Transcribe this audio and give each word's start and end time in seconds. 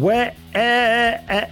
Where, 0.00 0.34
uh, 0.56 1.32
uh, 1.32 1.46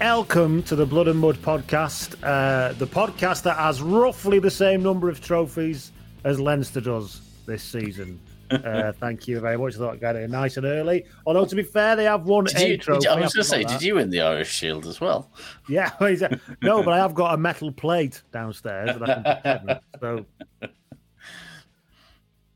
welcome 0.00 0.64
to 0.64 0.74
the 0.74 0.84
Blood 0.84 1.06
and 1.06 1.20
Mud 1.20 1.36
podcast, 1.36 2.16
uh, 2.24 2.72
the 2.72 2.88
podcast 2.88 3.44
that 3.44 3.56
has 3.56 3.80
roughly 3.80 4.40
the 4.40 4.50
same 4.50 4.82
number 4.82 5.08
of 5.08 5.20
trophies 5.20 5.92
as 6.24 6.40
Leinster 6.40 6.80
does 6.80 7.20
this 7.46 7.62
season. 7.62 8.18
Uh, 8.50 8.90
thank 9.00 9.28
you 9.28 9.38
very 9.38 9.56
much. 9.56 9.76
I 9.76 9.78
thought 9.78 9.94
I 9.94 9.96
got 9.98 10.16
it 10.16 10.28
nice 10.28 10.56
and 10.56 10.66
early. 10.66 11.04
Although 11.24 11.44
to 11.44 11.54
be 11.54 11.62
fair, 11.62 11.94
they 11.94 12.02
have 12.02 12.24
won 12.26 12.46
Did 12.46 12.56
a 12.56 12.68
you, 12.70 12.78
trophy. 12.78 13.06
I 13.06 13.20
was 13.20 13.32
going 13.32 13.44
to 13.44 13.48
say, 13.48 13.62
did 13.62 13.80
you 13.80 13.94
win 13.94 14.10
the 14.10 14.22
Irish 14.22 14.50
Shield 14.50 14.84
as 14.88 15.00
well? 15.00 15.30
Yeah, 15.68 15.92
well, 16.00 16.10
he's 16.10 16.22
a- 16.22 16.40
no, 16.62 16.82
but 16.82 16.94
I 16.94 16.98
have 16.98 17.14
got 17.14 17.32
a 17.32 17.36
metal 17.36 17.70
plate 17.70 18.22
downstairs. 18.32 18.98
That 18.98 19.08
I 19.08 19.40
can 19.40 19.80
so, 20.00 20.26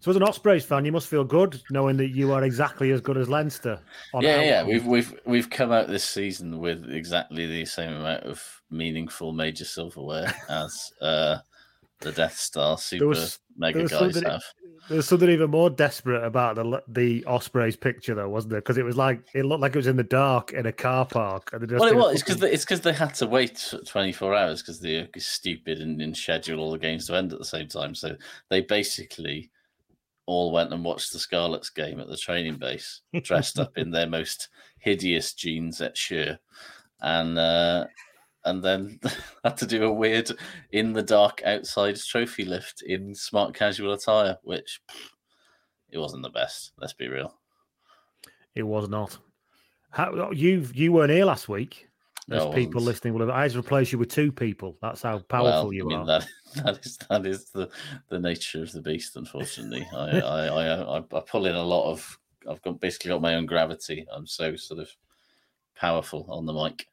so 0.07 0.11
as 0.11 0.17
an 0.17 0.23
Ospreys 0.23 0.65
fan, 0.65 0.85
you 0.85 0.93
must 0.93 1.09
feel 1.09 1.25
good 1.25 1.61
knowing 1.69 1.97
that 1.97 2.11
you 2.11 2.33
are 2.33 2.45
exactly 2.45 2.93
as 2.93 3.01
good 3.01 3.17
as 3.17 3.29
Leinster. 3.29 3.81
on 4.15 4.23
yeah, 4.23 4.41
yeah. 4.41 4.63
We've 4.63 4.87
we've 4.87 5.13
we've 5.25 5.51
come 5.51 5.73
out 5.73 5.89
this 5.89 6.05
season 6.05 6.61
with 6.61 6.89
exactly 6.89 7.45
the 7.45 7.65
same 7.65 7.93
amount 7.93 8.23
of 8.23 8.63
meaningful 8.71 9.33
major 9.33 9.65
silverware 9.65 10.33
as 10.49 10.93
uh, 11.01 11.39
the 11.99 12.13
Death 12.13 12.39
Star 12.39 12.79
Super 12.79 13.09
was- 13.09 13.41
Mega 13.57 13.81
there 13.81 13.89
guys 13.89 14.23
have. 14.23 14.45
There's 14.89 15.09
something 15.09 15.29
even 15.29 15.51
more 15.51 15.71
desperate 15.71 16.23
about 16.23 16.55
the 16.55 16.81
the 16.87 17.25
Ospreys 17.25 17.75
picture, 17.75 18.15
though, 18.15 18.29
wasn't 18.29 18.53
there? 18.53 18.61
Because 18.61 18.79
it 18.79 18.85
was 18.85 18.97
like 18.97 19.23
it 19.35 19.45
looked 19.45 19.61
like 19.61 19.75
it 19.75 19.79
was 19.79 19.89
in 19.89 19.97
the 19.97 20.05
dark 20.05 20.53
in 20.53 20.67
a 20.67 20.73
car 20.73 21.05
park. 21.05 21.51
And 21.53 21.69
Well, 21.69 21.89
it 21.89 21.97
was. 21.97 22.13
It's 22.15 22.23
because 22.23 22.37
they, 22.37 22.53
it's 22.53 22.65
because 22.65 22.83
they 22.83 22.93
had 22.93 23.13
to 23.17 23.27
wait 23.27 23.75
24 23.85 24.37
hours 24.37 24.63
because 24.63 24.79
they're 24.79 25.09
stupid 25.19 25.81
and 25.81 25.99
didn't 25.99 26.17
schedule 26.17 26.61
all 26.61 26.71
the 26.71 26.79
games 26.79 27.09
to 27.09 27.17
end 27.17 27.33
at 27.33 27.41
the 27.41 27.45
same 27.45 27.67
time. 27.67 27.97
So 27.97 28.15
they 28.51 28.61
basically 28.61 29.51
all 30.27 30.53
went 30.53 30.73
and 30.73 30.85
watched 30.85 31.13
the 31.13 31.19
Scarlets 31.19 31.71
game 31.71 32.01
at 32.01 32.09
the 32.09 32.17
training 32.17 32.59
base, 32.59 33.03
dressed 33.23 33.59
up 33.59 33.79
in 33.79 33.91
their 33.91 34.07
most 34.09 34.49
hideous 34.79 35.33
jeans 35.35 35.81
at 35.81 35.97
Sure, 35.97 36.39
and 37.01 37.39
uh, 37.39 37.87
and 38.45 38.63
then 38.63 39.01
had 39.45 39.57
to 39.59 39.67
do 39.67 39.85
a 39.85 39.93
weird 39.93 40.31
in 40.73 40.93
the 40.93 41.03
dark 41.03 41.43
outside 41.45 41.97
trophy 41.97 42.45
lift 42.45 42.83
in 42.83 43.15
smart 43.15 43.55
casual 43.55 43.93
attire, 43.93 44.37
which 44.43 44.81
it 45.91 45.99
wasn't 45.99 46.23
the 46.23 46.31
best. 46.31 46.73
Let's 46.79 46.93
be 46.93 47.09
real. 47.09 47.39
it 48.55 48.63
was 48.63 48.89
not. 48.89 49.19
How, 49.91 50.31
you 50.33 50.67
you 50.75 50.93
weren't 50.93 51.13
here 51.13 51.25
last 51.25 51.49
week. 51.49 51.89
No, 52.29 52.51
people 52.51 52.81
wasn't. 52.81 52.87
listening 52.87 53.15
will 53.15 53.21
have, 53.21 53.31
I 53.31 53.43
had 53.43 53.53
to 53.53 53.61
replace 53.61 53.93
you 53.93 53.99
with 53.99 54.11
two 54.11 54.33
people. 54.33 54.77
That's 54.83 55.03
how 55.03 55.19
powerful 55.21 55.65
well, 55.65 55.73
you 55.73 55.85
I 55.85 55.89
mean, 55.89 55.99
are. 55.99 56.07
That, 56.07 56.29
that 56.65 56.85
is 56.85 56.99
that 57.09 57.27
is 57.27 57.51
the, 57.51 57.69
the 58.09 58.19
nature 58.19 58.63
of 58.63 58.73
the 58.73 58.83
beast. 58.83 59.17
Unfortunately, 59.17 59.87
I, 59.95 60.21
I, 60.21 60.47
I 60.47 60.99
I 60.99 60.99
I 60.99 61.21
pull 61.21 61.47
in 61.47 61.55
a 61.55 61.63
lot 61.63 61.91
of. 61.91 62.19
I've 62.49 62.63
got 62.63 62.81
basically 62.81 63.11
got 63.11 63.23
my 63.23 63.35
own 63.35 63.47
gravity. 63.47 64.07
I'm 64.13 64.27
so 64.27 64.57
sort 64.57 64.81
of 64.81 64.89
powerful 65.77 66.27
on 66.29 66.47
the 66.47 66.53
mic. 66.53 66.89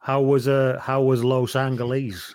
How 0.00 0.20
was 0.20 0.46
uh 0.46 0.78
how 0.80 1.02
was 1.02 1.24
Los 1.24 1.56
Angeles? 1.56 2.34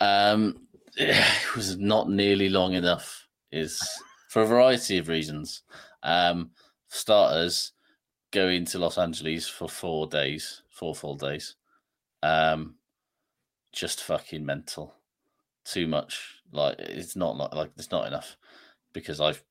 Um, 0.00 0.66
it 0.96 1.54
was 1.54 1.76
not 1.76 2.08
nearly 2.08 2.48
long 2.48 2.72
enough. 2.72 3.28
Is 3.50 3.82
for 4.28 4.42
a 4.42 4.46
variety 4.46 4.96
of 4.96 5.08
reasons. 5.08 5.62
Um, 6.02 6.52
starters, 6.88 7.72
going 8.30 8.64
to 8.64 8.78
Los 8.78 8.96
Angeles 8.96 9.46
for 9.46 9.68
four 9.68 10.06
days, 10.06 10.62
four 10.70 10.94
full 10.94 11.16
days. 11.16 11.56
Um, 12.22 12.76
just 13.72 14.02
fucking 14.02 14.44
mental. 14.44 14.94
Too 15.64 15.86
much. 15.86 16.40
Like 16.52 16.76
it's 16.78 17.16
not 17.16 17.36
like, 17.36 17.54
like 17.54 17.70
it's 17.76 17.90
not 17.90 18.06
enough 18.06 18.36
because 18.92 19.20
I've 19.20 19.42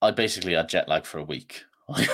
I 0.00 0.10
basically 0.10 0.54
had 0.54 0.68
jet 0.68 0.88
lag 0.88 1.04
for 1.04 1.18
a 1.18 1.24
week. 1.24 1.64
like 1.88 2.06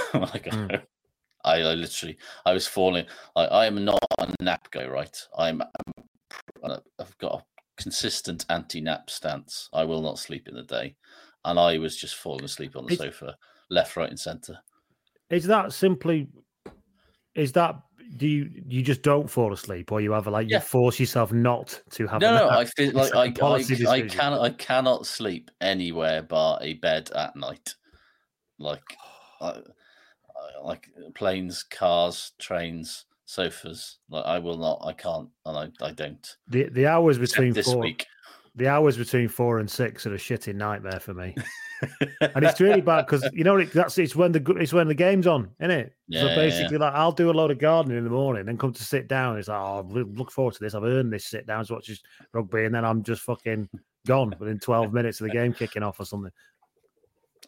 Mm. 0.50 0.83
I, 1.44 1.61
I 1.61 1.75
literally 1.75 2.19
I 2.44 2.53
was 2.53 2.66
falling. 2.66 3.06
I, 3.37 3.44
I 3.44 3.66
am 3.66 3.84
not 3.84 4.03
a 4.19 4.34
nap 4.43 4.71
guy, 4.71 4.87
right? 4.87 5.16
I'm, 5.37 5.62
I'm 6.65 6.72
I've 6.99 7.16
got 7.19 7.41
a 7.41 7.83
consistent 7.83 8.45
anti-nap 8.50 9.09
stance. 9.09 9.69
I 9.72 9.84
will 9.84 10.03
not 10.03 10.19
sleep 10.19 10.49
in 10.49 10.55
the 10.56 10.65
day, 10.65 10.97
and 11.45 11.59
I 11.59 11.78
was 11.78 11.97
just 11.97 12.16
falling 12.16 12.45
asleep 12.45 12.75
on 12.77 12.87
the 12.87 12.95
It's- 12.95 13.06
sofa, 13.15 13.37
left, 13.71 13.97
right, 13.97 14.10
and 14.10 14.19
centre. 14.19 14.59
Is 15.31 15.45
that 15.47 15.72
simply? 15.72 16.27
Is 17.34 17.53
that 17.53 17.77
do 18.16 18.26
you 18.26 18.50
you 18.66 18.82
just 18.82 19.02
don't 19.02 19.28
fall 19.28 19.52
asleep, 19.52 19.92
or 19.92 20.00
you 20.00 20.12
have 20.12 20.26
a, 20.26 20.30
like 20.30 20.48
Yeah. 20.48 20.56
you 20.56 20.60
force 20.60 20.98
yourself 20.98 21.32
not 21.32 21.80
to 21.91 22.06
have? 22.06 22.20
No, 22.20 22.30
a 22.34 22.38
no. 22.38 22.48
I 22.48 22.64
feel 22.64 22.92
like 22.92 23.14
I, 23.14 23.24
I 23.24 23.58
decision. 23.58 24.08
cannot, 24.08 24.41
I 24.41 24.50
cannot 24.50 25.06
sleep 25.06 25.50
anywhere 25.60 26.22
but 26.22 26.58
a 26.62 26.74
bed 26.74 27.10
at 27.14 27.36
night, 27.36 27.74
like, 28.58 28.82
I, 29.41 29.48
I- 29.48 29.62
like 30.64 30.88
planes, 31.14 31.62
cars, 31.64 32.32
trains, 32.38 33.04
sofas. 33.26 33.98
Like 34.08 34.24
I 34.24 34.38
will 34.38 34.56
not, 34.58 34.80
I 34.84 34.92
can't, 34.92 35.28
and 35.44 35.72
I, 35.80 35.84
I 35.86 35.92
don't. 35.92 36.36
The 36.48 36.68
the 36.70 36.86
hours 36.86 37.18
Except 37.18 37.32
between 37.36 37.52
this 37.52 37.66
four 37.66 37.82
week. 37.82 38.06
the 38.54 38.68
hours 38.68 38.97
between 38.97 39.28
four 39.28 39.58
and 39.58 39.70
six 39.70 40.06
are 40.06 40.14
a 40.14 40.18
shitty 40.18 40.54
nightmare 40.54 41.00
for 41.00 41.12
me, 41.14 41.34
and 42.21 42.44
it's 42.44 42.61
really 42.61 42.81
bad 42.81 43.07
because 43.07 43.28
you 43.33 43.45
know 43.45 43.63
that's 43.65 43.98
it's 43.98 44.16
when 44.16 44.33
the 44.33 44.42
it's 44.59 44.72
when 44.72 44.89
the 44.89 44.95
game's 44.95 45.27
on, 45.27 45.51
isn't 45.60 45.71
it? 45.71 45.95
Yeah, 46.09 46.21
so 46.21 46.27
yeah, 46.27 46.30
yeah. 46.30 46.36
basically, 46.36 46.78
like 46.78 46.95
I'll 46.95 47.13
do 47.13 47.30
a 47.30 47.33
load 47.33 47.51
of 47.51 47.59
gardening 47.59 47.98
in 47.98 48.04
the 48.04 48.10
morning, 48.10 48.47
then 48.47 48.59
come 48.59 48.72
to 48.72 48.84
sit 48.84 49.09
down. 49.09 49.39
It's 49.39 49.48
like, 49.48 49.60
oh, 49.60 49.86
I 49.89 49.92
look 49.92 50.30
forward 50.30 50.54
to 50.54 50.60
this. 50.60 50.75
I've 50.75 50.84
earned 50.84 51.13
this 51.13 51.27
sit 51.27 51.47
down 51.47 51.65
to 51.65 51.75
watch 51.75 51.86
this 51.89 52.03
rugby, 52.33 52.65
and 52.65 52.75
then 52.75 52.84
I'm 52.84 53.03
just 53.03 53.22
fucking 53.22 53.69
gone 54.07 54.34
within 54.39 54.59
twelve 54.59 54.92
minutes 54.92 55.21
of 55.21 55.27
the 55.28 55.33
game 55.33 55.53
kicking 55.53 55.83
off 55.83 56.01
or 56.01 56.04
something. 56.04 56.33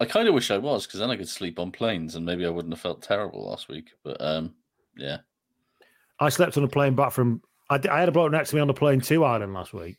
I 0.00 0.06
kind 0.06 0.28
of 0.28 0.34
wish 0.34 0.50
I 0.50 0.58
was 0.58 0.86
because 0.86 1.00
then 1.00 1.10
I 1.10 1.16
could 1.16 1.28
sleep 1.28 1.58
on 1.58 1.70
planes 1.72 2.14
and 2.14 2.24
maybe 2.24 2.46
I 2.46 2.50
wouldn't 2.50 2.72
have 2.72 2.80
felt 2.80 3.02
terrible 3.02 3.48
last 3.48 3.68
week. 3.68 3.90
But 4.02 4.16
um, 4.20 4.54
yeah, 4.96 5.18
I 6.18 6.28
slept 6.28 6.56
on 6.56 6.64
a 6.64 6.68
plane 6.68 6.94
back 6.94 7.12
from. 7.12 7.42
I 7.68 7.78
had 7.84 8.08
a 8.08 8.12
bloke 8.12 8.32
next 8.32 8.50
to 8.50 8.56
me 8.56 8.62
on 8.62 8.66
the 8.68 8.74
plane 8.74 9.00
to 9.02 9.24
Ireland 9.24 9.54
last 9.54 9.72
week, 9.72 9.96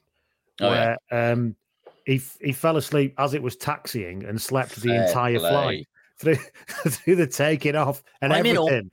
Oh, 0.60 0.74
yeah. 0.74 0.96
um, 1.12 1.56
he 2.06 2.22
he 2.42 2.52
fell 2.52 2.78
asleep 2.78 3.14
as 3.18 3.34
it 3.34 3.44
was 3.44 3.56
taxiing 3.56 4.24
and 4.26 4.42
slept 4.42 4.76
the 4.82 4.96
entire 4.96 5.40
play. 5.40 5.50
flight 5.50 5.88
through 6.20 6.36
through 6.92 7.16
the 7.16 7.28
taking 7.28 7.76
off 7.76 8.04
and 8.22 8.32
I'm 8.34 8.46
in 8.46 8.58
awe- 8.58 8.68
everything. 8.68 8.92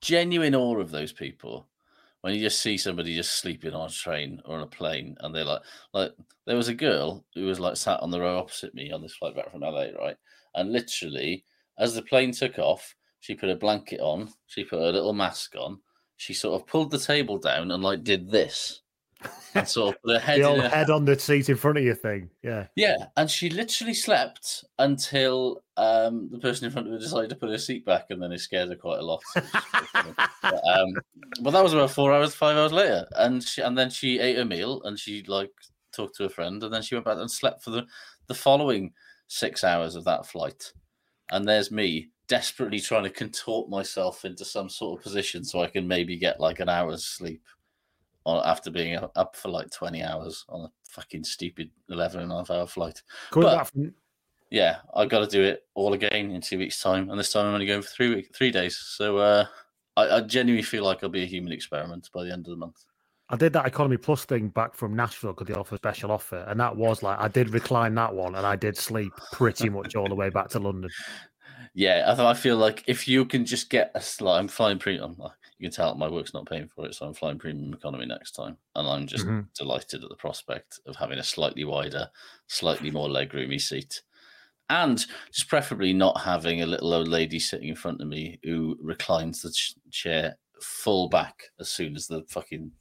genuine 0.00 0.54
awe 0.54 0.78
of 0.78 0.90
those 0.90 1.12
people 1.12 1.68
when 2.22 2.34
you 2.34 2.40
just 2.40 2.62
see 2.62 2.78
somebody 2.78 3.14
just 3.14 3.36
sleeping 3.36 3.74
on 3.74 3.88
a 3.88 3.92
train 3.92 4.40
or 4.44 4.56
on 4.56 4.62
a 4.62 4.66
plane, 4.66 5.16
and 5.20 5.34
they're 5.34 5.44
like, 5.44 5.62
like 5.92 6.12
there 6.46 6.56
was 6.56 6.68
a 6.68 6.74
girl 6.74 7.24
who 7.34 7.46
was 7.46 7.60
like 7.60 7.76
sat 7.76 8.00
on 8.00 8.10
the 8.10 8.20
row 8.20 8.38
opposite 8.38 8.74
me 8.74 8.92
on 8.92 9.02
this 9.02 9.14
flight 9.16 9.34
back 9.34 9.50
from 9.50 9.60
LA, 9.62 9.86
right? 9.98 10.16
And 10.54 10.72
literally, 10.72 11.44
as 11.78 11.94
the 11.94 12.02
plane 12.02 12.30
took 12.32 12.58
off, 12.58 12.94
she 13.20 13.34
put 13.34 13.50
a 13.50 13.56
blanket 13.56 14.00
on, 14.00 14.32
she 14.46 14.64
put 14.64 14.78
a 14.78 14.90
little 14.90 15.12
mask 15.12 15.54
on, 15.56 15.80
she 16.16 16.32
sort 16.32 16.60
of 16.60 16.66
pulled 16.66 16.92
the 16.92 16.98
table 16.98 17.38
down 17.38 17.72
and 17.72 17.82
like 17.82 18.04
did 18.04 18.30
this, 18.30 18.82
and 19.54 19.68
of 19.76 19.94
put 20.02 20.12
her 20.12 20.18
head 20.20 20.40
The 20.40 20.44
old 20.44 20.60
her 20.60 20.68
head 20.68 20.90
on 20.90 21.04
the 21.04 21.18
seat 21.18 21.48
in 21.48 21.56
front 21.56 21.78
of 21.78 21.84
you 21.84 21.94
thing. 21.94 22.30
Yeah. 22.42 22.66
yeah, 22.76 22.96
and 23.16 23.30
she 23.30 23.50
literally 23.50 23.94
slept 23.94 24.64
until 24.78 25.62
um, 25.76 26.28
the 26.30 26.38
person 26.38 26.66
in 26.66 26.72
front 26.72 26.88
of 26.88 26.92
her 26.92 26.98
decided 26.98 27.30
to 27.30 27.36
put 27.36 27.50
her 27.50 27.58
seat 27.58 27.84
back, 27.84 28.06
and 28.10 28.22
then 28.22 28.32
it 28.32 28.40
scared 28.40 28.68
her 28.68 28.76
quite 28.76 28.98
a 28.98 29.04
lot. 29.04 29.22
but, 29.34 30.62
um, 30.74 30.94
but 31.40 31.50
that 31.50 31.62
was 31.62 31.74
about 31.74 31.90
four 31.90 32.12
hours, 32.12 32.34
five 32.34 32.56
hours 32.56 32.72
later, 32.72 33.06
and 33.16 33.42
she, 33.42 33.62
and 33.62 33.76
then 33.76 33.90
she 33.90 34.18
ate 34.18 34.38
a 34.38 34.44
meal, 34.44 34.82
and 34.84 34.98
she 34.98 35.22
like 35.26 35.52
talked 35.92 36.16
to 36.16 36.24
a 36.24 36.30
friend, 36.30 36.62
and 36.62 36.72
then 36.72 36.82
she 36.82 36.94
went 36.94 37.04
back 37.04 37.18
and 37.18 37.30
slept 37.30 37.62
for 37.62 37.70
the 37.70 37.86
the 38.28 38.34
following 38.34 38.92
six 39.26 39.64
hours 39.64 39.96
of 39.96 40.04
that 40.04 40.26
flight. 40.26 40.72
And 41.30 41.48
there's 41.48 41.70
me 41.70 42.10
desperately 42.28 42.80
trying 42.80 43.04
to 43.04 43.10
contort 43.10 43.68
myself 43.68 44.24
into 44.24 44.44
some 44.44 44.68
sort 44.68 44.98
of 44.98 45.02
position 45.02 45.44
so 45.44 45.60
I 45.60 45.66
can 45.66 45.88
maybe 45.88 46.16
get 46.16 46.40
like 46.40 46.60
an 46.60 46.68
hour's 46.68 47.04
sleep 47.04 47.42
after 48.26 48.70
being 48.70 48.98
up 49.16 49.36
for 49.36 49.48
like 49.48 49.70
20 49.70 50.02
hours 50.02 50.44
on 50.48 50.62
a 50.62 50.70
fucking 50.88 51.24
stupid 51.24 51.70
11 51.88 52.20
and 52.20 52.32
a 52.32 52.36
half 52.36 52.50
hour 52.50 52.66
flight. 52.66 53.02
But- 53.32 53.56
back 53.56 53.66
from 53.72 53.94
Yeah, 54.50 54.78
I've 54.94 55.08
got 55.08 55.20
to 55.20 55.26
do 55.26 55.42
it 55.42 55.64
all 55.74 55.94
again 55.94 56.30
in 56.30 56.40
two 56.40 56.58
weeks' 56.58 56.80
time. 56.80 57.10
And 57.10 57.18
this 57.18 57.32
time 57.32 57.46
I'm 57.46 57.54
only 57.54 57.66
going 57.66 57.82
for 57.82 57.88
three 57.88 58.14
week, 58.14 58.34
three 58.34 58.50
days. 58.50 58.76
So 58.76 59.16
uh, 59.18 59.46
I, 59.96 60.08
I 60.16 60.20
genuinely 60.20 60.62
feel 60.62 60.84
like 60.84 61.02
I'll 61.02 61.08
be 61.08 61.22
a 61.22 61.26
human 61.26 61.52
experiment 61.52 62.10
by 62.12 62.24
the 62.24 62.32
end 62.32 62.46
of 62.46 62.50
the 62.50 62.56
month. 62.56 62.84
I 63.28 63.36
did 63.36 63.54
that 63.54 63.66
Economy 63.66 63.96
Plus 63.96 64.26
thing 64.26 64.48
back 64.48 64.74
from 64.74 64.94
Nashville 64.94 65.32
because 65.32 65.46
they 65.46 65.58
offer 65.58 65.76
a 65.76 65.78
special 65.78 66.10
offer, 66.10 66.44
and 66.48 66.60
that 66.60 66.76
was 66.76 67.02
like 67.02 67.18
I 67.18 67.28
did 67.28 67.48
recline 67.48 67.94
that 67.94 68.14
one, 68.14 68.34
and 68.34 68.46
I 68.46 68.56
did 68.56 68.76
sleep 68.76 69.10
pretty 69.32 69.70
much 69.70 69.96
all 69.96 70.06
the 70.06 70.14
way 70.14 70.28
back 70.28 70.48
to 70.50 70.58
London. 70.58 70.90
Yeah, 71.74 72.14
I 72.18 72.30
I 72.30 72.34
feel 72.34 72.58
like 72.58 72.84
if 72.86 73.08
you 73.08 73.24
can 73.24 73.46
just 73.46 73.70
get 73.70 73.92
a 73.94 74.00
slight, 74.00 74.38
I'm 74.38 74.48
flying 74.48 74.78
premium. 74.78 75.16
You 75.62 75.68
can 75.68 75.76
tell 75.76 75.94
my 75.94 76.08
work's 76.10 76.34
not 76.34 76.46
paying 76.48 76.66
for 76.74 76.86
it, 76.86 76.94
so 76.96 77.06
I'm 77.06 77.14
flying 77.14 77.38
premium 77.38 77.72
economy 77.72 78.04
next 78.04 78.32
time, 78.32 78.56
and 78.74 78.88
I'm 78.88 79.06
just 79.06 79.24
Mhm. 79.24 79.46
delighted 79.54 80.02
at 80.02 80.08
the 80.08 80.16
prospect 80.16 80.80
of 80.86 80.96
having 80.96 81.20
a 81.20 81.22
slightly 81.22 81.62
wider, 81.62 82.10
slightly 82.48 82.90
more 82.90 83.08
legroomy 83.08 83.60
seat, 83.60 84.02
and 84.68 85.06
just 85.30 85.46
preferably 85.48 85.92
not 85.92 86.20
having 86.22 86.62
a 86.62 86.66
little 86.66 86.92
old 86.92 87.06
lady 87.06 87.38
sitting 87.38 87.68
in 87.68 87.76
front 87.76 88.00
of 88.00 88.08
me 88.08 88.40
who 88.42 88.76
reclines 88.82 89.40
the 89.40 89.52
ch- 89.52 89.76
chair 89.92 90.36
full 90.60 91.08
back 91.08 91.44
as 91.60 91.70
soon 91.70 91.94
as 91.94 92.08
the 92.08 92.24
fucking 92.24 92.72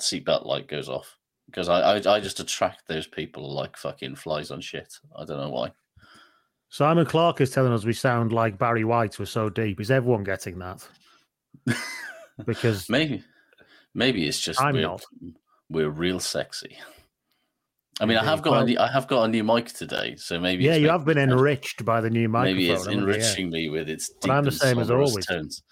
seatbelt 0.00 0.46
light 0.46 0.68
goes 0.68 0.88
off. 0.88 1.16
Because 1.46 1.68
I, 1.68 1.80
I 1.80 2.14
I 2.14 2.20
just 2.20 2.38
attract 2.38 2.86
those 2.86 3.08
people 3.08 3.52
like 3.52 3.76
fucking 3.76 4.14
flies 4.14 4.52
on 4.52 4.60
shit. 4.60 5.00
I 5.16 5.24
don't 5.24 5.38
know 5.40 5.50
why. 5.50 5.72
Simon 6.68 7.06
Clark 7.06 7.40
is 7.40 7.50
telling 7.50 7.72
us 7.72 7.84
we 7.84 7.92
sound 7.92 8.32
like 8.32 8.56
Barry 8.56 8.84
White. 8.84 9.18
We're 9.18 9.24
so 9.24 9.48
deep. 9.48 9.80
Is 9.80 9.90
everyone 9.90 10.22
getting 10.22 10.60
that? 10.60 10.86
Because 12.46 12.88
Maybe, 12.88 13.22
maybe 13.94 14.26
it's 14.26 14.40
just 14.40 14.60
I'm 14.60 14.74
we're, 14.74 14.82
not. 14.82 15.04
we're 15.68 15.90
real 15.90 16.20
sexy. 16.20 16.76
I 18.00 18.06
mean, 18.06 18.16
I 18.16 18.24
have 18.24 18.40
got 18.42 18.52
Well- 18.52 18.62
a 18.62 18.66
new, 18.66 18.78
I 18.78 18.90
have 18.90 19.06
got 19.08 19.24
a 19.24 19.28
new 19.28 19.44
mic 19.44 19.66
today, 19.68 20.16
so 20.16 20.40
maybe 20.40 20.64
yeah, 20.64 20.74
you 20.76 20.88
have 20.88 21.04
been 21.04 21.18
enriched 21.18 21.84
by 21.84 22.00
the 22.00 22.08
new 22.10 22.28
microphone. 22.28 22.56
Maybe 22.56 22.70
it's 22.70 22.86
you? 22.86 22.92
Yeah. 22.92 22.98
enriching 22.98 23.50
me 23.50 23.68
with 23.68 23.88
its 23.90 24.08
deep 24.08 24.20
But 24.22 24.30
I'm 24.30 24.44
the 24.44 24.52
same 24.52 24.78
as 24.78 24.90
always. 24.90 25.26
tones. 25.26 25.62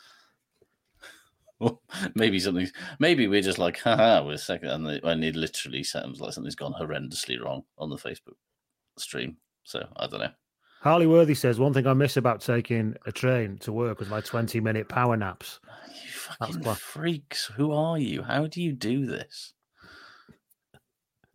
Well, 1.58 1.82
maybe 2.14 2.38
something. 2.38 2.68
Maybe 2.98 3.26
we're 3.28 3.40
just 3.42 3.58
like, 3.58 3.78
haha, 3.80 4.24
we're 4.24 4.36
second, 4.36 4.68
and 4.68 5.02
when 5.02 5.22
it 5.24 5.36
literally 5.36 5.82
sounds 5.82 6.20
like 6.20 6.32
something's 6.32 6.54
gone 6.54 6.74
horrendously 6.74 7.40
wrong 7.42 7.62
on 7.78 7.88
the 7.90 7.96
Facebook 7.96 8.36
stream. 8.98 9.38
So 9.64 9.86
I 9.96 10.06
don't 10.06 10.20
know. 10.20 10.30
Harley 10.80 11.06
Worthy 11.06 11.34
says 11.34 11.58
one 11.58 11.72
thing 11.75 11.86
I 11.86 11.92
miss 11.94 12.16
about 12.16 12.40
taking 12.40 12.96
a 13.06 13.12
train 13.12 13.58
to 13.58 13.72
work 13.72 13.98
was 13.98 14.08
my 14.08 14.20
20 14.20 14.60
minute 14.60 14.88
power 14.88 15.16
naps. 15.16 15.60
You 16.04 16.10
fucking 16.10 16.75
freaks! 16.75 17.46
Who 17.56 17.72
are 17.72 17.98
you? 17.98 18.22
How 18.22 18.46
do 18.46 18.62
you 18.62 18.72
do 18.72 19.06
this? 19.06 19.54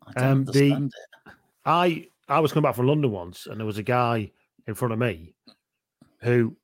I 0.07 0.13
don't 0.13 0.23
Um, 0.31 0.43
the- 0.45 0.71
understand 0.71 0.93
it. 1.25 1.33
I 1.65 2.07
I 2.29 2.39
was 2.39 2.53
coming 2.53 2.67
back 2.67 2.75
from 2.75 2.87
London 2.87 3.11
once, 3.11 3.47
and 3.47 3.59
there 3.59 3.65
was 3.65 3.77
a 3.77 3.83
guy 3.83 4.31
in 4.65 4.75
front 4.75 4.93
of 4.93 4.99
me 4.99 5.33
who 6.21 6.55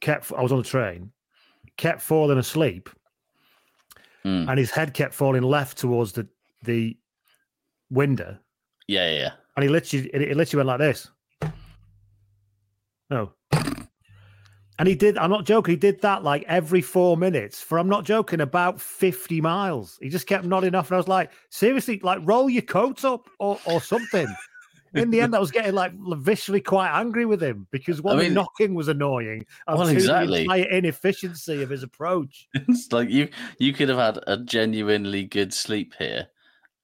kept. 0.00 0.32
I 0.32 0.42
was 0.42 0.50
on 0.52 0.58
the 0.58 0.64
train, 0.64 1.12
kept 1.76 2.02
falling 2.02 2.38
asleep, 2.38 2.90
Mm. 4.24 4.48
and 4.48 4.58
his 4.58 4.70
head 4.72 4.92
kept 4.92 5.14
falling 5.14 5.42
left 5.42 5.78
towards 5.78 6.12
the 6.12 6.26
the 6.62 6.96
window, 7.90 8.38
Yeah, 8.88 9.10
yeah, 9.10 9.18
yeah. 9.18 9.32
and 9.56 9.62
he 9.62 9.68
literally 9.68 10.08
it, 10.14 10.22
it 10.22 10.36
literally 10.36 10.64
went 10.64 10.80
like 10.80 10.88
this. 10.88 11.10
No. 13.14 13.32
And 14.76 14.88
he 14.88 14.96
did, 14.96 15.16
I'm 15.18 15.30
not 15.30 15.46
joking, 15.46 15.74
he 15.74 15.76
did 15.76 16.02
that 16.02 16.24
like 16.24 16.44
every 16.48 16.82
four 16.82 17.16
minutes 17.16 17.62
for, 17.62 17.78
I'm 17.78 17.88
not 17.88 18.04
joking, 18.04 18.40
about 18.40 18.80
50 18.80 19.40
miles. 19.40 20.00
He 20.02 20.08
just 20.08 20.26
kept 20.26 20.44
nodding 20.44 20.74
off. 20.74 20.88
And 20.88 20.96
I 20.96 20.98
was 20.98 21.06
like, 21.06 21.30
seriously, 21.48 22.00
like 22.02 22.18
roll 22.24 22.50
your 22.50 22.62
coat 22.62 23.04
up 23.04 23.28
or, 23.38 23.60
or 23.66 23.80
something. 23.80 24.26
In 24.94 25.10
the 25.10 25.20
end, 25.20 25.34
I 25.34 25.38
was 25.40 25.52
getting 25.52 25.74
like 25.74 25.96
viscerally 25.96 26.64
quite 26.64 26.90
angry 26.90 27.24
with 27.24 27.42
him 27.42 27.68
because 27.70 28.02
one, 28.02 28.16
mean- 28.16 28.28
the 28.28 28.34
knocking 28.34 28.74
was 28.74 28.88
annoying. 28.88 29.44
And 29.68 29.78
Well, 29.78 29.86
two, 29.86 29.94
exactly. 29.94 30.38
The 30.38 30.54
entire 30.54 30.70
inefficiency 30.70 31.62
of 31.62 31.70
his 31.70 31.84
approach. 31.84 32.48
It's 32.54 32.92
like 32.92 33.10
you 33.10 33.28
you 33.58 33.72
could 33.72 33.88
have 33.88 33.98
had 33.98 34.18
a 34.26 34.38
genuinely 34.38 35.24
good 35.24 35.52
sleep 35.52 35.94
here, 35.98 36.28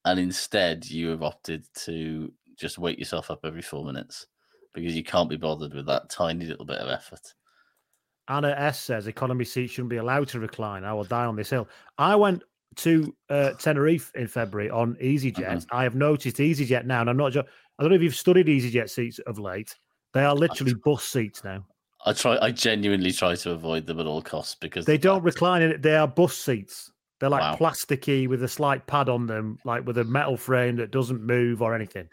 and 0.05 0.19
instead 0.19 0.87
you 0.87 1.09
have 1.11 1.23
opted 1.23 1.65
to 1.85 2.33
just 2.57 2.79
wake 2.79 2.99
yourself 2.99 3.31
up 3.31 3.41
every 3.45 3.63
four 3.63 3.85
minutes 3.85 4.27
because 4.75 4.95
you 4.97 5.03
can't 5.05 5.29
be 5.31 5.37
bothered 5.37 5.75
with 5.75 5.87
that 5.87 6.09
tiny 6.11 6.47
little 6.47 6.65
bit 6.65 6.79
of 6.79 6.89
effort. 6.89 7.35
Anna 8.29 8.51
S 8.57 8.79
says 8.81 9.07
economy 9.09 9.45
seats 9.45 9.73
shouldn't 9.73 9.91
be 9.91 9.97
allowed 9.97 10.29
to 10.29 10.41
recline. 10.41 10.85
I 10.85 10.93
will 10.93 11.05
die 11.05 11.25
on 11.25 11.35
this 11.37 11.51
hill. 11.51 11.69
I 11.99 12.15
went 12.15 12.45
to 12.77 13.15
uh, 13.29 13.51
Tenerife 13.55 14.13
in 14.15 14.29
February 14.29 14.71
on 14.71 14.95
EasyJet. 15.03 15.67
I 15.73 15.83
have 15.83 15.97
noticed 15.97 16.37
EasyJet 16.37 16.85
now, 16.87 17.01
and 17.01 17.11
I'm 17.11 17.17
not. 17.17 17.33
Jo- 17.33 17.45
I 17.79 17.83
don't 17.83 17.91
know 17.91 17.97
if 17.97 18.03
you've 18.03 18.15
studied 18.15 18.47
EasyJet 18.47 18.89
seats 18.89 19.19
of 19.21 19.39
late. 19.41 19.75
They 20.15 20.25
are 20.25 20.35
literally 20.35 20.75
bus 20.75 21.03
seats 21.05 21.43
now. 21.43 21.65
I 22.07 22.13
try. 22.13 22.39
I 22.41 22.53
genuinely 22.53 23.11
try 23.13 23.35
to 23.35 23.51
avoid 23.51 23.87
them 23.87 23.99
at 23.99 24.07
all 24.07 24.23
costs 24.23 24.55
because 24.55 24.85
They 24.87 24.99
don't 24.99 25.23
recline 25.25 25.63
in 25.63 25.73
it. 25.73 25.83
They 25.83 25.97
are 25.97 26.07
bus 26.07 26.37
seats. 26.37 26.91
They're 27.19 27.29
like 27.29 27.43
Wow. 27.43 27.57
plasticky 27.69 28.29
with 28.29 28.43
a 28.45 28.49
slight 28.49 28.87
pad 28.87 29.09
on 29.09 29.27
them, 29.27 29.59
like 29.65 29.85
with 29.87 29.99
a 29.99 30.05
metal 30.05 30.37
frame 30.37 30.77
that 30.77 30.91
doesn't 30.93 31.23
move 31.23 31.61
or 31.63 31.75
anything. 31.75 32.09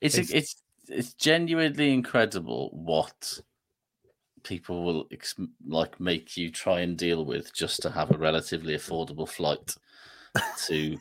It's 0.00 0.18
It's- 0.18 0.30
it's 0.34 0.56
it's 0.88 1.14
genuinely 1.14 1.92
incredible 1.92 2.70
what 2.72 3.40
people 4.42 4.84
will 4.84 5.06
ex- 5.10 5.34
like 5.66 5.98
make 5.98 6.36
you 6.36 6.50
try 6.50 6.80
and 6.80 6.96
deal 6.98 7.24
with 7.24 7.52
just 7.54 7.82
to 7.82 7.90
have 7.90 8.10
a 8.10 8.18
relatively 8.18 8.74
affordable 8.74 9.28
flight 9.28 9.74
to 10.66 10.96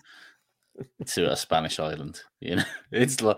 to 1.06 1.32
a 1.32 1.36
Spanish 1.36 1.80
island. 1.80 2.22
You 2.40 2.58
know, 2.58 2.64
it's 2.92 3.22
like 3.22 3.38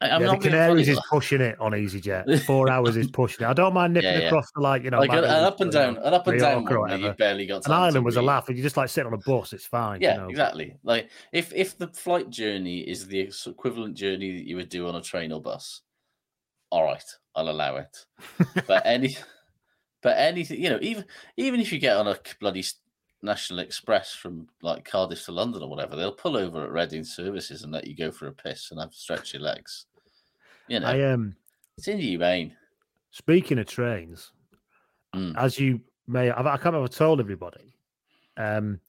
I'm 0.00 0.08
yeah, 0.08 0.18
the 0.18 0.24
not 0.26 0.40
being 0.40 0.52
Canaries 0.52 0.88
is 0.88 1.00
pushing 1.10 1.40
it 1.40 1.60
on 1.60 1.72
EasyJet. 1.72 2.42
Four 2.46 2.70
hours 2.70 2.96
is 2.96 3.10
pushing 3.10 3.44
it. 3.46 3.48
I 3.48 3.52
don't 3.52 3.74
mind 3.74 3.94
nipping 3.94 4.10
Yeah, 4.10 4.18
yeah. 4.18 4.26
across 4.26 4.50
the 4.54 4.60
like 4.60 4.82
you 4.84 4.90
know 4.90 5.00
like 5.00 5.10
an, 5.10 5.18
an 5.18 5.24
up 5.44 5.60
and 5.60 5.70
down, 5.72 5.96
an 5.98 6.14
up 6.14 6.26
and 6.26 6.40
down 6.40 6.68
or 6.68 6.80
one 6.80 6.90
whatever. 6.90 7.02
you 7.08 7.12
barely 7.12 7.46
got. 7.46 7.66
An 7.66 7.72
island 7.72 8.04
was 8.04 8.16
a 8.16 8.22
laugh. 8.22 8.48
You 8.48 8.62
just 8.62 8.76
like 8.76 8.88
sit 8.88 9.06
on 9.06 9.12
a 9.14 9.18
bus. 9.18 9.52
It's 9.52 9.66
fine. 9.66 10.00
Yeah, 10.00 10.14
you 10.14 10.20
know. 10.22 10.28
exactly. 10.28 10.76
Like 10.82 11.10
if 11.32 11.52
if 11.54 11.76
the 11.78 11.88
flight 11.88 12.30
journey 12.30 12.80
is 12.80 13.06
the 13.06 13.30
equivalent 13.46 13.96
journey 13.96 14.36
that 14.38 14.46
you 14.46 14.56
would 14.56 14.68
do 14.68 14.88
on 14.88 14.96
a 14.96 15.02
train 15.02 15.32
or 15.32 15.40
bus, 15.40 15.82
all 16.70 16.84
right, 16.84 17.04
I'll 17.34 17.48
allow 17.48 17.76
it. 17.76 18.06
but 18.66 18.82
any, 18.86 19.16
but 20.02 20.16
anything, 20.18 20.62
you 20.62 20.70
know, 20.70 20.78
even 20.82 21.04
even 21.36 21.60
if 21.60 21.72
you 21.72 21.78
get 21.78 21.96
on 21.96 22.08
a 22.08 22.18
bloody 22.40 22.64
National 23.22 23.60
Express 23.60 24.12
from 24.14 24.46
like 24.62 24.84
Cardiff 24.84 25.24
to 25.24 25.32
London 25.32 25.62
or 25.62 25.68
whatever, 25.70 25.96
they'll 25.96 26.12
pull 26.12 26.36
over 26.36 26.64
at 26.64 26.70
Reading 26.72 27.04
services 27.04 27.62
and 27.62 27.72
let 27.72 27.86
you 27.86 27.96
go 27.96 28.10
for 28.10 28.26
a 28.28 28.32
piss 28.32 28.70
and 28.70 28.80
have 28.80 28.90
to 28.90 28.96
stretch 28.96 29.32
your 29.32 29.42
legs. 29.42 29.86
You 30.68 30.80
know, 30.80 30.86
I 30.86 30.96
am. 30.96 31.12
um 31.20 31.36
it's 31.78 31.88
inhumane. 31.88 32.56
speaking 33.10 33.58
of 33.58 33.66
trains, 33.66 34.32
Mm. 35.14 35.34
as 35.38 35.58
you 35.58 35.80
may, 36.06 36.30
I've, 36.30 36.46
I 36.46 36.52
can't 36.56 36.66
remember 36.74 36.84
I 36.84 36.88
told 36.88 37.20
everybody. 37.20 37.74
Um, 38.36 38.80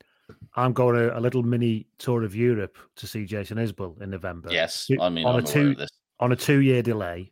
I'm 0.56 0.74
going 0.74 0.98
a, 0.98 1.18
a 1.18 1.22
little 1.22 1.44
mini 1.44 1.88
tour 2.00 2.24
of 2.24 2.36
Europe 2.36 2.78
to 2.98 3.08
see 3.08 3.24
Jason 3.26 3.58
Isbell 3.58 4.02
in 4.02 4.10
November. 4.10 4.50
Yes, 4.52 4.90
I 5.00 5.08
mean, 5.10 5.26
on 5.26 5.36
I'm 5.36 5.44
a 5.44 5.48
two 5.48 5.76
on 6.20 6.32
a 6.34 6.36
two 6.36 6.60
year 6.60 6.82
delay 6.82 7.32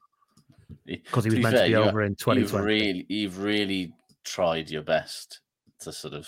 because 0.85 1.25
he 1.25 1.29
was 1.31 1.39
meant 1.39 1.55
to 1.57 1.67
be 1.67 1.75
over 1.75 2.03
in 2.03 2.15
2020. 2.15 2.39
You've 2.41 2.51
2020. 2.51 2.65
really, 2.65 3.05
you've 3.09 3.39
really 3.39 3.93
tried 4.23 4.69
your 4.69 4.83
best 4.83 5.41
to 5.79 5.91
sort 5.91 6.13
of 6.13 6.27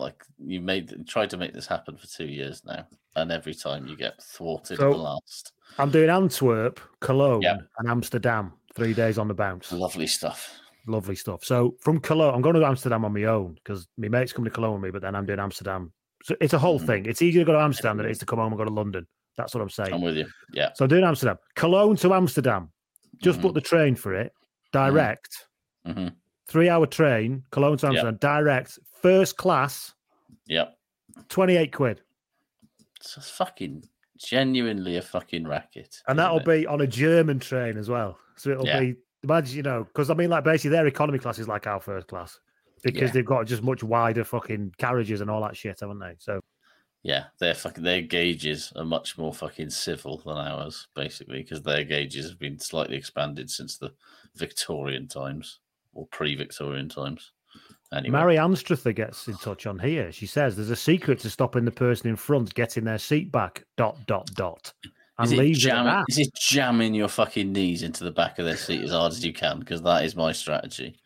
like 0.00 0.24
you 0.44 0.60
made 0.60 1.06
tried 1.06 1.30
to 1.30 1.36
make 1.36 1.52
this 1.52 1.66
happen 1.66 1.96
for 1.96 2.06
two 2.06 2.26
years 2.26 2.64
now, 2.64 2.86
and 3.16 3.30
every 3.30 3.54
time 3.54 3.86
you 3.86 3.96
get 3.96 4.20
thwarted 4.22 4.78
So- 4.78 4.90
at 4.90 4.96
the 4.96 5.02
last. 5.02 5.52
I'm 5.78 5.90
doing 5.90 6.10
Antwerp, 6.10 6.80
Cologne, 7.00 7.42
Yeah. 7.42 7.58
and 7.78 7.88
Amsterdam. 7.88 8.52
Three 8.74 8.94
days 8.94 9.18
on 9.18 9.28
the 9.28 9.34
bounce. 9.34 9.70
Lovely 9.72 10.06
stuff. 10.06 10.56
lovely 10.86 11.14
stuff. 11.14 11.44
So 11.44 11.76
from 11.80 12.00
Cologne, 12.00 12.34
I'm 12.34 12.40
going 12.40 12.54
to 12.56 12.64
Amsterdam 12.64 13.04
on 13.04 13.12
my 13.12 13.24
own 13.24 13.54
because 13.54 13.86
my 13.98 14.08
mate's 14.08 14.32
coming 14.32 14.50
to 14.50 14.54
Cologne 14.54 14.72
with 14.74 14.82
me, 14.82 14.90
but 14.90 15.02
then 15.02 15.14
I'm 15.14 15.26
doing 15.26 15.38
Amsterdam. 15.38 15.92
So 16.24 16.34
it's 16.40 16.54
a 16.54 16.58
whole 16.58 16.80
Mhm. 16.80 16.86
thing. 16.86 17.06
It's 17.06 17.20
easier 17.22 17.42
to 17.42 17.44
go 17.44 17.52
to 17.52 17.60
Amsterdam 17.60 17.98
than 17.98 18.06
it 18.06 18.10
is 18.12 18.18
to 18.18 18.26
come 18.26 18.38
home 18.40 18.50
and 18.52 18.58
go 18.58 18.64
to 18.64 18.70
London. 18.70 19.06
That's 19.36 19.54
what 19.54 19.60
I'm 19.60 19.68
saying. 19.70 19.92
I'm 19.92 20.00
with 20.00 20.16
you. 20.16 20.26
Yeah. 20.52 20.70
So 20.74 20.84
I'm 20.84 20.88
doing 20.88 21.04
Amsterdam. 21.04 21.36
Cologne 21.54 21.96
to 21.96 22.14
Amsterdam. 22.14 22.72
Just 23.22 23.38
Mhm. 23.38 23.42
book 23.42 23.54
the 23.54 23.60
train 23.60 23.94
for 23.94 24.14
it. 24.14 24.32
Direct. 24.72 25.46
hmm 25.84 26.08
Three 26.50 26.68
hour 26.68 26.84
train. 26.84 27.44
Cologne 27.52 27.76
to. 27.78 27.86
Amsterdam. 27.86 28.16
Direct. 28.16 28.76
First 29.00 29.36
class. 29.36 29.94
Yep. 30.48 30.76
28 31.28 31.72
quid. 31.72 32.00
It's 32.96 33.16
a 33.16 33.20
fucking 33.20 33.84
genuinely 34.18 34.96
a 34.96 35.02
fucking 35.02 35.46
racket. 35.46 36.02
And 36.08 36.18
that'll 36.18 36.40
it? 36.40 36.44
be 36.44 36.66
on 36.66 36.80
a 36.80 36.86
German 36.88 37.38
train 37.38 37.78
as 37.78 37.88
well. 37.88 38.18
So 38.36 38.50
it'll 38.50 38.66
Yeah. 38.66 38.80
be, 38.80 38.96
imagine, 39.22 39.56
you 39.56 39.62
know, 39.62 39.84
because 39.84 40.10
I 40.10 40.14
mean, 40.14 40.28
like 40.28 40.42
basically 40.42 40.70
their 40.70 40.86
economy 40.88 41.20
class 41.20 41.38
is 41.38 41.46
like 41.46 41.68
our 41.68 41.80
first 41.80 42.08
class 42.08 42.40
because 42.82 43.10
Yeah. 43.10 43.12
they've 43.12 43.24
got 43.24 43.46
just 43.46 43.62
much 43.62 43.84
wider 43.84 44.24
fucking 44.24 44.74
carriages 44.76 45.20
and 45.20 45.30
all 45.30 45.42
that 45.42 45.56
shit, 45.56 45.78
haven't 45.80 46.00
they? 46.00 46.16
So 46.18 46.40
Yeah, 47.02 47.26
their 47.38 47.54
fucking 47.54 47.84
their 47.84 48.02
gauges 48.02 48.72
are 48.76 48.84
much 48.84 49.16
more 49.16 49.32
fucking 49.32 49.70
civil 49.70 50.18
than 50.18 50.36
ours, 50.36 50.88
basically, 50.94 51.38
because 51.38 51.62
their 51.62 51.84
gauges 51.84 52.28
have 52.28 52.38
been 52.38 52.58
slightly 52.58 52.96
expanded 52.96 53.50
since 53.50 53.78
the 53.78 53.94
Victorian 54.34 55.06
times 55.08 55.60
or 55.92 56.06
pre-Victorian 56.08 56.88
times. 56.88 57.32
Anyway, 57.92 58.12
Mary 58.12 58.36
Anstruther 58.36 58.92
gets 58.92 59.26
in 59.26 59.34
touch 59.38 59.66
on 59.66 59.78
here. 59.78 60.12
She 60.12 60.26
says 60.26 60.54
there's 60.54 60.70
a 60.70 60.76
secret 60.76 61.18
to 61.20 61.30
stopping 61.30 61.64
the 61.64 61.72
person 61.72 62.08
in 62.08 62.16
front 62.16 62.54
getting 62.54 62.84
their 62.84 62.98
seat 62.98 63.32
back. 63.32 63.64
Dot 63.76 63.96
dot 64.06 64.30
dot. 64.34 64.72
And 65.18 65.26
is 65.26 65.32
it, 65.32 65.38
leaves 65.38 65.66
it 65.66 65.70
at 65.70 65.74
jamming, 65.74 66.04
is 66.08 66.18
it 66.18 66.34
jamming 66.34 66.94
your 66.94 67.08
fucking 67.08 67.52
knees 67.52 67.82
into 67.82 68.04
the 68.04 68.10
back 68.10 68.38
of 68.38 68.46
their 68.46 68.56
seat 68.56 68.82
as 68.84 68.92
hard 68.92 69.12
as 69.12 69.24
you 69.24 69.32
can? 69.32 69.58
Because 69.58 69.82
that 69.82 70.04
is 70.04 70.14
my 70.14 70.32
strategy. 70.32 70.96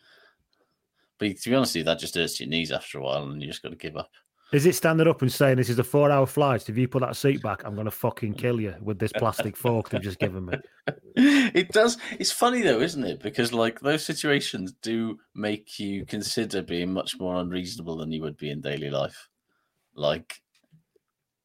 But 1.18 1.38
to 1.38 1.50
be 1.50 1.56
honest 1.56 1.74
with 1.74 1.80
you, 1.80 1.84
that 1.84 1.98
just 1.98 2.14
hurts 2.14 2.38
your 2.38 2.48
knees 2.48 2.70
after 2.70 2.98
a 2.98 3.02
while, 3.02 3.24
and 3.24 3.40
you 3.40 3.48
just 3.48 3.62
got 3.62 3.70
to 3.70 3.76
give 3.76 3.96
up. 3.96 4.10
Is 4.54 4.66
it 4.66 4.76
standing 4.76 5.08
up 5.08 5.20
and 5.20 5.32
saying 5.32 5.56
this 5.56 5.68
is 5.68 5.80
a 5.80 5.84
four 5.84 6.12
hour 6.12 6.26
flight? 6.26 6.68
If 6.68 6.78
you 6.78 6.86
put 6.86 7.00
that 7.00 7.16
seat 7.16 7.42
back, 7.42 7.64
I'm 7.64 7.74
going 7.74 7.86
to 7.86 7.90
fucking 7.90 8.34
kill 8.34 8.60
you 8.60 8.72
with 8.80 9.00
this 9.00 9.10
plastic 9.10 9.56
fork 9.56 9.90
they've 9.90 10.00
just 10.00 10.20
given 10.20 10.46
me. 10.46 10.58
it 11.16 11.72
does. 11.72 11.98
It's 12.20 12.30
funny 12.30 12.62
though, 12.62 12.80
isn't 12.80 13.02
it? 13.02 13.20
Because 13.20 13.52
like 13.52 13.80
those 13.80 14.04
situations 14.04 14.72
do 14.80 15.18
make 15.34 15.80
you 15.80 16.06
consider 16.06 16.62
being 16.62 16.92
much 16.92 17.18
more 17.18 17.34
unreasonable 17.34 17.96
than 17.96 18.12
you 18.12 18.22
would 18.22 18.36
be 18.36 18.48
in 18.48 18.60
daily 18.60 18.90
life. 18.90 19.28
Like, 19.96 20.40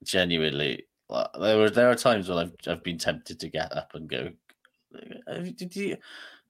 genuinely, 0.04 0.86
there 1.10 1.58
were 1.58 1.72
there 1.72 1.90
are 1.90 1.96
times 1.96 2.30
when 2.30 2.38
I've 2.38 2.54
I've 2.68 2.84
been 2.84 3.00
tempted 3.00 3.40
to 3.40 3.50
get 3.50 3.76
up 3.76 3.96
and 3.96 4.08
go. 4.08 4.30
Did 5.56 5.76
you 5.76 5.98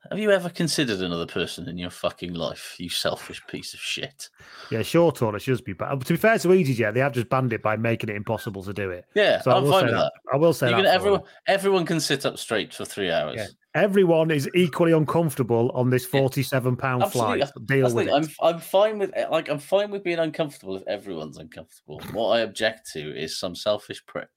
have 0.09 0.17
you 0.17 0.31
ever 0.31 0.49
considered 0.49 1.01
another 1.01 1.25
person 1.25 1.67
in 1.67 1.77
your 1.77 1.89
fucking 1.89 2.33
life? 2.33 2.75
You 2.79 2.89
selfish 2.89 3.41
piece 3.47 3.73
of 3.73 3.79
shit. 3.81 4.29
Yeah, 4.71 4.81
sure, 4.81 5.11
it 5.35 5.41
should 5.41 5.63
be. 5.65 5.73
But 5.73 5.89
uh, 5.91 5.97
to 5.97 6.13
be 6.13 6.17
fair 6.17 6.37
to 6.39 6.47
EasyJet, 6.47 6.93
they 6.93 7.01
have 7.01 7.11
just 7.11 7.29
banned 7.29 7.51
it 7.51 7.61
by 7.61 7.75
making 7.75 8.09
it 8.09 8.15
impossible 8.15 8.63
to 8.63 8.73
do 8.73 8.91
it. 8.91 9.05
Yeah, 9.13 9.41
So 9.41 9.51
I'm 9.51 9.69
fine 9.69 9.85
with 9.85 9.93
that. 9.95 10.11
that. 10.25 10.33
I 10.33 10.37
will 10.37 10.53
say 10.53 10.69
You 10.69 10.77
that. 10.77 10.83
can, 10.83 10.93
everyone, 10.93 11.21
everyone 11.47 11.85
can 11.85 11.99
sit 11.99 12.25
up 12.25 12.37
straight 12.37 12.73
for 12.73 12.85
three 12.85 13.11
hours. 13.11 13.35
Yeah. 13.37 13.47
Everyone 13.75 14.31
is 14.31 14.49
equally 14.55 14.93
uncomfortable 14.93 15.69
on 15.75 15.91
this 15.91 16.03
forty-seven 16.05 16.75
pound 16.77 17.11
flight. 17.11 17.43
Deal 17.65 17.83
That's 17.83 17.93
with 17.93 18.07
it. 18.07 18.13
I'm 18.13 18.27
I'm 18.41 18.59
fine 18.59 18.97
with 18.97 19.11
eh, 19.15 19.27
like 19.27 19.47
I'm 19.47 19.59
fine 19.59 19.91
with 19.91 20.03
being 20.03 20.17
uncomfortable 20.17 20.75
if 20.77 20.87
everyone's 20.87 21.37
uncomfortable. 21.37 22.01
What 22.11 22.29
I 22.29 22.39
object 22.39 22.89
to 22.93 22.99
is 22.99 23.37
some 23.37 23.53
selfish 23.55 24.03
prick 24.07 24.29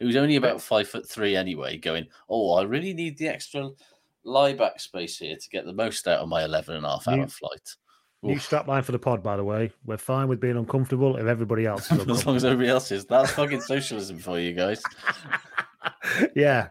who's 0.00 0.16
only 0.16 0.36
about 0.36 0.62
five 0.62 0.88
foot 0.88 1.06
three 1.06 1.36
anyway, 1.36 1.76
going, 1.76 2.06
"Oh, 2.30 2.54
I 2.54 2.62
really 2.62 2.94
need 2.94 3.18
the 3.18 3.28
extra 3.28 3.68
lie 4.24 4.52
back 4.52 4.80
space 4.80 5.18
here 5.18 5.36
to 5.36 5.48
get 5.50 5.64
the 5.64 5.72
most 5.72 6.06
out 6.08 6.20
of 6.20 6.28
my 6.28 6.44
11 6.44 6.76
and 6.76 6.84
a 6.84 6.88
half 6.88 7.08
hour 7.08 7.16
New- 7.16 7.26
flight." 7.26 7.76
New 8.22 8.38
strap 8.38 8.66
line 8.66 8.82
for 8.82 8.92
the 8.92 8.98
pod, 8.98 9.22
by 9.22 9.36
the 9.36 9.44
way. 9.44 9.70
We're 9.84 9.98
fine 9.98 10.28
with 10.28 10.40
being 10.40 10.56
uncomfortable 10.56 11.18
if 11.18 11.26
everybody 11.26 11.66
else 11.66 11.92
is 11.92 12.00
as 12.08 12.24
long 12.24 12.36
as 12.36 12.44
everybody 12.46 12.70
else 12.70 12.90
is. 12.90 13.04
That's 13.04 13.30
fucking 13.32 13.60
socialism 13.60 14.18
for 14.18 14.40
you 14.40 14.54
guys. 14.54 14.82
yeah. 16.34 16.68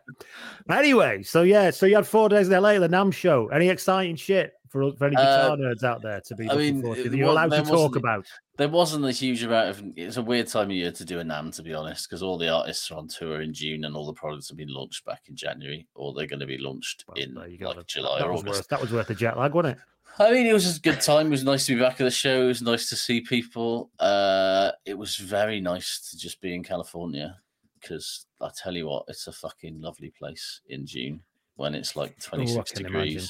Anyway, 0.68 1.22
so 1.22 1.44
yeah, 1.44 1.70
so 1.70 1.86
you 1.86 1.96
had 1.96 2.08
four 2.08 2.28
days 2.28 2.50
in 2.50 2.60
LA 2.60 2.80
the 2.80 2.90
NAMM 2.90 3.14
show. 3.14 3.50
Any 3.50 3.70
exciting 3.70 4.16
shit 4.16 4.54
for, 4.74 4.92
for 4.98 5.06
any 5.06 5.16
guitar 5.16 5.52
Uh, 5.52 5.56
nerds 5.56 5.84
out 5.84 6.02
there 6.02 6.20
to 6.20 6.36
be 6.36 6.50
I 6.50 6.56
mean, 6.56 6.82
forward 6.82 7.04
to 7.04 7.10
that 7.10 7.16
you're 7.18 7.30
allowed 7.30 7.52
to 7.52 7.62
talk 7.62 7.96
about? 7.96 8.26
There 8.58 8.68
wasn't 8.68 9.06
a 9.06 9.12
huge 9.12 9.44
amount 9.44 9.70
of. 9.70 9.84
It's 9.96 10.18
a 10.18 10.22
weird 10.22 10.48
time 10.48 10.70
of 10.72 10.76
year 10.76 10.92
to 10.92 11.06
do 11.06 11.20
a 11.20 11.24
NAMM, 11.24 11.56
to 11.56 11.64
be 11.64 11.74
honest, 11.74 12.10
because 12.10 12.22
all 12.24 12.38
the 12.38 12.50
artists 12.50 12.90
are 12.92 12.96
on 12.98 13.08
tour 13.08 13.42
in 13.42 13.54
June 13.54 13.86
and 13.86 13.96
all 13.96 14.06
the 14.08 14.14
products 14.14 14.50
have 14.50 14.58
been 14.58 14.74
launched 14.74 15.06
back 15.06 15.22
in 15.30 15.36
January, 15.36 15.88
or 15.96 16.14
they're 16.14 16.28
going 16.28 16.40
to 16.40 16.46
be 16.48 16.58
launched 16.58 17.06
Well, 17.08 17.18
in 17.24 17.34
go. 17.36 17.68
like 17.68 17.78
That- 17.78 17.88
July 17.88 18.20
that, 18.20 18.26
or 18.28 18.34
August. 18.34 18.48
worth, 18.48 18.68
that 18.68 18.82
was 18.82 18.92
worth 18.92 19.08
the 19.08 19.16
jet 19.16 19.38
lag, 19.38 19.54
wasn't 19.54 19.78
it? 19.78 19.84
I 20.20 20.32
mean, 20.32 20.46
it 20.46 20.54
was 20.54 20.64
just 20.64 20.78
a 20.78 20.82
good 20.82 21.02
time. 21.02 21.28
It 21.28 21.32
was 21.32 21.44
nice 21.44 21.66
to 21.68 21.76
be 21.76 21.82
back 21.82 21.94
at 22.00 22.04
the 22.04 22.12
show. 22.12 22.44
It 22.44 22.48
was 22.48 22.62
nice 22.62 22.90
to 22.90 22.96
see 22.96 23.22
people. 23.22 23.90
Uh, 24.00 24.72
it 24.86 24.96
was 24.98 25.16
very 25.16 25.60
nice 25.62 26.10
to 26.12 26.18
just 26.18 26.40
be 26.42 26.54
in 26.54 26.64
California 26.64 27.38
because 27.82 28.26
I 28.42 28.50
tell 28.56 28.76
you 28.76 28.88
what, 28.88 29.06
it's 29.08 29.26
a 29.28 29.32
fucking 29.32 29.82
lovely 29.82 30.12
place 30.18 30.62
in 30.70 30.86
June 30.86 31.22
when 31.56 31.76
it's 31.76 31.96
like 31.96 32.20
26 32.20 32.72
can 32.72 32.84
degrees 32.84 33.14
imagine. 33.14 33.30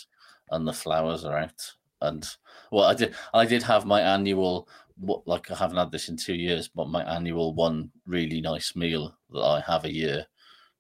and 0.52 0.68
the 0.68 0.74
flowers 0.74 1.26
are 1.26 1.38
out. 1.38 1.74
And 2.02 2.28
well, 2.72 2.86
I 2.86 2.94
did, 2.94 3.16
I 3.34 3.46
did 3.46 3.64
have 3.64 3.86
my 3.86 4.02
annual, 4.02 4.68
what 4.98 5.28
like 5.28 5.50
I 5.52 5.56
haven't 5.56 5.78
had 5.78 5.92
this 5.92 6.10
in 6.10 6.18
two 6.18 6.36
years, 6.36 6.68
but 6.68 6.90
my 6.90 7.04
annual 7.04 7.54
one 7.54 7.92
really 8.06 8.42
nice 8.42 8.76
meal 8.76 9.18
that 9.32 9.42
I 9.42 9.62
have 9.62 9.86
a 9.86 9.94
year 9.94 10.28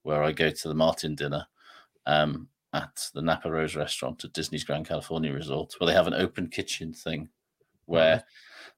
where 0.03 0.21
I 0.23 0.31
go 0.33 0.49
to 0.49 0.67
the 0.67 0.75
Martin 0.75 1.15
dinner. 1.15 1.47
Um, 2.05 2.49
at 2.73 3.09
the 3.13 3.21
Napa 3.21 3.51
Rose 3.51 3.75
restaurant 3.75 4.23
at 4.25 4.33
Disney's 4.33 4.63
Grand 4.63 4.87
California 4.87 5.31
Resort, 5.31 5.75
where 5.77 5.87
they 5.87 5.93
have 5.93 6.07
an 6.07 6.15
open 6.15 6.47
kitchen 6.47 6.91
thing, 6.91 7.29
where 7.85 8.23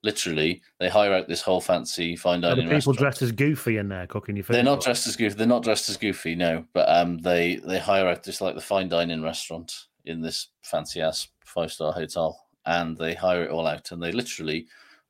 literally 0.04 0.62
they 0.80 0.88
hire 0.90 1.14
out 1.14 1.28
this 1.28 1.42
whole 1.42 1.62
fancy 1.62 2.16
fine 2.16 2.38
Are 2.44 2.50
the 2.50 2.62
dining 2.62 2.64
people 2.66 2.74
restaurant. 2.94 3.00
dressed 3.00 3.22
as 3.22 3.32
Goofy 3.32 3.78
in 3.78 3.90
there 3.90 4.06
cooking 4.08 4.36
your 4.36 4.44
food? 4.46 4.54
They're 4.56 4.64
not 4.64 4.82
dressed 4.82 5.08
as 5.08 5.16
goofy. 5.16 5.36
They're 5.36 5.48
not 5.48 5.64
dressed 5.64 5.90
as 5.90 5.98
goofy, 5.98 6.36
no. 6.36 6.66
But 6.74 6.88
um, 6.90 7.18
they 7.20 7.56
they 7.58 7.80
hire 7.80 8.08
out 8.08 8.24
just 8.24 8.42
like 8.42 8.56
the 8.56 8.62
fine 8.62 8.90
dining 8.90 9.24
restaurant 9.24 9.74
in 10.06 10.22
this 10.22 10.50
fancy 10.64 11.02
ass 11.02 11.28
five 11.46 11.72
star 11.72 11.92
hotel, 11.92 12.46
and 12.66 12.96
they 12.98 13.14
hire 13.16 13.44
it 13.44 13.50
all 13.52 13.66
out, 13.68 13.92
and 13.92 14.02
they 14.02 14.12
literally 14.12 14.68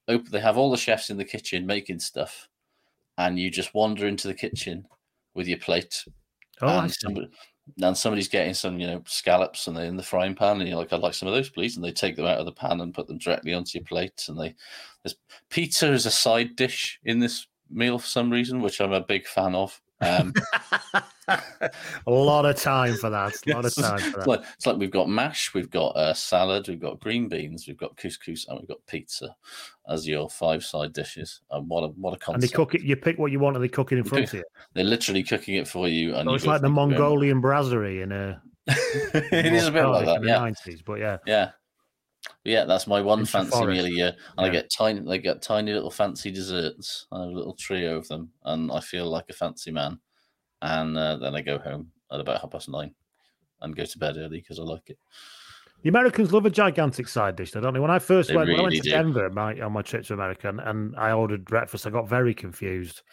open. 0.07 0.31
They 0.31 0.39
have 0.39 0.57
all 0.57 0.71
the 0.71 0.77
chefs 0.77 1.09
in 1.09 1.17
the 1.17 1.25
kitchen 1.25 1.65
making 1.65 1.99
stuff, 1.99 2.47
and 3.17 3.37
you 3.37 3.49
just 3.49 3.73
wander 3.73 4.07
into 4.07 4.27
the 4.27 4.33
kitchen 4.33 4.87
with 5.33 5.47
your 5.47 5.57
plate, 5.59 6.05
Oh, 6.61 6.67
I 6.67 6.83
and 6.83 6.91
see. 6.91 6.97
somebody, 7.01 7.27
and 7.81 7.97
somebody's 7.97 8.27
getting 8.27 8.53
some, 8.53 8.79
you 8.79 8.87
know, 8.87 9.03
scallops 9.05 9.67
and 9.67 9.75
they're 9.75 9.85
in 9.85 9.97
the 9.97 10.03
frying 10.03 10.35
pan, 10.35 10.59
and 10.59 10.67
you're 10.69 10.77
like, 10.77 10.93
I'd 10.93 11.01
like 11.01 11.13
some 11.13 11.27
of 11.27 11.33
those, 11.33 11.49
please. 11.49 11.75
And 11.75 11.83
they 11.83 11.91
take 11.91 12.15
them 12.15 12.25
out 12.25 12.39
of 12.39 12.45
the 12.45 12.51
pan 12.51 12.81
and 12.81 12.93
put 12.93 13.07
them 13.07 13.17
directly 13.17 13.53
onto 13.53 13.77
your 13.77 13.85
plate. 13.85 14.25
And 14.27 14.39
they, 14.39 14.55
there's 15.03 15.15
pizza 15.49 15.87
as 15.87 16.05
a 16.05 16.11
side 16.11 16.55
dish 16.55 16.99
in 17.03 17.19
this 17.19 17.47
meal 17.69 17.99
for 17.99 18.07
some 18.07 18.29
reason, 18.29 18.61
which 18.61 18.79
I'm 18.79 18.93
a 18.93 19.01
big 19.01 19.25
fan 19.27 19.55
of. 19.55 19.81
Um, 20.01 20.33
a 21.27 21.71
lot 22.07 22.45
of 22.45 22.57
time 22.57 22.95
for 22.95 23.09
that. 23.09 23.33
A 23.47 23.53
lot 23.53 23.65
of 23.65 23.73
time 23.73 23.97
for 23.99 24.05
it's 24.07 24.15
that. 24.17 24.27
like, 24.27 24.41
it's 24.55 24.65
like 24.65 24.77
we've 24.77 24.91
got 24.91 25.09
mash, 25.09 25.53
we've 25.53 25.69
got 25.69 25.95
uh, 25.95 26.13
salad, 26.13 26.67
we've 26.67 26.79
got 26.79 26.99
green 26.99 27.27
beans, 27.27 27.67
we've 27.67 27.77
got 27.77 27.95
couscous, 27.97 28.47
and 28.47 28.59
we've 28.59 28.67
got 28.67 28.85
pizza 28.87 29.35
as 29.89 30.07
your 30.07 30.29
five 30.29 30.63
side 30.63 30.93
dishes. 30.93 31.41
And 31.51 31.67
what 31.69 31.83
a 31.83 31.87
what 31.87 32.13
a 32.13 32.17
concept! 32.17 32.33
And 32.35 32.43
they 32.43 32.53
cook 32.53 32.75
it. 32.75 32.81
You 32.81 32.95
pick 32.95 33.17
what 33.17 33.31
you 33.31 33.39
want, 33.39 33.55
and 33.55 33.63
they 33.63 33.69
cook 33.69 33.91
it 33.91 33.97
in 33.97 34.03
They 34.03 34.09
front 34.09 34.25
of 34.25 34.33
you. 34.33 34.43
They're 34.73 34.83
literally 34.83 35.23
cooking 35.23 35.55
it 35.55 35.67
for 35.67 35.87
you, 35.87 36.15
and 36.15 36.25
So 36.25 36.31
you 36.31 36.35
it's 36.35 36.45
like 36.45 36.61
the 36.61 36.67
"Thank 36.67 36.75
you. 36.75 36.87
Mongolian 36.87 37.41
brasserie 37.41 38.01
in 38.01 38.11
a. 38.11 38.41
it 38.67 39.53
is 39.53 39.67
a 39.67 39.71
bit 39.71 39.85
like 39.85 40.05
that, 40.05 40.17
in 40.17 40.27
yeah. 40.27 40.35
the 40.35 40.39
nineties, 40.39 40.81
but 40.81 40.99
yeah. 40.99 41.17
Yeah. 41.25 41.51
Yeah, 42.43 42.65
that's 42.65 42.87
my 42.87 43.01
one 43.01 43.25
fancy 43.25 43.65
meal 43.65 43.85
a 43.85 43.89
year. 43.89 44.15
And 44.37 44.45
I 44.45 44.49
get 44.49 44.71
tiny 44.71 44.99
they 45.01 45.17
get 45.19 45.41
tiny 45.41 45.73
little 45.73 45.91
fancy 45.91 46.31
desserts. 46.31 47.07
I 47.11 47.21
have 47.21 47.29
a 47.29 47.33
little 47.33 47.55
trio 47.55 47.97
of 47.97 48.07
them 48.07 48.29
and 48.43 48.71
I 48.71 48.79
feel 48.79 49.09
like 49.09 49.25
a 49.29 49.33
fancy 49.33 49.71
man. 49.71 49.99
And 50.61 50.97
uh, 50.97 51.17
then 51.17 51.35
I 51.35 51.41
go 51.41 51.57
home 51.57 51.91
at 52.11 52.19
about 52.19 52.41
half 52.41 52.51
past 52.51 52.69
nine 52.69 52.93
and 53.61 53.75
go 53.75 53.85
to 53.85 53.97
bed 53.97 54.17
early 54.17 54.39
because 54.39 54.59
I 54.59 54.63
like 54.63 54.89
it. 54.89 54.97
The 55.83 55.89
Americans 55.89 56.33
love 56.33 56.45
a 56.45 56.49
gigantic 56.49 57.07
side 57.07 57.35
dish, 57.35 57.51
though, 57.51 57.61
don't 57.61 57.73
they? 57.73 57.79
When 57.79 57.91
I 57.91 57.99
first 57.99 58.29
They 58.29 58.35
went, 58.35 58.49
when 58.49 58.59
I 58.59 58.63
went 58.63 58.75
to 58.75 58.81
do. 58.81 58.89
Denver 58.89 59.29
my, 59.29 59.59
on 59.59 59.73
my 59.73 59.81
trip 59.81 60.03
to 60.05 60.13
America 60.13 60.49
and, 60.49 60.59
and 60.59 60.95
I 60.95 61.11
ordered 61.11 61.45
breakfast, 61.45 61.85
I 61.85 61.91
got 61.91 62.07
very 62.07 62.33
confused 62.33 63.03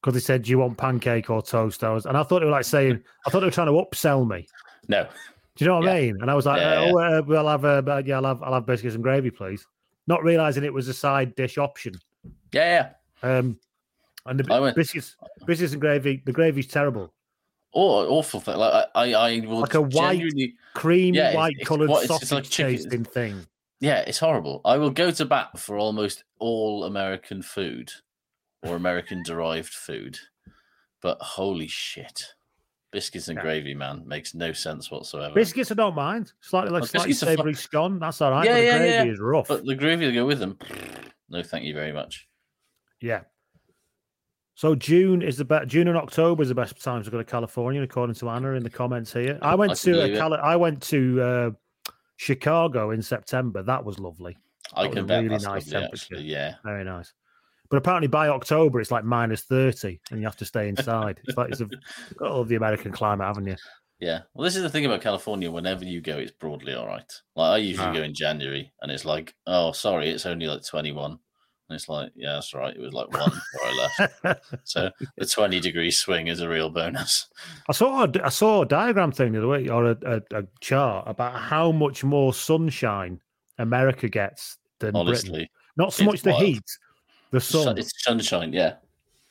because 0.00 0.14
they 0.14 0.20
said, 0.20 0.42
"Do 0.42 0.50
you 0.50 0.58
want 0.58 0.78
pancake 0.78 1.30
or 1.30 1.42
toast?" 1.42 1.84
I 1.84 1.90
was, 1.90 2.06
and 2.06 2.16
I 2.16 2.24
thought 2.24 2.40
they 2.40 2.46
were 2.46 2.50
like 2.50 2.64
saying, 2.64 3.02
I 3.26 3.30
thought 3.30 3.40
they 3.40 3.46
were 3.46 3.52
trying 3.52 3.68
to 3.68 3.72
upsell 3.72 4.28
me. 4.28 4.48
No. 4.88 5.06
Do 5.62 5.66
you 5.66 5.74
know 5.74 5.78
what 5.78 5.88
I 5.90 6.00
mean? 6.00 6.18
And 6.20 6.28
I 6.28 6.34
was 6.34 6.44
like, 6.44 6.60
Yeah, 6.60 6.90
"Oh, 6.92 6.98
uh, 6.98 7.22
well, 7.24 7.46
I'll 7.46 7.58
have, 7.58 7.88
uh, 7.88 8.02
yeah, 8.04 8.16
I'll 8.16 8.24
have, 8.24 8.42
I'll 8.42 8.54
have 8.54 8.66
biscuits 8.66 8.96
and 8.96 9.02
gravy, 9.04 9.30
please." 9.30 9.64
Not 10.08 10.24
realizing 10.24 10.64
it 10.64 10.74
was 10.74 10.88
a 10.88 10.92
side 10.94 11.36
dish 11.36 11.56
option. 11.56 11.94
Yeah, 12.50 12.92
yeah. 13.22 13.38
Um, 13.38 13.60
and 14.26 14.40
the 14.40 14.60
went- 14.60 14.74
biscuits, 14.74 15.14
biscuits 15.46 15.72
and 15.72 15.80
gravy, 15.80 16.20
the 16.26 16.32
gravy's 16.32 16.66
terrible. 16.66 17.12
Or 17.70 18.06
awful 18.08 18.40
thing. 18.40 18.56
Like 18.56 18.86
I, 18.96 19.14
I, 19.14 19.40
will 19.46 19.60
Like 19.60 19.74
a 19.74 19.80
white 19.80 20.24
Creamy, 20.74 21.16
Yeah, 21.16 21.34
white 21.36 21.54
it's 21.58 21.68
coloured 21.68 21.90
it's- 21.90 22.08
sausage 22.08 22.22
it's 22.22 22.32
like 22.32 22.50
tasting 22.50 23.04
thing. 23.04 23.46
Yeah, 23.78 24.00
it's 24.00 24.18
horrible. 24.18 24.60
I 24.64 24.78
will 24.78 24.90
go 24.90 25.12
to 25.12 25.24
bat 25.24 25.58
for 25.58 25.78
almost 25.78 26.24
all 26.40 26.84
American 26.84 27.40
food 27.40 27.92
or 28.62 28.74
American 28.74 29.22
derived 29.22 29.72
food. 29.72 30.18
But 31.00 31.18
holy 31.20 31.68
shit. 31.68 32.34
Biscuits 32.92 33.28
and 33.28 33.36
Yeah. 33.38 33.42
gravy, 33.42 33.74
man, 33.74 34.06
makes 34.06 34.34
no 34.34 34.52
sense 34.52 34.90
whatsoever. 34.90 35.34
Biscuits, 35.34 35.70
I 35.70 35.74
don't 35.74 35.94
mind. 35.94 36.32
Slightly 36.40 36.70
like 36.70 36.84
slightly 36.86 37.14
savoury 37.14 37.54
scone. 37.54 37.98
That's 37.98 38.20
all 38.20 38.30
right. 38.30 38.44
Yeah, 38.44 38.52
but 38.52 38.60
the 38.60 38.78
gravy 38.78 38.90
yeah. 39.08 39.12
is 39.14 39.18
rough. 39.20 39.48
But 39.48 39.64
the 39.64 39.74
gravy 39.74 40.06
to 40.06 40.12
go 40.12 40.26
with 40.26 40.38
them, 40.38 40.58
no, 41.30 41.42
thank 41.42 41.64
you 41.64 41.72
very 41.74 41.92
much. 41.92 42.28
Yeah. 43.00 43.22
So 44.54 44.74
June 44.74 45.22
is 45.22 45.38
the 45.38 45.46
best. 45.46 45.68
June 45.68 45.88
and 45.88 45.96
October 45.96 46.42
is 46.42 46.50
the 46.50 46.54
best 46.54 46.80
times 46.82 47.06
to 47.06 47.10
go 47.10 47.16
to 47.16 47.24
California, 47.24 47.80
according 47.82 48.14
to 48.16 48.28
Anna 48.28 48.52
in 48.52 48.62
the 48.62 48.70
comments 48.70 49.10
here. 49.12 49.38
I 49.40 49.54
went 49.54 49.72
I 49.72 49.74
to 49.76 49.90
a 49.90 49.94
believe. 50.02 50.18
Cali- 50.18 50.38
I 50.38 50.56
went 50.56 50.82
to 50.82 51.22
uh, 51.22 51.50
Chicago 52.16 52.90
in 52.90 53.00
September. 53.00 53.62
That 53.62 53.82
was 53.84 53.98
lovely. 53.98 54.36
I 54.74 54.82
That 54.82 54.88
was 54.90 54.94
can 54.96 55.04
a 55.04 55.06
bet 55.06 55.22
really 55.22 55.34
nice 55.36 55.44
lovely, 55.46 55.62
temperature. 55.62 55.94
actually. 55.94 56.22
Yeah, 56.24 56.54
Very 56.62 56.84
nice. 56.84 57.12
But 57.72 57.78
apparently 57.78 58.06
by 58.08 58.28
October 58.28 58.80
it's 58.82 58.90
like 58.90 59.02
minus 59.02 59.40
thirty, 59.44 59.98
and 60.10 60.20
you 60.20 60.26
have 60.26 60.36
to 60.36 60.44
stay 60.44 60.68
inside. 60.68 61.20
it's 61.24 61.38
like 61.38 61.50
it's 61.52 61.62
a 61.62 61.68
all 62.20 62.42
of 62.42 62.48
the 62.48 62.56
American 62.56 62.92
climate, 62.92 63.26
haven't 63.26 63.46
you? 63.46 63.56
yeah. 63.98 64.20
Well, 64.34 64.44
this 64.44 64.56
is 64.56 64.62
the 64.62 64.68
thing 64.68 64.84
about 64.84 65.00
California. 65.00 65.50
Whenever 65.50 65.84
you 65.86 66.02
go, 66.02 66.18
it's 66.18 66.32
broadly 66.32 66.74
all 66.74 66.86
right. 66.86 67.10
Like 67.34 67.50
I 67.52 67.56
usually 67.56 67.88
Ah. 67.88 67.94
go 67.94 68.02
in 68.02 68.12
January, 68.12 68.70
and 68.82 68.92
it's 68.92 69.06
like, 69.06 69.34
oh, 69.46 69.72
sorry, 69.72 70.10
it's 70.10 70.26
only 70.26 70.46
like 70.46 70.66
twenty-one. 70.66 71.12
And 71.70 71.76
it's 71.76 71.88
like, 71.88 72.12
yeah, 72.14 72.34
that's 72.34 72.52
right. 72.52 72.76
It 72.76 72.80
was 72.82 72.92
like 72.92 73.10
one 73.10 73.30
before 73.30 73.64
I 73.64 73.88
left. 74.24 74.44
So 74.64 74.90
the 75.16 75.24
twenty 75.24 75.58
degree 75.58 75.90
swing 75.90 76.26
is 76.26 76.40
a 76.42 76.48
real 76.50 76.68
bonus. 76.68 77.26
I 77.70 77.72
saw 77.72 78.04
a, 78.04 78.10
I 78.22 78.28
saw 78.28 78.60
a 78.60 78.66
diagram 78.66 79.12
thing 79.12 79.32
the 79.32 79.38
other 79.38 79.48
week, 79.48 79.70
or 79.70 79.86
a, 79.92 79.96
a, 80.04 80.40
a 80.40 80.44
chart 80.60 81.04
about 81.08 81.36
how 81.40 81.72
much 81.72 82.04
more 82.04 82.34
sunshine 82.34 83.22
America 83.58 84.10
gets 84.10 84.58
than 84.80 84.92
Britain. 84.92 85.48
Not 85.78 85.94
so 85.94 86.04
much 86.04 86.20
the 86.20 86.32
wild. 86.32 86.42
heat, 86.42 86.64
the 87.32 87.40
Sun- 87.40 87.78
it's 87.78 87.92
sunshine. 88.04 88.52
Yeah, 88.52 88.74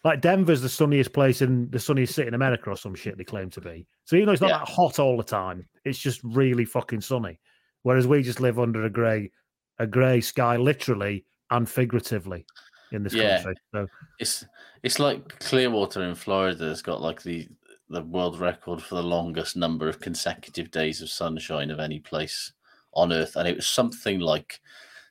Like 0.03 0.21
Denver's 0.21 0.61
the 0.61 0.69
sunniest 0.69 1.13
place 1.13 1.41
in 1.41 1.69
the 1.71 1.79
sunniest 1.79 2.15
city 2.15 2.27
in 2.27 2.33
America, 2.33 2.69
or 2.71 2.75
some 2.75 2.95
shit 2.95 3.17
they 3.17 3.23
claim 3.23 3.49
to 3.51 3.61
be. 3.61 3.87
So 4.05 4.15
even 4.15 4.25
though 4.25 4.33
it's 4.33 4.41
not 4.41 4.49
Yeah. 4.49 4.57
that 4.59 4.67
hot 4.69 4.99
all 4.99 5.15
the 5.17 5.23
time, 5.23 5.67
it's 5.85 5.99
just 5.99 6.19
really 6.23 6.65
fucking 6.65 7.01
sunny. 7.01 7.39
Whereas 7.83 8.07
we 8.07 8.21
just 8.23 8.41
live 8.41 8.59
under 8.59 8.83
a 8.85 8.89
grey, 8.89 9.31
a 9.79 9.87
grey 9.87 10.19
sky, 10.21 10.57
literally 10.57 11.25
and 11.51 11.69
figuratively, 11.69 12.45
in 12.91 13.03
this 13.03 13.13
Yeah. 13.13 13.37
country. 13.37 13.55
So 13.73 13.87
it's 14.19 14.45
it's 14.83 14.99
like 14.99 15.39
Clearwater 15.39 16.01
in 16.03 16.15
Florida 16.15 16.65
has 16.65 16.81
got 16.81 17.01
like 17.01 17.21
the 17.21 17.47
the 17.89 18.01
world 18.03 18.39
record 18.39 18.81
for 18.81 18.95
the 18.95 19.03
longest 19.03 19.55
number 19.57 19.89
of 19.89 19.99
consecutive 19.99 20.71
days 20.71 21.01
of 21.01 21.09
sunshine 21.09 21.69
of 21.69 21.79
any 21.79 21.99
place 21.99 22.53
on 22.93 23.11
Earth, 23.13 23.35
and 23.35 23.47
it 23.47 23.55
was 23.57 23.67
something 23.67 24.19
like 24.19 24.61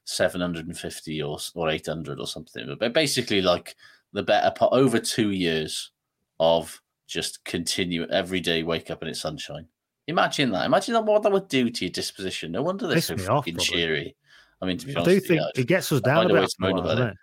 750 0.04 1.22
or 1.22 1.38
or 1.54 1.68
800 1.68 2.18
or 2.20 2.26
something. 2.26 2.76
But 2.78 2.92
basically, 2.92 3.42
like 3.42 3.76
the 4.12 4.22
better 4.22 4.50
part 4.50 4.72
over 4.72 4.98
two 4.98 5.30
years 5.30 5.90
of 6.38 6.80
just 7.06 7.44
continue 7.44 8.06
every 8.08 8.40
day, 8.40 8.62
wake 8.62 8.90
up 8.90 9.02
and 9.02 9.10
it's 9.10 9.20
sunshine. 9.20 9.66
Imagine 10.06 10.50
that. 10.52 10.66
Imagine 10.66 10.94
that, 10.94 11.04
what 11.04 11.22
that 11.22 11.32
would 11.32 11.48
do 11.48 11.70
to 11.70 11.84
your 11.84 11.92
disposition. 11.92 12.52
No 12.52 12.62
wonder 12.62 12.86
they're 12.86 12.96
Piss 12.96 13.06
so 13.06 13.16
me 13.16 13.26
off, 13.26 13.44
fucking 13.44 13.58
cheery. 13.58 14.16
I 14.62 14.66
mean, 14.66 14.78
to 14.78 14.86
be 14.86 14.96
I 14.96 15.00
honest, 15.00 15.10
do 15.10 15.20
think 15.20 15.40
yeah, 15.40 15.60
it 15.60 15.66
gets 15.66 15.90
us 15.92 16.00
down 16.00 16.30
a 16.30 16.34
bit. 16.34 16.48
to 16.48 16.56
moan 16.58 16.78
after 16.78 16.82
a 16.82 16.82
while, 16.82 16.92
about 16.92 16.96
doesn't 16.96 17.16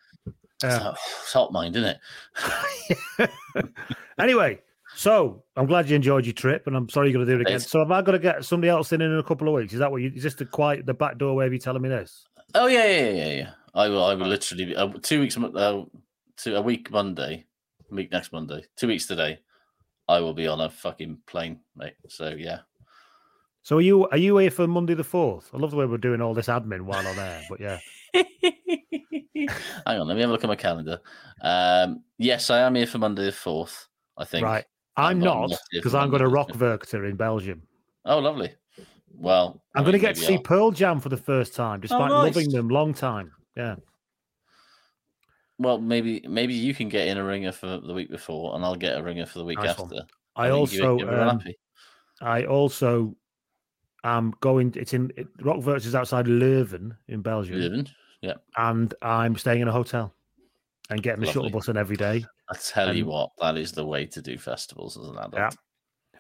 it's, 0.64 0.76
it's 1.24 1.34
hot 1.34 1.52
mind, 1.52 1.76
isn't 1.76 1.98
it? 3.20 3.30
anyway, 4.20 4.60
so 4.96 5.44
I'm 5.56 5.68
glad 5.68 5.90
you 5.90 5.96
enjoyed 5.96 6.26
your 6.26 6.34
trip, 6.34 6.66
and 6.66 6.76
I'm 6.76 6.90
sorry 6.90 7.10
you're 7.10 7.14
going 7.14 7.28
to 7.28 7.32
do 7.32 7.40
it 7.40 7.42
again. 7.42 7.60
Thanks. 7.60 7.72
So 7.72 7.80
have 7.80 7.92
I 7.92 8.02
got 8.02 8.14
to 8.14 8.20
get 8.20 8.44
somebody 8.44 8.70
else 8.70 8.92
in 8.92 9.02
in 9.02 9.16
a 9.18 9.24
couple 9.24 9.48
of 9.48 9.54
weeks? 9.54 9.74
Is 9.74 9.80
that 9.80 9.92
what 9.92 10.02
you? 10.02 10.12
Is 10.16 10.24
this 10.24 10.34
the 10.34 10.46
quiet, 10.46 10.86
the 10.86 10.94
back 10.94 11.18
door 11.18 11.36
way 11.36 11.46
of 11.46 11.54
you 11.54 11.60
telling 11.60 11.82
me 11.82 11.90
this? 11.90 12.26
Oh 12.56 12.68
yeah, 12.68 12.86
yeah, 12.86 13.10
yeah, 13.10 13.32
yeah. 13.34 13.50
I 13.74 13.90
will. 13.90 14.04
I 14.04 14.14
will 14.16 14.28
literally 14.28 14.66
be 14.66 14.76
uh, 14.76 14.90
two 15.02 15.20
weeks. 15.20 15.38
Uh, 15.38 15.84
two 16.38 16.56
a 16.56 16.62
week 16.62 16.92
Monday, 16.92 17.46
week 17.92 18.12
next 18.12 18.32
Monday. 18.32 18.64
Two 18.76 18.88
weeks 18.88 19.06
today. 19.06 19.40
I 20.08 20.20
will 20.20 20.34
be 20.34 20.48
on 20.48 20.62
a 20.62 20.70
fucking 20.70 21.20
plane, 21.28 21.60
mate. 21.76 21.96
So 22.08 22.30
yeah. 22.30 22.60
So 23.64 23.78
are 23.78 23.82
you 23.82 24.08
are 24.08 24.18
you 24.18 24.38
here 24.38 24.52
for 24.52 24.68
Monday 24.68 24.94
the 24.94 25.04
fourth? 25.04 25.50
I 25.54 25.58
love 25.58 25.72
the 25.72 25.78
way 25.78 25.86
we're 25.86 25.98
doing 25.98 26.22
all 26.22 26.34
this 26.34 26.48
admin 26.48 26.84
while 26.84 27.06
on 27.06 27.20
air, 27.20 27.44
but 27.50 27.60
yeah. 27.60 27.80
Hang 29.86 30.00
on, 30.00 30.08
let 30.08 30.16
me 30.16 30.22
have 30.22 30.30
a 30.30 30.34
look 30.34 30.44
at 30.44 30.48
my 30.48 30.56
calendar. 30.56 31.00
Um, 31.42 32.04
yes, 32.18 32.50
I 32.50 32.60
am 32.60 32.76
here 32.76 32.88
for 32.88 32.98
Monday 32.98 33.26
the 33.26 33.32
fourth. 33.32 33.88
I 34.18 34.26
think. 34.26 34.46
Right. 34.46 34.66
I'm 34.96 35.18
I'm 35.18 35.20
not 35.20 35.52
because 35.72 35.94
I'm 35.94 36.10
going 36.10 36.24
to 36.24 36.30
Monday 36.30 36.54
the 36.54 36.62
rock 36.64 36.80
Werchter 36.82 37.08
in 37.08 37.18
Belgium. 37.18 37.62
Oh, 38.06 38.20
lovely. 38.20 38.52
Well, 39.20 39.62
I'm 39.76 39.82
I 39.82 39.84
going 39.84 39.94
to 39.94 40.00
get 40.00 40.16
to 40.16 40.22
see 40.22 40.36
I'll- 40.36 40.42
Pearl 40.42 40.72
Jam 40.72 41.00
for 41.00 41.10
the 41.10 41.18
first 41.18 41.56
time, 41.56 41.80
despite 41.82 42.12
loving 42.12 42.46
nice. 42.46 42.54
them 42.54 42.70
long 42.70 42.94
time. 42.94 43.32
Yeah. 43.56 43.76
Well, 45.60 45.80
maybe 45.80 46.24
maybe 46.28 46.54
you 46.54 46.74
can 46.76 46.88
get 46.88 47.08
in 47.08 47.18
a 47.18 47.24
ringer 47.24 47.52
for 47.52 47.80
the 47.80 47.94
week 47.94 48.10
before, 48.12 48.56
and 48.56 48.64
I'll 48.64 48.76
get 48.76 48.98
a 48.98 49.02
ringer 49.04 49.26
for 49.26 49.40
the 49.40 49.46
week 49.46 49.58
Nice 49.58 49.78
one. 49.78 49.92
after. 49.92 50.06
I 50.36 50.50
think 50.52 50.74
you- 50.74 50.86
also 50.86 51.08
um, 51.10 51.40
happy. 51.40 51.58
I 52.22 52.46
also 52.46 53.16
am 54.04 54.34
going. 54.40 54.74
It's 54.76 54.94
in 54.94 55.12
it, 55.18 55.28
Rock 55.42 55.58
Werchter 55.58 55.88
is 55.88 55.96
outside 55.96 56.28
Leuven 56.28 56.96
in 57.08 57.22
Belgium, 57.22 57.60
Living. 57.60 57.88
Yeah. 58.22 58.34
and 58.56 58.94
I'm 59.02 59.36
staying 59.36 59.62
in 59.62 59.68
a 59.68 59.72
hotel 59.72 60.14
and 60.90 61.02
getting 61.02 61.22
the 61.22 61.28
shuttle 61.28 61.44
Lovely. 61.44 61.58
bus 61.60 61.68
in 61.70 61.78
every 61.78 61.98
day. 61.98 62.24
I 62.50 62.56
tell 62.56 62.96
you 62.96 63.06
what, 63.06 63.32
that 63.40 63.58
is 63.58 63.72
the 63.72 63.86
way 63.86 64.06
to 64.08 64.22
do 64.22 64.38
festivals 64.38 64.98
as 64.98 65.08
an 65.08 65.18
adult. 65.18 65.34
Yeah. 65.36 65.50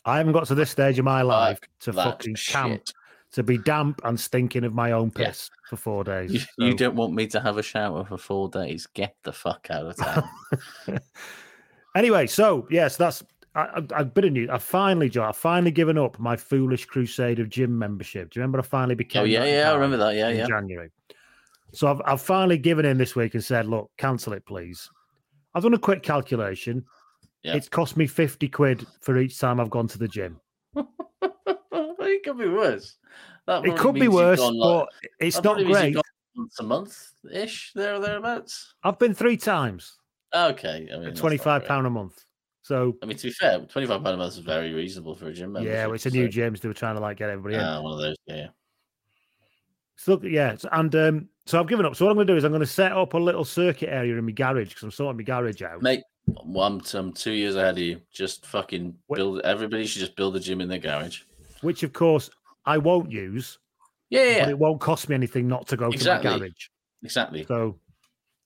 I 0.05 0.17
haven't 0.17 0.33
got 0.33 0.45
to 0.47 0.55
this 0.55 0.69
stage 0.71 0.99
of 0.99 1.05
my 1.05 1.21
life 1.21 1.59
to 1.81 1.91
that 1.93 2.03
fucking 2.03 2.35
camp, 2.35 2.73
shit. 2.73 2.93
To 3.33 3.43
be 3.43 3.57
damp 3.57 4.01
and 4.03 4.19
stinking 4.19 4.63
of 4.63 4.73
my 4.73 4.91
own 4.93 5.11
Yeah. 5.17 5.27
piss 5.27 5.49
for 5.69 5.75
four 5.75 6.03
days. 6.03 6.33
You, 6.57 6.67
you 6.67 6.73
don't 6.73 6.95
want 6.95 7.13
me 7.13 7.27
to 7.27 7.39
have 7.39 7.57
a 7.57 7.63
shower 7.63 8.05
for 8.05 8.17
four 8.17 8.49
days? 8.49 8.87
Get 8.87 9.15
the 9.23 9.33
fuck 9.33 9.67
out 9.69 9.85
of 9.85 9.97
town. 9.97 10.29
anyway, 11.95 12.27
so 12.27 12.67
yes, 12.71 12.97
that's 12.97 13.23
I, 13.55 13.61
I, 13.61 13.81
I've 13.95 14.13
been 14.13 14.25
in 14.25 14.35
you. 14.35 14.49
I 14.51 14.57
finally, 14.59 15.09
Joe, 15.09 15.23
I've 15.23 15.35
finally 15.37 15.71
given 15.71 15.97
up 15.97 16.19
my 16.19 16.35
foolish 16.35 16.85
crusade 16.85 17.39
of 17.39 17.49
gym 17.49 17.77
membership. 17.77 18.29
Do 18.31 18.39
you 18.39 18.41
remember 18.41 18.59
I 18.59 18.63
finally 18.63 18.95
became? 18.95 19.23
oh 19.23 19.25
yeah, 19.25 19.45
yeah, 19.45 19.71
I 19.71 19.73
remember 19.73 19.97
that. 19.97 20.15
Yeah, 20.15 20.29
in 20.29 20.37
yeah. 20.37 20.47
January. 20.47 20.89
So 21.73 21.87
I've 21.87 22.01
I've 22.05 22.21
finally 22.21 22.57
given 22.57 22.85
in 22.85 22.97
this 22.97 23.15
week 23.15 23.33
and 23.33 23.43
said, 23.43 23.67
look, 23.67 23.91
cancel 23.97 24.33
it, 24.33 24.45
please. 24.45 24.89
I've 25.53 25.63
done 25.63 25.73
a 25.73 25.79
quick 25.79 26.03
calculation. 26.03 26.85
Yeah. 27.43 27.55
It's 27.55 27.67
cost 27.67 27.97
me 27.97 28.07
fifty 28.07 28.47
quid 28.47 28.85
for 29.01 29.17
each 29.17 29.39
time 29.39 29.59
I've 29.59 29.69
gone 29.69 29.87
to 29.89 29.97
the 29.97 30.07
gym. 30.07 30.39
It 32.07 32.23
could 32.23 32.37
be 32.37 32.47
worse. 32.47 32.95
That 33.45 33.65
It 33.65 33.77
could 33.77 33.95
be 33.95 34.07
worse, 34.07 34.39
gone, 34.39 34.57
but 34.59 34.77
like- 34.79 34.87
it's 35.19 35.35
not 35.37 35.43
probably 35.43 35.63
means 35.65 35.77
you've 35.83 35.93
great. 35.93 36.03
Once 36.35 36.59
a 36.59 36.63
month 36.63 37.11
ish, 37.31 37.71
there 37.73 37.95
or 37.95 37.99
thereabouts. 37.99 38.73
I've 38.83 38.99
been 38.99 39.13
three 39.13 39.37
times 39.37 39.97
Okay, 40.35 40.69
I 40.69 40.79
mean, 40.81 40.91
at 40.93 41.03
that's 41.05 41.19
twenty 41.19 41.37
not 41.37 41.43
five 41.43 41.61
great. 41.61 41.67
pound 41.69 41.87
a 41.87 41.89
month. 41.89 42.23
So 42.61 42.97
I 43.01 43.05
mean, 43.05 43.17
to 43.17 43.23
be 43.27 43.31
fair, 43.31 43.59
twenty 43.61 43.87
five 43.87 44.03
pound 44.03 44.15
a 44.15 44.17
month 44.17 44.33
is 44.33 44.39
very 44.39 44.73
reasonable 44.73 45.15
for 45.15 45.27
a 45.27 45.33
gym 45.33 45.53
membership. 45.53 45.73
yeah, 45.73 45.85
well, 45.85 45.95
it's 45.95 46.05
a 46.05 46.09
new 46.09 46.25
so- 46.25 46.31
gym, 46.31 46.55
so 46.55 46.61
they 46.61 46.67
were 46.67 46.73
trying 46.73 46.95
to 46.95 47.01
like 47.01 47.17
get 47.17 47.29
everybody 47.29 47.55
in. 47.55 47.61
Ah, 47.61 47.81
one 47.81 47.93
of 47.93 47.99
those. 47.99 48.15
Yeah. 48.27 48.47
So 49.95 50.21
yeah, 50.21 50.55
and 50.73 50.93
um, 50.95 51.29
so 51.47 51.59
I've 51.59 51.67
given 51.67 51.85
up. 51.85 51.95
So 51.95 52.05
what 52.05 52.11
I'm 52.11 52.17
going 52.17 52.27
to 52.27 52.33
do 52.33 52.37
is 52.37 52.43
I'm 52.43 52.51
going 52.51 52.59
to 52.59 52.67
set 52.67 52.91
up 52.91 53.13
a 53.13 53.17
little 53.17 53.43
circuit 53.45 53.89
area 53.89 54.15
in 54.17 54.25
my 54.25 54.31
garage 54.31 54.69
because 54.69 54.83
I'm 54.83 54.91
sorting 54.91 55.17
my 55.17 55.23
garage 55.23 55.61
out. 55.63 55.81
Mate, 55.81 56.03
well, 56.27 56.67
I'm, 56.67 56.81
I'm 56.93 57.13
two 57.13 57.31
years 57.31 57.55
ahead 57.55 57.77
of 57.77 57.83
you. 57.83 57.99
Just 58.11 58.45
fucking 58.45 58.93
build. 59.11 59.39
Everybody 59.41 59.87
should 59.87 60.01
just 60.01 60.15
build 60.15 60.35
a 60.35 60.39
gym 60.39 60.61
in 60.61 60.67
their 60.67 60.77
garage. 60.77 61.21
Which 61.61 61.83
of 61.83 61.93
course 61.93 62.29
I 62.65 62.77
won't 62.77 63.11
use, 63.11 63.59
Yeah, 64.09 64.23
yeah, 64.23 64.49
it 64.49 64.57
won't 64.59 64.79
cost 64.81 65.09
me 65.09 65.15
anything 65.15 65.47
not 65.47 65.67
to 65.67 65.77
go 65.77 65.89
Exactly. 65.89 66.29
to 66.29 66.33
my 66.35 66.39
garage. 66.39 66.67
exactly. 67.03 67.45
So 67.47 67.79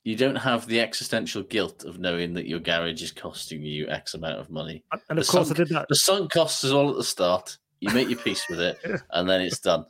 You 0.04 0.16
don't 0.16 0.36
have 0.36 0.66
the 0.68 0.80
existential 0.80 1.44
guilt 1.44 1.84
of 1.86 2.00
knowing 2.00 2.34
that 2.34 2.48
your 2.48 2.60
garage 2.60 3.02
is 3.04 3.12
costing 3.12 3.62
you 3.62 3.88
X 3.90 4.14
amount 4.14 4.40
of 4.40 4.50
money. 4.50 4.84
and 4.92 5.20
of 5.20 5.26
The 5.26 5.32
course 5.32 5.48
sunk- 5.48 5.60
I 5.60 5.64
did 5.64 5.70
that, 5.76 5.86
The 5.90 5.96
sunk 5.96 6.32
cost 6.32 6.64
is 6.64 6.72
all 6.72 6.90
at 6.90 6.96
the 6.98 7.04
start. 7.04 7.58
You 7.80 7.92
make 7.94 8.10
your 8.10 8.20
peace 8.20 8.46
with 8.50 8.60
it, 8.60 8.80
and 9.12 9.28
then 9.30 9.42
it's 9.42 9.60
done. 9.60 9.86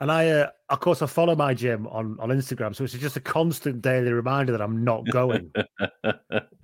and 0.00 0.10
I 0.10 0.28
uh, 0.30 0.50
of 0.68 0.80
course 0.80 1.00
I 1.02 1.06
follow 1.06 1.34
my 1.36 1.54
gym 1.54 1.86
on 1.88 2.16
on 2.20 2.28
Instagram, 2.30 2.74
so 2.74 2.82
it's 2.84 2.92
just 2.94 3.16
a 3.16 3.20
constant 3.20 3.82
daily 3.82 4.12
reminder 4.12 4.50
that 4.52 4.60
I'm 4.60 4.82
not 4.84 5.04
going. 5.10 5.52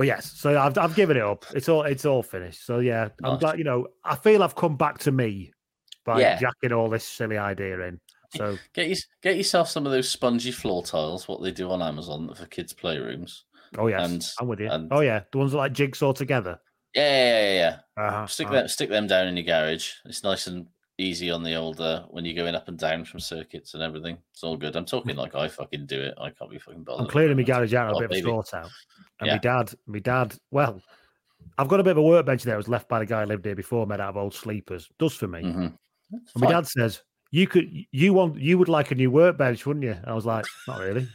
but 0.00 0.06
yes, 0.06 0.32
so 0.32 0.58
I've 0.58 0.78
I've 0.78 0.94
given 0.96 1.18
it 1.18 1.22
up. 1.22 1.44
It's 1.54 1.68
all 1.68 1.82
it's 1.82 2.06
all 2.06 2.22
finished. 2.22 2.64
So 2.64 2.78
yeah, 2.78 3.10
I'm 3.22 3.32
Nice. 3.32 3.40
glad 3.40 3.58
you 3.58 3.64
know. 3.64 3.86
I 4.02 4.16
feel 4.16 4.42
I've 4.42 4.54
come 4.56 4.78
back 4.78 4.96
to 5.00 5.12
me 5.12 5.52
by 6.06 6.22
Yeah. 6.22 6.38
jacking 6.38 6.72
all 6.72 6.88
this 6.88 7.04
silly 7.04 7.36
idea 7.36 7.78
in. 7.80 8.00
So 8.34 8.56
get 8.74 8.88
you, 8.88 8.96
get 9.22 9.36
yourself 9.36 9.68
some 9.68 9.84
of 9.84 9.92
those 9.92 10.08
spongy 10.08 10.52
floor 10.52 10.82
tiles, 10.82 11.28
what 11.28 11.42
they 11.42 11.50
do 11.52 11.70
on 11.70 11.82
Amazon 11.82 12.32
for 12.34 12.46
kids' 12.46 12.72
playrooms. 12.72 13.40
oh 13.76 13.88
yes, 13.88 14.10
And- 14.10 14.26
I'm 14.40 14.48
with 14.48 14.60
you. 14.60 14.70
and- 14.70 14.90
oh 14.90 15.00
yeah, 15.00 15.24
the 15.32 15.36
ones 15.38 15.52
that 15.52 15.58
like 15.58 15.74
jigsaw 15.74 16.12
together. 16.14 16.58
Yeah, 16.94 17.02
yeah, 17.02 17.40
yeah, 17.52 17.54
yeah. 17.98 18.06
Uh-huh, 18.08 18.26
Stick 18.26 18.46
uh-huh. 18.46 18.56
them, 18.56 18.68
stick 18.68 18.88
them 18.88 19.06
down 19.06 19.28
in 19.28 19.36
your 19.36 19.44
garage. 19.44 19.92
It's 20.06 20.24
nice 20.24 20.46
and 20.46 20.66
easy 21.00 21.30
on 21.30 21.42
the 21.42 21.54
old 21.54 21.80
uh, 21.80 22.04
when 22.10 22.24
you're 22.24 22.34
going 22.34 22.54
up 22.54 22.68
and 22.68 22.78
down 22.78 23.04
from 23.04 23.20
circuits 23.20 23.74
and 23.74 23.82
everything. 23.82 24.18
It's 24.32 24.42
all 24.44 24.56
good. 24.56 24.76
I'm 24.76 24.84
talking 24.84 25.16
like 25.16 25.34
I 25.34 25.48
fucking 25.48 25.86
do 25.86 26.00
it. 26.00 26.14
I 26.18 26.30
can't 26.30 26.50
be 26.50 26.58
fucking 26.58 26.84
bothered. 26.84 27.06
I'm 27.06 27.10
clearing 27.10 27.36
my 27.36 27.42
garage 27.42 27.74
out 27.74 27.92
a 27.92 27.96
Oh, 27.96 27.98
bit 28.00 28.04
of 28.06 28.10
a 28.10 28.14
baby. 28.14 28.26
sort 28.26 28.54
out. 28.54 28.70
And 29.20 29.26
Yeah. 29.28 29.34
my 29.34 29.38
dad, 29.38 29.74
my 29.86 29.98
dad, 29.98 30.34
well, 30.50 30.80
I've 31.58 31.68
got 31.68 31.80
a 31.80 31.82
bit 31.82 31.92
of 31.92 31.96
a 31.98 32.02
workbench 32.02 32.42
there. 32.42 32.54
It 32.54 32.58
was 32.58 32.68
left 32.68 32.88
by 32.88 32.98
the 32.98 33.06
guy 33.06 33.22
who 33.22 33.26
lived 33.26 33.44
here 33.44 33.54
before, 33.54 33.86
made 33.86 34.00
out 34.00 34.10
of 34.10 34.16
old 34.16 34.34
sleepers. 34.34 34.88
Does 34.98 35.14
for 35.14 35.26
me. 35.26 35.40
Mhm. 35.42 35.74
And 36.12 36.22
my 36.36 36.50
dad 36.50 36.66
says, 36.66 37.02
you 37.32 37.46
could 37.46 37.70
you 37.92 38.12
want 38.12 38.36
you 38.38 38.58
would 38.58 38.68
like 38.68 38.90
a 38.90 38.94
new 38.94 39.10
workbench, 39.10 39.64
wouldn't 39.64 39.84
you? 39.84 39.96
I 40.04 40.12
was 40.14 40.26
like, 40.26 40.44
not 40.66 40.80
really. 40.80 41.06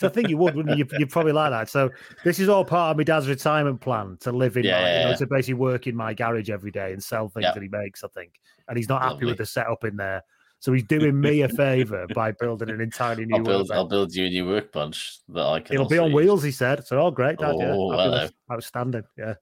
So 0.00 0.08
I 0.08 0.10
think 0.10 0.28
you 0.28 0.36
would, 0.36 0.54
wouldn't 0.56 0.76
you? 0.76 0.84
You'd, 0.84 1.00
you'd 1.00 1.10
probably 1.10 1.32
like 1.32 1.50
that. 1.52 1.68
So 1.68 1.90
this 2.24 2.40
is 2.40 2.48
all 2.48 2.64
part 2.64 2.90
of 2.90 2.96
my 2.96 3.04
dad's 3.04 3.28
retirement 3.28 3.80
plan 3.80 4.16
to 4.22 4.32
live 4.32 4.56
in, 4.56 4.64
Yeah, 4.64 4.80
my, 4.80 4.80
yeah, 4.88 4.98
you 4.98 5.04
know, 5.04 5.10
yeah. 5.10 5.16
to 5.16 5.26
basically 5.28 5.54
work 5.54 5.86
in 5.86 5.94
my 5.94 6.12
garage 6.12 6.50
every 6.50 6.70
day 6.72 6.92
and 6.92 7.02
sell 7.02 7.28
things 7.28 7.44
Yeah. 7.44 7.52
that 7.54 7.62
he 7.62 7.68
makes. 7.68 8.02
I 8.02 8.08
think, 8.08 8.40
and 8.68 8.76
he's 8.76 8.88
not 8.88 9.02
happy 9.02 9.26
with 9.26 9.38
the 9.38 9.46
setup 9.46 9.84
in 9.84 9.96
there. 9.96 10.22
So 10.58 10.72
he's 10.74 10.82
doing 10.82 11.18
me 11.18 11.40
a 11.42 11.48
favor 11.48 12.06
by 12.14 12.32
building 12.32 12.68
an 12.68 12.80
entirely 12.82 13.24
new 13.24 13.36
I'll 13.36 13.42
build. 13.44 13.70
I'll 13.70 13.86
build 13.88 14.14
you 14.14 14.26
a 14.26 14.28
new 14.28 14.46
workbench 14.46 15.20
that 15.30 15.46
I 15.46 15.60
can. 15.60 15.74
It'll 15.74 15.88
be 15.88 15.98
on 15.98 16.08
use. 16.10 16.14
wheels, 16.16 16.42
he 16.42 16.50
said. 16.50 16.84
So, 16.86 17.00
oh, 17.00 17.10
great, 17.10 17.38
Dad. 17.38 17.54
yeah, 17.58 17.72
Oh, 17.74 17.92
hello. 17.92 18.28
outstanding. 18.52 19.04
Yeah. 19.16 19.34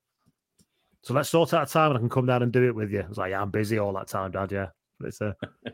So 1.03 1.15
let's 1.15 1.29
sort 1.31 1.55
out 1.55 1.69
a 1.69 1.73
time 1.73 1.91
and 1.93 1.97
I 1.97 2.01
can 2.01 2.09
come 2.11 2.27
down 2.27 2.43
and 2.43 2.53
do 2.53 2.65
it 2.69 2.75
with 2.75 2.93
you. 2.93 3.01
I 3.01 3.09
was 3.09 3.17
like, 3.19 3.31
yeah, 3.31 3.41
I'm 3.41 3.51
busy 3.51 3.79
all 3.79 3.93
that 3.95 4.09
time, 4.09 4.31
Dad. 4.31 4.53
Yeah. 4.53 4.67
But 5.01 5.09
it's 5.09 5.21
uh, 5.23 5.33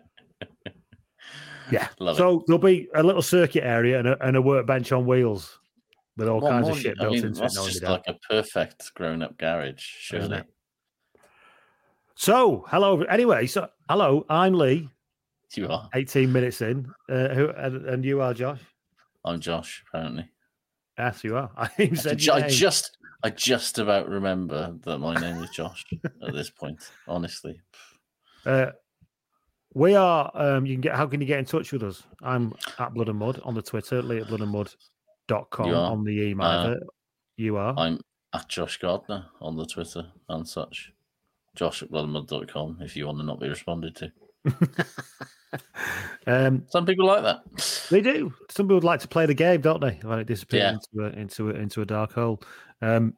yeah. 1.70 1.88
Love 1.98 2.16
it. 2.16 2.18
so 2.18 2.44
there'll 2.46 2.58
be 2.58 2.88
a 2.94 3.02
little 3.02 3.22
circuit 3.22 3.64
area 3.64 3.98
and 3.98 4.08
a, 4.08 4.26
and 4.26 4.36
a 4.36 4.42
workbench 4.42 4.92
on 4.92 5.06
wheels 5.06 5.58
with 6.16 6.28
all 6.28 6.40
What 6.40 6.50
kinds 6.50 6.64
more 6.64 6.72
of 6.72 6.78
shit 6.78 6.96
you- 6.96 7.00
I 7.00 7.04
built 7.04 7.12
mean, 7.14 7.24
into 7.26 7.38
it. 7.38 7.40
that's 7.42 7.64
just 7.64 7.82
like 7.82 8.04
a 8.06 8.14
perfect 8.28 8.94
grown-up 8.94 9.36
garage, 9.38 9.80
surely. 9.82 10.38
it? 10.38 10.46
So, 12.14 12.64
hello. 12.68 13.02
Anyway, 13.02 13.46
so 13.46 13.68
hello, 13.88 14.24
I'm 14.28 14.54
Lee. 14.54 14.88
You 15.56 15.68
are. 15.68 15.88
18 15.94 16.32
minutes 16.32 16.60
in. 16.62 16.92
Uh, 17.08 17.28
who 17.28 17.48
and, 17.50 17.86
and 17.86 18.04
you 18.04 18.20
are 18.20 18.34
Josh? 18.34 18.60
I'm 19.24 19.40
Josh. 19.40 19.84
Apparently, 19.88 20.28
Yes, 20.98 21.24
you 21.24 21.36
are. 21.36 21.50
I 21.56 21.68
ju- 21.86 22.32
I 22.32 22.48
just, 22.48 22.98
I 23.24 23.30
just 23.30 23.78
about 23.78 24.08
remember 24.08 24.76
that 24.84 24.98
my 24.98 25.14
name 25.14 25.42
is 25.42 25.50
Josh 25.50 25.84
at 26.26 26.32
this 26.32 26.50
point. 26.50 26.78
Honestly, 27.08 27.60
Uh, 28.46 28.70
we 29.74 29.94
are. 29.94 30.30
Um, 30.34 30.66
you 30.66 30.74
can 30.74 30.80
get. 30.80 30.94
How 30.94 31.06
can 31.06 31.20
you 31.20 31.26
get 31.26 31.38
in 31.38 31.44
touch 31.44 31.72
with 31.72 31.82
us? 31.82 32.02
I'm 32.22 32.52
at 32.78 32.94
Blood 32.94 33.08
and 33.08 33.18
Mud 33.18 33.40
on 33.44 33.54
the 33.54 33.62
Twitter, 33.62 34.00
Lee 34.02 34.18
at 34.20 34.26
bloodandmud.com 34.28 35.66
You 35.68 35.74
are? 35.74 35.90
on 35.90 36.04
the 36.04 36.22
email. 36.22 36.46
Uh, 36.46 36.74
you 37.36 37.56
are. 37.56 37.74
I'm 37.76 38.00
at 38.32 38.48
Josh 38.48 38.78
Gardner 38.78 39.26
on 39.40 39.56
the 39.56 39.66
Twitter 39.66 40.06
and 40.28 40.48
such. 40.48 40.92
Josh 41.56 41.82
at 41.82 41.90
bloodandmud.com 41.90 42.78
if 42.80 42.96
you 42.96 43.06
want 43.06 43.18
to 43.18 43.24
not 43.24 43.40
be 43.40 43.48
responded 43.48 43.94
to. 43.96 44.12
Um, 46.26 46.64
Some 46.68 46.84
people 46.86 47.06
like 47.06 47.22
that. 47.22 47.42
they 47.90 48.00
do. 48.00 48.32
Some 48.50 48.66
people 48.66 48.76
would 48.76 48.84
like 48.84 49.00
to 49.00 49.08
play 49.08 49.26
the 49.26 49.34
game, 49.34 49.60
don't 49.60 49.80
they? 49.80 50.00
When 50.02 50.18
it 50.18 50.26
disappears 50.26 50.78
Yeah. 50.92 51.06
into 51.06 51.16
a, 51.16 51.20
into 51.20 51.50
a, 51.50 51.54
into 51.54 51.82
a 51.82 51.86
dark 51.86 52.12
hole. 52.12 52.42
Um, 52.82 53.14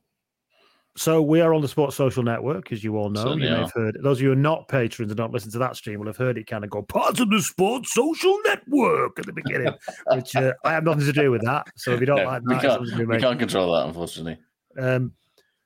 so 0.97 1.21
we 1.21 1.41
are 1.41 1.53
on 1.53 1.61
the 1.61 1.69
Sports 1.69 1.97
Social 1.97 2.23
Network, 2.23 2.73
as 2.73 2.83
you 2.83 2.97
all 2.97 3.11
know. 3.11 3.23
Certainly 3.23 3.45
you 3.45 3.51
may 3.51 3.57
are. 3.57 3.61
have 3.61 3.73
heard. 3.73 3.99
Those 4.03 4.19
of 4.19 4.23
you 4.23 4.29
who 4.29 4.33
are 4.33 4.37
not 4.37 4.69
patrons 4.69 5.11
and 5.11 5.19
don't 5.19 5.33
listen 5.33 5.51
to 5.53 5.59
that 5.59 5.77
stream 5.77 6.01
will 6.01 6.07
have 6.07 6.17
heard 6.17 6.39
it 6.39 6.47
kind 6.47 6.65
of 6.65 6.71
go 6.71 6.83
part 6.83 7.21
of 7.21 7.29
the 7.31 7.43
Sports 7.43 7.93
Social 7.93 8.37
Network 8.47 9.19
at 9.19 9.27
the 9.27 9.33
beginning, 9.33 9.73
which 10.13 10.35
uh, 10.35 10.55
I 10.65 10.73
have 10.73 10.85
nothing 10.85 11.05
to 11.05 11.13
do 11.13 11.31
with 11.31 11.45
that. 11.45 11.67
So 11.77 11.93
if 11.93 12.01
you 12.01 12.07
don't 12.07 12.17
No, 12.17 12.25
like 12.25 12.43
we 12.47 12.55
that, 12.55 12.63
can't, 12.63 12.73
something 12.75 12.99
to 12.99 13.05
do 13.05 13.11
we 13.11 13.19
can't 13.19 13.39
control 13.39 13.75
that, 13.75 13.87
unfortunately. 13.87 14.39
Um, 14.79 15.13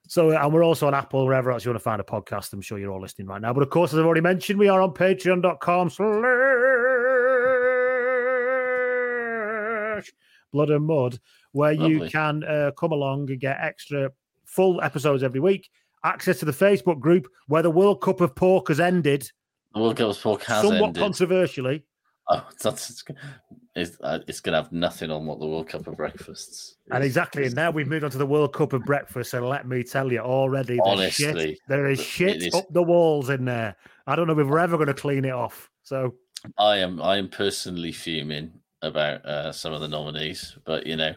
so, 0.09 0.31
and 0.31 0.53
we're 0.53 0.65
also 0.65 0.89
on 0.89 0.95
Apple, 0.95 1.25
wherever 1.25 1.53
else 1.53 1.65
you 1.65 1.71
want 1.71 1.79
to 1.79 1.85
find 1.85 2.01
a 2.01 2.05
podcast. 2.05 2.53
I'm 2.53 2.61
sure 2.61 2.79
you're 2.79 2.91
all 2.91 3.01
listening 3.01 3.29
right 3.29 3.41
now. 3.41 3.53
But 3.53 3.63
of 3.63 3.71
course, 3.71 3.93
as 3.93 4.01
I've 4.01 4.07
already 4.07 4.23
mentioned, 4.23 4.59
we 4.59 4.69
are 4.69 4.83
on 4.83 4.93
patreon.com 4.93 5.91
slash 5.91 6.11
blood 10.53 10.71
and 10.71 10.85
mud, 10.85 11.21
where 11.53 11.73
you 11.73 12.09
can 12.09 12.43
uh, 12.43 12.73
come 12.77 12.91
along 12.91 13.31
and 13.31 13.39
get 13.39 13.57
extra 13.61 14.11
full 14.51 14.83
episodes 14.83 15.23
every 15.23 15.41
week, 15.41 15.71
access 16.05 16.39
to 16.41 16.45
the 16.45 16.53
Facebook 16.53 17.01
group 17.01 17.29
where 17.47 17.63
the 17.63 17.71
World 17.71 18.01
Cup 18.03 18.21
of 18.21 18.35
Pork 18.35 18.69
has 18.69 18.81
ended, 18.81 19.31
The 19.75 19.81
World 19.81 19.97
Cup 19.97 20.17
talk 20.17 20.43
has 20.45 20.63
somewhat 20.63 20.89
ended. 20.89 21.03
controversially. 21.03 21.85
Oh, 22.29 22.47
that's 22.63 22.91
it's, 22.91 23.05
it's, 23.75 23.97
uh, 24.03 24.19
going 24.19 24.53
to 24.53 24.63
have 24.63 24.71
nothing 24.71 25.11
on 25.11 25.27
what 25.27 25.41
the 25.41 25.47
World 25.47 25.69
Cup 25.69 25.87
of 25.89 25.97
breakfasts. 25.97 26.77
And 26.93 27.03
exactly, 27.03 27.45
and 27.45 27.55
now 27.57 27.71
we've 27.71 27.89
moved 27.89 28.05
on 28.05 28.11
to 28.13 28.19
the 28.19 28.27
World 28.27 28.53
Cup 28.53 28.73
of 28.73 28.85
breakfast, 28.85 29.35
and 29.35 29.49
let 29.49 29.67
me 29.67 29.83
tell 29.83 30.13
you, 30.13 30.21
already 30.21 30.79
there's 30.85 31.13
shit, 31.13 31.29
Honestly, 31.31 31.59
there 31.69 31.87
is 31.87 32.01
shit 32.01 32.43
is- 32.43 32.55
up 32.55 32.73
the 32.73 32.83
walls 32.83 33.31
in 33.31 33.45
there. 33.45 33.77
I 34.07 34.15
don't 34.17 34.27
know 34.27 34.39
if 34.39 34.47
we're 34.47 34.59
ever 34.59 34.77
going 34.77 34.89
to 34.89 34.95
clean 34.95 35.25
it 35.25 35.33
off. 35.33 35.71
So 35.83 36.15
I 36.59 36.79
am 36.79 37.03
I 37.03 37.17
am 37.17 37.29
personally 37.29 37.93
fuming 37.93 38.53
about 38.83 39.25
uh, 39.27 39.53
some 39.53 39.73
of 39.73 39.81
the 39.81 39.89
nominees, 39.89 40.57
but 40.65 40.87
you 40.87 40.97
know, 40.97 41.15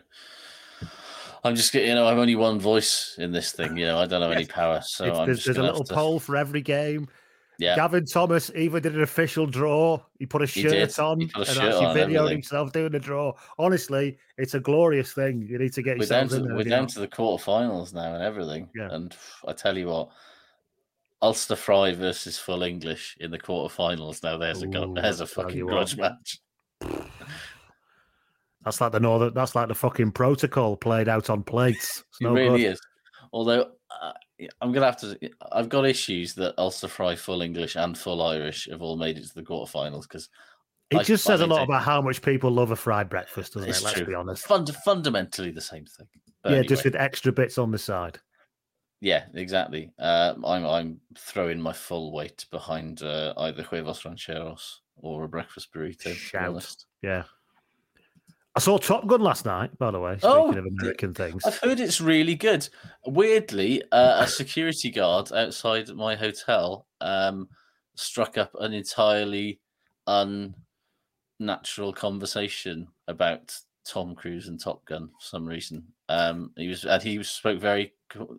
I'm 1.44 1.56
just 1.56 1.74
get- 1.74 1.86
you 1.88 1.94
know 1.96 2.08
I'm 2.08 2.18
only 2.20 2.36
one 2.36 2.60
voice 2.60 3.16
in 3.18 3.32
this 3.32 3.52
thing. 3.52 3.76
You 3.78 3.86
know, 3.86 4.00
I 4.00 4.06
don't 4.06 4.22
have 4.22 4.32
any 4.32 4.46
power, 4.46 4.82
so 4.84 5.06
I'm 5.14 5.26
there's, 5.28 5.44
there's 5.44 5.58
a 5.58 5.64
little 5.64 5.84
to- 5.84 5.94
poll 5.94 6.20
for 6.20 6.36
every 6.38 6.62
game. 6.62 7.08
Yeah, 7.60 7.76
Gavin 7.76 8.06
Thomas 8.06 8.50
even 8.56 8.82
did 8.82 8.96
an 8.96 9.04
official 9.04 9.46
draw. 9.46 10.00
He 10.18 10.26
put 10.26 10.42
a 10.42 10.46
He 10.48 10.64
shirt 10.64 10.72
did. 10.72 11.00
on 11.00 11.20
He 11.20 11.30
a 11.36 11.38
and 11.40 11.48
shirt 11.48 11.58
actually 11.66 11.86
on 11.86 11.96
videoed 11.96 12.02
everything. 12.16 12.28
himself 12.38 12.72
doing 12.74 12.92
the 12.92 13.00
draw. 13.00 13.34
Honestly, 13.60 14.18
it's 14.40 14.56
a 14.56 14.60
glorious 14.60 15.14
thing. 15.14 15.46
You 15.48 15.60
need 15.60 15.72
to 15.74 15.84
get 15.84 16.00
we're 16.00 16.08
down 16.08 16.30
to 16.30 16.40
there. 16.40 16.56
we're 16.56 16.64
down 16.64 16.84
know. 16.84 16.88
to 16.88 17.00
the 17.02 17.08
quarterfinals 17.08 17.94
now 17.94 18.16
and 18.16 18.24
everything. 18.24 18.70
Yeah. 18.76 18.88
And 18.92 19.16
I 19.48 19.54
tell 19.54 19.78
you 19.78 19.88
what, 19.88 20.10
Ulster 21.22 21.56
Fry 21.56 21.94
versus 21.94 22.40
Full 22.40 22.64
English 22.64 23.18
in 23.20 23.30
the 23.30 23.40
quarterfinals. 23.40 24.24
Now 24.24 24.38
there's 24.38 24.64
a 24.64 24.68
go- 24.68 24.92
there's 24.94 25.20
a 25.22 25.28
fucking 25.28 25.66
grudge 25.66 25.96
match. 25.96 26.40
That's 28.64 28.80
like 28.82 28.92
the 28.92 29.00
northern. 29.00 29.34
That's 29.34 29.56
like 29.56 29.68
the 29.68 29.76
fucking 29.76 30.12
protocol 30.12 30.78
played 30.78 31.10
out 31.10 31.30
on 31.30 31.44
plates. 31.44 32.04
It's 32.10 32.22
It 32.22 32.24
no 32.26 32.34
really 32.34 32.60
good. 32.62 32.72
is. 32.74 32.82
Although 33.32 33.72
uh, 34.02 34.12
I'm 34.62 34.72
gonna 34.72 34.86
have 34.86 35.00
to, 35.02 35.18
I've 35.52 35.70
got 35.70 35.86
issues 35.86 36.34
that 36.36 36.54
Ulster 36.58 36.88
Fry, 36.88 37.16
Full 37.16 37.42
English, 37.42 37.76
and 37.76 37.98
Full 37.98 38.22
Irish 38.22 38.68
have 38.70 38.82
all 38.82 38.96
made 38.96 39.18
it 39.18 39.28
to 39.28 39.34
the 39.34 39.44
quarterfinals 39.44 40.04
because 40.04 40.30
It 40.92 40.98
I- 40.98 41.04
just 41.04 41.24
says 41.24 41.42
a 41.42 41.48
lot 41.48 41.64
about 41.64 41.84
how 41.84 42.02
much 42.02 42.22
people 42.22 42.52
love 42.52 42.72
a 42.72 42.76
fried 42.76 43.10
breakfast, 43.10 43.54
doesn't 43.54 43.70
It's 43.70 43.82
it? 43.82 43.84
Let's 43.86 43.98
true. 43.98 44.06
be 44.06 44.14
honest. 44.14 44.46
fund- 44.46 44.76
fundamentally 44.86 45.52
the 45.52 45.62
same 45.62 45.86
thing. 45.86 46.08
But 46.44 46.52
yeah, 46.54 46.62
just 46.62 46.84
with 46.84 46.96
extra 46.96 47.32
bits 47.32 47.58
on 47.58 47.72
the 47.72 47.78
side. 47.78 48.20
yeah, 49.02 49.26
exactly. 49.34 49.92
Uh, 50.00 50.34
I'm 50.46 50.66
I'm 50.66 51.00
throwing 51.18 51.60
my 51.60 51.74
full 51.74 52.12
weight 52.14 52.46
behind 52.52 53.02
uh, 53.02 53.34
either 53.38 53.64
huevos 53.64 54.06
rancheros 54.06 54.82
or 54.98 55.24
a 55.24 55.28
breakfast 55.30 55.74
burrito. 55.74 56.14
Shout. 56.14 56.76
Yeah. 57.02 57.24
I 58.56 58.60
saw 58.60 58.78
Top 58.78 59.08
Gun 59.08 59.22
last 59.22 59.46
night, 59.46 59.76
by 59.80 59.90
the 59.90 60.00
way. 60.00 60.14
Speaking 60.18 60.30
Oh, 60.30 60.50
of 60.52 60.66
American 60.66 61.14
things. 61.14 61.44
I've 61.44 61.58
heard 61.58 61.80
it's 61.80 62.00
really 62.00 62.36
good. 62.36 62.68
Weirdly, 63.06 63.82
uh, 63.92 64.24
a 64.24 64.28
security 64.28 64.92
guard 64.92 65.32
outside 65.34 65.90
my 65.90 66.16
hotel 66.16 66.86
um, 67.02 67.50
struck 67.96 68.38
up 68.38 68.52
an 68.60 68.74
entirely 68.74 69.60
unnatural 71.40 71.94
conversation 71.94 72.88
about 73.08 73.58
Tom 73.88 74.14
Cruise 74.14 74.48
and 74.48 74.60
Top 74.60 74.86
Gun 74.86 75.08
for 75.08 75.26
some 75.26 75.46
reason. 75.48 75.84
Um, 76.10 76.52
he 76.56 76.68
was 76.68 76.86
and 76.86 77.02
he 77.02 77.22
spoke 77.24 77.60
very 77.60 77.94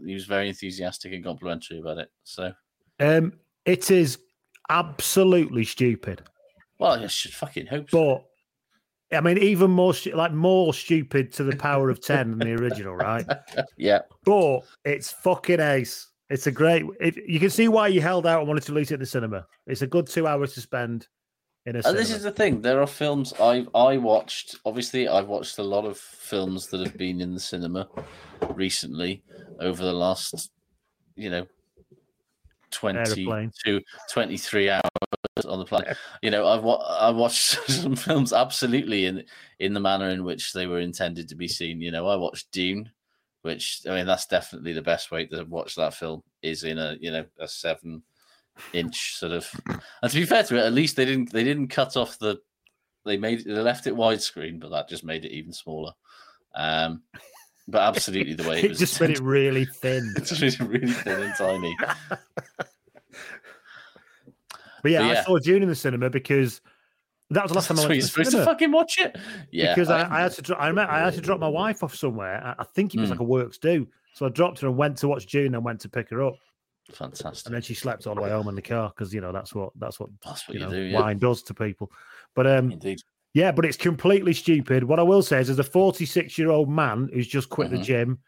he 0.06 0.14
was 0.14 0.26
very 0.26 0.48
enthusiastic 0.48 1.12
and 1.12 1.24
complimentary 1.24 1.80
about 1.80 1.98
it. 1.98 2.10
So, 2.22 2.52
Um, 3.00 3.32
it 3.64 3.90
is 3.90 4.18
absolutely 4.70 5.64
stupid. 5.64 6.22
well, 6.78 6.92
I 7.02 7.06
should 7.08 7.32
fucking 7.32 7.66
hope. 7.66 7.90
So. 7.90 8.24
I 9.16 9.20
mean, 9.20 9.38
even 9.38 9.70
more 9.70 9.94
like 10.12 10.32
more 10.32 10.74
stupid 10.74 11.32
to 11.34 11.44
the 11.44 11.56
power 11.56 11.90
of 11.90 12.00
ten 12.00 12.30
than 12.30 12.38
the 12.40 12.62
original, 12.62 12.94
right? 12.94 13.26
yeah, 13.76 14.00
But 14.24 14.60
it's 14.84 15.10
fucking 15.12 15.60
ace. 15.60 16.08
It's 16.30 16.46
a 16.46 16.52
great. 16.52 16.84
It, 17.00 17.16
you 17.28 17.38
can 17.38 17.50
see 17.50 17.68
why 17.68 17.88
you 17.88 18.00
held 18.00 18.26
out 18.26 18.40
and 18.40 18.48
wanted 18.48 18.62
to 18.64 18.72
release 18.72 18.90
it 18.90 18.94
in 18.94 19.00
the 19.00 19.06
cinema. 19.06 19.46
It's 19.66 19.82
a 19.82 19.86
good 19.86 20.06
two 20.06 20.26
hours 20.26 20.54
to 20.54 20.60
spend 20.60 21.06
in 21.66 21.76
a 21.76 21.78
And 21.78 21.84
cinema. 21.84 22.00
this 22.00 22.10
is 22.10 22.22
the 22.22 22.30
thing. 22.32 22.60
There 22.62 22.80
are 22.80 22.86
films 22.86 23.34
I 23.40 23.66
I 23.74 23.98
watched. 23.98 24.56
Obviously, 24.64 25.06
I've 25.08 25.28
watched 25.28 25.58
a 25.58 25.62
lot 25.62 25.84
of 25.84 25.98
films 25.98 26.66
that 26.68 26.80
have 26.80 26.96
been 26.96 27.20
in 27.20 27.34
the 27.34 27.40
cinema 27.40 27.88
recently 28.54 29.22
over 29.60 29.82
the 29.84 29.92
last, 29.92 30.50
you 31.16 31.30
know, 31.30 31.46
20 32.70 32.98
Aeroplane. 32.98 33.52
to 33.64 33.80
23 34.10 34.70
hours 34.70 34.80
on 35.54 35.58
the 35.60 35.64
planet. 35.64 35.96
You 36.22 36.30
know, 36.30 36.46
I've 36.46 36.62
wa- 36.62 36.98
I 37.00 37.10
watched 37.10 37.58
some 37.70 37.96
films 37.96 38.32
absolutely 38.32 39.06
in 39.06 39.24
in 39.58 39.74
the 39.74 39.80
manner 39.80 40.08
in 40.10 40.24
which 40.24 40.52
they 40.52 40.66
were 40.66 40.80
intended 40.80 41.28
to 41.28 41.34
be 41.34 41.48
seen. 41.48 41.80
You 41.80 41.90
know, 41.90 42.06
I 42.06 42.16
watched 42.16 42.50
Dune, 42.50 42.90
which 43.42 43.82
I 43.88 43.94
mean 43.94 44.06
that's 44.06 44.26
definitely 44.26 44.72
the 44.72 44.82
best 44.82 45.10
way 45.10 45.26
to 45.26 45.44
watch 45.44 45.74
that 45.76 45.94
film 45.94 46.22
is 46.42 46.64
in 46.64 46.78
a 46.78 46.96
you 47.00 47.10
know 47.10 47.24
a 47.38 47.48
seven 47.48 48.02
inch 48.72 49.16
sort 49.16 49.32
of. 49.32 49.50
And 50.02 50.10
to 50.12 50.18
be 50.18 50.26
fair 50.26 50.42
to 50.44 50.56
it, 50.56 50.66
at 50.66 50.72
least 50.72 50.96
they 50.96 51.04
didn't 51.04 51.32
they 51.32 51.44
didn't 51.44 51.68
cut 51.68 51.96
off 51.96 52.18
the 52.18 52.40
they 53.04 53.16
made 53.16 53.44
they 53.44 53.52
left 53.52 53.86
it 53.86 53.94
widescreen, 53.94 54.60
but 54.60 54.70
that 54.70 54.88
just 54.88 55.04
made 55.04 55.24
it 55.24 55.32
even 55.32 55.52
smaller. 55.52 55.92
Um, 56.54 57.02
but 57.66 57.82
absolutely 57.82 58.34
the 58.34 58.48
way 58.48 58.58
it, 58.58 58.64
it 58.64 58.68
was 58.70 58.78
just 58.78 59.00
made 59.00 59.10
it 59.10 59.20
really 59.20 59.64
thin. 59.64 60.12
it's 60.16 60.40
really, 60.40 60.78
really 60.78 60.92
thin 60.92 61.22
and 61.22 61.34
tiny. 61.36 61.76
But 64.84 64.92
yeah, 64.92 65.00
But 65.08 65.16
I 65.16 65.24
saw 65.24 65.38
Dune 65.38 65.62
in 65.64 65.68
the 65.68 65.74
cinema 65.74 66.10
because 66.10 66.60
that 67.30 67.42
was 67.42 67.50
the 67.50 67.56
last 67.56 67.68
time 67.68 67.78
I 67.80 67.88
went 67.88 67.94
to 67.94 68.00
the 68.02 68.06
supposed 68.06 68.30
cinema. 68.30 68.44
to 68.44 68.50
fucking 68.52 68.70
watch 68.70 68.98
it. 68.98 69.16
Yeah, 69.50 69.74
because 69.74 69.88
I, 69.90 70.08
I 70.16 70.20
had 70.20 70.32
to. 70.32 70.42
Dro- 70.42 70.56
I 70.56 70.68
remember 70.68 70.92
I 70.92 71.00
had 71.06 71.14
to 71.14 71.20
drop 71.20 71.40
my 71.40 71.48
wife 71.48 71.82
off 71.82 71.96
somewhere. 71.96 72.40
I, 72.44 72.54
I 72.62 72.64
think 72.64 72.94
it 72.94 73.00
was 73.00 73.08
Hmm. 73.08 73.14
like 73.14 73.20
a 73.20 73.24
works 73.24 73.58
do. 73.58 73.88
So 74.12 74.26
I 74.26 74.28
dropped 74.28 74.60
her 74.60 74.68
and 74.68 74.76
went 74.76 74.98
to 74.98 75.08
watch 75.08 75.26
Dune 75.26 75.54
and 75.56 75.64
went 75.64 75.80
to 75.80 75.88
pick 75.88 76.10
her 76.10 76.22
up. 76.22 76.34
Fantastic. 76.92 77.46
and 77.46 77.54
then 77.54 77.62
she 77.62 77.72
slept 77.72 78.06
all 78.06 78.14
the 78.14 78.20
way 78.20 78.28
home 78.28 78.46
in 78.46 78.54
the 78.54 78.60
car 78.62 78.90
because 78.94 79.12
you 79.14 79.22
know 79.22 79.32
that's 79.32 79.54
what 79.54 79.72
that's 79.76 79.98
what 79.98 80.10
That's 80.22 80.46
what 80.46 80.54
you 80.54 80.60
you, 80.60 80.66
know 80.66 80.72
do. 80.72 80.82
Yeah. 80.82 81.00
wine 81.00 81.18
does 81.18 81.42
to 81.44 81.54
people. 81.54 81.90
But 82.34 82.46
um, 82.46 82.70
Indeed. 82.72 83.00
yeah, 83.32 83.52
but 83.52 83.64
it's 83.64 83.78
completely 83.78 84.34
stupid. 84.34 84.84
What 84.84 85.00
I 85.00 85.02
will 85.02 85.22
say 85.22 85.40
is, 85.40 85.48
as 85.48 85.58
a 85.58 85.64
46 85.64 86.36
year 86.36 86.50
old 86.50 86.68
man 86.68 87.08
who's 87.12 87.26
just 87.26 87.48
quit 87.48 87.70
the 87.70 87.78
Mhm. 87.78 87.84
gym, 87.84 88.18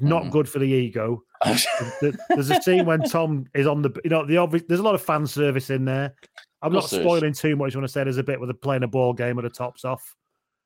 not 0.00 0.24
Mhm. 0.24 0.30
good 0.30 0.48
for 0.48 0.58
the 0.58 0.66
ego. 0.66 1.22
There's 1.44 2.50
a 2.50 2.60
scene 2.62 2.86
when 2.86 3.02
Tom 3.02 3.46
is 3.54 3.66
on 3.66 3.82
the, 3.82 3.90
you 4.04 4.10
know, 4.10 4.24
the 4.24 4.36
obvious. 4.38 4.64
There's 4.68 4.80
a 4.80 4.84
lot 4.84 4.94
of 4.94 5.02
fan 5.02 5.26
service 5.26 5.70
in 5.70 5.84
there. 5.84 6.14
I'm 6.62 6.72
not 6.72 6.80
course 6.80 6.90
there 6.92 7.00
is. 7.00 7.04
spoiling 7.04 7.32
too 7.32 7.56
much 7.56 7.74
when 7.74 7.84
I 7.84 7.86
say 7.86 8.04
there's 8.04 8.16
a 8.18 8.22
bit 8.22 8.38
where 8.40 8.46
they're 8.46 8.54
playing 8.54 8.82
a 8.82 8.88
ball 8.88 9.12
game 9.12 9.36
with 9.36 9.44
the 9.44 9.50
tops 9.50 9.84
off, 9.84 10.02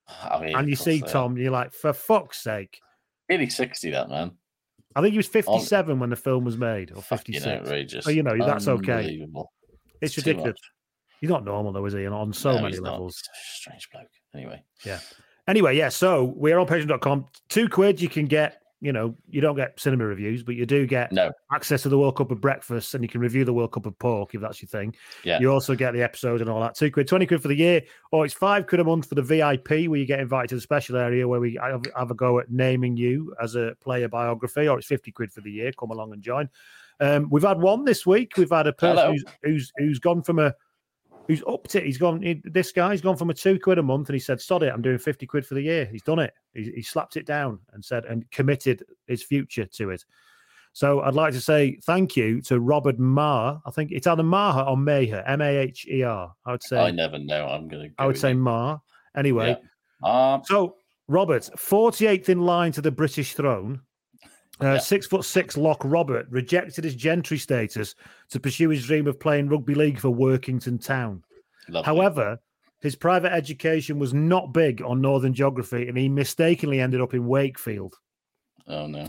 I 0.08 0.40
mean, 0.40 0.56
and 0.56 0.68
you 0.68 0.76
see. 0.76 1.00
Tom, 1.00 1.36
you're 1.36 1.50
like, 1.50 1.72
for 1.72 1.92
fuck's 1.92 2.42
sake. 2.42 2.78
Nearly 3.28 3.48
60, 3.50 3.90
that 3.90 4.08
man. 4.08 4.32
I 4.96 5.00
think 5.02 5.12
he 5.12 5.18
was 5.18 5.26
57 5.28 5.98
when 6.00 6.10
the 6.10 6.16
film 6.16 6.44
was 6.44 6.56
made, 6.56 6.90
or 6.92 7.02
Fucking 7.02 7.34
56. 7.34 7.60
outrageous. 7.60 8.04
So, 8.04 8.10
you 8.10 8.22
know, 8.22 8.36
that's 8.38 8.66
okay. 8.66 8.92
Unbelievable. 8.98 9.52
It's 10.00 10.16
ridiculous. 10.16 10.56
He's 11.20 11.30
not 11.30 11.44
normal 11.44 11.72
though, 11.72 11.84
is 11.86 11.92
he? 11.92 12.06
On 12.06 12.32
so 12.32 12.56
No, 12.56 12.62
many 12.62 12.78
levels. 12.78 13.22
A 13.22 13.56
strange 13.58 13.88
bloke. 13.92 14.08
Anyway. 14.34 14.62
Yeah. 14.84 14.98
Anyway, 15.46 15.76
yeah. 15.76 15.90
So 15.90 16.24
we're 16.24 16.58
on 16.58 16.66
patreon.com. 16.66 17.26
Two 17.48 17.68
quid, 17.68 18.00
you 18.00 18.08
can 18.08 18.26
get, 18.26 18.59
you 18.80 18.92
know, 18.92 19.14
you 19.28 19.40
don't 19.40 19.56
get 19.56 19.78
cinema 19.78 20.06
reviews, 20.06 20.42
but 20.42 20.54
you 20.54 20.64
do 20.64 20.86
get 20.86 21.12
No. 21.12 21.30
access 21.52 21.82
to 21.82 21.88
the 21.90 21.98
World 21.98 22.16
Cup 22.16 22.30
of 22.30 22.40
breakfast 22.40 22.94
and 22.94 23.04
you 23.04 23.08
can 23.08 23.20
review 23.20 23.44
the 23.44 23.52
World 23.52 23.72
Cup 23.72 23.84
of 23.84 23.98
pork 23.98 24.34
if 24.34 24.40
that's 24.40 24.62
your 24.62 24.68
thing. 24.68 24.94
Yeah. 25.22 25.38
You 25.38 25.52
also 25.52 25.74
get 25.74 25.92
the 25.92 26.02
episode 26.02 26.40
and 26.40 26.48
all 26.48 26.60
that. 26.60 26.76
Two 26.76 26.90
quid, 26.90 27.06
20 27.06 27.26
quid 27.26 27.42
for 27.42 27.48
the 27.48 27.54
year, 27.56 27.82
or 28.10 28.24
it's 28.24 28.32
five 28.34 28.66
quid 28.66 28.80
a 28.80 28.84
month 28.84 29.06
for 29.08 29.14
the 29.16 29.22
VIP 29.22 29.88
where 29.88 30.00
you 30.00 30.06
get 30.06 30.20
invited 30.20 30.48
to 30.48 30.54
the 30.54 30.60
special 30.62 30.96
area 30.96 31.28
where 31.28 31.40
we 31.40 31.58
have, 31.60 32.10
a 32.10 32.14
go 32.14 32.38
at 32.38 32.50
naming 32.50 32.96
you 32.96 33.34
as 33.42 33.54
a 33.54 33.76
player 33.82 34.08
biography, 34.08 34.66
or 34.66 34.78
it's 34.78 34.86
50 34.86 35.12
quid 35.12 35.30
for 35.30 35.42
the 35.42 35.50
year. 35.50 35.72
Come 35.78 35.90
along 35.90 36.12
and 36.12 36.22
join. 36.22 36.48
Um, 37.00 37.28
we've 37.30 37.42
had 37.42 37.60
one 37.60 37.84
this 37.84 38.06
week. 38.06 38.32
We've 38.36 38.50
had 38.50 38.66
a 38.66 38.72
person 38.72 39.12
who's, 39.12 39.24
who's 39.42 39.72
who's 39.76 39.98
gone 39.98 40.22
from 40.22 40.38
a 40.38 40.54
who's 41.28 41.42
upped 41.46 41.74
it. 41.74 41.84
He's 41.84 41.98
gone. 41.98 42.22
he- 42.22 42.42
this 42.44 42.72
guy's 42.72 43.00
gone 43.00 43.16
from 43.16 43.30
a 43.30 43.34
two 43.34 43.58
quid 43.58 43.78
a 43.78 43.82
month, 43.82 44.08
and 44.08 44.14
he 44.14 44.20
said, 44.20 44.40
"Sod 44.40 44.62
it, 44.62 44.72
I'm 44.72 44.82
doing 44.82 44.98
fifty 44.98 45.26
quid 45.26 45.46
for 45.46 45.54
the 45.54 45.62
year." 45.62 45.84
He's 45.86 46.02
done 46.02 46.18
it. 46.18 46.32
He, 46.54 46.72
he 46.76 46.82
slapped 46.82 47.16
it 47.16 47.26
down 47.26 47.60
and 47.72 47.84
said, 47.84 48.04
and 48.04 48.28
committed 48.30 48.84
his 49.06 49.22
future 49.22 49.66
to 49.66 49.90
it. 49.90 50.04
So 50.72 51.00
I'd 51.00 51.14
like 51.14 51.32
to 51.34 51.40
say 51.40 51.78
thank 51.84 52.16
you 52.16 52.40
to 52.42 52.60
Robert 52.60 52.98
Maher. 52.98 53.60
I 53.66 53.70
think 53.70 53.90
it's 53.92 54.06
either 54.06 54.22
Maher 54.22 54.64
or 54.68 54.76
Maher, 54.76 55.22
M 55.26 55.40
A 55.40 55.56
H 55.56 55.86
E 55.88 56.02
R. 56.02 56.32
I 56.46 56.52
would 56.52 56.62
say. 56.62 56.78
I 56.78 56.90
never 56.90 57.18
know. 57.18 57.46
I'm 57.46 57.66
going 57.68 57.88
to 57.90 57.94
I 57.98 58.06
would 58.06 58.18
say 58.18 58.34
Maher. 58.34 58.80
Anyway, 59.16 59.56
Um, 60.04 60.42
so 60.44 60.76
Robert, 61.08 61.42
48th 61.56 62.28
in 62.28 62.42
line 62.42 62.70
to 62.72 62.80
the 62.80 62.92
British 62.92 63.34
throne. 63.34 63.80
Uh, 64.62 64.74
Yeah. 64.74 64.78
Six 64.78 65.06
foot 65.06 65.24
six 65.24 65.56
lock 65.56 65.80
Robert 65.84 66.26
rejected 66.30 66.84
his 66.84 66.94
gentry 66.94 67.38
status 67.38 67.94
to 68.30 68.40
pursue 68.40 68.68
his 68.68 68.84
dream 68.86 69.06
of 69.06 69.18
playing 69.18 69.48
rugby 69.48 69.74
league 69.74 69.98
for 69.98 70.10
Workington 70.10 70.78
Town. 70.84 71.22
lovely. 71.68 71.86
However, 71.86 72.38
his 72.80 72.96
private 72.96 73.32
education 73.32 73.98
was 73.98 74.12
not 74.14 74.52
big 74.52 74.82
on 74.82 75.00
Northern 75.00 75.34
geography, 75.34 75.88
and 75.88 75.96
he 75.96 76.08
mistakenly 76.08 76.80
ended 76.80 77.00
up 77.00 77.12
in 77.14 77.26
Wakefield, 77.26 77.94
oh, 78.66 78.86
no. 78.86 79.08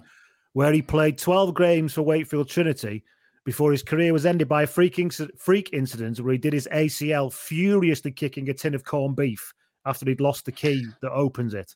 where 0.54 0.74
he 0.74 0.82
played 0.82 1.18
12 1.18 1.56
games 1.56 1.94
for 1.94 2.02
Wakefield 2.02 2.50
Trinity 2.50 3.04
before 3.46 3.72
his 3.72 3.82
career 3.82 4.14
was 4.14 4.26
ended 4.26 4.48
by 4.48 4.64
a 4.64 4.68
freak, 4.68 4.98
inc- 4.98 5.30
freak 5.40 5.70
incident 5.74 6.20
where 6.20 6.34
he 6.34 6.38
did 6.38 6.54
his 6.54 6.68
ACL 6.72 7.34
furiously 7.34 8.12
kicking 8.12 8.50
a 8.50 8.54
tin 8.54 8.76
of 8.76 8.84
corned 8.84 9.16
beef 9.16 9.54
after 9.86 10.06
he'd 10.06 10.22
lost 10.22 10.46
the 10.46 10.52
key 10.52 10.86
that 11.02 11.12
opens 11.12 11.54
it. 11.54 11.74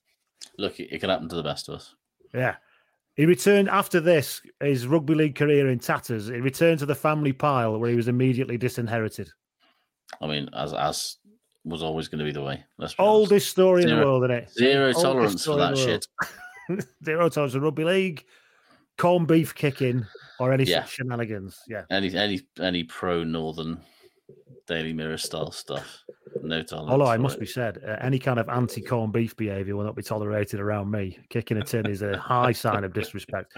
Look, 0.57 0.79
it 0.79 0.99
can 0.99 1.09
happen 1.09 1.29
to 1.29 1.35
the 1.35 1.43
best 1.43 1.69
of 1.69 1.75
us. 1.75 1.95
Yeah. 2.33 2.55
He 3.15 3.25
returned 3.25 3.69
after 3.69 4.01
this, 4.01 4.41
his 4.59 4.87
rugby 4.87 5.15
league 5.15 5.35
career 5.35 5.69
in 5.69 5.79
tatters. 5.79 6.27
He 6.27 6.41
returned 6.41 6.79
to 6.79 6.85
the 6.85 6.95
family 6.95 7.31
pile 7.31 7.79
where 7.79 7.89
he 7.89 7.95
was 7.95 8.07
immediately 8.09 8.57
disinherited. 8.57 9.29
I 10.21 10.27
mean, 10.27 10.49
as 10.53 10.73
as 10.73 11.17
was 11.63 11.81
always 11.81 12.07
going 12.07 12.19
to 12.19 12.25
be 12.25 12.31
the 12.31 12.43
way. 12.43 12.63
Let's 12.77 12.93
be 12.93 12.99
honest. 13.03 13.13
Oldest 13.31 13.49
story 13.49 13.83
in 13.83 13.89
the 13.89 13.95
world, 13.95 14.23
isn't 14.25 14.35
it? 14.35 14.51
Zero 14.51 14.87
Oldest 14.87 15.01
tolerance 15.01 15.45
for 15.45 15.57
that 15.57 15.77
shit. 15.77 16.05
Zero 17.05 17.29
tolerance 17.29 17.53
for 17.53 17.59
rugby 17.61 17.83
league, 17.85 18.23
corned 18.97 19.27
beef 19.27 19.55
kicking, 19.55 20.05
or 20.39 20.51
any 20.53 20.65
Yeah. 20.65 20.83
shenanigans. 20.83 21.57
Yeah. 21.67 21.83
Any 21.89 22.13
any 22.15 22.41
any 22.59 22.83
pro 22.83 23.23
Northern 23.23 23.79
Daily 24.67 24.93
Mirror 24.93 25.17
style 25.17 25.51
stuff. 25.51 26.03
No 26.41 26.61
tolerance. 26.63 26.91
Although 26.91 27.05
I 27.05 27.17
must 27.17 27.37
it. 27.37 27.41
be 27.41 27.45
said, 27.45 27.81
uh, 27.87 27.97
any 28.01 28.19
kind 28.19 28.39
of 28.39 28.49
anti 28.49 28.81
corned 28.81 29.13
beef 29.13 29.35
behaviour 29.35 29.75
will 29.75 29.83
not 29.85 29.95
be 29.95 30.03
tolerated 30.03 30.59
around 30.59 30.91
me. 30.91 31.17
Kicking 31.29 31.57
a 31.57 31.63
tin 31.63 31.85
is 31.87 32.01
a 32.01 32.17
high 32.19 32.51
sign 32.51 32.83
of 32.83 32.93
disrespect. 32.93 33.57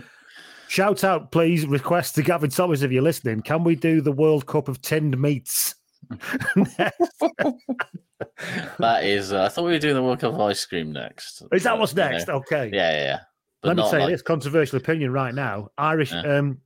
Shout 0.67 1.03
out, 1.03 1.31
please. 1.31 1.65
Request 1.65 2.15
to 2.15 2.23
Gavin 2.23 2.49
Thomas 2.49 2.81
if 2.81 2.91
you're 2.91 3.01
listening. 3.01 3.41
Can 3.41 3.63
we 3.63 3.75
do 3.75 4.01
the 4.01 4.11
World 4.11 4.45
Cup 4.45 4.67
of 4.67 4.81
tinned 4.81 5.17
meats? 5.19 5.75
That 8.79 9.03
is. 9.03 9.33
Uh, 9.33 9.43
I 9.43 9.49
thought 9.49 9.65
we 9.65 9.71
were 9.71 9.79
doing 9.79 9.95
the 9.95 10.01
World 10.03 10.19
Cup 10.19 10.33
of 10.33 10.41
ice 10.41 10.65
cream 10.65 10.91
next. 10.91 11.43
Is 11.51 11.63
that 11.63 11.71
but, 11.71 11.79
what's 11.79 11.93
you 11.93 11.97
know, 11.97 12.09
next? 12.09 12.29
Okay. 12.29 12.69
Yeah, 12.73 12.91
yeah. 12.91 13.03
yeah. 13.03 13.19
Let 13.63 13.77
me 13.77 13.89
say 13.89 13.99
like- 13.99 14.09
this 14.09 14.21
controversial 14.21 14.77
opinion 14.77 15.11
right 15.11 15.33
now. 15.33 15.69
Irish, 15.77 16.11
Yeah. 16.11 16.37
um, 16.37 16.59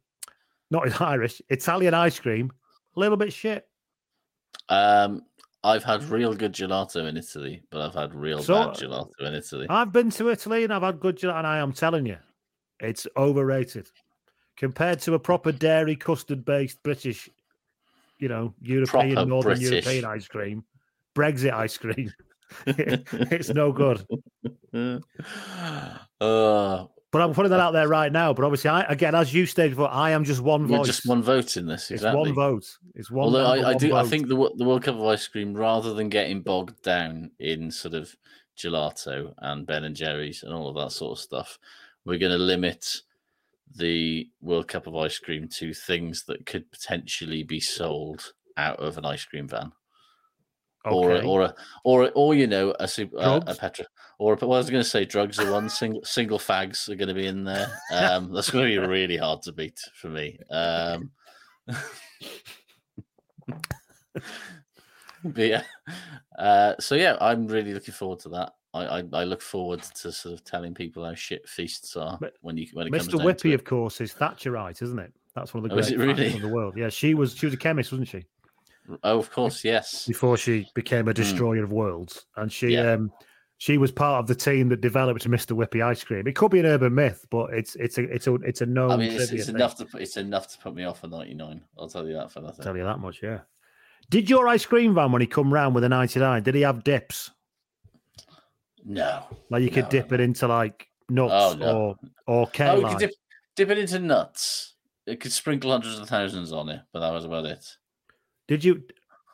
not 0.70 1.02
Irish, 1.02 1.42
Italian 1.50 1.94
ice 1.94 2.20
cream, 2.20 2.52
a 2.96 3.00
little 3.00 3.18
bit 3.18 3.34
shit. 3.34 3.66
Um, 4.72 5.24
I've 5.64 5.84
had 5.84 6.04
real 6.06 6.34
good 6.34 6.54
gelato 6.54 7.08
in 7.08 7.18
Italy, 7.18 7.62
but 7.70 7.82
I've 7.82 7.94
had 7.94 8.16
real 8.16 8.42
So- 8.42 8.56
bad 8.56 8.76
gelato 8.78 9.12
in 9.20 9.34
Italy. 9.36 9.68
I've 9.70 9.92
been 9.92 10.10
to 10.12 10.30
Italy 10.30 10.64
and 10.64 10.74
I've 10.74 10.82
had 10.82 11.00
good 11.00 11.18
gelato, 11.18 11.38
and 11.38 11.46
I 11.48 11.60
am 11.60 11.72
telling 11.74 12.06
you, 12.08 12.18
it's 12.80 13.06
overrated 13.16 13.88
compared 14.56 15.00
to 15.02 15.14
a 15.14 15.20
proper 15.20 15.52
dairy 15.52 15.96
custard 15.96 16.44
based 16.46 16.82
British, 16.82 17.30
you 18.18 18.28
know, 18.28 18.54
European, 18.62 19.14
Proper 19.14 19.30
Northern 19.30 19.60
British. 19.60 19.86
European 19.86 20.06
ice 20.06 20.28
cream, 20.28 20.64
Brexit 21.14 21.54
ice 21.54 21.78
cream. 21.78 22.12
it's 22.66 23.50
no 23.50 23.72
good. 23.72 24.04
uh, 26.22 26.86
But 27.12 27.22
I'm 27.22 27.34
putting 27.34 27.50
that 27.50 27.60
out 27.60 27.72
there 27.72 27.90
right 27.90 28.12
now. 28.12 28.34
But 28.34 28.46
obviously, 28.46 28.70
I 28.70 28.84
again, 28.84 29.16
as 29.16 29.34
you 29.34 29.46
stated 29.46 29.72
before, 29.72 29.90
I 29.90 30.12
am 30.12 30.24
just 30.24 30.42
one 30.42 30.66
voice. 30.66 30.88
just 30.88 31.06
one 31.06 31.22
vote 31.22 31.58
in 31.58 31.66
this. 31.66 31.84
it's 31.92 32.02
Exactly. 32.02 32.32
one 32.32 32.34
vote. 32.34 32.78
It's 32.96 33.12
one. 33.12 33.26
Although 33.26 33.46
I, 33.46 33.72
I 33.72 33.74
do, 33.74 33.96
I 33.96 34.04
think 34.04 34.28
the 34.28 34.52
the 34.56 34.64
World 34.64 34.84
Cup 34.84 34.96
of 34.96 35.06
ice 35.06 35.28
cream, 35.28 35.54
rather 35.54 35.94
than 35.94 36.08
getting 36.10 36.42
bogged 36.42 36.82
down 36.82 37.32
in 37.40 37.70
sort 37.70 37.94
of 37.94 38.16
gelato 38.58 39.34
and 39.40 39.66
Ben 39.66 39.84
and 39.84 39.96
Jerry's 39.96 40.44
and 40.44 40.54
all 40.54 40.70
of 40.70 40.76
that 40.76 40.92
sort 40.92 41.18
of 41.18 41.20
stuff, 41.22 41.60
we're 42.06 42.20
going 42.20 42.32
to 42.32 42.38
limit 42.38 43.02
the 43.76 44.30
World 44.42 44.68
Cup 44.68 44.88
of 44.88 44.96
ice 44.96 45.20
cream 45.20 45.48
to 45.48 45.74
things 45.74 46.24
that 46.26 46.46
could 46.46 46.72
potentially 46.72 47.44
be 47.44 47.60
sold 47.60 48.34
out 48.58 48.80
of 48.80 48.98
an 48.98 49.06
ice 49.06 49.26
cream 49.26 49.48
van, 49.48 49.72
Okay. 50.86 51.28
or 51.28 51.42
a, 51.44 51.56
or 51.84 52.04
a, 52.04 52.08
or 52.08 52.34
you 52.34 52.48
know 52.48 52.74
a 52.80 52.88
super, 52.88 53.20
uh, 53.20 53.40
a 53.46 53.54
petra 53.54 53.86
or 54.18 54.34
a, 54.34 54.38
well, 54.38 54.54
I 54.54 54.58
was 54.58 54.70
going 54.70 54.84
to 54.84 54.90
say 54.90 55.06
drugs 55.06 55.40
are 55.40 55.52
one 55.52 55.70
single 55.70 56.04
single 56.04 56.40
fags 56.40 56.90
are 56.90 56.96
going 56.96 57.10
to 57.10 57.14
be 57.14 57.28
in 57.28 57.44
there. 57.44 57.72
Um, 57.92 58.34
that's 58.34 58.50
going 58.50 58.66
to 58.72 58.82
be 58.82 58.88
really 58.88 59.18
hard 59.18 59.42
to 59.44 59.52
beat 59.52 59.80
for 59.94 60.08
me. 60.10 60.40
Um, 60.50 61.12
but 65.24 65.38
yeah, 65.38 65.64
uh, 66.38 66.76
so 66.80 66.96
yeah, 66.96 67.18
I'm 67.20 67.48
really 67.48 67.74
looking 67.74 67.94
forward 67.94 68.20
to 68.22 68.30
that. 68.30 68.54
I, 68.74 68.86
I, 69.00 69.04
I 69.14 69.24
look 69.24 69.42
forward 69.42 69.82
to 69.82 70.12
sort 70.12 70.34
of 70.34 70.44
telling 70.44 70.74
people 70.74 71.04
how 71.04 71.14
shit 71.14 71.48
feasts 71.48 71.96
are 71.98 72.18
But 72.22 72.34
when 72.42 72.58
you 72.58 72.68
when 72.74 72.88
it 72.88 72.92
comes 72.92 73.08
Mr. 73.08 73.18
down 73.18 73.28
to 73.28 73.34
Whippy, 73.34 73.54
of 73.54 73.66
course, 73.66 74.02
is 74.02 74.14
Thatcherite, 74.14 74.82
isn't 74.82 75.00
it? 75.00 75.14
That's 75.36 75.54
one 75.54 75.64
of 75.64 75.70
the 75.70 75.76
Oh, 75.76 75.80
is 75.80 75.92
great 75.92 76.10
it 76.10 76.22
really? 76.22 76.34
of 76.34 76.42
the 76.42 76.48
world. 76.48 76.76
Yeah, 76.78 76.90
she 76.90 77.14
was 77.14 77.36
she 77.36 77.46
was 77.46 77.54
a 77.54 77.58
chemist, 77.58 77.92
wasn't 77.92 78.08
she? 78.08 78.24
Oh, 79.04 79.20
of 79.20 79.32
course, 79.32 79.64
yes. 79.64 80.06
Before 80.08 80.38
she 80.38 80.68
became 80.76 81.08
a 81.08 81.14
destroyer 81.14 81.64
of 81.64 81.72
worlds, 81.72 82.26
and 82.38 82.52
she 82.52 82.68
Hmm. 82.68 82.72
Yeah. 82.74 82.92
um 82.94 83.12
she 83.58 83.78
was 83.78 83.92
part 83.92 84.20
of 84.20 84.26
the 84.26 84.34
team 84.34 84.70
that 84.70 84.82
developed 84.82 85.30
Mr. 85.30 85.56
Whippy 85.56 85.86
ice 85.86 86.04
cream. 86.04 86.26
It 86.28 86.36
could 86.36 86.50
be 86.50 86.60
an 86.60 86.66
urban 86.66 86.96
myth, 86.96 87.28
but 87.30 87.54
it's 87.54 87.76
it's 87.76 87.98
a 88.00 88.04
it's 88.06 88.26
a 88.28 88.34
it's 88.36 88.62
a 88.62 88.66
known. 88.66 88.92
I 88.92 88.98
mean, 88.98 89.12
it's, 89.12 89.32
it's 89.32 89.50
enough 89.50 89.76
to 89.76 89.86
put 89.86 90.02
it's 90.02 90.18
enough 90.18 90.48
to 90.54 90.58
put 90.58 90.74
me 90.74 90.84
off 90.84 91.04
a 91.04 91.08
ninety 91.08 91.36
nine. 91.36 91.62
I'll 91.78 91.88
tell 91.88 92.08
you 92.08 92.14
that 92.16 92.32
for 92.32 92.42
nothing. 92.42 92.64
Tell 92.64 92.76
you 92.76 92.84
that 92.84 92.98
much, 93.00 93.20
yeah. 93.22 93.42
Did 94.10 94.30
your 94.32 94.48
ice 94.48 94.66
cream 94.66 94.96
van 94.96 95.12
when 95.12 95.22
he 95.22 95.28
come 95.28 95.54
round 95.54 95.76
with 95.76 95.84
a 95.84 95.90
ninety 95.90 96.20
nine? 96.20 96.42
Did 96.42 96.56
he 96.56 96.62
have 96.62 96.84
dips? 96.84 97.30
No. 98.84 99.24
Like 99.50 99.62
you 99.64 99.70
could 99.70 99.86
No, 99.86 99.90
dip 99.92 100.12
it 100.12 100.20
into 100.20 100.48
like 100.48 100.88
nuts 101.10 101.34
Oh, 101.36 101.56
no. 101.58 101.78
or 101.78 101.96
or 102.28 102.42
Oh, 102.44 102.50
kali. 102.52 102.84
could 102.84 102.98
dip, 102.98 103.12
dip 103.56 103.70
it 103.70 103.78
into 103.78 104.00
nuts. 104.00 104.74
It 105.06 105.20
could 105.20 105.32
sprinkle 105.32 105.72
hundreds 105.72 106.00
of 106.00 106.08
thousands 106.10 106.52
on 106.52 106.70
it, 106.70 106.82
but 106.94 107.02
that 107.02 107.12
was 107.14 107.26
about 107.26 107.46
it. 107.46 107.66
Did 108.52 108.66
you? 108.66 108.84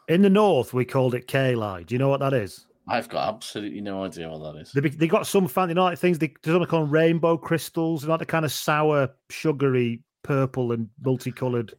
In 0.10 0.22
the 0.22 0.30
north, 0.30 0.76
we 0.76 0.86
called 0.86 1.16
it 1.16 1.28
kali. 1.28 1.84
Do 1.84 1.96
you 1.96 1.98
know 1.98 2.08
what 2.08 2.20
that 2.20 2.34
is? 2.34 2.68
I've 2.88 3.10
got 3.10 3.34
absolutely 3.34 3.82
no 3.82 4.04
idea 4.04 4.30
what 4.30 4.54
that 4.54 4.62
is. 4.62 4.72
They, 4.74 4.82
they 4.82 5.08
got 5.08 5.26
some 5.26 5.48
fancy, 5.48 5.72
you 5.72 5.74
know, 5.74 5.86
like 5.86 5.98
things 5.98 6.20
they 6.20 6.28
do 6.44 6.52
something 6.52 6.68
called 6.68 6.92
rainbow 6.92 7.36
crystals, 7.36 8.04
you 8.04 8.10
know, 8.10 8.18
the 8.18 8.28
kind 8.28 8.46
of 8.46 8.52
sour, 8.52 9.10
sugary, 9.32 10.04
purple 10.22 10.72
and 10.72 10.88
multicolored. 11.04 11.74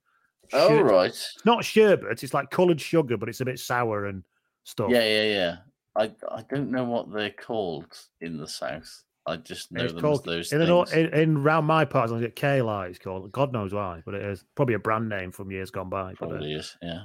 Oh 0.52 0.68
sherbet. 0.68 0.92
right, 0.92 1.10
It's 1.10 1.36
not 1.44 1.64
sherbet; 1.64 2.20
it's 2.20 2.34
like 2.34 2.50
coloured 2.50 2.80
sugar, 2.80 3.16
but 3.16 3.28
it's 3.28 3.40
a 3.40 3.44
bit 3.44 3.60
sour 3.60 4.06
and 4.06 4.24
stuff. 4.64 4.90
yeah, 4.90 5.04
yeah, 5.04 5.22
yeah. 5.22 5.56
I 5.94 6.10
I 6.32 6.42
don't 6.50 6.72
know 6.72 6.82
what 6.82 7.12
they're 7.12 7.30
called 7.30 7.86
in 8.20 8.36
the 8.36 8.48
south. 8.48 9.04
I 9.28 9.36
just 9.36 9.70
know 9.70 9.86
them 9.86 10.00
called 10.00 10.20
as 10.20 10.24
those 10.24 10.52
in, 10.52 10.58
things. 10.58 10.90
the 10.90 11.00
in, 11.00 11.14
in 11.14 11.42
round 11.42 11.68
my 11.68 11.84
parts. 11.84 12.10
I 12.10 12.18
get 12.18 12.34
K 12.34 12.62
Light. 12.62 12.90
It's 12.90 12.98
called. 12.98 13.30
God 13.30 13.52
knows 13.52 13.72
why, 13.72 14.02
but 14.04 14.14
it 14.14 14.24
is 14.24 14.44
probably 14.56 14.74
a 14.74 14.80
brand 14.80 15.08
name 15.08 15.30
from 15.30 15.52
years 15.52 15.70
gone 15.70 15.88
by. 15.88 16.14
But, 16.18 16.26
uh, 16.26 16.28
Probably 16.30 16.54
is, 16.54 16.76
yeah. 16.82 17.04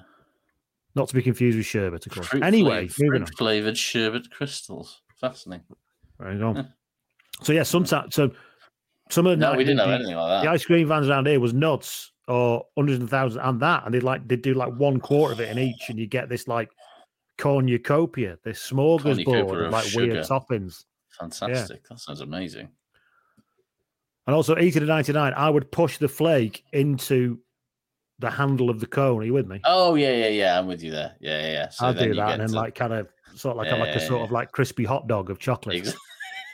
Not 0.96 1.08
to 1.10 1.16
be 1.16 1.22
confused 1.22 1.58
with 1.58 1.66
sherbet, 1.66 2.06
of 2.06 2.12
course. 2.12 2.28
Fruit 2.28 2.44
anyway, 2.44 2.90
moving 3.00 3.24
on. 3.24 3.28
flavored 3.28 3.78
sherbet 3.78 4.30
crystals. 4.32 5.02
Fascinating. 5.16 5.76
There 6.20 6.34
you 6.34 6.40
go. 6.40 6.66
so 7.42 7.54
yeah, 7.54 7.64
sometimes 7.64 8.14
so 8.16 8.32
some 9.10 9.28
of 9.28 9.32
the 9.32 9.38
No, 9.38 9.56
we 9.56 9.64
didn't 9.64 9.80
have 9.80 9.90
anything 9.90 10.16
like 10.16 10.30
that. 10.30 10.44
The 10.44 10.52
ice 10.52 10.66
cream 10.66 10.88
vans 10.88 11.10
around 11.10 11.28
here 11.28 11.40
was 11.40 11.54
nuts 11.54 12.12
or 12.28 12.66
hundreds 12.78 13.00
and 13.00 13.10
thousands 13.10 13.42
and 13.44 13.60
that, 13.60 13.86
and 13.86 13.94
they 13.94 14.00
like 14.00 14.28
they 14.28 14.36
do 14.36 14.54
like 14.54 14.74
one 14.74 15.00
quarter 15.00 15.34
of 15.34 15.40
it 15.40 15.50
in 15.50 15.60
each, 15.60 15.90
and 15.90 16.00
you 16.00 16.08
get 16.08 16.30
this 16.30 16.48
like 16.48 16.70
cornucopia, 17.38 18.38
this 18.44 18.70
smorgasbord 18.70 19.66
of 19.66 19.72
like 19.72 19.94
weird 19.96 20.26
toppings. 20.26 20.86
Fantastic. 21.20 21.88
That 21.88 22.00
sounds 22.00 22.22
amazing. 22.22 22.70
And 24.26 24.36
also, 24.36 24.58
eating 24.58 24.82
to 24.82 24.88
ninety 24.88 25.12
nine, 25.12 25.34
I 25.36 25.50
would 25.50 25.72
push 25.72 25.98
the 25.98 26.08
flake 26.08 26.64
into 26.72 27.40
the 28.24 28.32
handle 28.32 28.70
of 28.70 28.80
the 28.80 28.88
cone. 28.88 29.22
Are 29.22 29.26
you 29.26 29.34
with 29.34 29.48
me? 29.48 29.60
Oh 29.66 29.96
yeah, 29.96 30.14
yeah, 30.14 30.30
yeah. 30.30 30.60
I'm 30.60 30.66
with 30.66 30.82
you 30.82 30.92
there. 30.92 31.16
Yeah, 31.20 31.42
yeah. 31.42 31.52
yeah. 31.52 31.70
So 31.70 31.86
I'll 31.86 31.94
then 31.94 32.04
do 32.04 32.10
you 32.10 32.16
that, 32.16 32.26
get 32.26 32.34
and 32.34 32.42
then 32.42 32.50
to 32.50 32.56
like 32.56 32.76
kind 32.76 32.94
of 32.94 33.08
sort 33.36 33.52
of 33.52 33.58
like 33.58 33.72
a, 33.72 33.76
like 33.76 33.96
a 33.96 34.00
sort 34.00 34.20
yeah. 34.20 34.26
of 34.26 34.32
like 34.32 34.52
crispy 34.52 34.86
hot 34.86 35.08
dog 35.08 35.30
of 35.30 35.40
chocolate. 35.40 35.76
Ex- 35.76 35.96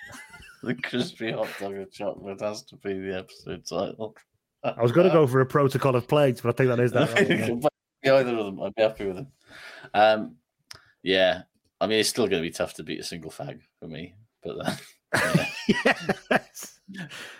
the 0.63 0.75
crispy 0.75 1.31
hot 1.31 1.47
dog 1.59 1.75
of 1.75 1.91
chocolate 1.91 2.41
has 2.41 2.63
to 2.63 2.75
be 2.77 2.99
the 2.99 3.17
episode 3.19 3.65
title. 3.65 4.15
I 4.63 4.81
was 4.81 4.91
going 4.91 5.07
to 5.07 5.13
go 5.13 5.25
for 5.25 5.39
a 5.39 5.45
protocol 5.45 5.95
of 5.95 6.07
plagues, 6.07 6.41
but 6.41 6.49
I 6.49 6.51
think 6.51 6.69
that 6.69 6.79
is 6.81 6.91
that. 6.93 7.13
Right, 7.13 7.29
yeah. 7.29 7.69
Yeah, 8.03 8.15
either 8.15 8.37
of 8.37 8.45
them, 8.45 8.61
I'd 8.61 8.75
be 8.75 8.81
happy 8.81 9.05
with 9.05 9.15
them. 9.17 9.27
Um, 9.93 10.35
yeah, 11.03 11.43
I 11.81 11.87
mean, 11.87 11.99
it's 11.99 12.09
still 12.09 12.27
going 12.27 12.41
to 12.41 12.47
be 12.47 12.51
tough 12.51 12.73
to 12.75 12.83
beat 12.83 12.99
a 12.99 13.03
single 13.03 13.29
fag 13.29 13.59
for 13.79 13.87
me, 13.87 14.15
but 14.41 14.55
uh, 14.65 14.75
yes. 15.67 16.79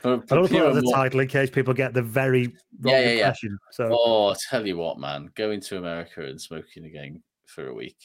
for, 0.02 0.14
I 0.14 0.26
don't 0.26 0.28
put 0.28 0.50
pure 0.52 0.64
that 0.64 0.72
as 0.72 0.78
a 0.78 0.82
more- 0.82 0.94
title 0.94 1.20
in 1.22 1.28
case 1.28 1.50
people 1.50 1.74
get 1.74 1.94
the 1.94 2.02
very 2.02 2.48
wrong 2.82 2.94
Yeah, 2.94 3.00
yeah, 3.00 3.06
yeah. 3.06 3.12
impression. 3.28 3.58
So 3.72 3.90
Oh, 3.92 4.36
tell 4.50 4.66
you 4.66 4.78
what, 4.78 5.00
man, 5.00 5.30
going 5.36 5.62
to 5.62 5.78
America 5.78 6.22
and 6.26 6.40
smoking 6.40 6.86
again 6.86 7.22
for 7.46 7.68
a 7.68 7.74
week 7.74 7.98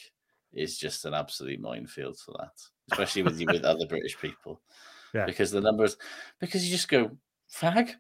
is 0.53 0.79
just 0.79 1.05
an 1.05 1.15
absolute 1.15 1.61
minefield 1.61 2.19
for 2.19 2.33
that, 2.39 2.53
especially 2.93 3.23
with 3.23 3.41
you 3.41 3.47
with 3.47 3.65
other 3.65 3.87
British 3.87 4.19
people. 4.19 4.61
Yeah. 5.15 5.27
Because 5.27 5.53
the 5.53 5.61
numbers, 5.61 5.97
because 6.41 6.65
you 6.65 6.73
just 6.73 6.89
go 6.89 7.13
fag, 7.49 7.93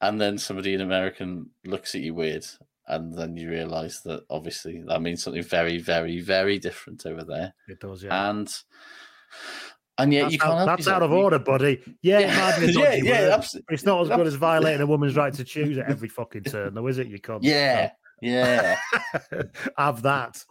and 0.00 0.20
then 0.20 0.38
somebody 0.38 0.74
in 0.74 0.80
American 0.80 1.50
looks 1.64 1.96
at 1.96 2.02
you 2.02 2.14
weird, 2.14 2.46
and 2.86 3.12
then 3.18 3.36
you 3.36 3.50
realise 3.50 3.98
that 4.02 4.22
obviously 4.30 4.80
that 4.86 5.02
means 5.02 5.24
something 5.24 5.42
very, 5.42 5.78
very, 5.78 6.20
very 6.20 6.60
different 6.60 7.04
over 7.04 7.24
there, 7.24 7.52
it 7.66 7.80
does, 7.80 8.04
yeah. 8.04 8.30
and 8.30 8.54
and 9.98 10.12
yet 10.12 10.22
that's 10.22 10.32
you 10.32 10.38
can't. 10.38 10.60
out, 10.60 10.64
that's 10.66 10.88
out 10.88 11.02
of 11.02 11.12
order, 11.12 11.38
buddy. 11.38 11.80
Yeah, 12.02 12.20
it 12.20 12.66
be 12.66 12.72
yeah, 12.80 12.94
yeah, 12.94 13.34
absolutely. 13.34 13.74
It's 13.74 13.84
not 13.84 14.02
as 14.02 14.08
good 14.08 14.26
as 14.26 14.34
violating 14.34 14.80
a 14.80 14.86
woman's 14.92 15.16
right 15.16 15.32
to 15.34 15.44
choose 15.44 15.78
at 15.78 15.88
every 15.88 16.08
fucking 16.08 16.44
turn, 16.44 16.74
though, 16.74 16.86
is 16.86 16.98
it? 16.98 17.08
You 17.08 17.18
can't. 17.18 17.42
Yeah, 17.42 17.90
yeah. 18.20 18.76
have 19.78 20.02
that. 20.02 20.44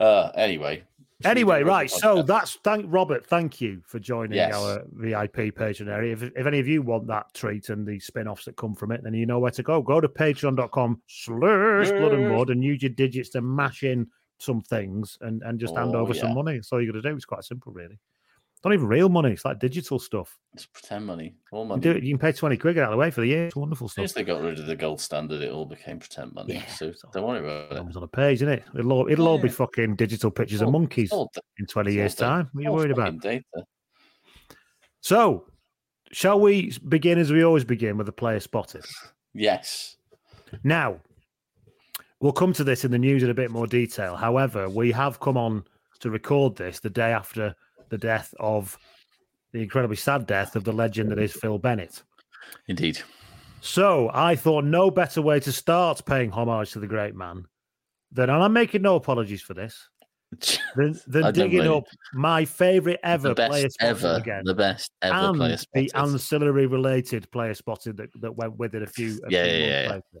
Uh, 0.00 0.30
anyway. 0.34 0.82
Anyway, 1.24 1.58
get 1.58 1.58
rid 1.58 1.62
of 1.62 1.68
right. 1.68 1.90
So 1.90 2.22
that's 2.22 2.56
thank 2.62 2.84
Robert. 2.88 3.26
Thank 3.26 3.60
you 3.60 3.80
for 3.86 3.98
joining 3.98 4.34
Yes. 4.34 4.54
our 4.54 4.82
VIP 4.92 5.54
patron 5.54 5.88
area. 5.88 6.12
If, 6.12 6.22
if 6.22 6.46
any 6.46 6.58
of 6.58 6.68
you 6.68 6.82
want 6.82 7.06
that 7.06 7.32
treat 7.32 7.70
and 7.70 7.86
the 7.86 7.98
spin-offs 7.98 8.44
that 8.44 8.56
come 8.56 8.74
from 8.74 8.92
it, 8.92 9.02
then 9.02 9.14
you 9.14 9.24
know 9.24 9.38
where 9.38 9.50
to 9.52 9.62
go. 9.62 9.80
Go 9.80 9.98
to 10.00 10.08
patreon.com 10.08 11.00
slash 11.06 11.90
blood 11.90 12.12
and 12.12 12.28
mud 12.30 12.50
and 12.50 12.62
use 12.62 12.82
your 12.82 12.90
digits 12.90 13.30
to 13.30 13.40
mash 13.40 13.82
in 13.82 14.06
some 14.38 14.60
things 14.60 15.16
and, 15.20 15.42
and 15.42 15.58
just 15.58 15.76
hand 15.76 15.94
Oh, 15.94 16.00
over 16.00 16.14
some 16.14 16.34
money. 16.34 16.54
That's 16.54 16.72
all 16.72 16.80
you 16.80 16.92
got 16.92 17.00
to 17.00 17.08
do. 17.08 17.16
It's 17.16 17.24
quite 17.24 17.44
simple, 17.44 17.72
really. 17.72 17.98
Not 18.64 18.72
even 18.74 18.86
real 18.88 19.08
money. 19.08 19.30
It's 19.30 19.44
like 19.44 19.60
digital 19.60 19.98
stuff. 19.98 20.36
It's 20.54 20.66
pretend 20.66 21.06
money. 21.06 21.36
All 21.52 21.62
You, 21.62 21.68
money. 21.68 21.80
do 21.82 21.90
it, 21.92 22.02
you 22.02 22.12
can 22.12 22.18
pay 22.18 22.32
20 22.32 22.56
quid, 22.56 22.78
out 22.78 22.86
of 22.86 22.90
the 22.92 22.96
way 22.96 23.10
for 23.10 23.20
the 23.20 23.28
year. 23.28 23.46
It's 23.46 23.54
wonderful 23.54 23.88
stuff. 23.88 24.04
as 24.04 24.12
they 24.14 24.24
got 24.24 24.40
rid 24.42 24.58
of 24.58 24.66
the 24.66 24.74
gold 24.74 25.00
standard, 25.00 25.40
it 25.42 25.52
all 25.52 25.66
became 25.66 25.98
pretend 26.00 26.32
money. 26.32 26.54
Yeah, 26.54 26.66
so 26.66 26.92
don't 27.12 27.26
worry 27.26 27.38
about 27.40 27.70
it. 27.72 27.76
Comes 27.76 27.96
on 27.96 28.02
a 28.02 28.08
page, 28.08 28.38
isn't 28.38 28.48
it? 28.48 28.64
It'll 28.76 28.92
all, 28.92 29.08
it'll 29.08 29.28
all 29.28 29.38
be 29.38 29.48
fucking 29.50 29.94
digital 29.96 30.30
pictures 30.30 30.62
of 30.62 30.70
monkeys 30.70 31.12
all 31.12 31.30
in 31.58 31.66
20 31.66 31.92
years' 31.92 32.14
time. 32.14 32.48
What 32.52 32.60
are 32.60 32.64
you 32.64 32.72
worried 32.72 32.90
about? 32.90 33.20
Data. 33.20 33.44
So, 35.00 35.46
shall 36.12 36.40
we 36.40 36.72
begin 36.88 37.18
as 37.18 37.30
we 37.30 37.44
always 37.44 37.64
begin 37.64 37.96
with 37.96 38.06
the 38.06 38.12
player 38.12 38.40
spotted? 38.40 38.84
Yes. 39.38 39.96
Now, 40.64 41.00
we'll 42.20 42.32
come 42.32 42.52
to 42.54 42.64
this 42.64 42.84
in 42.84 42.90
the 42.90 42.98
news 42.98 43.22
in 43.22 43.30
a 43.30 43.34
bit 43.34 43.50
more 43.50 43.66
detail. 43.66 44.16
However, 44.16 44.68
we 44.68 44.92
have 44.92 45.20
come 45.20 45.36
on 45.36 45.64
to 46.00 46.10
record 46.10 46.56
this 46.56 46.80
the 46.80 46.90
day 46.90 47.12
after 47.12 47.54
the 47.88 47.98
death 47.98 48.34
of 48.40 48.78
the 49.52 49.62
incredibly 49.62 49.96
sad 49.96 50.26
death 50.26 50.56
of 50.56 50.64
the 50.64 50.72
legend 50.72 51.10
that 51.10 51.18
is 51.18 51.32
Phil 51.32 51.58
Bennett. 51.58 52.02
Indeed. 52.68 53.00
So, 53.60 54.10
I 54.12 54.36
thought 54.36 54.64
no 54.64 54.90
better 54.90 55.22
way 55.22 55.40
to 55.40 55.50
start 55.50 56.04
paying 56.04 56.30
homage 56.30 56.72
to 56.72 56.80
the 56.80 56.86
great 56.86 57.14
man 57.14 57.46
than, 58.12 58.30
and 58.30 58.42
I'm 58.42 58.52
making 58.52 58.82
no 58.82 58.96
apologies 58.96 59.42
for 59.42 59.54
this, 59.54 59.88
than, 60.76 60.98
than 61.06 61.32
digging 61.32 61.66
up 61.66 61.84
my 62.12 62.44
favourite 62.44 62.98
ever 63.02 63.30
the 63.30 63.34
player 63.34 63.68
spotted 63.70 64.04
ever. 64.04 64.20
again. 64.20 64.42
The 64.44 64.54
best 64.54 64.92
ever 65.02 65.32
player, 65.32 65.52
and 65.52 65.66
player 65.72 65.86
the 65.88 65.92
ancillary 65.94 66.66
related 66.66 67.30
player 67.30 67.54
spotted 67.54 67.96
that, 67.96 68.10
that 68.20 68.36
went 68.36 68.56
with 68.56 68.74
it 68.74 68.82
a 68.82 68.86
few, 68.86 69.20
a 69.26 69.30
Yeah, 69.30 69.44
few 69.44 69.52
yeah, 69.52 69.88
months 69.88 70.06
yeah, 70.12 70.20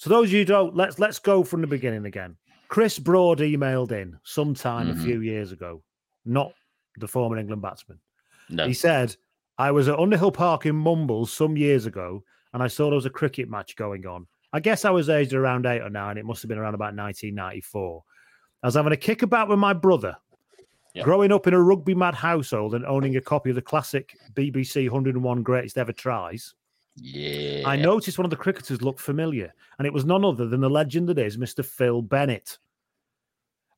So 0.00 0.08
those 0.08 0.28
of 0.28 0.32
you 0.32 0.38
who 0.38 0.44
don't 0.46 0.74
let's 0.74 0.98
let's 0.98 1.18
go 1.18 1.44
from 1.44 1.60
the 1.60 1.66
beginning 1.66 2.06
again. 2.06 2.34
Chris 2.68 2.98
Broad 2.98 3.40
emailed 3.40 3.92
in 3.92 4.18
sometime 4.24 4.86
Mhm. 4.86 4.92
a 4.98 5.04
few 5.04 5.20
years 5.20 5.52
ago, 5.52 5.82
not 6.24 6.54
the 6.96 7.06
former 7.06 7.36
England 7.36 7.60
batsman. 7.60 7.98
no. 8.48 8.66
He 8.66 8.72
said, 8.72 9.14
I 9.58 9.70
was 9.72 9.88
at 9.88 9.98
Underhill 9.98 10.32
Park 10.32 10.64
in 10.64 10.74
Mumbles 10.74 11.30
some 11.30 11.54
years 11.54 11.84
ago 11.84 12.24
and 12.54 12.62
I 12.62 12.66
saw 12.66 12.84
there 12.86 12.94
was 12.94 13.04
a 13.04 13.10
cricket 13.10 13.50
match 13.50 13.76
going 13.76 14.06
on. 14.06 14.26
I 14.54 14.60
guess 14.60 14.86
I 14.86 14.90
was 14.90 15.10
aged 15.10 15.34
around 15.34 15.66
eight 15.66 15.82
or 15.82 15.90
nine. 15.90 16.16
It 16.16 16.24
must 16.24 16.40
have 16.40 16.48
been 16.48 16.56
around 16.56 16.74
about 16.74 16.94
1994. 16.94 18.02
I 18.62 18.66
was 18.68 18.74
having 18.76 18.92
a 18.94 18.96
kick 18.96 19.20
about 19.20 19.48
with 19.50 19.58
my 19.58 19.74
brother. 19.74 20.16
Yeah. 20.94 21.02
Growing 21.04 21.30
up 21.30 21.46
in 21.46 21.52
a 21.52 21.62
rugby 21.62 21.94
mad 21.94 22.14
household 22.14 22.74
and 22.74 22.86
owning 22.86 23.16
a 23.16 23.20
copy 23.20 23.50
of 23.50 23.56
the 23.56 23.62
classic 23.62 24.16
BBC 24.32 24.88
101 24.88 25.42
Greatest 25.42 25.76
Ever 25.76 25.92
Tries, 25.92 26.54
Yeah. 26.96 27.62
I 27.66 27.76
noticed 27.76 28.18
one 28.18 28.26
of 28.26 28.30
the 28.30 28.36
cricketers 28.36 28.82
looked 28.82 29.00
familiar, 29.00 29.52
and 29.78 29.86
it 29.86 29.92
was 29.92 30.04
none 30.04 30.24
other 30.24 30.46
than 30.46 30.60
the 30.60 30.70
legend 30.70 31.08
that 31.08 31.18
is 31.18 31.36
Mr. 31.36 31.64
Phil 31.64 32.02
Bennett. 32.02 32.58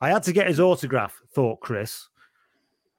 I 0.00 0.10
had 0.10 0.24
to 0.24 0.32
get 0.32 0.48
his 0.48 0.60
autograph, 0.60 1.20
thought 1.32 1.60
Chris. 1.60 2.08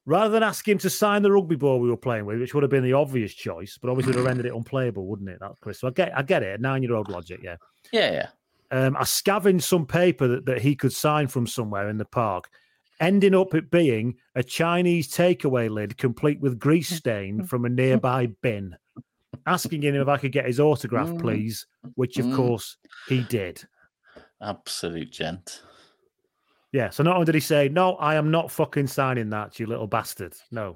Rather 0.06 0.30
than 0.30 0.43
ask 0.43 0.67
him 0.67 0.78
to 0.80 0.89
sign 0.89 1.21
the 1.21 1.32
rugby 1.32 1.56
ball 1.56 1.80
we 1.80 1.89
were 1.89 1.97
playing 1.97 2.26
with, 2.26 2.39
which 2.39 2.54
would 2.54 2.63
have 2.63 2.69
been 2.69 2.84
the 2.84 2.93
obvious 2.93 3.34
choice, 3.34 3.78
but 3.82 3.89
obviously 3.89 4.12
would 4.12 4.17
have 4.17 4.26
rendered 4.26 4.45
it 4.45 4.56
unplayable, 4.56 5.06
wouldn't 5.06 5.30
it? 5.30 5.39
That 5.39 5.54
Chris. 5.62 5.80
So 5.80 5.88
I 5.88 5.91
get, 5.91 6.17
I 6.17 6.21
get 6.23 6.43
it. 6.43 6.60
Nine-year-old 6.60 7.10
logic, 7.10 7.39
yeah. 7.41 7.56
Yeah, 7.91 8.12
yeah. 8.12 8.28
Um, 8.71 8.97
I 8.97 9.04
scavenged 9.04 9.63
some 9.63 9.86
paper 9.86 10.28
that, 10.28 10.45
that 10.45 10.62
he 10.62 10.76
could 10.76 10.91
sign 10.91 11.28
from 11.28 11.45
somewhere 11.45 11.89
in 11.89 11.97
the 11.97 12.06
park, 12.06 12.49
ending 12.99 13.36
up 13.36 13.54
it 13.54 13.69
being 13.69 14.15
a 14.36 14.43
Chinese 14.43 15.13
takeaway 15.13 15.69
lid 15.69 15.97
complete 15.97 16.39
with 16.41 16.60
grease 16.60 16.89
stain 16.97 17.43
from 17.45 17.65
a 17.65 17.69
nearby 17.69 18.28
bin. 18.41 18.76
Asking 19.46 19.82
him 19.82 19.96
if 19.96 20.08
I 20.08 20.17
could 20.17 20.32
get 20.32 20.46
his 20.46 20.60
autograph, 20.60 21.08
Mm. 21.10 21.19
please, 21.22 21.65
which 21.96 22.17
of 22.17 22.26
Mm. 22.26 22.36
course 22.36 22.78
he 23.08 23.24
did. 23.24 23.63
Absolute 24.41 25.12
gent. 25.12 25.62
Yeah. 26.72 26.89
So 26.89 27.04
not 27.04 27.15
only 27.15 27.26
did 27.26 27.36
he 27.36 27.41
say, 27.41 27.69
No, 27.69 27.96
I 27.96 28.15
am 28.15 28.32
not 28.32 28.52
fucking 28.52 28.88
signing 28.88 29.30
that, 29.30 29.60
you 29.60 29.65
little 29.67 29.88
bastard. 29.88 30.34
No. 30.52 30.76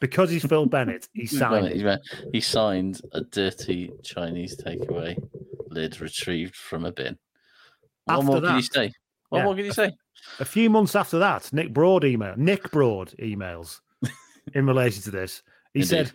Because 0.00 0.30
he's 0.30 0.44
Phil 0.44 0.66
Bennett, 0.66 1.08
he 1.14 1.26
signed 1.26 1.68
he's 1.68 1.82
right. 1.84 2.00
He 2.32 2.40
signed 2.40 3.00
a 3.12 3.22
dirty 3.22 3.90
Chinese 4.02 4.56
takeaway 4.56 5.16
lid 5.68 6.00
retrieved 6.00 6.54
from 6.56 6.84
a 6.84 6.92
bin. 6.92 7.18
What 8.04 8.14
After 8.14 8.26
more 8.26 8.40
can 8.40 8.56
you 8.56 8.62
say? 8.62 8.92
What 9.28 9.38
Yeah. 9.38 9.44
more 9.44 9.54
can 9.56 9.64
you 9.64 9.72
say? 9.72 9.92
A 10.40 10.44
few 10.44 10.70
months 10.70 10.94
after 10.96 11.18
that, 11.18 11.52
Nick 11.52 11.72
Broad 11.72 12.04
email 12.04 12.34
Nick 12.36 12.70
Broad 12.70 13.10
emails 13.18 13.80
in 14.54 14.66
relation 14.66 15.02
to 15.04 15.10
this. 15.10 15.42
He 15.74 15.82
said, 15.82 16.06
Indeed. 16.06 16.14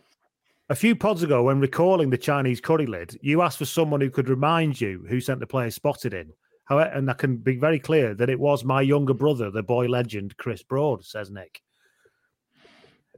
A 0.72 0.76
few 0.76 0.96
pods 0.96 1.22
ago, 1.22 1.44
when 1.44 1.60
recalling 1.60 2.10
the 2.10 2.18
Chinese 2.18 2.62
curry 2.62 2.86
lid, 2.86 3.20
you 3.22 3.42
asked 3.42 3.58
for 3.58 3.66
someone 3.66 4.00
who 4.00 4.10
could 4.10 4.30
remind 4.30 4.80
you 4.80 5.04
who 5.10 5.20
sent 5.20 5.42
the 5.42 5.46
player 5.46 5.70
spotted 5.70 6.14
in. 6.14 6.32
However, 6.64 6.90
and 6.92 7.12
I 7.12 7.14
can 7.14 7.36
be 7.36 7.58
very 7.58 7.78
clear 7.78 8.16
that 8.16 8.30
it 8.30 8.40
was 8.40 8.64
my 8.64 8.80
younger 8.80 9.14
brother, 9.14 9.52
the 9.52 9.64
boy 9.64 9.88
legend 9.88 10.38
Chris 10.38 10.64
Broad, 10.64 11.04
says 11.04 11.30
Nick. 11.30 11.62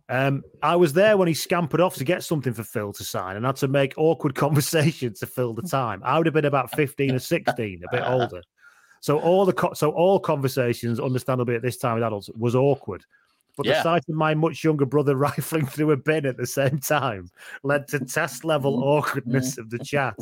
Um, 0.10 0.42
I 0.64 0.78
was 0.78 0.94
there 0.94 1.16
when 1.16 1.28
he 1.28 1.36
scampered 1.36 1.80
off 1.80 1.94
to 1.98 2.04
get 2.04 2.24
something 2.24 2.54
for 2.54 2.64
Phil 2.64 2.92
to 2.92 3.04
sign 3.04 3.36
and 3.36 3.46
had 3.46 3.58
to 3.58 3.68
make 3.68 3.94
awkward 3.98 4.34
conversation 4.46 5.14
to 5.14 5.28
fill 5.28 5.54
the 5.54 5.62
time. 5.62 6.02
I 6.04 6.18
would 6.18 6.26
have 6.26 6.34
been 6.34 6.46
about 6.46 6.74
15 6.76 7.14
or 7.14 7.20
16, 7.20 7.82
a 7.84 7.96
bit 7.96 8.04
older. 8.04 8.42
So 9.02 9.20
all 9.20 9.46
the 9.46 9.54
co- 9.54 9.74
so 9.74 9.92
all 9.92 10.20
conversations, 10.20 11.00
understandably 11.00 11.54
at 11.54 11.62
this 11.62 11.78
time 11.78 11.94
with 11.94 12.04
adults, 12.04 12.32
was 12.36 12.56
awkward. 12.56 13.06
But 13.56 13.68
the 13.68 13.82
sight 13.84 14.04
of 14.10 14.16
my 14.16 14.34
much 14.34 14.64
younger 14.64 14.86
brother 14.86 15.16
rifling 15.18 15.66
through 15.66 15.92
a 15.92 15.98
bin 15.98 16.26
at 16.26 16.38
the 16.38 16.48
same 16.48 16.80
time 16.80 17.30
led 17.64 17.88
to 17.90 18.00
test 18.00 18.44
level 18.44 18.84
awkwardness 18.84 19.58
of 19.58 19.70
the 19.70 19.80
chat. 19.80 20.16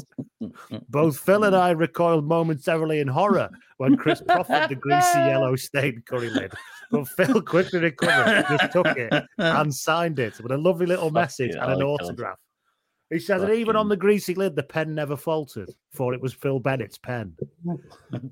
Both 0.90 1.20
Phil 1.20 1.44
and 1.44 1.56
I 1.56 1.72
recoiled 1.72 2.26
momentarily 2.26 3.00
in 3.00 3.08
horror 3.08 3.50
when 3.78 3.96
Chris 3.98 4.22
proffered 4.28 4.70
the 4.70 4.76
greasy 4.76 5.20
yellow 5.20 5.56
stained 5.56 6.06
curry 6.06 6.30
lid, 6.30 6.54
but 6.92 7.08
Phil 7.10 7.42
quickly 7.42 7.80
recovered, 7.80 8.46
just 8.50 8.74
took 8.74 8.88
it 8.98 9.14
and 9.38 9.74
signed 9.74 10.20
it 10.20 10.40
with 10.42 10.52
a 10.52 10.58
lovely 10.58 10.86
little 10.86 11.12
message 11.12 11.52
and 11.52 11.72
an 11.72 11.82
icon. 11.82 11.84
autograph. 11.84 12.38
He 13.12 13.20
says, 13.20 13.42
that 13.42 13.52
even 13.54 13.76
on 13.76 13.90
the 13.90 13.98
greasy 13.98 14.34
lid, 14.34 14.56
the 14.56 14.64
pen 14.64 14.96
never 14.96 15.18
faltered, 15.18 15.70
for 15.92 16.14
it 16.14 16.22
was 16.22 16.34
Phil 16.34 16.60
Bennett's 16.60 16.98
pen. 16.98 17.36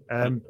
Um, 0.10 0.42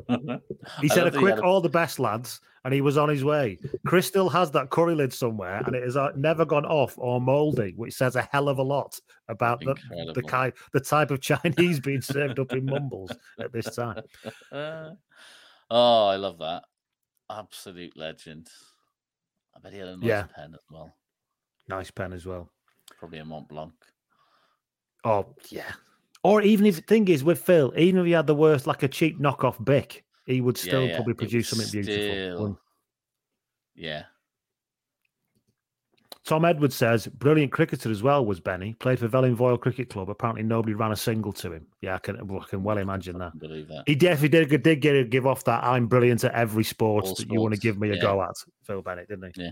he 0.82 0.88
said, 0.88 1.00
a 1.00 1.04
love 1.06 1.14
that 1.14 1.14
he 1.16 1.20
quick 1.20 1.38
a- 1.40 1.42
all 1.42 1.62
the 1.62 1.70
best, 1.70 1.98
lads, 1.98 2.40
and 2.64 2.72
he 2.72 2.82
was 2.82 2.96
on 2.96 3.10
his 3.10 3.24
way. 3.24 3.58
Chris 3.88 4.06
still 4.06 4.30
has 4.30 4.52
that 4.52 4.70
curry 4.70 4.94
lid 4.94 5.12
somewhere, 5.12 5.64
and 5.66 5.76
it 5.76 5.82
has 5.84 5.98
uh, 5.98 6.12
never 6.16 6.46
gone 6.46 6.66
off 6.66 6.94
or 6.98 7.20
mouldy, 7.20 7.74
which 7.76 7.96
says 7.96 8.16
a 8.16 8.22
hell 8.32 8.50
of 8.50 8.60
a 8.60 8.64
lot 8.64 9.00
about 9.30 9.62
the, 9.62 9.76
the, 10.14 10.22
kind, 10.22 10.54
the 10.74 10.80
type 10.80 11.10
of 11.10 11.22
Chinese 11.22 11.80
being 11.80 12.02
served 12.02 12.38
up 12.38 12.54
in 12.54 12.66
mumbles 12.66 13.12
at 13.40 13.52
this 13.52 13.76
time. 13.76 14.04
Uh, 14.52 14.92
oh, 15.72 16.06
I 16.08 16.18
love 16.18 16.38
that. 16.38 16.64
Absolute 17.32 17.98
legend. 17.98 18.48
I 19.56 19.60
bet 19.60 19.74
he 19.74 19.80
had 19.80 19.88
a 19.88 19.98
nice 19.98 20.08
Yeah. 20.08 20.24
pen 20.36 20.54
as 20.54 20.62
well. 20.70 20.96
Nice 21.68 21.90
pen 21.90 22.14
as 22.14 22.26
well. 22.28 22.52
Probably 23.00 23.18
a 23.20 23.26
Mont 23.26 23.48
Blanc. 23.48 23.74
Oh 25.04 25.26
yeah. 25.50 25.72
Or 26.24 26.42
even 26.42 26.66
if 26.66 26.76
the 26.76 26.82
thing 26.82 27.08
is 27.08 27.24
with 27.24 27.42
Phil, 27.42 27.74
even 27.78 28.02
if 28.02 28.06
he 28.06 28.12
had 28.12 28.28
the 28.28 28.36
worst, 28.36 28.68
like 28.68 28.84
a 28.84 28.88
cheap 28.88 29.20
knockoff 29.22 29.64
Bic, 29.64 30.04
he 30.26 30.42
would 30.42 30.58
still 30.58 30.86
yeah, 30.86 30.96
probably 30.98 31.14
produce 31.14 31.50
something 31.50 31.72
beautiful. 31.72 32.04
still- 32.04 32.42
wouldn't- 32.42 32.60
Yeah. 33.76 34.04
Tom 36.26 36.46
Edwards 36.46 36.76
says, 36.76 37.08
brilliant 37.08 37.52
cricketer 37.52 37.90
as 37.90 38.04
well 38.04 38.24
was 38.24 38.40
Benny. 38.40 38.76
Played 38.76 39.00
for 39.00 39.08
Felinfoel 39.10 39.60
Cricket 39.60 39.90
Club. 39.90 40.12
Apparently 40.12 40.44
nobody 40.44 40.76
ran 40.76 40.92
a 40.92 40.96
single 40.96 41.34
to 41.34 41.54
him. 41.54 41.66
Yeah, 41.82 41.96
I 41.96 41.98
can, 41.98 42.18
I 42.18 42.46
can 42.48 42.62
well 42.62 42.78
imagine 42.78 43.18
that. 43.18 43.40
Believe 43.40 43.68
that. 43.70 43.86
He 43.88 43.96
definitely 43.96 44.46
did, 44.46 44.62
did 44.62 44.82
get 44.82 45.10
give 45.10 45.26
off 45.26 45.44
that 45.46 45.64
I'm 45.64 45.88
brilliant 45.88 46.24
at 46.26 46.34
every 46.34 46.64
sport 46.64 47.06
All 47.06 47.16
that 47.16 47.32
you 47.32 47.42
want 47.42 47.56
to 47.56 47.60
give 47.60 47.80
me 47.80 47.90
a 47.90 48.00
go 48.00 48.22
at, 48.22 48.36
Phil 48.64 48.84
Bennett, 48.84 49.08
didn't 49.08 49.36
he? 49.36 49.44
Yeah. 49.44 49.52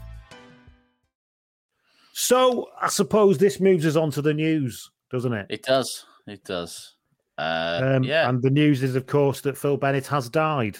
So 2.13 2.67
I 2.81 2.87
suppose 2.89 3.37
this 3.37 3.59
moves 3.59 3.85
us 3.85 3.95
on 3.95 4.11
to 4.11 4.21
the 4.21 4.33
news, 4.33 4.89
doesn't 5.11 5.33
it? 5.33 5.47
It 5.49 5.63
does. 5.63 6.05
It 6.27 6.43
does. 6.43 6.95
Uh, 7.37 7.79
Um, 7.97 8.03
yeah. 8.03 8.29
And 8.29 8.41
the 8.41 8.49
news 8.49 8.83
is, 8.83 8.95
of 8.95 9.07
course, 9.07 9.41
that 9.41 9.57
Phil 9.57 9.77
Bennett 9.77 10.07
has 10.07 10.29
died. 10.29 10.77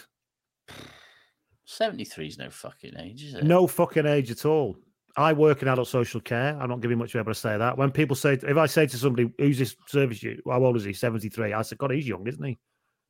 73 1.66 2.28
is 2.28 2.38
no 2.38 2.50
fucking 2.50 2.94
age, 3.00 3.24
is 3.24 3.34
it? 3.36 3.44
No 3.44 3.66
fucking 3.68 4.06
age 4.06 4.30
at 4.30 4.46
all. 4.46 4.76
I 5.18 5.34
work 5.34 5.62
in 5.62 5.68
adult 5.68 5.88
social 5.88 6.22
care. 6.22 6.58
I'm 6.60 6.70
not 6.70 6.82
giving 6.82 6.98
much 6.98 7.16
able 7.16 7.32
to 7.34 7.40
say 7.40 7.58
that. 7.58 7.78
When 7.78 7.92
people 7.92 8.16
say, 8.16 8.34
if 8.34 8.58
I 8.58 8.66
say 8.66 8.86
to 8.88 8.98
somebody, 8.98 9.32
who's 9.38 9.58
this 9.58 9.76
service 9.88 10.22
you? 10.24 10.42
How 10.48 10.64
old 10.64 10.78
is 10.78 10.84
he? 10.84 10.94
73. 10.94 11.54
I 11.54 11.62
said, 11.62 11.78
God, 11.78 11.92
he's 11.92 12.08
young, 12.08 12.28
isn't 12.28 12.44
he? 12.44 12.58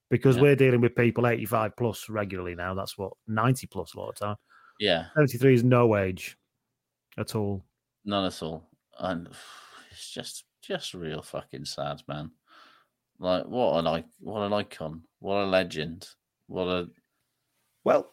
Because 0.09 0.35
Yeah. 0.35 0.41
we're 0.43 0.55
dealing 0.55 0.81
with 0.81 0.95
people 0.95 1.27
85 1.27 1.75
plus 1.75 2.09
regularly 2.09 2.55
now. 2.55 2.73
That's 2.73 2.97
what 2.97 3.13
90 3.27 3.67
plus 3.67 3.93
a 3.93 3.99
lot 3.99 4.09
of 4.09 4.15
time. 4.15 4.35
Yeah, 4.79 5.05
73 5.15 5.53
is 5.53 5.63
no 5.63 5.95
age 5.95 6.37
at 7.17 7.35
all. 7.35 7.63
None 8.05 8.25
at 8.25 8.41
all. 8.43 8.67
And 8.99 9.27
it's 9.91 10.09
just 10.11 10.45
just 10.61 10.93
real 10.93 11.21
fucking 11.21 11.65
sad, 11.65 12.01
man. 12.07 12.31
Like 13.19 13.45
what 13.45 13.77
an 13.79 13.87
i- 13.87 14.03
what 14.19 14.41
an 14.41 14.53
icon, 14.53 15.03
what 15.19 15.43
a 15.43 15.45
legend, 15.45 16.07
what 16.47 16.65
a 16.67 16.89
Well, 17.83 18.11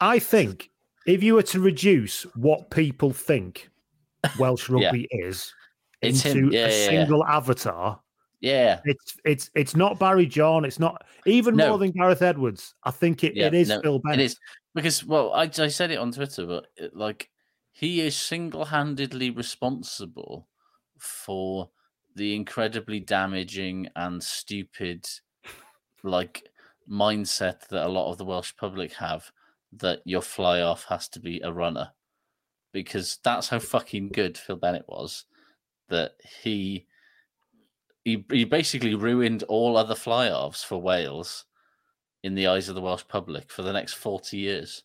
I 0.00 0.18
think 0.18 0.70
if 1.06 1.22
you 1.22 1.34
were 1.34 1.42
to 1.44 1.60
reduce 1.60 2.22
what 2.36 2.70
people 2.70 3.12
think 3.12 3.68
Welsh 4.38 4.68
Yeah. 4.70 4.86
rugby 4.86 5.08
is 5.10 5.52
It's 6.02 6.24
into. 6.26 6.50
Yeah, 6.50 6.66
a 6.66 6.68
yeah, 6.68 6.76
yeah. 6.76 6.88
single 6.88 7.24
avatar, 7.24 8.00
yeah. 8.40 8.80
it's 8.84 9.16
it's 9.24 9.50
it's 9.54 9.74
not 9.76 9.98
Barry 9.98 10.26
John. 10.26 10.64
It's 10.64 10.78
not 10.78 11.04
even 11.24 11.56
No. 11.56 11.70
more 11.70 11.78
than 11.78 11.92
Gareth 11.92 12.22
Edwards. 12.22 12.74
I 12.84 12.90
think 12.90 13.24
it, 13.24 13.34
Yeah, 13.34 13.46
it 13.46 13.54
is 13.54 13.68
no, 13.68 13.80
Phil 13.80 13.98
Bennett. 14.00 14.20
It 14.20 14.24
is 14.24 14.38
because 14.74 15.04
well, 15.04 15.32
I, 15.32 15.50
I 15.58 15.68
said 15.68 15.90
it 15.90 15.98
on 15.98 16.12
Twitter, 16.12 16.44
but 16.46 16.66
it, 16.76 16.94
like 16.94 17.30
he 17.78 18.00
is 18.00 18.16
single-handedly 18.16 19.28
responsible 19.28 20.48
for 20.96 21.68
the 22.14 22.34
incredibly 22.34 23.00
damaging 23.00 23.86
and 23.94 24.22
stupid 24.22 25.06
like 26.02 26.44
mindset 26.90 27.68
that 27.68 27.86
a 27.86 27.88
lot 27.88 28.10
of 28.10 28.16
the 28.16 28.24
Welsh 28.24 28.54
public 28.56 28.94
have 28.94 29.30
that 29.72 30.00
your 30.06 30.22
fly 30.22 30.62
off 30.62 30.86
has 30.88 31.06
to 31.10 31.20
be 31.20 31.38
a 31.42 31.52
runner 31.52 31.90
because 32.72 33.18
that's 33.22 33.50
how 33.50 33.58
fucking 33.58 34.08
good 34.08 34.38
Phil 34.38 34.56
Bennett 34.56 34.86
was 34.88 35.26
that 35.90 36.12
he 36.42 36.86
he, 38.06 38.24
he 38.30 38.44
basically 38.44 38.94
ruined 38.94 39.42
all 39.48 39.76
other 39.76 39.94
fly 39.94 40.30
offs 40.30 40.64
for 40.64 40.80
Wales 40.80 41.44
in 42.22 42.34
the 42.34 42.46
eyes 42.46 42.70
of 42.70 42.74
the 42.74 42.80
Welsh 42.80 43.04
public 43.06 43.50
for 43.50 43.60
the 43.60 43.72
next 43.72 43.94
40 43.94 44.38
years. 44.38 44.84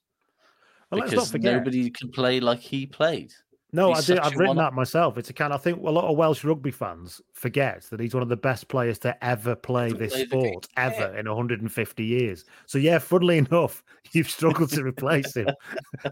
Well, 0.92 1.00
let's 1.02 1.12
not 1.12 1.22
because 1.22 1.32
forget- 1.32 1.54
nobody 1.56 1.89
can 1.89 2.10
play 2.12 2.39
like 2.39 2.60
he 2.60 2.86
played. 2.86 3.34
No, 3.74 3.94
I 3.94 3.96
He's 3.96 4.08
such 4.08 4.20
I've 4.20 4.34
written 4.34 4.48
one- 4.48 4.58
that 4.58 4.74
myself. 4.74 5.18
It's 5.18 5.30
a 5.30 5.34
kind. 5.34 5.54
I 5.54 5.58
think 5.58 5.78
a 5.82 5.89
lot 5.89 6.04
of 6.04 6.18
Welsh 6.18 6.44
rugby 6.44 6.72
fans 6.72 7.22
forget 7.32 7.84
that 7.84 8.02
he's 8.02 8.14
one 8.14 8.22
of 8.22 8.28
the 8.28 8.36
best 8.36 8.68
players 8.68 9.00
to 9.00 9.24
ever 9.24 9.56
play 9.56 9.94
this 9.94 10.12
play 10.12 10.26
sport 10.26 10.68
ever 10.76 11.16
in 11.18 11.26
150 11.30 12.04
years. 12.04 12.44
So 12.66 12.78
yeah, 12.80 13.00
funnily 13.00 13.38
enough, 13.50 13.82
you've 14.12 14.30
struggled 14.30 14.72
to 14.72 14.84
replace 14.86 15.34
him, 15.38 15.48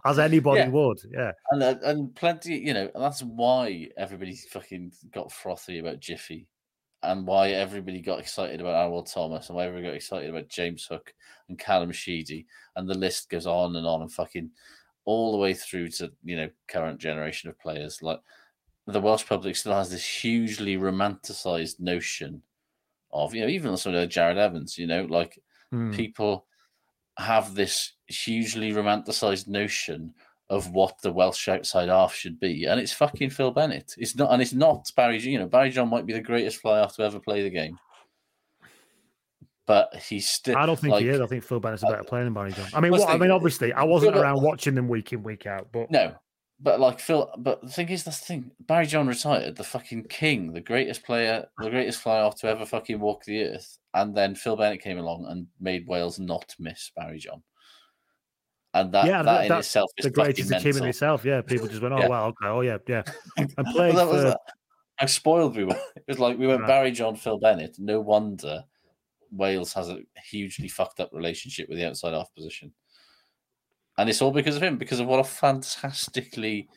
as 0.06 0.20
anybody 0.20 0.62
Yeah. 0.62 0.70
would. 0.70 1.00
Yeah, 1.12 1.32
And, 1.52 1.62
uh, 1.62 1.76
and 1.84 2.16
plenty, 2.16 2.58
you 2.58 2.74
know, 2.74 2.90
and 2.96 3.04
that's 3.04 3.24
why 3.24 3.90
everybody 3.98 4.38
fucking 4.38 4.94
got 5.12 5.30
frothy 5.30 5.80
about 5.80 6.00
Jiffy 6.00 6.48
and 7.04 7.26
why 7.26 7.50
everybody 7.50 8.02
got 8.02 8.20
excited 8.20 8.60
about 8.60 8.76
Arwel 8.90 9.12
Thomas 9.12 9.48
and 9.50 9.56
why 9.56 9.66
everybody 9.66 9.88
got 9.88 9.96
excited 9.96 10.30
about 10.30 10.50
James 10.50 10.86
Hook 10.86 11.14
and 11.48 11.58
Callum 11.58 11.92
Sheedy. 11.92 12.46
And 12.76 12.90
the 12.90 12.98
list 12.98 13.30
goes 13.30 13.48
on 13.48 13.76
and 13.76 13.88
on 13.88 14.02
and 14.02 14.12
fucking 14.12 14.52
all 15.06 15.32
the 15.32 15.38
way 15.38 15.54
through 15.54 15.90
to, 15.90 16.12
you 16.24 16.36
know, 16.36 16.50
current 16.68 17.00
generation 17.00 17.50
of 17.50 17.60
players. 17.60 18.02
Like 18.02 18.22
the 18.88 19.02
Welsh 19.02 19.26
public 19.28 19.56
still 19.56 19.74
has 19.74 19.92
this 19.92 20.06
hugely 20.24 20.78
romanticized 20.78 21.80
notion 21.80 22.44
of, 23.12 23.34
you 23.34 23.42
know, 23.42 23.48
even 23.48 23.78
sort 23.78 23.96
of 23.96 24.10
Jarrod 24.10 24.38
Evans, 24.38 24.78
you 24.78 24.88
know, 24.88 25.04
like 25.06 25.40
Hmm. 25.72 25.92
people 25.92 26.48
have 27.18 27.56
this 27.56 27.94
hugely 28.08 28.72
romanticized 28.72 29.48
notion 29.48 30.16
of 30.50 30.72
what 30.72 31.00
the 31.02 31.12
Welsh 31.12 31.48
outside 31.48 31.90
half 31.90 32.14
should 32.14 32.40
be, 32.40 32.66
and 32.66 32.80
it's 32.80 32.92
fucking 32.92 33.30
Phil 33.30 33.52
Bennett. 33.52 33.94
It's 33.98 34.16
not, 34.16 34.32
and 34.32 34.42
it's 34.42 34.54
not 34.54 34.92
Barry. 34.96 35.20
John. 35.20 35.32
You 35.32 35.40
know, 35.40 35.48
Barry 35.48 35.70
John 35.70 35.90
might 35.90 36.06
be 36.06 36.14
the 36.14 36.22
greatest 36.22 36.62
fly 36.62 36.80
half 36.80 36.96
to 36.96 37.04
ever 37.04 37.20
play 37.20 37.44
the 37.44 37.50
game, 37.50 37.78
but 39.68 39.96
he's 39.96 40.28
still. 40.28 40.58
I 40.58 40.66
don't 40.66 40.80
think 40.80 40.94
like, 40.94 41.04
he 41.04 41.10
is. 41.10 41.22
I 41.22 41.28
think 41.28 41.44
Phil 41.44 41.60
Bennett's 41.60 41.84
a 41.84 41.88
better 41.88 42.02
uh, 42.02 42.04
player 42.04 42.24
than 42.24 42.34
Barry 42.34 42.52
John. 42.52 42.68
I 42.74 42.80
mean, 42.80 42.92
what, 42.92 43.08
I 43.08 43.18
mean, 43.18 43.32
obviously, 43.32 43.72
I 43.74 43.84
wasn't 43.84 44.18
around 44.18 44.42
watching 44.42 44.74
them 44.74 44.88
week 44.88 45.14
in 45.14 45.22
week 45.22 45.46
out, 45.46 45.68
but 45.72 45.92
No, 45.92 46.16
but 46.60 46.80
like 46.80 47.00
Phil, 47.00 47.30
but 47.38 47.62
the 47.62 47.70
thing 47.70 47.90
is, 47.90 48.04
that's 48.04 48.20
the 48.20 48.26
thing. 48.26 48.52
Barry 48.62 48.88
John 48.88 49.08
retired, 49.08 49.56
the 49.56 49.64
fucking 49.64 50.06
king, 50.06 50.54
the 50.54 50.62
greatest 50.62 51.04
player, 51.04 51.46
the 51.60 51.70
greatest 51.70 52.02
fly 52.02 52.22
off 52.22 52.40
to 52.40 52.48
ever 52.48 52.66
fucking 52.66 53.00
walk 53.00 53.24
the 53.24 53.44
earth, 53.44 53.78
and 53.94 54.18
then 54.18 54.34
Phil 54.34 54.56
Bennett 54.56 54.82
came 54.82 54.98
along 54.98 55.28
and 55.30 55.46
made 55.60 55.88
Wales 55.88 56.18
not 56.18 56.56
miss 56.58 56.92
Barry 56.96 57.20
John. 57.20 57.44
And 58.74 58.92
that, 58.92 59.06
yeah, 59.08 59.24
that 59.24 59.44
in 59.46 59.50
that's 59.50 59.68
itself 59.68 59.90
is 59.98 60.04
the 60.06 60.12
greatest 60.12 60.52
achievement 60.52 60.84
in 60.86 60.90
itself. 60.90 61.26
Yeah, 61.26 61.42
people 61.42 61.68
just 61.70 61.82
went, 61.82 61.94
"Oh 61.94 62.00
Yeah. 62.00 62.08
wow, 62.08 62.28
okay, 62.28 62.46
oh 62.48 62.62
yeah, 62.62 62.78
yeah." 62.88 63.02
Well, 63.38 63.74
played 63.74 63.96
that 63.96 64.08
for 64.08 64.22
that. 64.22 64.40
how 64.98 65.06
spoiled 65.08 65.56
we 65.56 65.64
were. 65.64 65.80
It 65.96 66.04
was 66.08 66.20
like 66.20 66.38
we 66.38 66.46
went 66.46 66.62
Right. 66.62 66.68
Barry 66.68 66.92
John, 66.92 67.16
Phil 67.16 67.40
Bennett. 67.40 67.78
No 67.80 68.00
wonder 68.00 68.64
Wales 69.32 69.74
has 69.74 69.90
a 69.90 70.00
hugely 70.30 70.68
fucked 70.68 71.00
up 71.00 71.10
relationship 71.14 71.68
with 71.68 71.78
the 71.80 71.88
outside 71.88 72.14
half 72.14 72.34
position. 72.36 72.72
and 73.98 74.08
it's 74.10 74.22
all 74.22 74.32
because 74.32 74.56
of 74.56 74.62
him, 74.64 74.78
because 74.78 75.00
of 75.00 75.08
what 75.08 75.20
a 75.20 75.24
fantastically, 75.24 76.70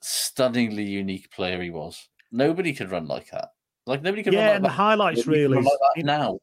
stunningly 0.00 0.84
unique 0.84 1.30
player 1.30 1.60
he 1.62 1.70
was. 1.70 2.08
Nobody 2.32 2.72
could 2.72 2.90
run 2.90 3.06
like 3.06 3.30
that. 3.30 3.48
Like 3.86 4.02
nobody 4.02 4.22
could. 4.22 4.32
Yeah, 4.32 4.40
run 4.40 4.46
like 4.48 4.56
and 4.56 4.64
that. 4.64 4.68
the 4.68 4.72
highlights 4.74 5.18
Nobody 5.26 5.42
really 5.44 5.62
like 5.62 5.78
that 5.96 6.04
now. 6.04 6.38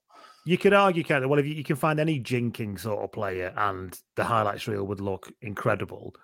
You 0.48 0.58
could 0.58 0.72
argue, 0.74 1.04
kind 1.04 1.26
of, 1.26 1.30
well, 1.30 1.39
if 1.39 1.45
you, 1.45 1.54
you 1.56 1.64
can 1.64 1.76
find 1.76 2.00
any 2.00 2.22
jinking 2.22 2.80
sort 2.80 3.04
of 3.04 3.12
player, 3.12 3.54
and 3.58 4.00
the 4.16 4.24
highlights 4.24 4.66
reel 4.66 4.86
would 4.88 5.02
look 5.02 5.30
incredible. 5.41 6.16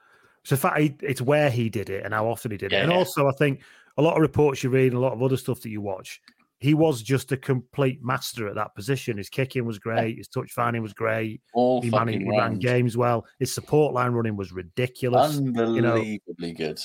So, 0.45 0.55
fact, 0.55 1.03
it's 1.03 1.21
where 1.21 1.49
he 1.49 1.69
did 1.69 1.89
it 1.89 2.05
and 2.05 2.13
how 2.13 2.27
often 2.27 2.51
he 2.51 2.57
did 2.57 2.71
it, 2.71 2.77
Yeah, 2.77 2.83
and 2.83 2.91
yeah. 2.91 2.97
also 2.97 3.27
I 3.27 3.33
think 3.33 3.61
a 3.97 4.01
lot 4.01 4.15
of 4.15 4.21
reports 4.21 4.63
you 4.63 4.69
read 4.69 4.93
and 4.93 4.95
a 4.95 4.99
lot 4.99 5.11
of 5.11 5.21
other 5.21 5.35
stuff 5.35 5.59
that 5.61 5.69
you 5.69 5.81
watch, 5.81 6.21
he 6.59 6.73
was 6.73 7.01
just 7.01 7.33
a 7.33 7.37
complete 7.37 8.01
master 8.01 8.47
at 8.47 8.55
that 8.55 8.73
position. 8.75 9.17
His 9.17 9.27
kicking 9.29 9.65
was 9.65 9.77
great, 9.77 10.17
his 10.17 10.29
touch 10.29 10.53
finding 10.53 10.81
was 10.81 10.93
great. 10.93 11.41
All 11.53 11.81
he, 11.81 11.89
managed, 11.89 12.21
he 12.21 12.29
ran 12.29 12.59
games 12.59 12.95
well. 12.95 13.25
His 13.39 13.53
support 13.53 13.93
line 13.93 14.13
running 14.13 14.37
was 14.37 14.53
ridiculous. 14.53 15.37
Unbelievably 15.37 15.75
You 15.75 15.81
know, 15.81 16.53
good. 16.53 16.79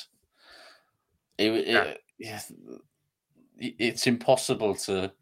It, 1.38 1.52
it, 1.52 2.00
yeah, 2.18 2.40
it- 3.58 3.74
it's 3.78 4.06
impossible 4.08 4.74
to 4.74 5.12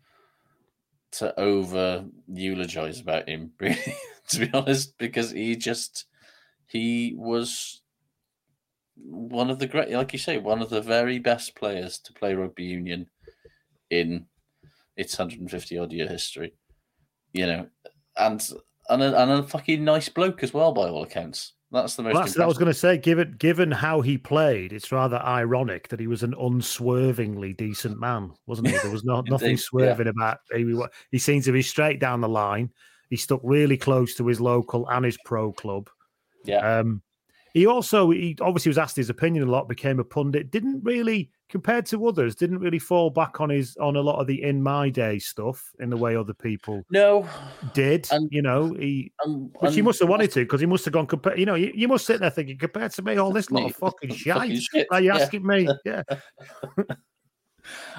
to 1.18 1.38
over 1.38 2.04
eulogize 2.28 3.00
about 3.00 3.28
him, 3.28 3.52
really, 3.60 3.96
to 4.28 4.40
be 4.40 4.50
honest, 4.52 4.96
because 4.98 5.30
he 5.30 5.56
just 5.56 6.06
he 6.66 7.14
was 7.16 7.82
one 8.96 9.50
of 9.50 9.58
the 9.58 9.66
great, 9.66 9.90
like 9.90 10.12
you 10.12 10.18
say, 10.18 10.38
one 10.38 10.62
of 10.62 10.70
the 10.70 10.80
very 10.80 11.18
best 11.18 11.54
players 11.54 11.98
to 11.98 12.12
play 12.12 12.34
rugby 12.34 12.64
union 12.64 13.08
in 13.90 14.26
its 14.96 15.18
150 15.18 15.78
odd 15.78 15.92
year 15.92 16.08
history. 16.08 16.54
You 17.32 17.46
know, 17.46 17.66
and 18.16 18.42
and 18.88 19.02
a, 19.02 19.22
and 19.22 19.30
a 19.30 19.42
fucking 19.42 19.84
nice 19.84 20.08
bloke 20.08 20.42
as 20.42 20.54
well, 20.54 20.72
by 20.72 20.88
all 20.88 21.02
accounts. 21.02 21.52
That's 21.72 21.96
the 21.96 22.04
most. 22.04 22.14
Well, 22.14 22.22
that's 22.22 22.38
I 22.38 22.46
was 22.46 22.58
going 22.58 22.72
to 22.72 22.78
say. 22.78 22.96
Given 22.96 23.34
given 23.38 23.70
how 23.70 24.00
he 24.00 24.16
played, 24.18 24.72
it's 24.72 24.92
rather 24.92 25.16
ironic 25.16 25.88
that 25.88 25.98
he 25.98 26.06
was 26.06 26.22
an 26.22 26.34
unswervingly 26.38 27.54
decent 27.54 27.98
man, 27.98 28.30
wasn't 28.46 28.68
he? 28.68 28.78
There 28.78 28.90
was 28.90 29.04
not 29.04 29.24
nothing 29.28 29.50
Indeed, 29.50 29.60
yeah. 29.60 29.66
swerving 29.66 30.08
about. 30.08 30.38
He, 30.54 30.80
he 31.10 31.18
seemed 31.18 31.44
to 31.44 31.52
be 31.52 31.62
straight 31.62 31.98
down 31.98 32.20
the 32.20 32.28
line. 32.28 32.70
He 33.10 33.16
stuck 33.16 33.40
really 33.42 33.76
close 33.76 34.14
to 34.16 34.26
his 34.26 34.40
local 34.40 34.88
and 34.88 35.04
his 35.04 35.18
pro 35.24 35.52
club. 35.52 35.90
Yeah. 36.44 36.78
Um, 36.78 37.02
he 37.56 37.64
also 37.64 38.10
he 38.10 38.36
obviously 38.42 38.68
was 38.68 38.76
asked 38.76 38.96
his 38.96 39.08
opinion 39.08 39.48
a 39.48 39.50
lot. 39.50 39.66
Became 39.66 39.98
a 39.98 40.04
pundit. 40.04 40.50
Didn't 40.50 40.84
really, 40.84 41.30
compared 41.48 41.86
to 41.86 42.06
others, 42.06 42.34
didn't 42.34 42.58
really 42.58 42.78
fall 42.78 43.08
back 43.08 43.40
on 43.40 43.48
his 43.48 43.78
on 43.78 43.96
a 43.96 44.00
lot 44.02 44.20
of 44.20 44.26
the 44.26 44.42
in 44.42 44.62
my 44.62 44.90
day 44.90 45.18
stuff 45.18 45.72
in 45.80 45.88
the 45.88 45.96
way 45.96 46.14
other 46.16 46.34
people 46.34 46.84
No, 46.90 47.26
did. 47.72 48.08
And, 48.10 48.28
you 48.30 48.42
know, 48.42 48.74
he 48.74 49.10
which 49.60 49.74
he 49.74 49.80
must 49.80 50.00
have 50.00 50.10
wanted 50.10 50.32
to 50.32 50.40
because 50.40 50.60
he 50.60 50.66
must 50.66 50.84
have 50.84 50.92
gone 50.92 51.06
compared. 51.06 51.38
You 51.38 51.46
know, 51.46 51.54
you, 51.54 51.72
you 51.74 51.88
must 51.88 52.04
sit 52.04 52.20
there 52.20 52.28
thinking 52.28 52.58
compared 52.58 52.92
to 52.92 53.00
me, 53.02 53.16
all 53.16 53.32
this 53.32 53.50
lot 53.50 53.64
of 53.70 53.74
fucking 53.76 54.10
fucking 54.10 54.18
shite. 54.18 54.62
shit, 54.62 54.86
Are 54.90 55.00
you 55.00 55.14
yeah. 55.14 55.16
asking 55.16 55.46
me? 55.46 55.66
Yeah, 55.86 56.02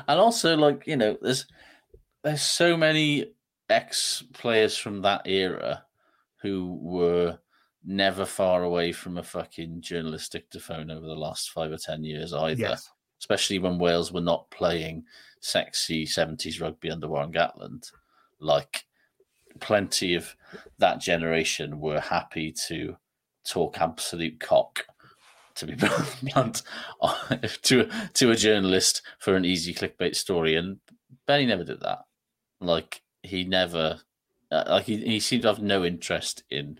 and 0.08 0.20
also 0.20 0.56
like 0.56 0.86
you 0.86 0.98
know 0.98 1.18
there's 1.20 1.48
there's 2.24 2.44
so 2.44 2.78
many 2.78 3.34
ex 3.72 4.24
players 4.34 4.78
from 4.78 5.02
that 5.02 5.24
era 5.26 5.84
who 6.44 6.78
were 6.80 7.40
never 7.90 8.26
far 8.26 8.64
away 8.64 8.92
from 8.92 9.18
a 9.18 9.24
fucking 9.24 9.80
journalistic 9.82 10.44
dictaphone 10.50 10.92
over 10.92 11.06
the 11.08 11.16
last 11.16 11.52
five 11.52 11.72
or 11.72 11.78
ten 11.78 12.04
years 12.04 12.34
either 12.34 12.60
Yes. 12.62 12.92
especially 13.20 13.60
when 13.60 13.80
wales 13.80 14.12
were 14.12 14.20
not 14.22 14.50
playing 14.52 15.06
sexy 15.40 16.06
70s 16.06 16.60
rugby 16.62 16.92
under 16.92 17.08
warren 17.08 17.32
gatland 17.32 17.90
like 18.40 18.84
plenty 19.62 20.16
of 20.16 20.36
that 20.80 21.00
generation 21.00 21.80
were 21.80 22.02
happy 22.02 22.52
to 22.52 22.98
talk 23.46 23.80
absolute 23.80 24.38
cock 24.40 24.86
to 25.56 25.66
be 25.66 25.76
blunt 26.24 26.64
to 27.62 27.82
a, 27.82 28.10
to 28.14 28.32
a 28.32 28.36
journalist 28.36 29.02
for 29.20 29.36
an 29.36 29.46
easy 29.46 29.74
clickbait 29.74 30.16
story 30.16 30.56
and 30.56 30.78
benny 31.26 31.46
never 31.46 31.64
did 31.64 31.80
that 31.80 32.00
like 32.60 33.02
he 33.24 33.46
never 33.46 34.00
uh, 34.52 34.64
like 34.68 34.86
he, 34.86 34.98
he 34.98 35.20
seemed 35.22 35.44
to 35.44 35.48
have 35.48 35.62
no 35.62 35.86
interest 35.86 36.44
in 36.50 36.80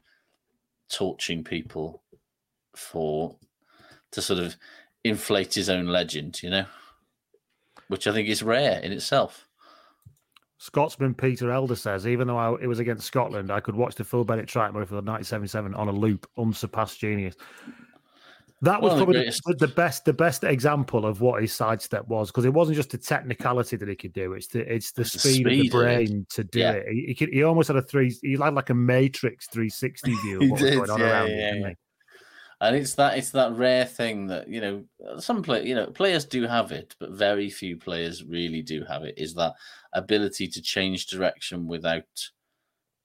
torching 0.90 1.44
people 1.44 2.02
for 2.76 3.36
to 4.12 4.22
sort 4.22 4.40
of 4.40 4.56
inflate 5.04 5.54
his 5.54 5.70
own 5.70 5.88
legend 5.88 6.42
you 6.42 6.50
know 6.50 6.66
which 7.88 8.08
i 8.08 8.14
think 8.14 8.28
is 8.28 8.44
rare 8.44 8.80
in 8.80 8.92
itself 8.92 9.48
Scotsman 10.60 11.14
Peter 11.14 11.52
Elder 11.52 11.76
says, 11.76 12.08
even 12.08 12.28
though 12.28 12.38
I, 12.38 12.60
it 12.60 12.68
was 12.68 12.80
against 12.80 13.06
Scotland, 13.06 13.52
I 13.52 13.60
could 13.60 13.76
watch 13.76 13.94
the 13.94 14.04
Phil 14.04 14.24
Bennett 14.24 14.48
try 14.48 14.68
for 14.68 14.74
the 14.74 14.80
1977 14.80 15.76
on 15.76 15.88
a 15.88 15.92
loop, 15.92 16.28
unsurpassed 16.36 17.00
genius. 17.00 17.36
That 18.62 18.82
was 18.82 18.94
the 18.94 18.98
probably 19.06 19.26
the, 19.26 19.56
the 19.60 19.68
best, 19.68 20.06
the 20.06 20.14
best 20.14 20.44
example 20.44 21.06
of 21.06 21.22
what 21.22 21.42
his 21.42 21.54
sidestep 21.54 22.08
was 22.08 22.30
because 22.32 22.46
it 22.46 22.54
wasn't 22.54 22.76
just 22.78 22.90
the 22.90 22.98
technicality 22.98 23.76
that 23.78 23.88
he 23.88 23.96
could 23.96 24.14
do; 24.14 24.34
it's 24.34 24.48
the 24.48 24.62
it's 24.74 24.92
the 24.92 25.04
the 25.04 25.10
speed, 25.10 25.46
of 25.46 25.54
speed 25.54 25.72
the 25.72 25.78
of 25.78 25.84
it. 25.84 26.08
brain 26.08 26.26
to 26.32 26.44
do 26.44 26.60
Yeah. 26.60 26.72
it. 26.72 26.88
He, 26.92 27.06
he, 27.10 27.16
could, 27.16 27.30
he 27.30 27.44
almost 27.44 27.68
had 27.68 27.78
a 27.78 27.84
three, 27.84 28.16
he 28.24 28.32
had 28.32 28.56
like 28.56 28.72
a 28.72 28.74
Matrix 28.74 29.48
360 29.50 30.12
view 30.24 30.40
He 30.40 30.46
of 30.46 30.52
what 30.52 30.62
was 30.62 30.72
going 30.72 30.90
on 30.90 31.00
yeah, 31.00 31.06
around 31.12 31.28
him. 31.30 31.62
yeah, 31.62 31.70
he? 31.70 31.76
and 32.62 32.76
it's 32.76 32.96
that 32.96 33.18
it's 33.18 33.30
that 33.32 33.54
rare 33.56 33.86
thing 33.86 34.26
that 34.28 34.48
you 34.48 34.60
know 34.60 34.84
some 35.20 35.44
play 35.44 35.64
you 35.66 35.76
know 35.76 35.86
players 35.88 36.26
do 36.26 36.48
have 36.48 36.72
it 36.72 36.96
but 37.00 37.12
very 37.12 37.50
few 37.52 37.78
players 37.78 38.24
really 38.24 38.64
do 38.64 38.84
have 38.86 39.04
it 39.04 39.14
is 39.18 39.36
that 39.36 39.54
ability 39.94 40.48
to 40.48 40.62
change 40.62 41.06
direction 41.06 41.68
without 41.68 42.04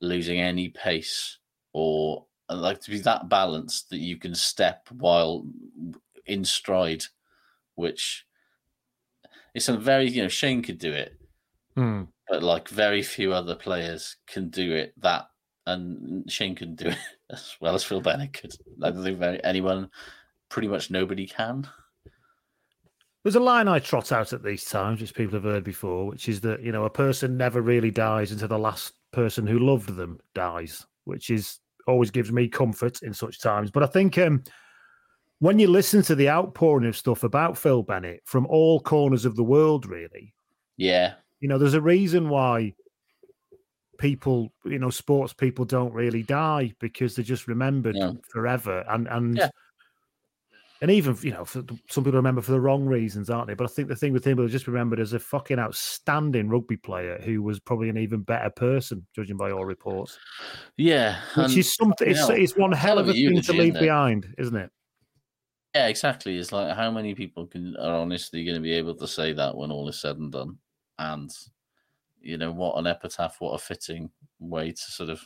losing 0.01 0.41
any 0.41 0.71
pace 0.71 1.39
or 1.75 2.25
uh, 2.53 2.57
like 2.57 2.81
to 2.81 2.91
be 2.91 2.99
that 2.99 3.29
balanced 3.29 3.91
that 3.91 3.99
you 3.99 4.17
can 4.17 4.35
step 4.35 4.89
while 4.91 5.45
in 6.27 6.45
stride 6.45 7.05
which 7.75 8.27
it's 9.55 9.69
a 9.69 9.77
very 9.77 10.09
you 10.09 10.23
know 10.23 10.29
shane 10.29 10.63
could 10.63 10.79
do 10.79 10.93
it 10.93 11.19
Hmm. 11.75 12.03
but 12.29 12.43
like 12.43 12.69
very 12.69 13.03
few 13.03 13.33
other 13.33 13.55
players 13.55 14.17
can 14.27 14.51
do 14.51 14.75
it 14.75 14.93
that 15.01 15.29
and 15.67 16.31
Shane 16.31 16.55
can 16.55 16.75
do 16.75 16.89
it 16.89 16.99
as 17.31 17.57
well 17.61 17.75
as 17.75 17.85
Phil 17.85 18.01
Bennett 18.01 18.33
could. 18.33 18.55
I 18.83 18.91
don't 18.91 19.03
think 19.03 19.19
very, 19.19 19.43
anyone, 19.45 19.91
pretty 20.49 20.69
much 20.69 20.91
nobody 20.91 21.27
can. 21.27 21.69
There's 23.23 23.37
a 23.37 23.41
line 23.41 23.69
I 23.69 23.79
trot 23.79 24.11
out 24.11 24.33
at 24.33 24.43
these 24.43 24.65
times, 24.65 25.01
which 25.01 25.15
people 25.15 25.35
have 25.35 25.45
heard 25.45 25.63
before, 25.63 26.07
which 26.07 26.29
is 26.29 26.41
that 26.41 26.63
you 26.63 26.73
know 26.73 26.85
a 26.85 26.91
person 26.91 27.37
never 27.37 27.63
really 27.63 27.91
dies 27.91 28.33
until 28.33 28.49
the 28.49 28.59
last 28.59 28.95
person 29.13 29.47
who 29.47 29.61
loved 29.61 29.95
them 29.95 30.19
dies, 30.35 30.85
which 31.05 31.31
is 31.31 31.61
always 31.87 32.11
gives 32.11 32.31
me 32.33 32.49
comfort 32.49 33.03
in 33.03 33.13
such 33.15 33.41
times. 33.41 33.71
But 33.71 33.83
I 33.83 33.87
think 33.87 34.19
um, 34.19 34.43
when 35.41 35.59
you 35.59 35.69
listen 35.69 36.03
to 36.03 36.15
the 36.15 36.29
outpouring 36.29 36.87
of 36.87 36.97
stuff 36.97 37.25
about 37.25 37.59
Phil 37.59 37.83
Bennett 37.83 38.23
from 38.25 38.47
all 38.47 38.81
corners 38.81 39.25
of 39.25 39.37
the 39.37 39.45
world, 39.45 39.87
really, 39.87 40.35
Yeah, 40.77 41.15
you 41.41 41.49
know, 41.49 41.59
there's 41.59 41.75
a 41.75 41.81
reason 41.81 42.29
why 42.29 42.75
people, 43.99 44.53
you 44.65 44.79
know, 44.79 44.91
sports 44.91 45.33
people 45.33 45.65
don't 45.65 45.93
really 45.93 46.23
die 46.23 46.73
because 46.81 47.15
they're 47.15 47.25
just 47.25 47.47
remembered 47.47 47.95
No. 47.97 48.17
forever. 48.33 48.85
And 48.89 49.07
and 49.09 49.37
Yeah. 49.37 49.51
And 50.83 50.91
even 50.91 51.17
you 51.23 51.31
know, 51.31 51.45
for, 51.45 51.63
some 51.89 52.03
people 52.03 52.19
remember 52.19 52.43
for 52.43 52.51
the 52.51 52.61
wrong 52.61 52.85
reasons, 52.85 53.31
aren't 53.31 53.47
they? 53.47 53.55
But 53.55 53.71
I 53.71 53.73
think 53.73 53.87
the 53.87 53.95
thing 53.95 54.13
with 54.13 54.27
him 54.27 54.39
was 54.39 54.51
just 54.51 54.67
remembered 54.67 54.99
as 54.99 55.13
a 55.13 55.21
fucking 55.21 55.61
outstanding 55.61 56.49
rugby 56.49 56.77
player 56.77 57.21
who 57.25 57.41
was 57.41 57.61
probably 57.61 57.89
an 57.89 57.97
even 57.97 58.23
better 58.23 58.51
person, 58.51 59.07
judging 59.15 59.37
by 59.37 59.53
all 59.53 59.65
reports. 59.65 60.19
yeah. 60.77 61.21
Which 61.37 61.57
is 61.57 61.73
something. 61.73 62.11
It's, 62.11 62.29
it's 62.29 62.57
one 62.57 62.73
hell 62.73 62.99
of 62.99 63.09
a 63.09 63.13
thing 63.13 63.41
to 63.41 63.53
leave 63.53 63.75
behind, 63.75 64.35
isn't 64.39 64.57
it? 64.57 64.71
Yeah, 65.73 65.87
exactly. 65.87 66.37
It's 66.37 66.51
like 66.51 66.77
how 66.77 66.91
many 66.91 67.15
people 67.15 67.47
can 67.47 67.77
are 67.77 67.95
honestly 67.95 68.45
going 68.45 68.57
to 68.57 68.61
be 68.61 68.73
able 68.73 68.97
to 68.97 69.07
say 69.07 69.33
that 69.35 69.57
when 69.57 69.71
all 69.71 69.89
is 69.89 70.01
said 70.01 70.17
and 70.17 70.33
done, 70.33 70.59
and 70.99 71.31
you 72.21 72.39
know 72.39 72.51
what 72.51 72.77
an 72.77 72.89
epitaph, 72.89 73.37
what 73.39 73.53
a 73.53 73.59
fitting 73.59 74.11
way 74.41 74.73
to 74.73 74.83
sort 74.83 75.11
of 75.11 75.23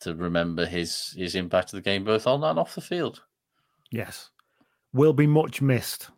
to 0.00 0.14
remember 0.14 0.64
his 0.64 1.12
his 1.16 1.34
impact 1.34 1.72
of 1.72 1.78
the 1.78 1.82
game, 1.82 2.04
both 2.04 2.28
on 2.28 2.44
and 2.44 2.58
off 2.58 2.76
the 2.76 2.80
field. 2.80 3.22
Yes. 3.90 4.30
Will 4.92 5.12
be 5.12 5.26
much 5.26 5.60
missed. 5.62 6.10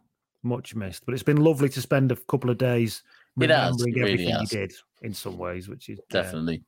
Much 0.42 0.74
missed. 0.74 1.04
But 1.04 1.14
it's 1.14 1.22
been 1.22 1.42
lovely 1.42 1.68
to 1.70 1.80
spend 1.80 2.12
a 2.12 2.16
couple 2.16 2.50
of 2.50 2.58
days 2.58 3.02
It 3.40 3.50
has, 3.50 3.72
remembering 3.72 3.94
really 3.94 4.12
everything 4.12 4.34
has. 4.34 4.50
he 4.50 4.56
did 4.56 4.72
in 5.02 5.14
some 5.14 5.38
ways, 5.38 5.68
which 5.68 5.88
is 5.88 5.98
yeah. 5.98 6.22
Definitely. 6.22 6.64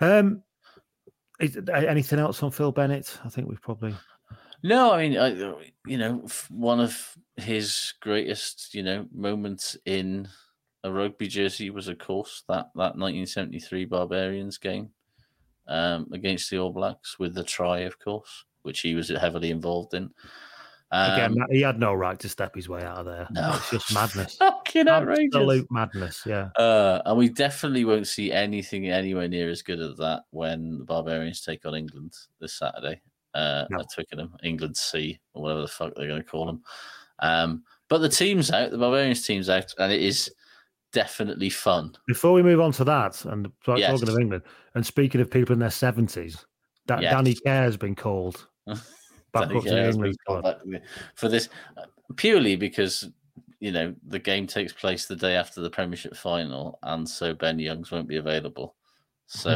Um, 0.00 0.42
is, 1.40 1.58
anything 1.72 2.18
else 2.18 2.42
on 2.42 2.50
Phil 2.50 2.72
Bennett? 2.72 3.18
I 3.24 3.28
think 3.28 3.48
we've 3.48 3.62
probably. 3.62 3.94
No, 4.64 4.92
I 4.92 5.08
mean, 5.08 5.18
I, 5.18 5.28
you 5.86 5.98
know, 5.98 6.26
one 6.50 6.80
of 6.80 7.16
his 7.36 7.94
greatest, 8.00 8.74
you 8.74 8.82
know, 8.82 9.06
moments 9.12 9.76
in 9.86 10.28
a 10.84 10.92
rugby 10.92 11.26
jersey 11.26 11.70
was, 11.70 11.88
of 11.88 11.98
course, 11.98 12.44
that 12.48 12.70
that 12.74 12.96
1973 12.96 13.86
Barbarians 13.86 14.58
game 14.58 14.90
um, 15.66 16.08
against 16.12 16.50
the 16.50 16.58
All 16.58 16.72
Blacks 16.72 17.18
with 17.18 17.34
the 17.34 17.44
try, 17.44 17.80
of 17.80 17.98
course, 17.98 18.44
which 18.62 18.80
he 18.80 18.94
was 18.94 19.08
heavily 19.08 19.50
involved 19.50 19.94
in. 19.94 20.10
Again, 20.94 21.40
Um, 21.40 21.46
he 21.50 21.62
had 21.62 21.78
no 21.80 21.94
right 21.94 22.18
to 22.18 22.28
step 22.28 22.54
his 22.54 22.68
way 22.68 22.82
out 22.82 22.98
of 22.98 23.06
there. 23.06 23.26
No. 23.30 23.52
It's 23.54 23.70
just 23.70 23.94
madness. 23.94 24.34
fucking 24.38 24.88
outrageous. 24.88 25.34
Absolute 25.34 25.66
madness. 25.70 26.22
Yeah. 26.26 26.50
Uh, 26.54 27.00
and 27.06 27.16
we 27.16 27.30
definitely 27.30 27.86
won't 27.86 28.06
see 28.06 28.30
anything 28.30 28.90
anywhere 28.90 29.26
near 29.26 29.48
as 29.48 29.62
good 29.62 29.80
as 29.80 29.96
that 29.96 30.24
when 30.32 30.76
the 30.78 30.84
Barbarians 30.84 31.40
take 31.40 31.64
on 31.64 31.74
England 31.74 32.12
this 32.40 32.58
Saturday 32.58 33.00
uh, 33.32 33.64
No. 33.70 33.80
at 33.80 33.86
Twickenham, 33.94 34.36
England 34.44 34.76
C, 34.76 35.18
or 35.32 35.42
whatever 35.44 35.62
the 35.62 35.68
fuck 35.68 35.94
they're 35.94 36.08
going 36.08 36.22
to 36.22 36.28
call 36.28 36.44
them. 36.44 36.62
Um, 37.20 37.62
but 37.88 37.98
the 37.98 38.10
team's 38.10 38.50
out, 38.50 38.70
the 38.70 38.76
Barbarians 38.76 39.26
team's 39.26 39.48
out, 39.48 39.72
and 39.78 39.90
it 39.90 40.02
is 40.02 40.30
definitely 40.92 41.48
fun. 41.48 41.94
Before 42.06 42.34
we 42.34 42.42
move 42.42 42.60
on 42.60 42.72
to 42.72 42.84
that, 42.84 43.24
and 43.24 43.50
Yes. 43.76 43.98
talking 43.98 44.08
of 44.14 44.20
England, 44.20 44.42
and 44.74 44.84
speaking 44.84 45.22
of 45.22 45.30
people 45.30 45.54
in 45.54 45.58
their 45.58 45.70
seventies, 45.70 46.44
that 46.86 47.00
Yes. 47.00 47.14
Danny 47.14 47.34
Care 47.34 47.62
has 47.62 47.78
been 47.78 47.94
called 47.94 48.46
back 48.66 49.48
Danny 49.48 49.56
up 49.56 49.62
to 49.64 49.68
Care 49.68 49.76
the 49.78 49.82
has 49.84 49.94
England 49.96 50.02
been 50.02 50.16
called 50.26 50.38
squad. 50.44 50.72
back 50.72 50.82
for 51.14 51.28
this 51.28 51.48
uh, 51.76 51.86
purely 52.16 52.56
because 52.56 53.08
you 53.60 53.72
know 53.72 53.94
the 54.08 54.18
game 54.18 54.46
takes 54.46 54.72
place 54.72 55.06
the 55.06 55.16
day 55.16 55.36
after 55.36 55.60
the 55.60 55.70
Premiership 55.70 56.16
final, 56.16 56.78
and 56.82 57.08
so 57.08 57.34
Ben 57.34 57.58
Youngs 57.58 57.90
won't 57.90 58.08
be 58.08 58.16
available. 58.16 58.74
So 59.26 59.48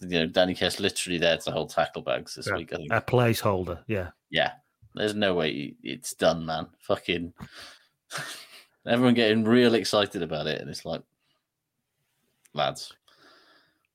Mhm. 0.00 0.10
you 0.10 0.20
know 0.20 0.26
Danny 0.26 0.54
Care's 0.54 0.80
literally 0.80 1.18
there 1.18 1.38
to 1.38 1.50
hold 1.50 1.70
tackle 1.70 2.02
bags 2.02 2.34
this 2.34 2.46
Yeah, 2.46 2.56
week. 2.56 2.72
I 2.72 2.76
think. 2.76 2.92
A 2.92 3.00
placeholder. 3.00 3.82
Yeah. 3.86 4.10
Yeah, 4.30 4.52
there's 4.94 5.14
no 5.14 5.34
way 5.34 5.74
it's 5.82 6.14
done, 6.14 6.46
man. 6.46 6.68
Fucking 6.80 7.32
everyone 8.86 9.14
getting 9.14 9.44
real 9.44 9.74
excited 9.74 10.22
about 10.22 10.46
it, 10.46 10.60
and 10.60 10.70
it's 10.70 10.84
like, 10.84 11.02
lads. 12.54 12.92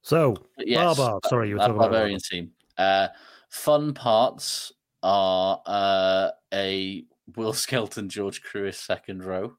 So, 0.01 0.35
But 0.55 0.67
yes, 0.67 0.97
Barbar, 0.97 1.19
sorry, 1.25 1.49
you 1.49 1.55
were 1.55 1.59
that 1.59 1.67
talking 1.67 1.75
about 1.77 1.91
barbarian 1.91 2.19
team. 2.19 2.51
Uh, 2.77 3.07
fun 3.49 3.93
parts 3.93 4.71
are 5.03 5.61
uh, 5.65 6.29
a 6.53 7.05
Will 7.35 7.53
Skelton, 7.53 8.09
George 8.09 8.41
Kruis 8.43 8.75
second 8.75 9.23
row. 9.23 9.57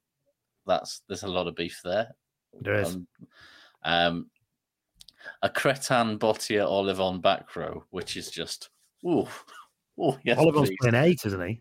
That's 0.67 1.03
there's 1.09 1.23
a 1.23 1.29
lot 1.29 1.47
of 1.47 1.55
beef 1.55 1.81
there. 1.85 2.15
There 2.61 2.75
is. 2.75 2.95
Um, 2.95 3.07
um, 3.85 4.27
a 5.43 5.49
Cretan, 5.49 6.19
Bottier, 6.19 6.67
Ollivon 6.67 7.21
back 7.21 7.55
row, 7.57 7.85
which 7.91 8.17
is 8.17 8.31
just 8.31 8.71
ooh, 9.07 9.27
ooh 10.01 10.17
yes, 10.25 10.39
please. 10.39 10.77
playing 10.81 10.95
eight, 10.95 11.21
isn't 11.25 11.41
he? 11.41 11.61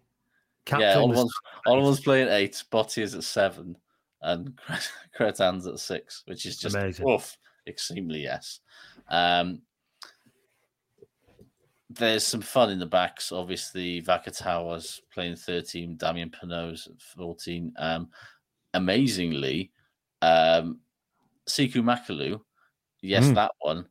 Yeah, 0.69 0.79
Captain 0.79 0.97
Oliver's, 0.99 1.33
Oliver's 1.65 1.99
playing 2.01 2.27
eight, 2.29 2.61
Bottier's 2.71 3.15
at 3.15 3.23
seven, 3.23 3.77
and 4.21 4.57
Cretan's 5.15 5.67
at 5.67 5.79
six, 5.79 6.23
which 6.25 6.45
is 6.45 6.57
just 6.57 6.75
Amazing. 6.75 7.07
oof, 7.07 7.37
extremely 7.67 8.23
yes. 8.23 8.59
Um, 9.09 9.61
there's 11.89 12.25
some 12.25 12.41
fun 12.41 12.69
in 12.69 12.79
the 12.79 12.85
backs. 12.85 13.31
Obviously, 13.31 14.01
Vakatawa's 14.01 15.01
playing 15.13 15.35
13, 15.37 15.95
Damian 15.97 16.29
Penaud's 16.29 16.87
at 16.87 17.01
14. 17.01 17.73
Um, 17.77 18.09
amazingly, 18.73 19.71
um, 20.21 20.79
Sekou 21.47 21.83
Macalou, 21.83 22.41
yes, 23.01 23.25
Mm. 23.25 23.35
that 23.35 23.51
one 23.59 23.85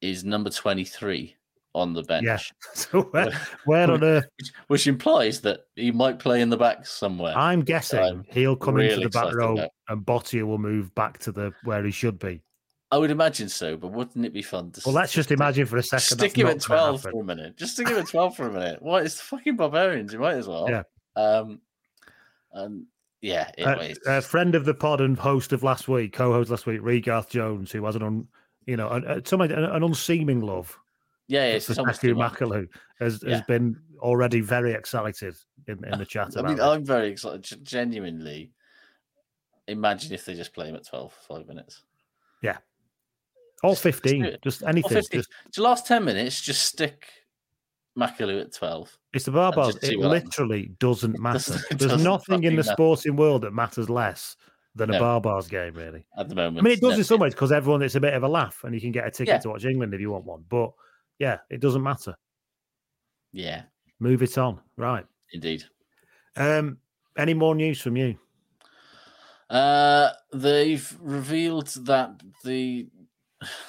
is 0.00 0.24
number 0.24 0.50
23 0.50 1.36
on 1.74 1.92
the 1.92 2.02
bench. 2.02 2.24
Yeah. 2.24 2.38
So 2.74 3.02
where, 3.02 3.30
where 3.66 3.90
on 3.90 4.02
earth? 4.02 4.26
Which, 4.38 4.52
which 4.68 4.86
implies 4.86 5.40
that 5.42 5.60
he 5.76 5.90
might 5.90 6.18
play 6.18 6.40
in 6.40 6.48
the 6.50 6.56
back 6.56 6.86
somewhere. 6.86 7.36
I'm 7.36 7.60
guessing 7.62 8.00
I'm 8.00 8.24
he'll 8.30 8.56
come 8.56 8.78
into 8.80 9.00
the 9.00 9.08
back 9.10 9.34
row 9.34 9.52
about. 9.54 9.70
and 9.88 10.04
Bottier 10.04 10.46
will 10.46 10.58
move 10.58 10.94
back 10.94 11.18
to 11.20 11.32
the 11.32 11.52
where 11.64 11.84
he 11.84 11.90
should 11.90 12.18
be. 12.18 12.42
I 12.92 12.98
would 12.98 13.10
imagine 13.10 13.48
so, 13.48 13.78
but 13.78 13.90
wouldn't 13.90 14.26
it 14.26 14.34
be 14.34 14.42
fun 14.42 14.70
to 14.72 14.82
Well, 14.84 14.94
let's 14.94 15.14
just 15.14 15.30
imagine 15.30 15.64
for 15.64 15.78
a 15.78 15.82
second. 15.82 16.18
stick 16.18 16.36
him 16.36 16.46
at 16.46 16.60
12 16.60 17.00
for 17.00 17.10
a 17.10 17.24
minute? 17.24 17.56
Just 17.56 17.72
stick 17.72 17.88
him 17.88 17.96
at 17.96 18.06
12 18.06 18.36
for 18.36 18.46
a 18.46 18.52
minute. 18.52 18.82
What? 18.82 19.06
It's 19.06 19.16
the 19.16 19.22
fucking 19.22 19.56
barbarians. 19.56 20.12
You 20.12 20.18
might 20.18 20.34
as 20.34 20.46
well. 20.46 20.68
Yeah. 20.68 20.82
Um, 21.16 21.62
and 22.52 22.84
yeah, 23.22 23.50
it, 23.56 23.98
Uh, 24.06 24.18
a 24.18 24.20
friend 24.20 24.54
of 24.54 24.66
the 24.66 24.74
pod 24.74 25.00
and 25.00 25.18
host 25.18 25.54
of 25.54 25.62
last 25.62 25.88
week, 25.88 26.12
co-host 26.12 26.50
last 26.50 26.66
week, 26.66 26.80
Regarth 26.82 27.30
Jones, 27.30 27.72
who 27.72 27.82
has 27.86 27.96
an 27.96 28.02
un, 28.02 28.28
you 28.66 28.76
know, 28.76 28.90
an, 28.90 29.06
uh, 29.06 29.20
somebody, 29.24 29.54
an, 29.54 29.64
an 29.64 29.82
unseeming 29.82 30.40
love 30.40 30.78
yeah, 31.28 31.58
for 31.58 31.72
it's 31.72 31.78
Matthew 31.78 32.10
too 32.10 32.18
much. 32.18 32.34
Macalou, 32.34 32.68
has, 33.00 33.22
has 33.22 33.40
been 33.42 33.80
already 34.00 34.40
very 34.40 34.74
excited 34.74 35.34
in, 35.66 35.82
in 35.82 35.98
the 35.98 36.04
chat 36.04 36.36
I 36.36 36.42
mean, 36.42 36.58
it. 36.58 36.62
I'm 36.62 36.84
very 36.84 37.08
excited. 37.08 37.64
Genuinely, 37.64 38.50
imagine 39.66 40.12
if 40.12 40.26
they 40.26 40.34
just 40.34 40.52
play 40.52 40.68
him 40.68 40.76
at 40.76 40.86
12 40.86 41.10
for 41.10 41.38
five 41.38 41.48
minutes. 41.48 41.84
Yeah. 42.42 42.58
All 43.62 43.72
Just- 43.72 43.82
just 43.84 44.02
15, 44.02 44.24
it. 44.24 44.42
just 44.42 44.62
Or 44.62 44.68
anything. 44.68 44.90
50. 44.90 45.16
Just, 45.18 45.30
The 45.54 45.62
last 45.62 45.86
10 45.86 46.04
minutes, 46.04 46.40
just 46.40 46.62
stick 46.64 47.08
Macalou 47.98 48.40
at 48.40 48.52
12. 48.52 48.98
it's 49.12 49.24
the 49.26 49.32
just 49.32 49.84
It 49.84 49.98
what 49.98 50.12
happens. 50.14 50.24
literally 50.38 50.72
doesn't 50.78 51.18
matter. 51.20 51.34
doesn't- 51.38 51.70
it 51.70 51.78
There's 51.78 51.90
doesn't 51.92 52.04
nothing 52.04 52.44
in 52.44 52.52
the 52.56 52.62
matter. 52.62 52.72
sporting 52.72 53.16
world 53.16 53.42
that 53.42 53.52
matters 53.52 53.88
less 53.90 54.36
than 54.74 54.88
a 54.90 54.98
No. 54.98 55.02
barbars 55.20 55.48
game, 55.50 55.74
really. 55.74 56.06
At 56.16 56.28
the 56.30 56.34
moment, 56.34 56.58
I 56.58 56.62
mean, 56.62 56.72
it 56.72 56.80
does 56.80 56.92
No, 56.92 56.98
in 56.98 57.04
some 57.04 57.20
ways 57.20 57.34
because 57.34 57.52
everyone, 57.52 57.82
it's 57.82 57.94
a 57.94 58.00
bit 58.00 58.14
of 58.14 58.22
a 58.22 58.28
laugh 58.28 58.64
and 58.64 58.74
you 58.74 58.80
can 58.80 58.90
get 58.90 59.06
a 59.06 59.10
ticket 59.10 59.28
Yeah. 59.34 59.38
to 59.40 59.50
watch 59.50 59.64
England 59.66 59.92
if 59.92 60.00
you 60.00 60.10
want 60.10 60.24
one. 60.24 60.44
But 60.48 60.72
yeah, 61.18 61.38
it 61.50 61.60
doesn't 61.60 61.82
matter. 61.82 62.16
Yeah, 63.32 63.62
Move 64.00 64.22
it 64.22 64.36
on. 64.38 64.60
Right. 64.76 65.06
indeed. 65.32 65.64
Um, 66.36 66.78
any 67.16 67.34
more 67.34 67.54
news 67.54 67.80
from 67.80 67.96
you? 67.96 68.18
Uh, 69.50 70.10
they've 70.32 70.96
revealed 71.00 71.68
that 71.84 72.20
the 72.44 72.88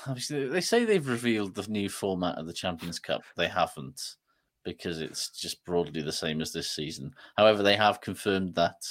obviously 0.08 0.48
they 0.48 0.62
say 0.62 0.86
they've 0.86 1.08
revealed 1.08 1.56
the 1.56 1.70
new 1.70 1.90
format 1.90 2.38
of 2.38 2.48
the 2.48 2.54
Champions 2.54 3.00
Cup. 3.00 3.24
They 3.36 3.48
haven't 3.48 4.16
because 4.64 5.02
it's 5.02 5.30
just 5.30 5.64
broadly 5.66 6.02
the 6.02 6.12
same 6.12 6.42
as 6.42 6.54
this 6.54 6.72
season. 6.72 7.14
However, 7.38 7.64
they 7.64 7.76
have 7.76 8.02
confirmed 8.02 8.56
that, 8.56 8.82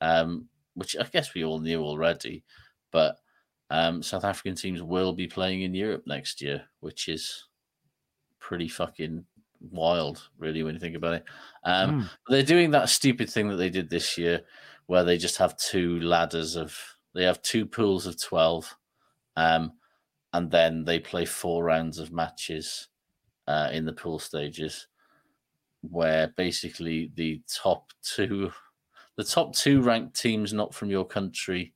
um, 0.00 0.48
which 0.74 0.96
I 0.98 1.04
guess 1.04 1.34
we 1.34 1.44
all 1.44 1.58
knew 1.60 1.82
already, 1.82 2.44
but 2.90 3.18
um, 3.68 4.02
South 4.02 4.24
African 4.24 4.54
teams 4.54 4.82
will 4.82 5.12
be 5.12 5.26
playing 5.26 5.62
in 5.62 5.74
Europe 5.74 6.04
next 6.06 6.40
year, 6.40 6.64
which 6.80 7.08
is 7.08 7.44
pretty 8.38 8.68
fucking 8.68 9.24
wild, 9.70 10.28
really, 10.38 10.62
when 10.62 10.74
you 10.74 10.80
think 10.80 10.96
about 10.96 11.14
it. 11.14 11.24
Um, 11.64 12.02
Mm. 12.02 12.10
They're 12.28 12.42
doing 12.42 12.70
that 12.70 12.88
stupid 12.88 13.28
thing 13.28 13.48
that 13.48 13.56
they 13.56 13.70
did 13.70 13.90
this 13.90 14.16
year, 14.16 14.42
where 14.86 15.04
they 15.04 15.18
just 15.18 15.36
have 15.38 15.56
two 15.56 16.00
ladders 16.00 16.56
of 16.56 16.78
they 17.14 17.24
have 17.24 17.42
two 17.42 17.66
pools 17.66 18.06
of 18.06 18.22
twelve, 18.22 18.76
um, 19.36 19.72
and 20.36 20.50
then 20.50 20.84
they 20.84 20.98
play 20.98 21.24
four 21.24 21.64
rounds 21.64 21.98
of 21.98 22.12
matches 22.12 22.88
uh, 23.48 23.70
in 23.72 23.86
the 23.86 23.92
pool 23.92 24.18
stages, 24.18 24.86
where 25.80 26.28
basically 26.36 27.10
the 27.14 27.40
top 27.48 27.90
two, 28.02 28.52
the 29.16 29.24
top 29.24 29.54
two 29.54 29.80
ranked 29.80 30.14
teams 30.14 30.52
not 30.52 30.74
from 30.74 30.90
your 30.90 31.06
country, 31.06 31.72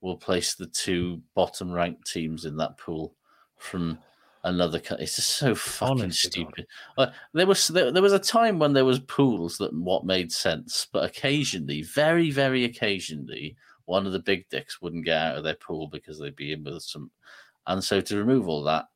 will 0.00 0.16
place 0.16 0.54
the 0.54 0.68
two 0.68 1.20
bottom 1.34 1.72
ranked 1.72 2.06
teams 2.06 2.44
in 2.44 2.56
that 2.56 2.78
pool 2.78 3.16
from 3.56 3.98
another 4.44 4.78
country. 4.78 5.02
It's 5.02 5.16
just 5.16 5.30
so 5.30 5.56
fucking 5.56 6.02
Honest 6.02 6.22
to 6.32 6.44
God. 6.44 6.52
stupid. 6.52 6.66
Uh, 6.96 7.06
there 7.34 7.48
was 7.48 7.66
there, 7.66 7.90
there 7.90 8.02
was 8.02 8.12
a 8.12 8.20
time 8.20 8.60
when 8.60 8.74
there 8.74 8.84
was 8.84 9.00
pools 9.00 9.58
that 9.58 9.74
what 9.74 10.06
made 10.06 10.30
sense, 10.30 10.86
but 10.92 11.02
occasionally, 11.02 11.82
very 11.82 12.30
very 12.30 12.64
occasionally, 12.64 13.56
one 13.86 14.06
of 14.06 14.12
the 14.12 14.20
big 14.20 14.48
dicks 14.50 14.80
wouldn't 14.80 15.04
get 15.04 15.20
out 15.20 15.38
of 15.38 15.42
their 15.42 15.56
pool 15.56 15.88
because 15.88 16.20
they'd 16.20 16.36
be 16.36 16.52
in 16.52 16.62
with 16.62 16.82
some, 16.82 17.10
and 17.68 17.82
so 17.82 18.00
to 18.00 18.16
remove 18.16 18.48
all 18.48 18.64
that, 18.64 18.86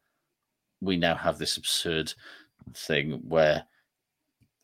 we 0.80 0.96
now 0.96 1.14
have 1.14 1.38
this 1.38 1.56
absurd 1.56 2.12
thing 2.74 3.20
where 3.28 3.64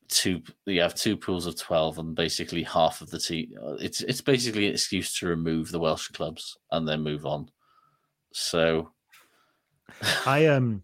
two 0.09 0.43
you 0.65 0.81
have 0.81 0.95
two 0.95 1.17
pools 1.17 1.47
of 1.47 1.57
12 1.57 1.99
and 1.99 2.15
basically 2.15 2.63
half 2.63 3.03
of 3.03 3.11
the 3.11 3.19
team 3.19 3.53
it's 3.79 4.01
it's 4.01 4.23
basically 4.23 4.67
an 4.67 4.73
excuse 4.73 5.15
to 5.19 5.27
remove 5.27 5.71
the 5.71 5.79
welsh 5.79 6.09
clubs 6.09 6.57
and 6.71 6.89
then 6.89 7.03
move 7.03 7.27
on 7.27 7.51
so 8.33 8.91
I 10.27 10.47
um, 10.47 10.83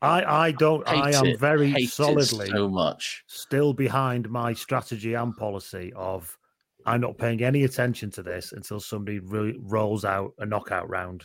I 0.00 0.24
I 0.24 0.50
don't. 0.52 0.86
I 0.88 1.12
am 1.12 1.26
it. 1.26 1.38
very 1.38 1.86
solidly 1.86 2.48
so 2.48 2.68
much 2.68 3.24
still 3.26 3.72
behind 3.72 4.28
my 4.30 4.52
strategy 4.52 5.14
and 5.14 5.36
policy 5.36 5.92
of 5.94 6.36
I'm 6.84 7.00
not 7.00 7.18
paying 7.18 7.42
any 7.42 7.64
attention 7.64 8.10
to 8.12 8.22
this 8.22 8.52
until 8.52 8.80
somebody 8.80 9.20
re- 9.20 9.58
rolls 9.60 10.04
out 10.04 10.32
a 10.38 10.46
knockout 10.46 10.88
round 10.88 11.24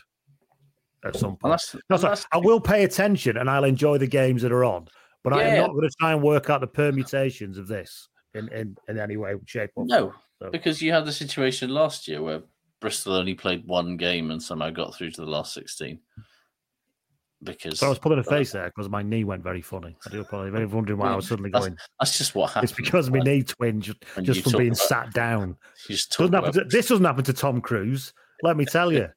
at 1.05 1.15
some 1.15 1.35
point. 1.37 1.61
No, 1.89 1.97
sorry, 1.97 2.17
I 2.31 2.37
will 2.37 2.59
pay 2.59 2.83
attention 2.83 3.37
and 3.37 3.49
I'll 3.49 3.63
enjoy 3.63 3.97
the 3.97 4.07
games 4.07 4.41
that 4.41 4.51
are 4.51 4.63
on, 4.65 4.87
but 5.23 5.33
I 5.33 5.43
am 5.43 5.57
not 5.59 5.69
going 5.71 5.89
to 5.89 5.95
try 5.99 6.13
and 6.13 6.21
work 6.21 6.49
out 6.49 6.61
the 6.61 6.67
permutations 6.67 7.57
of 7.57 7.67
this 7.67 8.09
in, 8.33 8.47
in, 8.49 8.75
in 8.87 8.99
any 8.99 9.17
way, 9.17 9.35
shape, 9.45 9.71
or 9.75 9.85
no. 9.85 10.13
So, 10.41 10.51
because 10.51 10.81
you 10.81 10.91
had 10.91 11.05
the 11.05 11.11
situation 11.11 11.71
last 11.71 12.07
year 12.07 12.21
where 12.21 12.43
bristol 12.79 13.13
only 13.13 13.33
played 13.33 13.65
one 13.65 13.97
game 13.97 14.29
and 14.29 14.41
somehow 14.41 14.69
got 14.69 14.93
through 14.93 15.09
to 15.09 15.21
the 15.21 15.27
last 15.27 15.51
16 15.55 15.99
because 17.43 17.79
so 17.79 17.85
I 17.85 17.89
was 17.89 17.99
pulling 17.99 18.19
a 18.19 18.23
face 18.23 18.51
there 18.51 18.65
because 18.65 18.89
my 18.89 19.03
knee 19.03 19.23
went 19.23 19.43
very 19.43 19.61
funny. 19.61 19.95
I 20.05 20.09
do 20.09 20.21
apologize. 20.21 20.57
You're 20.57 20.67
wondering 20.67 20.97
why 20.97 21.11
I 21.11 21.15
was 21.15 21.27
suddenly 21.27 21.51
that's, 21.51 21.67
going, 21.67 21.77
that's 21.99 22.17
just 22.17 22.33
what 22.33 22.51
happens 22.51 22.71
it's 22.71 22.77
because 22.77 23.11
my 23.11 23.19
knee 23.19 23.43
twinged 23.43 23.95
just 24.21 24.41
from 24.41 24.53
being 24.53 24.69
about- 24.69 24.77
sat 24.77 25.13
down. 25.13 25.55
just 25.87 26.17
Doesn't 26.17 26.53
to, 26.53 26.63
this 26.63 26.87
doesn't 26.87 27.05
happen 27.05 27.23
to 27.25 27.33
Tom 27.33 27.61
Cruise. 27.61 28.13
Let 28.41 28.57
me 28.57 28.65
tell 28.65 28.91
you. 28.91 29.09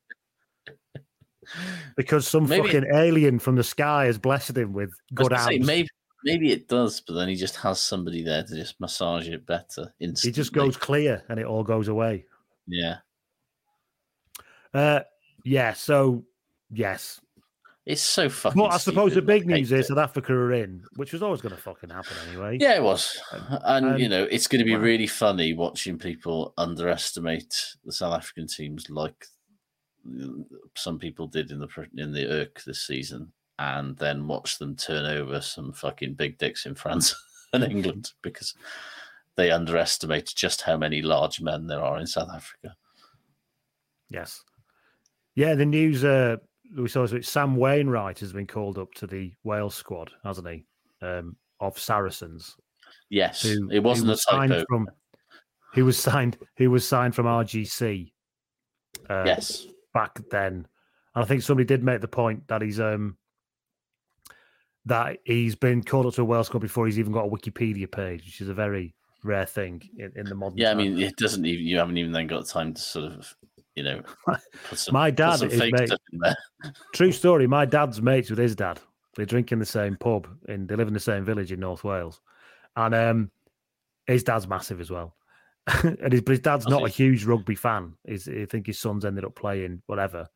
Because 1.96 2.26
some 2.28 2.48
Maybe- 2.48 2.66
fucking 2.68 2.86
alien 2.94 3.38
from 3.38 3.56
the 3.56 3.64
sky 3.64 4.06
has 4.06 4.18
blessed 4.18 4.56
him 4.56 4.72
with 4.72 4.90
good 5.14 5.32
say, 5.38 5.58
maybe 5.58 5.88
maybe 6.24 6.52
it 6.52 6.68
does, 6.68 7.00
but 7.00 7.14
then 7.14 7.28
he 7.28 7.34
just 7.34 7.56
has 7.56 7.80
somebody 7.80 8.22
there 8.22 8.42
to 8.42 8.54
just 8.54 8.78
massage 8.80 9.28
it 9.28 9.46
better. 9.46 9.92
Instantly. 10.00 10.30
He 10.30 10.34
just 10.34 10.52
goes 10.52 10.76
clear 10.76 11.22
and 11.28 11.40
it 11.40 11.46
all 11.46 11.64
goes 11.64 11.88
away. 11.88 12.26
Yeah, 12.66 12.96
Uh, 14.72 15.00
yeah. 15.44 15.72
So 15.72 16.24
yes, 16.70 17.20
it's 17.86 18.02
so 18.02 18.28
fucking. 18.28 18.60
but 18.60 18.72
I 18.72 18.76
suppose 18.78 19.14
the 19.14 19.22
big 19.22 19.46
news 19.46 19.72
is 19.72 19.86
it. 19.86 19.86
South 19.88 19.98
Africa 19.98 20.32
are 20.34 20.52
in, 20.52 20.84
which 20.96 21.12
was 21.12 21.22
always 21.22 21.40
going 21.40 21.54
to 21.56 21.60
fucking 21.60 21.90
happen 21.90 22.12
anyway. 22.28 22.58
Yeah, 22.60 22.76
it 22.76 22.82
was, 22.82 23.18
and 23.64 23.98
you 23.98 24.08
know, 24.08 24.24
it's 24.30 24.46
going 24.46 24.60
to 24.60 24.64
be 24.64 24.72
well- 24.72 24.82
really 24.82 25.06
funny 25.06 25.54
watching 25.54 25.98
people 25.98 26.52
underestimate 26.58 27.54
the 27.84 27.92
South 27.92 28.14
African 28.14 28.46
teams 28.46 28.88
like 28.90 29.26
some 30.76 30.98
people 30.98 31.26
did 31.26 31.50
in 31.50 31.58
the 31.58 31.68
in 31.96 32.12
the 32.12 32.26
Irk 32.26 32.62
this 32.64 32.82
season, 32.86 33.32
and 33.58 33.96
then 33.98 34.26
watch 34.26 34.58
them 34.58 34.76
turn 34.76 35.04
over 35.06 35.40
some 35.40 35.72
fucking 35.72 36.14
big 36.14 36.38
dicks 36.38 36.66
in 36.66 36.74
France 36.74 37.14
and 37.52 37.64
England 37.64 38.12
because 38.22 38.54
they 39.36 39.50
underestimate 39.50 40.32
just 40.34 40.62
how 40.62 40.76
many 40.76 41.02
large 41.02 41.40
men 41.40 41.66
there 41.66 41.82
are 41.82 41.98
in 41.98 42.06
South 42.06 42.30
Africa. 42.34 42.74
Yes. 44.08 44.42
Yeah, 45.34 45.54
the 45.54 45.66
news 45.66 46.04
uh 46.04 46.36
we 46.76 46.88
saw 46.88 47.02
is 47.04 47.10
that 47.12 47.24
Sam 47.24 47.56
Wainwright 47.56 48.18
has 48.20 48.32
been 48.32 48.46
called 48.46 48.78
up 48.78 48.92
to 48.94 49.06
the 49.06 49.32
Wales 49.44 49.74
squad, 49.74 50.10
hasn't 50.24 50.48
he? 50.48 50.66
Um, 51.02 51.36
of 51.60 51.78
Saracens. 51.78 52.56
Yes, 53.08 53.42
who- 53.42 53.70
it 53.70 53.80
wasn't 53.82 54.08
who 54.08 54.12
a 54.14 54.16
typo. 54.48 54.64
from 54.68 54.88
who 55.74 55.84
was 55.84 55.98
signed 55.98 56.38
who 56.56 56.70
was 56.70 56.86
signed 56.86 57.14
from 57.14 57.26
RGC. 57.26 58.12
Uh, 59.08 59.22
yes, 59.26 59.66
back 59.92 60.18
then. 60.30 60.66
And 61.14 61.24
I 61.24 61.26
think 61.26 61.42
somebody 61.42 61.66
did 61.66 61.82
make 61.82 62.00
the 62.00 62.08
point 62.08 62.46
that 62.48 62.62
he's 62.62 62.80
um 62.80 63.16
that 64.86 65.18
he's 65.24 65.54
been 65.54 65.82
called 65.82 66.06
up 66.06 66.14
to 66.14 66.22
a 66.22 66.24
Wales 66.24 66.46
squad 66.46 66.60
before 66.60 66.86
he's 66.86 66.98
even 66.98 67.12
got 67.12 67.26
a 67.26 67.28
Wikipedia 67.28 67.90
page, 67.90 68.24
which 68.24 68.40
is 68.40 68.48
a 68.48 68.54
very 68.54 68.94
rare 69.22 69.46
thing 69.46 69.82
in, 69.98 70.12
in 70.16 70.24
the 70.26 70.34
modern 70.34 70.58
yeah. 70.58 70.70
I 70.70 70.74
mean, 70.74 70.98
it 70.98 71.16
doesn't 71.16 71.44
even. 71.44 71.66
You 71.66 71.78
haven't 71.78 71.98
even 71.98 72.12
then 72.12 72.26
got 72.26 72.46
time 72.46 72.74
to 72.74 72.80
sort 72.80 73.12
of, 73.12 73.34
you 73.74 73.82
know, 73.82 74.02
some, 74.72 74.94
My 74.94 75.10
dad 75.10 75.42
is 75.42 75.58
mate. 75.58 75.86
stuff 75.86 76.00
in 76.12 76.18
there. 76.20 76.36
True 76.94 77.12
story. 77.12 77.46
My 77.46 77.64
dad's 77.64 78.00
mates 78.00 78.30
with 78.30 78.38
his 78.38 78.54
dad. 78.54 78.80
They 79.16 79.24
drink 79.24 79.52
in 79.52 79.58
the 79.58 79.66
same 79.66 79.96
pub 79.96 80.28
and 80.48 80.68
they 80.68 80.76
live 80.76 80.88
in 80.88 80.94
the 80.94 81.00
same 81.00 81.24
village 81.24 81.52
in 81.52 81.60
North 81.60 81.84
Wales. 81.84 82.20
And 82.76 82.94
um, 82.94 83.30
his 84.06 84.22
dad's 84.22 84.46
massive 84.46 84.80
as 84.80 84.90
well. 84.90 85.14
and 85.84 86.12
his, 86.12 86.22
but 86.22 86.32
his 86.32 86.40
dad's 86.40 86.66
not 86.66 86.84
a 86.84 86.88
huge 86.88 87.24
rugby 87.24 87.54
fan. 87.54 87.94
He's, 88.06 88.28
I 88.28 88.46
think 88.46 88.66
his 88.66 88.78
son's 88.78 89.04
ended 89.04 89.24
up 89.24 89.34
playing 89.34 89.82
whatever. 89.86 90.28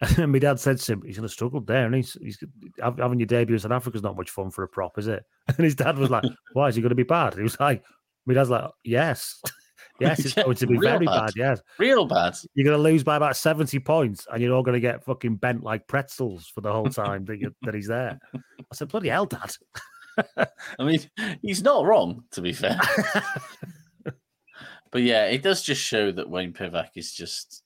And 0.18 0.32
my 0.32 0.40
dad 0.40 0.58
said 0.58 0.78
to 0.78 0.92
him, 0.94 1.02
he's 1.06 1.16
going 1.16 1.28
to 1.28 1.32
struggle 1.32 1.60
there. 1.60 1.86
And 1.86 1.94
he's, 1.94 2.14
he's 2.20 2.42
having 2.80 3.20
your 3.20 3.26
debut 3.26 3.54
in 3.54 3.60
South 3.60 3.70
Africa's 3.70 4.02
not 4.02 4.16
much 4.16 4.30
fun 4.30 4.50
for 4.50 4.64
a 4.64 4.68
prop, 4.68 4.98
is 4.98 5.06
it? 5.06 5.24
And 5.46 5.64
his 5.64 5.76
dad 5.76 5.96
was 5.96 6.10
like, 6.10 6.24
why 6.54 6.66
is 6.66 6.74
he 6.74 6.82
going 6.82 6.90
to 6.90 6.96
be 6.96 7.04
bad? 7.04 7.34
He 7.34 7.42
was 7.42 7.58
like, 7.60 7.84
my 8.26 8.34
dad's 8.34 8.50
like, 8.50 8.68
yes. 8.82 9.40
yes, 10.00 10.18
it's 10.18 10.34
going 10.34 10.56
to 10.56 10.66
be 10.66 10.74
real 10.74 10.90
very 10.90 11.06
bad. 11.06 11.26
bad. 11.26 11.32
Yes. 11.36 11.60
Real 11.78 12.04
bad. 12.04 12.34
You're 12.54 12.64
going 12.64 12.76
to 12.76 12.82
lose 12.82 13.04
by 13.04 13.14
about 13.14 13.36
70 13.36 13.78
points 13.78 14.26
and 14.32 14.42
you're 14.42 14.52
all 14.54 14.64
going 14.64 14.74
to 14.74 14.80
get 14.80 15.04
fucking 15.04 15.36
bent 15.36 15.62
like 15.62 15.86
pretzels 15.86 16.48
for 16.52 16.62
the 16.62 16.72
whole 16.72 16.88
time 16.88 17.24
that, 17.26 17.38
you, 17.38 17.54
that 17.62 17.74
he's 17.74 17.86
there. 17.86 18.18
I 18.34 18.74
said, 18.74 18.88
bloody 18.88 19.08
hell, 19.08 19.26
dad. 19.26 19.52
I 20.36 20.84
mean, 20.84 21.00
he's 21.42 21.62
not 21.62 21.86
wrong, 21.86 22.24
to 22.32 22.42
be 22.42 22.52
fair. 22.52 22.80
But 24.92 25.02
yeah, 25.02 25.24
it 25.24 25.42
does 25.42 25.62
just 25.62 25.80
show 25.80 26.12
that 26.12 26.28
Wayne 26.28 26.52
Pivac 26.52 26.90
is 26.96 27.12
just 27.12 27.62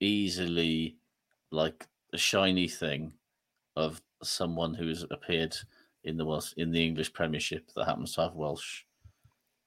easily 0.00 0.96
like 1.50 1.86
a 2.12 2.18
shiny 2.18 2.68
thing 2.68 3.12
of 3.76 4.00
someone 4.22 4.74
who 4.74 4.88
has 4.88 5.04
appeared 5.10 5.56
in 6.04 6.16
the 6.16 6.24
Welsh 6.24 6.52
in 6.56 6.70
the 6.70 6.84
English 6.84 7.12
Premiership 7.12 7.68
that 7.74 7.84
happens 7.84 8.14
to 8.14 8.22
have 8.22 8.34
Welsh 8.34 8.82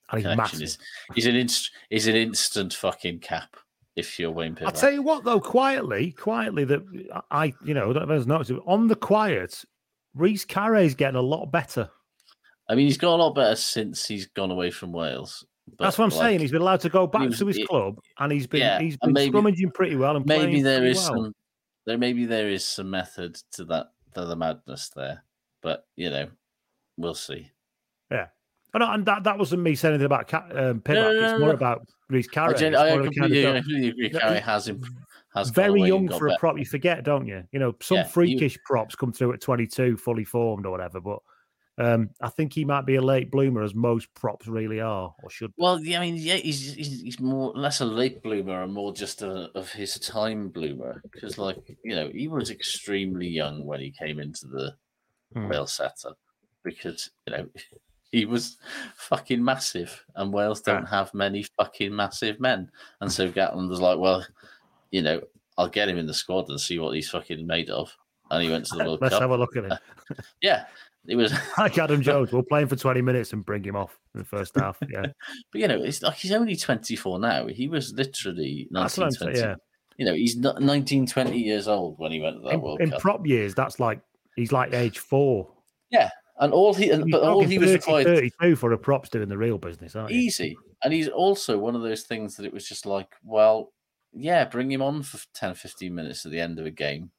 And 0.09 0.25
he's 0.25 0.37
massive. 0.37 0.61
Is 0.61 0.77
he's 1.13 1.27
an 1.27 1.35
inst- 1.35 1.71
he's 1.89 2.07
an 2.07 2.15
instant 2.15 2.73
fucking 2.73 3.19
cap 3.19 3.57
if 3.97 4.17
you're 4.17 4.31
Wayne 4.31 4.55
Pivac. 4.55 4.67
I'll 4.67 4.71
tell 4.71 4.91
you 4.91 5.01
what, 5.01 5.25
though, 5.25 5.41
quietly, 5.41 6.11
quietly, 6.11 6.63
that 6.63 6.81
I, 7.29 7.53
you 7.65 7.73
know, 7.73 7.87
I 7.87 7.91
if 7.91 7.97
anyone's 7.97 8.27
noticed, 8.27 8.53
on 8.65 8.87
the 8.87 8.95
quiet, 8.95 9.63
Rhys 10.15 10.45
Carré's 10.45 10.95
getting 10.95 11.17
a 11.17 11.21
lot 11.21 11.47
better. 11.47 11.89
I 12.69 12.75
mean, 12.75 12.87
he's 12.87 12.97
got 12.97 13.15
a 13.15 13.21
lot 13.21 13.35
better 13.35 13.55
since 13.55 14.07
he's 14.07 14.27
gone 14.27 14.51
away 14.51 14.71
from 14.71 14.93
Wales. 14.93 15.45
But, 15.77 15.85
That's 15.85 15.97
what 15.97 16.05
I'm 16.05 16.09
like, 16.11 16.19
saying. 16.19 16.39
He's 16.41 16.51
been 16.51 16.61
allowed 16.61 16.81
to 16.81 16.89
go 16.89 17.07
back 17.07 17.29
was- 17.29 17.39
to 17.39 17.47
his 17.47 17.57
it- 17.59 17.67
club, 17.67 17.99
and 18.19 18.31
he's 18.31 18.47
been 18.47 18.59
yeah, 18.61 18.79
he's 18.79 18.97
and 19.01 19.13
been 19.13 19.31
maybe- 19.31 19.37
scrummaging 19.37 19.73
pretty 19.73 19.95
well. 19.95 20.17
And 20.17 20.25
maybe 20.25 20.45
playing 20.47 20.63
there 20.63 20.79
pretty 20.79 20.95
well. 20.97 21.03
some 21.07 21.35
there 21.85 21.97
maybe 21.97 22.25
there 22.25 22.47
is 22.49 22.67
some 22.67 22.89
method 22.89 23.35
to 23.53 23.65
that 23.65 23.91
to 24.13 24.25
the 24.25 24.35
madness 24.35 24.89
there 24.95 25.23
but 25.63 25.87
you 25.95 26.09
know 26.11 26.27
we'll 26.97 27.15
see 27.15 27.49
Yeah. 28.11 28.27
No, 28.77 28.89
and 28.91 29.05
that, 29.05 29.23
that 29.23 29.37
wasn't 29.37 29.63
me 29.63 29.73
saying 29.75 29.95
anything 29.95 30.05
about 30.05 30.31
um, 30.33 30.79
Pivac. 30.81 30.93
no, 30.93 31.11
it's 31.11 31.21
no, 31.33 31.39
more 31.39 31.47
no. 31.49 31.53
about 31.55 31.87
Rhys 32.09 32.27
I, 32.37 32.53
gen- 32.53 32.75
I 32.75 32.89
more 32.95 32.97
kind 32.97 33.07
of 33.07 33.13
completely, 33.13 33.89
agree 33.89 34.09
No, 34.09 34.19
Carré 34.19 34.41
has 34.41 34.67
imp- 34.69 34.85
has 35.35 35.49
very 35.49 35.81
young 35.81 36.07
for 36.09 36.27
a 36.27 36.29
better. 36.31 36.39
prop. 36.39 36.57
You 36.59 36.65
forget, 36.65 37.03
don't 37.03 37.25
you? 37.25 37.43
You 37.51 37.59
know, 37.59 37.75
some 37.81 37.97
Yeah, 37.97 38.03
he- 38.05 38.09
freakish 38.11 38.57
props 38.65 38.95
come 38.95 39.11
through 39.11 39.33
at 39.33 39.41
22, 39.41 39.97
fully 39.97 40.23
formed 40.25 40.65
or 40.65 40.71
whatever. 40.71 41.01
But 41.01 41.19
um, 41.81 42.09
I 42.21 42.29
think 42.29 42.53
he 42.53 42.63
might 42.65 42.85
be 42.85 42.95
a 42.95 43.01
late 43.01 43.31
bloomer, 43.31 43.63
as 43.63 43.73
most 43.73 44.13
props 44.13 44.47
really 44.47 44.79
are 44.79 45.13
or 45.23 45.29
should. 45.29 45.49
be. 45.55 45.61
well 45.63 45.79
yeah, 45.81 45.99
I 45.99 46.01
mean 46.01 46.15
yeah 46.17 46.35
he's, 46.35 46.73
he's 46.75 47.01
he's 47.01 47.19
more 47.19 47.51
less 47.53 47.81
a 47.81 47.85
late 47.85 48.21
bloomer 48.21 48.63
and 48.63 48.73
more 48.73 48.93
just 48.93 49.21
a, 49.21 49.49
of 49.55 49.71
his 49.71 49.95
time 49.99 50.49
bloomer 50.49 51.01
because 51.11 51.37
like 51.37 51.57
you 51.83 51.95
know 51.95 52.09
he 52.13 52.27
was 52.27 52.49
extremely 52.51 53.27
young 53.27 53.65
when 53.65 53.79
he 53.79 53.91
came 53.91 54.19
into 54.19 54.47
the 54.47 54.73
Hmm. 55.33 55.47
Wales 55.47 55.71
setup 55.71 56.17
because 56.61 57.09
you 57.25 57.31
know 57.37 57.47
he 58.11 58.25
was 58.25 58.57
fucking 58.97 59.41
massive 59.41 60.03
and 60.15 60.33
Wales 60.33 60.59
don't 60.59 60.85
have 60.85 61.13
many 61.13 61.43
fucking 61.43 61.95
massive 61.95 62.37
men 62.41 62.69
and 62.99 63.09
so 63.09 63.31
Gatland 63.31 63.69
was 63.69 63.79
like 63.79 63.97
well 63.97 64.25
you 64.91 65.01
know 65.01 65.21
I'll 65.57 65.69
get 65.69 65.87
him 65.87 65.97
in 65.97 66.05
the 66.05 66.13
squad 66.13 66.49
and 66.49 66.59
see 66.59 66.79
what 66.79 66.95
he's 66.95 67.09
fucking 67.09 67.47
made 67.47 67.69
of 67.69 67.95
and 68.29 68.43
he 68.43 68.51
went 68.51 68.65
to 68.65 68.75
the 68.75 68.83
World 68.83 68.99
Let's 69.01 69.13
Cup 69.13 69.21
have 69.21 69.31
a 69.31 69.37
look 69.37 69.55
at 69.55 69.63
him. 69.63 69.77
yeah 70.41 70.65
it 71.07 71.15
was 71.15 71.33
like 71.57 71.77
Adam 71.77 72.01
Jones. 72.01 72.31
We'll 72.31 72.43
play 72.43 72.61
him 72.61 72.67
for 72.67 72.75
20 72.75 73.01
minutes 73.01 73.33
and 73.33 73.43
bring 73.45 73.63
him 73.63 73.75
off 73.75 73.97
in 74.13 74.19
the 74.19 74.25
first 74.25 74.55
half. 74.55 74.77
Yeah. 74.89 75.05
But 75.51 75.61
you 75.61 75.67
know, 75.67 75.81
it's 75.83 76.01
like 76.01 76.15
he's 76.15 76.31
only 76.31 76.55
24 76.55 77.19
now. 77.19 77.47
He 77.47 77.67
was 77.67 77.93
literally 77.93 78.67
That's 78.71 78.97
what 78.97 79.05
I'm 79.05 79.09
19, 79.09 79.19
saying, 79.19 79.33
20. 79.33 79.39
yeah. 79.39 79.55
You 79.97 80.05
know, 80.05 80.13
he's 80.13 80.37
not 80.37 80.61
19, 80.61 81.05
20 81.07 81.37
years 81.39 81.67
old 81.67 81.99
when 81.99 82.11
he 82.11 82.21
went 82.21 82.37
to 82.37 82.41
that 82.43 82.53
In, 82.53 82.61
World 82.61 82.81
in 82.81 82.91
Cup. 82.91 82.99
prop 83.01 83.27
years, 83.27 83.53
that's 83.53 83.79
like 83.79 83.99
he's 84.35 84.51
like 84.51 84.73
age 84.73 84.99
four. 84.99 85.51
yeah, 85.91 86.09
and 86.39 86.53
all 86.53 86.73
he, 86.73 86.89
and- 86.89 87.11
but 87.11 87.21
all 87.23 87.43
he 87.43 87.57
was 87.59 87.71
required 87.73 88.05
32 88.07 88.55
for 88.55 88.71
a 88.71 88.77
props 88.77 89.09
doing 89.09 89.27
the 89.29 89.37
real 89.37 89.57
business, 89.57 89.95
aren't 89.95 90.11
you? 90.11 90.19
easy. 90.21 90.57
And 90.83 90.91
he's 90.93 91.07
also 91.09 91.57
one 91.59 91.75
of 91.75 91.81
those 91.83 92.03
things 92.03 92.35
that 92.37 92.45
it 92.45 92.53
was 92.53 92.67
just 92.67 92.85
like, 92.87 93.13
well, 93.23 93.71
yeah, 94.13 94.45
bring 94.45 94.71
him 94.71 94.81
on 94.81 95.03
for 95.03 95.19
10, 95.35 95.53
15 95.53 95.93
minutes 95.93 96.25
at 96.25 96.31
the 96.31 96.39
end 96.39 96.57
of 96.57 96.65
a 96.65 96.71
game, 96.71 97.11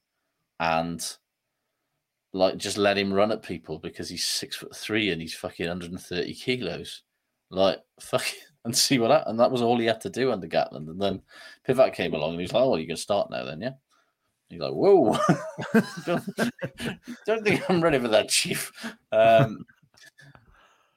and 0.59 1.15
like 2.33 2.57
just 2.57 2.77
let 2.77 2.97
him 2.97 3.13
run 3.13 3.31
at 3.31 3.43
people 3.43 3.79
because 3.79 4.09
he's 4.09 4.25
six 4.25 4.55
foot 4.55 4.75
three 4.75 5.11
and 5.11 5.21
he's 5.21 5.35
fucking 5.35 5.67
130 5.67 6.33
kilos. 6.33 7.03
Like 7.49 7.79
fuck 7.99 8.25
and 8.65 8.75
see 8.75 8.99
what 8.99 9.09
that 9.09 9.27
and 9.27 9.39
that 9.39 9.51
was 9.51 9.61
all 9.61 9.77
he 9.77 9.85
had 9.85 10.01
to 10.01 10.09
do 10.09 10.31
under 10.31 10.47
Gatland. 10.47 10.89
And 10.89 11.01
then 11.01 11.21
Pivac 11.67 11.93
came 11.93 12.13
along 12.13 12.31
and 12.31 12.41
he's 12.41 12.53
like, 12.53 12.63
Oh, 12.63 12.75
you 12.75 12.87
can 12.87 12.97
start 12.97 13.29
now 13.29 13.45
then, 13.45 13.61
yeah? 13.61 13.73
He's 14.49 14.59
like, 14.59 14.73
Whoa. 14.73 15.17
don't, 16.05 16.23
don't 17.25 17.43
think 17.43 17.69
I'm 17.69 17.81
ready 17.81 17.99
for 17.99 18.07
that, 18.09 18.29
Chief. 18.29 18.71
Um 19.11 19.65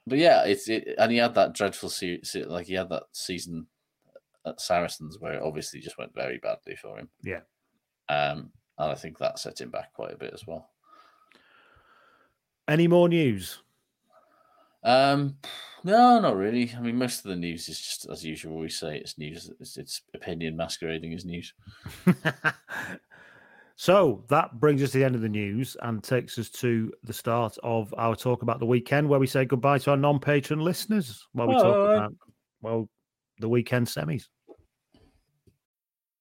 but 0.07 0.19
yeah, 0.19 0.45
it's 0.45 0.69
it, 0.69 0.95
and 0.97 1.11
he 1.11 1.17
had 1.17 1.35
that 1.35 1.53
dreadful 1.53 1.89
se- 1.89 2.23
se- 2.23 2.45
like 2.45 2.65
he 2.65 2.73
had 2.73 2.89
that 2.89 3.03
season 3.11 3.67
at 4.45 4.61
Saracens 4.61 5.19
where 5.19 5.33
it 5.33 5.43
obviously 5.43 5.81
just 5.81 5.97
went 5.97 6.15
very 6.15 6.37
badly 6.37 6.77
for 6.77 6.97
him. 6.97 7.09
Yeah. 7.23 7.41
Um, 8.07 8.51
and 8.77 8.91
I 8.91 8.95
think 8.95 9.17
that 9.17 9.37
set 9.37 9.59
him 9.59 9.69
back 9.69 9.93
quite 9.93 10.13
a 10.13 10.17
bit 10.17 10.33
as 10.33 10.47
well. 10.47 10.69
Any 12.67 12.87
more 12.87 13.07
news? 13.09 13.59
Um, 14.83 15.37
no, 15.83 16.19
not 16.19 16.35
really. 16.35 16.73
I 16.75 16.81
mean, 16.81 16.97
most 16.97 17.19
of 17.19 17.29
the 17.29 17.35
news 17.35 17.69
is 17.69 17.79
just 17.79 18.09
as 18.09 18.23
usual. 18.23 18.57
We 18.57 18.69
say 18.69 18.97
it's 18.97 19.17
news. 19.17 19.49
It's, 19.59 19.77
it's 19.77 20.01
opinion 20.13 20.57
masquerading 20.57 21.13
as 21.13 21.25
news. 21.25 21.53
So 23.79 24.23
that 24.29 24.59
brings 24.59 24.81
us 24.81 24.91
to 24.91 24.97
the 24.97 25.05
end 25.05 25.13
of 25.13 25.21
the 25.21 25.29
news 25.29 25.77
and 25.83 26.03
takes 26.03 26.39
us 26.39 26.49
to 26.49 26.91
the 27.03 27.13
start 27.13 27.55
of 27.61 27.93
our 27.95 28.15
talk 28.15 28.41
about 28.41 28.59
the 28.59 28.65
weekend, 28.65 29.07
where 29.07 29.19
we 29.19 29.27
say 29.27 29.45
goodbye 29.45 29.77
to 29.77 29.91
our 29.91 29.97
non-patron 29.97 30.59
listeners. 30.59 31.27
While 31.33 31.47
we 31.47 31.53
talk 31.53 31.91
about 31.91 32.13
well 32.61 32.89
the 33.39 33.47
weekend 33.47 33.85
semis. 33.85 34.29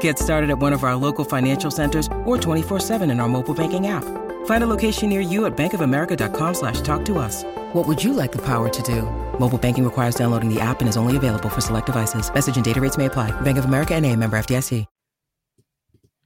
Get 0.00 0.18
started 0.18 0.50
at 0.50 0.58
one 0.58 0.72
of 0.74 0.84
our 0.84 0.96
local 0.96 1.24
financial 1.24 1.70
centers 1.70 2.06
or 2.26 2.36
24-7 2.36 3.10
in 3.10 3.20
our 3.20 3.28
mobile 3.28 3.54
banking 3.54 3.86
app. 3.86 4.04
Find 4.46 4.62
a 4.64 4.66
location 4.66 5.08
near 5.08 5.20
you 5.20 5.46
at 5.46 5.56
bankofamerica.com 5.56 6.54
slash 6.54 6.80
talk 6.82 7.04
to 7.06 7.18
us. 7.18 7.44
What 7.72 7.86
would 7.88 8.02
you 8.04 8.12
like 8.12 8.32
the 8.32 8.42
power 8.44 8.68
to 8.68 8.82
do? 8.82 9.02
Mobile 9.38 9.58
banking 9.58 9.84
requires 9.84 10.14
downloading 10.14 10.52
the 10.52 10.60
app 10.60 10.80
and 10.80 10.88
is 10.88 10.96
only 10.98 11.16
available 11.16 11.48
for 11.48 11.60
select 11.62 11.86
devices. 11.86 12.32
Message 12.32 12.56
and 12.56 12.64
data 12.64 12.80
rates 12.80 12.98
may 12.98 13.06
apply. 13.06 13.30
Bank 13.40 13.56
of 13.56 13.64
America 13.64 13.94
and 13.94 14.04
a 14.04 14.14
member 14.14 14.38
FDIC. 14.38 14.84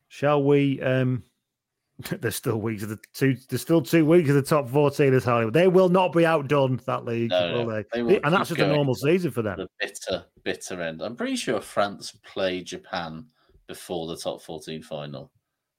Shall 0.08 0.42
we? 0.44 0.78
Um, 0.82 1.22
there's 2.20 2.36
still 2.36 2.60
weeks 2.60 2.82
of 2.82 2.90
the 2.90 2.98
two. 3.14 3.34
There's 3.48 3.62
still 3.62 3.80
two 3.80 4.04
weeks 4.04 4.28
of 4.28 4.34
the 4.34 4.42
top 4.42 4.68
fourteen 4.68 5.14
as 5.14 5.24
Hollywood. 5.24 5.54
They 5.54 5.68
will 5.68 5.88
not 5.88 6.12
be 6.12 6.26
outdone 6.26 6.78
that 6.86 7.06
league, 7.06 7.30
No, 7.30 7.52
will 7.54 7.66
no, 7.66 7.70
they? 7.76 7.84
they 7.94 8.02
will 8.02 8.20
and 8.22 8.34
that's 8.34 8.50
just 8.50 8.60
a 8.60 8.66
normal 8.66 8.94
season 8.94 9.30
for 9.30 9.40
them. 9.40 9.56
The 9.56 9.68
bitter, 9.80 10.24
bitter 10.44 10.82
end. 10.82 11.00
I'm 11.00 11.16
pretty 11.16 11.36
sure 11.36 11.62
France 11.62 12.12
play 12.22 12.60
Japan 12.60 13.24
before 13.72 14.06
the 14.06 14.16
top 14.16 14.42
14 14.42 14.82
final. 14.82 15.30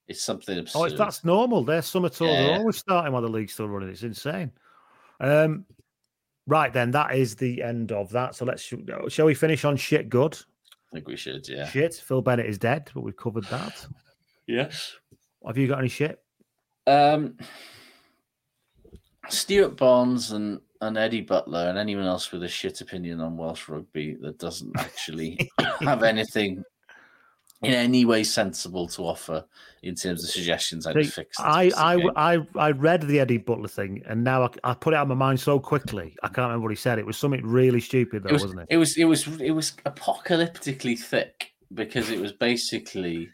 It's 0.07 0.23
something 0.23 0.57
absurd. 0.57 0.93
Oh, 0.93 0.97
that's 0.97 1.23
normal. 1.23 1.63
Their 1.63 1.81
summer 1.83 2.09
tours 2.09 2.31
Yeah. 2.31 2.55
are 2.55 2.59
always 2.59 2.77
starting 2.77 3.13
while 3.13 3.21
the 3.21 3.29
league's 3.29 3.53
still 3.53 3.69
running. 3.69 3.89
It's 3.89 4.01
insane. 4.03 4.51
Um, 5.19 5.65
right 6.47 6.73
then, 6.73 6.89
that 6.91 7.15
is 7.15 7.35
the 7.35 7.61
end 7.61 7.91
of 7.91 8.09
that. 8.11 8.35
So 8.35 8.45
let's 8.45 8.63
shall 9.09 9.25
we 9.27 9.33
finish 9.35 9.63
on 9.63 9.77
shit 9.77 10.09
good? 10.09 10.33
I 10.33 10.95
think 10.95 11.07
we 11.07 11.15
should, 11.15 11.47
yeah. 11.47 11.67
Shit. 11.67 11.93
Phil 11.95 12.21
Bennett 12.21 12.47
is 12.47 12.57
dead, 12.57 12.89
but 12.93 13.01
we've 13.01 13.15
covered 13.17 13.45
that. 13.45 13.85
Yes. 14.45 14.93
Have 15.47 15.57
you 15.57 15.69
got 15.69 15.79
any 15.79 15.87
shit? 15.87 16.21
Um, 16.85 17.37
Stuart 19.29 19.77
Barnes 19.77 20.31
and, 20.31 20.59
and 20.81 20.97
Eddie 20.97 21.21
Butler 21.21 21.69
and 21.69 21.77
anyone 21.77 22.03
else 22.03 22.29
with 22.33 22.43
a 22.43 22.47
shit 22.49 22.81
opinion 22.81 23.21
on 23.21 23.37
Welsh 23.37 23.69
rugby 23.69 24.17
that 24.19 24.39
doesn't 24.39 24.77
actually 24.77 25.49
have 25.79 26.03
anything 26.03 26.61
in 27.63 27.73
any 27.73 28.05
way 28.05 28.23
sensible 28.23 28.87
to 28.87 29.03
offer 29.03 29.45
in 29.81 29.95
terms 29.95 30.23
of 30.23 30.29
suggestions 30.29 30.85
how 30.85 30.93
to 30.93 31.03
fix 31.03 31.37
I, 31.39 31.71
I. 31.75 32.33
I, 32.35 32.47
I 32.55 32.71
read 32.71 33.01
the 33.03 33.19
Eddie 33.19 33.37
Butler 33.37 33.67
thing, 33.67 34.01
and 34.07 34.23
now 34.23 34.43
I, 34.43 34.49
I 34.63 34.73
put 34.73 34.93
it 34.93 34.97
out 34.97 35.03
of 35.03 35.07
my 35.09 35.15
mind 35.15 35.39
so 35.39 35.59
quickly. 35.59 36.15
I 36.23 36.27
can't 36.27 36.47
remember 36.47 36.63
what 36.63 36.71
he 36.71 36.77
said. 36.77 36.99
It 36.99 37.05
was 37.05 37.17
something 37.17 37.45
really 37.45 37.79
stupid, 37.79 38.23
though, 38.23 38.29
it 38.29 38.33
was, 38.33 38.43
wasn't 38.43 38.61
it? 38.61 38.67
It 38.69 38.77
was 38.77 38.97
it 38.97 39.05
was 39.05 39.27
it 39.39 39.51
was 39.51 39.71
apocalyptically 39.85 40.97
thick 40.97 41.51
because 41.73 42.09
it 42.09 42.19
was 42.19 42.31
basically 42.31 43.29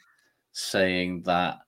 saying 0.52 1.24
that 1.24 1.60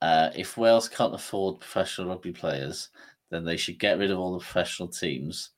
uh, 0.00 0.30
if 0.34 0.56
Wales 0.56 0.88
can't 0.88 1.14
afford 1.14 1.60
professional 1.60 2.08
rugby 2.08 2.32
players, 2.32 2.88
then 3.30 3.44
they 3.44 3.56
should 3.56 3.78
get 3.78 3.98
rid 3.98 4.10
of 4.10 4.18
all 4.18 4.32
the 4.32 4.40
professional 4.44 4.88
teams, 4.88 5.50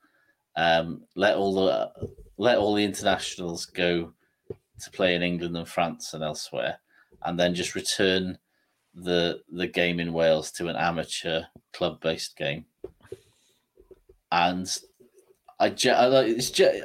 um, 0.55 1.03
let 1.15 1.35
all 1.35 1.53
the 1.53 1.91
let 2.37 2.57
all 2.57 2.75
the 2.75 2.83
internationals 2.83 3.65
go 3.65 4.13
to 4.83 4.91
play 4.91 5.15
in 5.15 5.23
England 5.23 5.55
and 5.57 5.67
France 5.67 6.13
and 6.13 6.23
elsewhere, 6.23 6.79
and 7.23 7.39
then 7.39 7.53
just 7.55 7.75
return 7.75 8.37
the 8.93 9.41
the 9.51 9.67
game 9.67 9.99
in 9.99 10.13
Wales 10.13 10.51
to 10.53 10.67
an 10.67 10.75
amateur 10.75 11.41
club 11.73 11.99
based 12.01 12.35
game. 12.37 12.65
And 14.31 14.67
I, 15.59 15.67
I 15.87 16.05
like- 16.07 16.27
it's 16.27 16.49
ju- 16.51 16.83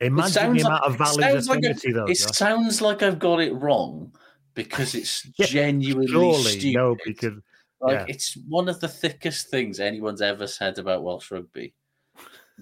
Imagine 0.00 0.28
it 0.28 0.32
sounds 0.32 0.62
the 0.62 0.68
like- 0.68 0.80
amount 0.80 0.84
of 0.84 0.98
valid 0.98 1.20
sounds 1.20 1.48
like 1.48 1.64
I've- 1.64 1.92
though. 1.92 2.06
It 2.06 2.16
sounds 2.18 2.80
like 2.80 3.02
I've 3.02 3.18
got 3.18 3.40
it 3.40 3.52
wrong 3.54 4.12
because 4.54 4.94
it's 4.94 5.26
Yeah, 5.38 5.46
genuinely 5.46 6.08
Surely, 6.08 6.42
stupid. 6.60 6.74
no, 6.74 6.96
because 7.04 7.34
Like 7.80 7.92
yeah. 7.94 8.04
it's 8.08 8.36
one 8.48 8.68
of 8.68 8.80
the 8.80 8.88
thickest 8.88 9.48
things 9.48 9.80
anyone's 9.80 10.22
ever 10.22 10.46
said 10.46 10.78
about 10.78 11.02
Welsh 11.04 11.30
rugby. 11.30 11.74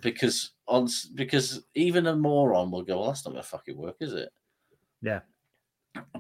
Because 0.01 0.53
on 0.68 0.89
because 1.14 1.62
even 1.74 2.07
a 2.07 2.14
moron 2.16 2.70
will 2.70 2.83
go, 2.83 2.99
well, 3.01 3.09
that's 3.09 3.24
not 3.24 3.33
gonna 3.33 3.43
fucking 3.43 3.76
work, 3.76 3.97
is 4.01 4.12
it? 4.14 4.31
Yeah, 5.03 5.21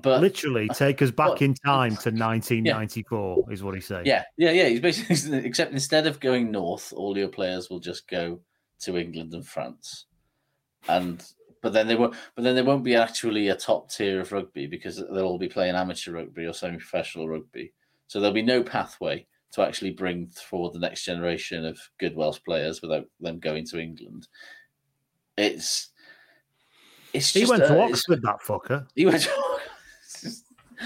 But 0.02 0.20
literally 0.20 0.68
uh, 0.70 0.74
take 0.74 1.02
us 1.02 1.10
back 1.10 1.28
but- 1.30 1.42
in 1.42 1.54
time 1.66 1.90
to 1.96 2.10
1994 2.10 3.52
is 3.52 3.62
what 3.62 3.74
he's 3.74 3.86
saying. 3.86 4.06
yeah, 4.06 4.24
yeah, 4.36 4.50
yeah. 4.50 4.68
He's 4.68 4.80
basically 4.80 5.44
except 5.44 5.72
instead 5.72 6.06
of 6.06 6.20
going 6.20 6.50
north, 6.50 6.92
all 6.94 7.16
your 7.16 7.28
players 7.28 7.70
will 7.70 7.80
just 7.80 8.08
go 8.08 8.40
to 8.80 8.96
England 8.96 9.34
and 9.34 9.46
France, 9.46 10.06
and 10.88 11.22
but 11.62 11.72
then 11.74 11.86
they 11.86 11.94
won't. 11.96 12.14
But 12.34 12.44
then 12.44 12.54
there 12.54 12.64
won't 12.64 12.84
be 12.84 12.96
actually 12.96 13.48
a 13.48 13.56
top 13.56 13.90
tier 13.90 14.20
of 14.20 14.32
rugby 14.32 14.66
because 14.66 14.96
they'll 14.96 15.20
all 15.26 15.38
be 15.38 15.48
playing 15.48 15.74
amateur 15.74 16.12
rugby 16.12 16.46
or 16.46 16.54
semi-professional 16.54 17.28
rugby. 17.28 17.72
So 18.06 18.18
there'll 18.18 18.34
be 18.34 18.42
no 18.42 18.62
pathway 18.62 19.26
to 19.52 19.62
actually 19.62 19.90
bring 19.90 20.28
forward 20.28 20.72
the 20.72 20.78
next 20.78 21.04
generation 21.04 21.66
of 21.66 21.78
good 21.98 22.16
Welsh 22.16 22.38
players 22.44 22.80
without 22.80 23.04
them 23.20 23.38
going 23.40 23.66
to 23.66 23.78
England. 23.78 24.26
It's 25.36 25.89
it's 27.12 27.32
he 27.32 27.44
went 27.44 27.64
to 27.64 27.80
uh, 27.80 27.86
Oxford, 27.86 28.22
that 28.22 28.40
fucker. 28.40 28.86
he 28.94 29.06
went. 29.06 29.22
To, 29.22 30.30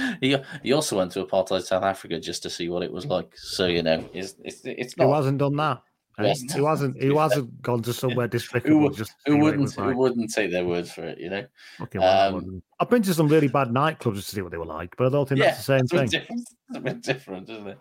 he 0.20 0.36
he 0.62 0.72
also 0.72 0.98
went 0.98 1.12
to 1.12 1.24
apartheid 1.24 1.62
South 1.62 1.82
Africa 1.82 2.18
just 2.20 2.42
to 2.42 2.50
see 2.50 2.68
what 2.68 2.82
it 2.82 2.92
was 2.92 3.06
like. 3.06 3.36
So 3.36 3.66
you 3.66 3.82
know, 3.82 4.08
it's 4.12 4.34
it's, 4.44 4.60
it's 4.64 4.96
not. 4.96 5.14
hasn't 5.14 5.38
done 5.38 5.56
that? 5.56 5.82
Who 6.18 6.24
eh? 6.24 6.28
hasn't 6.28 6.52
He 6.52 6.64
hasn't? 6.64 6.94
that? 6.94 7.06
Who 7.06 7.18
hasn't 7.18 7.62
gone 7.62 7.82
to 7.82 7.92
somewhere 7.92 8.28
despicable? 8.28 8.88
Who, 8.88 8.94
just 8.94 9.12
to 9.26 9.32
who 9.32 9.32
see 9.32 9.40
what 9.40 9.54
it 9.54 9.58
wouldn't 9.58 9.62
was 9.62 9.74
who 9.74 9.96
wouldn't 9.96 10.32
take 10.32 10.50
their 10.50 10.64
word 10.64 10.88
for 10.88 11.02
it? 11.02 11.18
You 11.18 11.30
know. 11.30 11.46
Fucking 11.78 12.00
well, 12.00 12.36
um, 12.36 12.62
I've 12.78 12.90
been 12.90 13.02
to 13.02 13.14
some 13.14 13.28
really 13.28 13.48
bad 13.48 13.68
nightclubs 13.68 14.16
to 14.16 14.22
see 14.22 14.42
what 14.42 14.52
they 14.52 14.58
were 14.58 14.64
like, 14.64 14.94
but 14.96 15.08
I 15.08 15.10
don't 15.10 15.28
think 15.28 15.40
that's 15.40 15.58
the 15.58 15.78
same 15.78 15.86
thing. 15.86 16.08
different. 16.08 16.48
It's 16.70 16.78
a 16.78 16.80
bit 16.80 17.02
different, 17.02 17.50
isn't 17.50 17.68
it? 17.68 17.78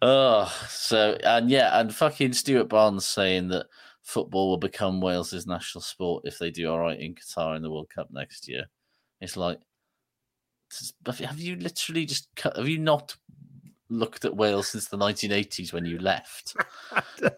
Oh, 0.00 0.52
so 0.68 1.18
and 1.22 1.50
yeah, 1.50 1.78
and 1.78 1.94
fucking 1.94 2.32
Stuart 2.32 2.68
Barnes 2.68 3.06
saying 3.06 3.48
that 3.48 3.66
football 4.06 4.48
will 4.50 4.56
become 4.56 5.00
Wales's 5.00 5.46
national 5.48 5.82
sport 5.82 6.22
if 6.24 6.38
they 6.38 6.50
do 6.50 6.70
all 6.70 6.78
right 6.78 6.98
in 6.98 7.14
Qatar 7.14 7.56
in 7.56 7.62
the 7.62 7.70
World 7.70 7.90
Cup 7.92 8.08
next 8.12 8.46
year. 8.48 8.64
It's 9.20 9.36
like, 9.36 9.58
have 11.04 11.40
you- 11.40 11.56
literally 11.56 12.06
just 12.06 12.28
cut? 12.36 12.56
Have 12.56 12.68
you 12.68 12.78
not 12.78 13.16
looked 13.88 14.24
at 14.24 14.36
Wales 14.36 14.68
since 14.68 14.86
the 14.88 14.96
1980s 14.96 15.72
when 15.72 15.84
you 15.84 15.98
left? 15.98 16.54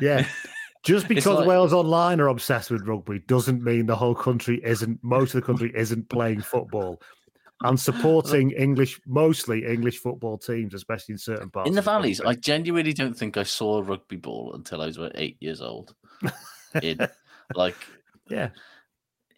Yeah. 0.00 0.26
Just 0.84 1.08
because 1.08 1.38
like- 1.40 1.48
Wales 1.48 1.72
Online 1.72 2.20
are 2.20 2.28
obsessed 2.28 2.70
with 2.70 2.86
rugby 2.86 3.18
doesn't 3.26 3.62
mean 3.62 3.86
the 3.86 3.96
whole 3.96 4.14
country 4.14 4.60
isn't, 4.64 4.98
most 5.02 5.34
of 5.34 5.40
the 5.40 5.46
country 5.46 5.72
isn't 5.74 6.08
playing 6.08 6.40
football 6.40 7.00
and 7.62 7.78
supporting 7.78 8.50
English, 8.66 9.00
mostly 9.06 9.66
English 9.66 9.98
football 9.98 10.38
teams, 10.38 10.74
especially 10.74 11.12
in 11.14 11.18
certain 11.18 11.50
parts. 11.50 11.68
in 11.68 11.74
the 11.74 11.82
valleys, 11.82 12.20
I 12.20 12.34
genuinely 12.34 12.92
don't 12.92 13.14
think 13.16 13.36
I 13.36 13.42
saw 13.42 13.78
a 13.78 13.82
rugby 13.82 14.16
ball 14.16 14.54
until 14.54 14.80
I 14.82 14.86
was 14.86 14.96
about 14.96 15.12
eight 15.16 15.36
years 15.40 15.60
old. 15.60 15.94
In 16.82 16.98
like, 17.54 17.74
Yeah. 18.28 18.50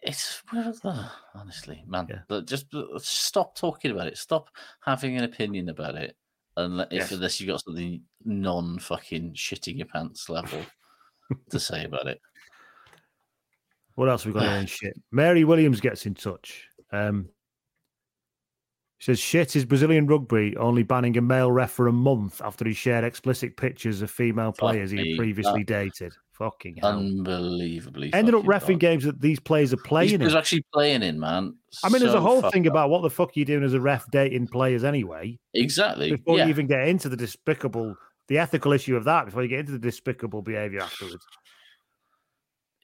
it's 0.01 0.41
uh, 0.53 1.09
honestly, 1.33 1.83
man. 1.87 2.07
Yeah. 2.29 2.41
Just 2.41 2.73
uh, 2.75 2.83
stop 2.99 3.55
talking 3.55 3.91
about 3.91 4.07
it. 4.07 4.17
Stop 4.17 4.49
having 4.81 5.17
an 5.17 5.23
opinion 5.23 5.69
about 5.69 5.95
it, 5.95 6.15
unless 6.57 6.87
if 6.91 6.97
Yes. 6.99 7.11
unless 7.11 7.39
you've 7.39 7.49
got 7.49 7.63
something 7.63 8.01
non 8.23 8.77
fucking 8.79 9.33
shitting 9.33 9.77
your 9.77 9.87
pants 9.87 10.29
level 10.29 10.61
to 11.49 11.59
say 11.59 11.85
about 11.85 12.07
it. 12.07 12.21
What 13.95 14.09
else 14.09 14.23
have 14.23 14.33
we 14.33 14.39
got 14.39 14.57
in 14.59 14.65
shit? 14.67 14.93
Mary 15.11 15.43
Williams 15.43 15.79
gets 15.81 16.05
in 16.05 16.13
touch. 16.13 16.67
Um, 16.91 17.29
says, 19.01 19.19
shit 19.19 19.55
is 19.55 19.65
Brazilian 19.65 20.05
rugby 20.05 20.55
only 20.57 20.83
banning 20.83 21.17
a 21.17 21.21
male 21.21 21.51
ref 21.51 21.71
for 21.71 21.87
a 21.87 21.91
month 21.91 22.39
after 22.41 22.65
he 22.67 22.73
shared 22.73 23.03
explicit 23.03 23.57
pictures 23.57 24.01
of 24.03 24.11
female 24.11 24.51
players 24.51 24.91
he 24.91 25.09
had 25.09 25.17
previously 25.17 25.63
that- 25.63 25.91
dated. 25.93 26.13
Fucking 26.33 26.77
hell. 26.77 26.97
Unbelievably. 26.97 28.13
Ended 28.13 28.33
up 28.33 28.43
refing 28.45 28.79
games 28.79 29.03
that 29.03 29.21
these 29.21 29.39
players 29.39 29.73
are 29.73 29.77
He 29.77 29.83
playing 29.87 30.21
was 30.21 30.33
in. 30.33 30.37
actually 30.39 30.65
playing 30.73 31.03
in, 31.03 31.19
man. 31.19 31.55
I 31.83 31.89
mean, 31.89 32.01
there's 32.01 32.15
a 32.15 32.21
whole 32.21 32.41
thing 32.49 32.65
up. 32.65 32.71
about 32.73 32.89
what 32.89 33.03
the 33.03 33.11
fuck 33.11 33.29
are 33.29 33.33
you 33.39 33.45
doing 33.45 33.63
as 33.63 33.75
a 33.75 33.79
ref 33.81 34.09
dating 34.09 34.47
players 34.47 34.83
anyway? 34.83 35.37
exactly. 35.53 36.09
Before 36.11 36.37
yeah. 36.39 36.45
you 36.45 36.49
even 36.49 36.65
get 36.65 36.87
into 36.87 37.09
the 37.09 37.17
despicable, 37.17 37.95
the 38.27 38.39
ethical 38.39 38.71
issue 38.71 38.95
of 38.95 39.03
that, 39.03 39.25
before 39.25 39.43
you 39.43 39.49
get 39.49 39.59
into 39.59 39.73
the 39.73 39.77
despicable 39.79 40.41
behaviour 40.41 40.81
afterwards. 40.81 41.23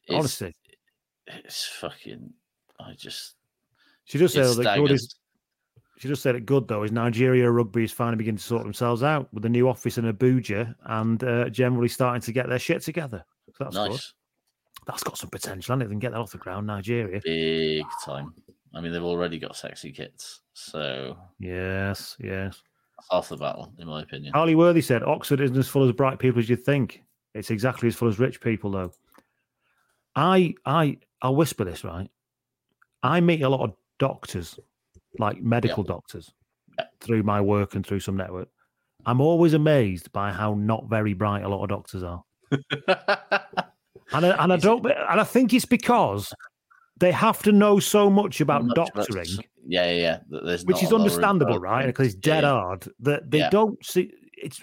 It's- 0.07 0.19
Honestly, 0.19 0.55
it's 1.27 1.65
fucking. 1.65 2.33
I 2.79 2.93
just. 2.93 3.35
she 4.05 4.19
does 4.19 4.33
say 4.33 4.41
that 4.41 4.77
good 4.77 4.91
is 4.91 5.03
staggers. 5.03 5.15
She 5.97 6.07
just 6.07 6.21
said 6.21 6.35
it 6.35 6.45
good 6.45 6.67
though. 6.67 6.83
Is 6.83 6.91
Nigeria 6.91 7.49
rugby 7.49 7.83
is 7.83 7.91
finally 7.91 8.17
beginning 8.17 8.37
to 8.37 8.43
sort 8.43 8.63
themselves 8.63 9.03
out 9.03 9.33
with 9.33 9.45
a 9.45 9.49
new 9.49 9.67
office 9.67 9.97
in 9.97 10.05
Abuja 10.11 10.73
and 10.85 11.23
uh, 11.23 11.49
generally 11.49 11.87
starting 11.87 12.21
to 12.21 12.31
get 12.31 12.47
their 12.49 12.59
shit 12.59 12.81
together. 12.81 13.25
So 13.55 13.63
that's 13.63 13.75
good. 13.75 13.89
nice, 13.91 14.13
That's 14.85 15.03
got 15.03 15.17
some 15.17 15.29
potential. 15.29 15.75
I 15.81 15.85
can 15.85 15.99
get 15.99 16.11
that 16.11 16.19
off 16.19 16.31
the 16.31 16.37
ground. 16.37 16.67
Nigeria. 16.67 17.19
big 17.23 17.85
time. 18.05 18.33
I 18.75 18.81
mean, 18.81 18.91
they've 18.91 19.03
already 19.03 19.39
got 19.39 19.55
sexy 19.55 19.91
kits, 19.91 20.41
so 20.53 21.17
Yes, 21.39 22.15
yes. 22.19 22.61
half 23.09 23.29
the 23.29 23.37
battle, 23.37 23.73
in 23.79 23.87
my 23.87 24.03
opinion. 24.03 24.33
Harley 24.33 24.53
Worthy 24.55 24.81
said 24.81 25.01
Oxford 25.03 25.41
isn't 25.41 25.57
as 25.57 25.67
full 25.67 25.87
of 25.89 25.95
bright 25.97 26.19
people 26.19 26.39
as 26.39 26.49
you 26.49 26.55
think. 26.57 27.01
It's 27.33 27.49
exactly 27.49 27.87
as 27.87 27.95
full 27.95 28.07
as 28.09 28.19
rich 28.19 28.39
people, 28.41 28.69
though. 28.71 28.91
I, 30.15 30.53
I, 30.65 30.97
I'll 31.21 31.35
whisper 31.35 31.63
this 31.63 31.83
right. 31.83 32.09
I 33.01 33.19
meet 33.21 33.41
a 33.41 33.49
lot 33.49 33.61
of 33.61 33.75
doctors, 33.99 34.59
like 35.19 35.41
medical 35.41 35.83
doctors, 35.83 36.31
through 37.01 37.23
my 37.23 37.41
work 37.41 37.75
and 37.75 37.85
through 37.85 37.99
some 38.01 38.17
network. 38.17 38.49
I'm 39.05 39.21
always 39.21 39.53
amazed 39.53 40.11
by 40.11 40.31
how 40.31 40.53
not 40.55 40.89
very 40.89 41.13
bright 41.13 41.43
a 41.43 41.47
lot 41.49 41.63
of 41.63 41.69
doctors 41.69 42.03
are. 42.03 42.23
and 44.11 44.25
I, 44.25 44.43
and 44.43 44.53
I 44.53 44.57
don't, 44.57 44.85
and 44.85 45.19
I 45.19 45.23
think 45.23 45.53
it's 45.53 45.65
because 45.65 46.33
they 46.99 47.11
have 47.11 47.41
to 47.43 47.51
know 47.51 47.79
so 47.79 48.09
much 48.09 48.41
about 48.41 48.63
Much 48.65 48.77
about- 48.77 48.93
doctoring 48.95 49.27
Yeah, 49.65 49.91
yeah, 49.91 50.19
yeah. 50.31 50.57
which 50.63 50.63
is 50.63 50.63
a 50.63 50.65
lot 50.65 50.81
of 50.83 50.91
room 50.91 51.01
understandable, 51.01 51.59
right? 51.59 51.85
Because 51.85 52.07
it's 52.07 52.27
Yeah, 52.27 52.33
dead 52.35 52.43
yeah. 52.43 52.49
hard. 52.49 52.87
That 52.99 53.29
they 53.31 53.39
Yeah. 53.39 53.49
don't 53.49 53.83
see 53.85 54.11
it's 54.33 54.61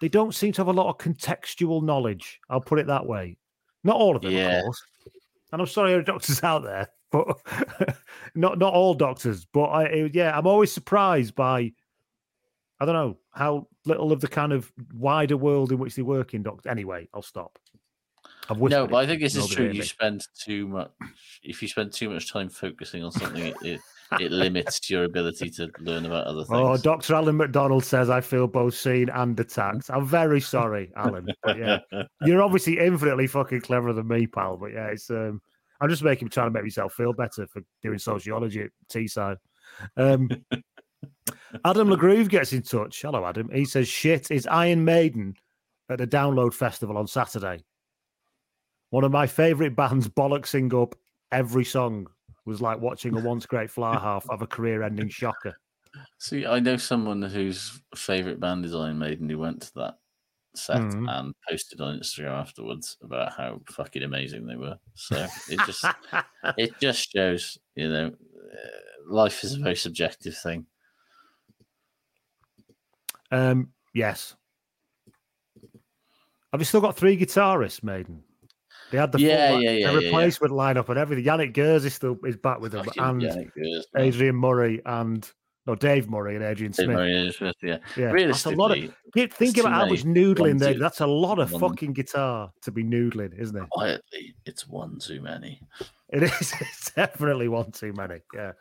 they 0.00 0.08
don't 0.08 0.34
seem 0.34 0.52
to 0.52 0.60
have 0.60 0.68
a 0.68 0.72
lot 0.72 0.88
of 0.90 0.98
contextual 0.98 1.82
knowledge. 1.82 2.38
I'll 2.50 2.60
put 2.60 2.78
it 2.78 2.86
that 2.88 3.06
way. 3.06 3.38
Not 3.82 3.96
all 3.96 4.14
of 4.16 4.22
them, 4.22 4.32
Yeah. 4.32 4.58
of 4.58 4.64
course. 4.64 4.82
And 5.52 5.60
I'm 5.62 5.66
sorry, 5.66 5.90
there 5.92 6.00
are 6.00 6.02
doctors 6.02 6.42
out 6.44 6.64
there, 6.64 6.88
but 7.12 7.38
not 8.34 8.58
not 8.58 8.72
all 8.72 8.94
doctors. 8.94 9.44
But 9.44 9.64
I, 9.64 9.84
it- 9.84 10.14
yeah, 10.14 10.36
I'm 10.36 10.46
always 10.46 10.72
surprised 10.72 11.34
by 11.34 11.72
I 12.78 12.84
don't 12.84 12.94
know 12.94 13.16
how 13.32 13.68
little 13.84 14.12
of 14.12 14.20
the 14.20 14.28
kind 14.28 14.52
of 14.52 14.70
wider 14.92 15.36
world 15.36 15.72
in 15.72 15.78
which 15.78 15.94
they 15.94 16.02
work 16.02 16.34
in. 16.34 16.42
Doctor. 16.42 16.68
Anyway, 16.68 17.08
I'll 17.14 17.22
stop. 17.22 17.58
I've 18.48 18.58
No, 18.60 18.86
but 18.86 18.96
I 18.96 19.06
think 19.06 19.20
this 19.20 19.34
is 19.34 19.48
true. 19.48 19.66
You 19.66 19.80
me. 19.80 19.82
spend 19.82 20.26
too 20.38 20.68
much. 20.68 20.90
If 21.42 21.62
you 21.62 21.68
spend 21.68 21.92
too 21.92 22.10
much 22.10 22.30
time 22.30 22.48
focusing 22.48 23.02
on 23.02 23.10
something, 23.10 23.46
it, 23.46 23.56
it, 23.62 23.80
it 24.20 24.30
limits 24.30 24.88
your 24.88 25.04
ability 25.04 25.50
to 25.50 25.70
learn 25.80 26.06
about 26.06 26.26
other 26.26 26.44
things. 26.44 26.50
Oh, 26.52 26.76
Dr. 26.76 27.14
Alan 27.14 27.36
McDonald 27.36 27.84
says 27.84 28.08
I 28.08 28.20
feel 28.20 28.46
both 28.46 28.74
seen 28.74 29.08
and 29.10 29.38
attacked. 29.38 29.90
I'm 29.90 30.06
very 30.06 30.40
sorry, 30.40 30.92
Alan. 30.96 31.28
But 31.42 31.58
yeah, 31.58 31.78
you're 32.22 32.42
obviously 32.42 32.78
infinitely 32.78 33.26
fucking 33.26 33.62
cleverer 33.62 33.92
than 33.92 34.06
me, 34.06 34.26
pal. 34.26 34.56
But 34.56 34.72
yeah, 34.72 34.86
it's 34.88 35.10
um, 35.10 35.40
I'm 35.80 35.88
just 35.88 36.02
making 36.02 36.28
trying 36.28 36.48
to 36.48 36.50
make 36.50 36.62
myself 36.62 36.94
feel 36.94 37.12
better 37.12 37.46
for 37.46 37.62
doing 37.82 37.98
sociology 37.98 38.62
at 38.62 38.70
Teesside. 38.88 39.36
Um, 39.96 40.28
Adam 41.64 41.88
LeGroove 41.88 42.28
gets 42.28 42.52
in 42.52 42.62
touch. 42.62 43.02
Hello, 43.02 43.24
Adam. 43.24 43.50
He 43.52 43.64
says, 43.64 43.88
"Shit 43.88 44.30
is 44.30 44.46
Iron 44.46 44.84
Maiden 44.84 45.34
at 45.88 45.98
the 45.98 46.06
Download 46.06 46.52
Festival 46.52 46.96
on 46.96 47.06
Saturday. 47.06 47.64
One 48.90 49.04
of 49.04 49.12
my 49.12 49.26
favourite 49.26 49.76
bands 49.76 50.08
bollocksing 50.08 50.72
up 50.80 50.94
every 51.32 51.64
song 51.64 52.06
was 52.44 52.60
like 52.60 52.80
watching 52.80 53.16
a 53.16 53.20
once 53.20 53.46
great 53.46 53.70
fly 53.70 53.98
half 54.00 54.26
have 54.30 54.42
a 54.42 54.46
career-ending 54.46 55.08
shocker." 55.08 55.56
See, 56.18 56.44
I 56.44 56.60
know 56.60 56.76
someone 56.76 57.22
whose 57.22 57.80
favourite 57.94 58.40
band 58.40 58.64
is 58.64 58.74
Iron 58.74 58.98
Maiden 58.98 59.28
who 59.28 59.38
went 59.38 59.62
to 59.62 59.74
that 59.76 59.98
set 60.56 60.78
Mhm. 60.80 61.08
and 61.08 61.34
posted 61.48 61.80
on 61.80 61.98
Instagram 61.98 62.32
afterwards 62.40 62.96
about 63.02 63.32
how 63.32 63.60
fucking 63.70 64.02
amazing 64.02 64.46
they 64.46 64.56
were. 64.56 64.78
So 64.94 65.26
it 65.48 65.60
just 65.66 65.84
it 66.58 66.78
just 66.80 67.10
shows, 67.12 67.58
you 67.74 67.88
know, 67.88 68.06
uh, 68.06 68.68
life 69.08 69.44
is 69.44 69.54
a 69.54 69.60
very 69.60 69.76
subjective 69.76 70.36
thing. 70.36 70.66
Um, 73.30 73.72
yes. 73.94 74.34
Have 76.52 76.60
you 76.60 76.64
still 76.64 76.80
got 76.80 76.96
three 76.96 77.18
guitarists, 77.18 77.82
Maiden? 77.82 78.22
They 78.90 78.98
had 78.98 79.10
the 79.12 79.18
Yeah, 79.18 79.50
full, 79.50 79.62
yeah, 79.62 79.70
yeah, 79.70 79.78
yeah, 79.78 79.90
yeah. 79.90 80.06
replacement 80.06 80.52
lineup 80.52 80.88
and 80.88 80.98
everything. 80.98 81.24
Janick 81.24 81.52
Gers 81.52 81.84
is 81.84 81.94
still 81.94 82.16
is 82.24 82.36
back 82.36 82.60
with 82.60 82.72
them, 82.72 82.84
Fucking 82.84 83.02
and 83.02 83.20
Gers. 83.20 83.86
Adrian 83.96 84.36
Murray 84.36 84.80
and 84.86 85.28
no 85.66 85.74
Dave 85.74 86.08
Murray 86.08 86.34
and 86.36 86.44
Adrian 86.44 86.72
Smith. 86.72 86.88
Murray 86.88 87.32
Smith, 87.36 87.56
yeah. 87.62 87.78
Yeah, 87.96 88.12
that's 88.26 88.44
a 88.46 88.50
lot 88.50 88.70
of. 88.70 88.76
Realistically, 88.76 88.94
Think- 89.14 89.32
Think 89.34 89.58
about 89.58 89.72
how 89.72 89.86
much 89.86 90.04
noodling 90.04 90.58
there. 90.58 90.74
That's 90.78 91.00
a 91.00 91.06
lot 91.06 91.38
of 91.38 91.50
one- 91.52 91.60
fucking 91.60 91.92
guitar 91.92 92.50
to 92.62 92.70
be 92.70 92.84
noodling, 92.84 93.38
isn't 93.38 93.56
it? 93.56 93.68
quietly, 93.70 94.34
it's 94.44 94.68
one 94.68 94.98
too 94.98 95.20
many. 95.20 95.60
It 96.10 96.22
is. 96.22 96.52
It's 96.60 96.90
definitely 96.92 97.48
one 97.48 97.72
too 97.72 97.92
many. 97.92 98.20
Yeah. 98.34 98.52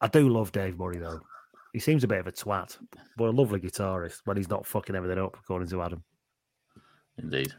I 0.00 0.08
do 0.08 0.28
love 0.28 0.52
Dave 0.52 0.78
Murray 0.78 0.98
though. 0.98 1.20
He 1.72 1.78
seems 1.78 2.04
a 2.04 2.08
bit 2.08 2.18
of 2.20 2.26
a 2.26 2.32
twat, 2.32 2.76
but 3.16 3.24
a 3.28 3.30
lovely 3.30 3.60
guitarist 3.60 4.20
when 4.24 4.36
he's 4.36 4.48
not 4.48 4.66
fucking 4.66 4.96
everything 4.96 5.18
up, 5.22 5.36
according 5.38 5.68
to 5.68 5.82
Adam. 5.82 6.02
Indeed. 7.18 7.54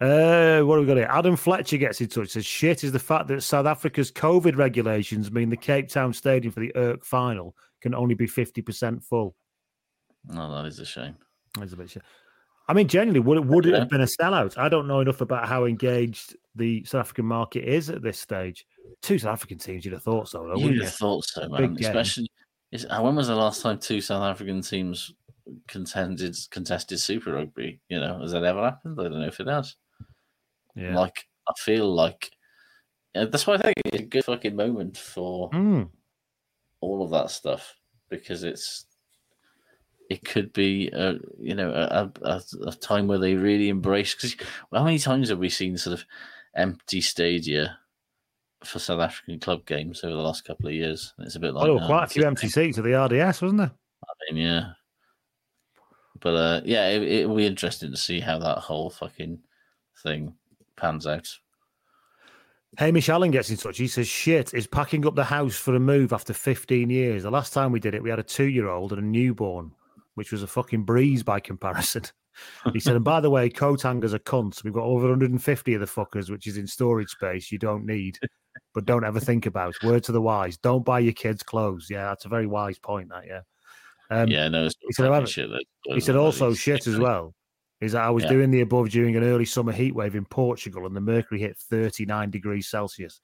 Uh, 0.00 0.60
what 0.62 0.76
have 0.78 0.82
we 0.82 0.86
got 0.86 0.96
here? 0.96 1.08
Adam 1.10 1.34
Fletcher 1.34 1.76
gets 1.76 2.00
in 2.00 2.08
touch. 2.08 2.28
Says 2.30 2.46
shit 2.46 2.84
is 2.84 2.92
the 2.92 2.98
fact 3.00 3.26
that 3.28 3.42
South 3.42 3.66
Africa's 3.66 4.12
COVID 4.12 4.56
regulations 4.56 5.32
mean 5.32 5.50
the 5.50 5.56
Cape 5.56 5.88
Town 5.88 6.12
Stadium 6.12 6.52
for 6.52 6.60
the 6.60 6.72
URC 6.76 7.04
final 7.04 7.56
can 7.80 7.94
only 7.94 8.14
be 8.14 8.26
fifty 8.26 8.62
percent 8.62 9.02
full. 9.02 9.34
No, 10.26 10.54
that 10.54 10.68
is 10.68 10.78
a 10.78 10.86
shame. 10.86 11.16
That's 11.58 11.72
a 11.72 11.76
bit 11.76 11.90
shit. 11.90 12.02
I 12.68 12.74
mean, 12.74 12.86
genuinely, 12.86 13.20
would 13.20 13.38
it 13.38 13.46
would 13.46 13.66
it 13.66 13.74
have 13.74 13.88
been 13.88 14.02
a 14.02 14.04
sellout? 14.04 14.56
I 14.56 14.68
don't 14.68 14.86
know 14.86 15.00
enough 15.00 15.20
about 15.20 15.48
how 15.48 15.64
engaged 15.64 16.36
the 16.54 16.84
South 16.84 17.00
African 17.00 17.24
market 17.24 17.64
is 17.64 17.88
at 17.90 18.02
this 18.02 18.20
stage. 18.20 18.66
Two 19.02 19.18
South 19.18 19.32
African 19.32 19.58
teams, 19.58 19.84
you'd 19.84 19.94
have 19.94 20.02
thought 20.02 20.28
so, 20.28 20.46
though, 20.46 20.56
You'd 20.56 20.74
have 20.74 20.82
you? 20.84 20.88
thought 20.88 21.24
so, 21.24 21.48
man. 21.48 21.74
game. 21.74 21.86
Especially, 21.86 22.30
is, 22.70 22.84
uh, 22.88 23.00
when 23.00 23.16
was 23.16 23.28
the 23.28 23.34
last 23.34 23.62
time 23.62 23.78
two 23.78 24.00
South 24.00 24.22
African 24.22 24.60
teams 24.60 25.12
contended 25.66 26.36
contested 26.50 27.00
Super 27.00 27.32
Rugby? 27.32 27.80
You 27.88 28.00
know, 28.00 28.20
has 28.20 28.32
that 28.32 28.44
ever 28.44 28.62
happened? 28.62 29.00
I 29.00 29.04
don't 29.04 29.20
know 29.20 29.26
if 29.26 29.40
it 29.40 29.48
has. 29.48 29.74
Yeah. 30.78 30.96
Like, 30.96 31.26
I 31.48 31.52
feel 31.58 31.92
like 31.92 32.30
yeah, 33.14 33.24
that's 33.24 33.46
why 33.46 33.54
I 33.54 33.58
think 33.58 33.74
it's 33.86 34.02
a 34.02 34.06
good 34.06 34.24
fucking 34.24 34.54
moment 34.56 34.96
for 34.96 35.50
Mm. 35.50 35.90
all 36.80 37.02
of 37.02 37.10
that 37.10 37.30
stuff 37.30 37.74
because 38.10 38.44
it's 38.44 38.84
it 40.10 40.24
could 40.24 40.52
be 40.52 40.88
a 40.92 41.14
you 41.38 41.54
know 41.54 41.70
a, 41.70 42.10
a, 42.22 42.42
a 42.66 42.72
time 42.72 43.06
where 43.08 43.18
they 43.18 43.34
really 43.34 43.68
embrace 43.68 44.14
because 44.14 44.36
how 44.72 44.84
many 44.84 44.98
times 44.98 45.28
have 45.28 45.38
we 45.38 45.48
seen 45.50 45.76
sort 45.76 45.98
of 45.98 46.04
empty 46.54 47.00
stadia 47.00 47.78
for 48.64 48.78
South 48.78 49.00
African 49.00 49.38
club 49.38 49.66
games 49.66 50.02
over 50.04 50.14
the 50.14 50.22
last 50.22 50.44
couple 50.44 50.68
of 50.68 50.74
years? 50.74 51.12
It's 51.18 51.36
a 51.36 51.40
bit 51.40 51.54
like 51.54 51.66
Oh, 51.68 51.78
oh, 51.78 51.86
quite 51.86 52.04
a 52.04 52.08
few 52.08 52.24
empty 52.24 52.48
seats 52.48 52.78
at 52.78 52.84
the 52.84 52.94
RDS, 52.94 53.42
wasn't 53.42 53.58
there? 53.58 53.72
I 54.04 54.32
mean, 54.32 54.42
yeah. 54.46 54.70
But 56.20 56.34
uh, 56.34 56.60
yeah, 56.64 56.88
it, 56.88 57.02
it'll 57.02 57.36
be 57.36 57.46
interesting 57.46 57.90
to 57.90 57.96
see 57.96 58.20
how 58.20 58.38
that 58.38 58.58
whole 58.58 58.90
fucking 58.90 59.38
thing 60.02 60.34
pans 60.78 61.06
out. 61.06 61.28
Hamish 62.76 63.08
Allen 63.08 63.30
gets 63.30 63.50
in 63.50 63.56
touch. 63.56 63.78
He 63.78 63.88
says, 63.88 64.06
shit 64.06 64.52
is 64.52 64.66
packing 64.66 65.06
up 65.06 65.14
the 65.14 65.24
house 65.24 65.56
for 65.56 65.74
a 65.74 65.80
move 65.80 66.12
after 66.12 66.34
15 66.34 66.90
years. 66.90 67.22
The 67.22 67.30
last 67.30 67.52
time 67.52 67.72
we 67.72 67.80
did 67.80 67.94
it, 67.94 68.02
we 68.02 68.10
had 68.10 68.18
a 68.18 68.24
two 68.24 68.48
year 68.48 68.68
old 68.68 68.92
and 68.92 69.02
a 69.02 69.04
newborn, 69.04 69.72
which 70.14 70.32
was 70.32 70.42
a 70.42 70.46
fucking 70.46 70.84
breeze 70.84 71.22
by 71.22 71.40
comparison. 71.40 72.04
He 72.72 72.78
said, 72.78 72.94
and 72.94 73.04
by 73.04 73.18
the 73.18 73.30
way, 73.30 73.50
coat 73.50 73.82
hangers 73.82 74.14
are 74.14 74.20
cunts. 74.20 74.62
We've 74.62 74.72
got 74.72 74.84
over 74.84 75.08
150 75.08 75.74
of 75.74 75.80
the 75.80 75.86
fuckers, 75.86 76.30
which 76.30 76.46
is 76.46 76.56
in 76.56 76.68
storage 76.68 77.08
space 77.08 77.50
you 77.50 77.58
don't 77.58 77.84
need, 77.84 78.16
but 78.74 78.84
don't 78.84 79.02
ever 79.02 79.18
think 79.18 79.46
about. 79.46 79.74
Word 79.82 80.04
to 80.04 80.12
the 80.12 80.22
wise. 80.22 80.56
Don't 80.56 80.84
buy 80.84 81.00
your 81.00 81.14
kids 81.14 81.42
clothes. 81.42 81.88
Yeah, 81.90 82.04
that's 82.04 82.26
a 82.26 82.28
very 82.28 82.46
wise 82.46 82.78
point, 82.78 83.08
that, 83.08 83.26
yeah. 83.26 83.40
Um, 84.10 84.28
yeah, 84.28 84.46
no, 84.46 84.68
he 84.86 84.92
said, 84.92 85.28
shit 85.28 85.50
he 85.82 85.98
said 85.98 86.14
also 86.14 86.54
shit 86.54 86.86
as 86.86 86.96
well 86.96 87.34
is 87.80 87.92
that 87.92 88.02
I 88.04 88.10
was 88.10 88.24
Yeah. 88.24 88.30
doing 88.30 88.50
the 88.50 88.60
above 88.62 88.90
during 88.90 89.16
an 89.16 89.22
early 89.24 89.44
summer 89.44 89.72
heat 89.72 89.94
wave 89.94 90.14
in 90.16 90.24
Portugal 90.24 90.86
and 90.86 90.96
the 90.96 91.00
mercury 91.00 91.40
hit 91.40 91.56
39 91.56 92.30
degrees 92.30 92.68
Celsius. 92.68 93.20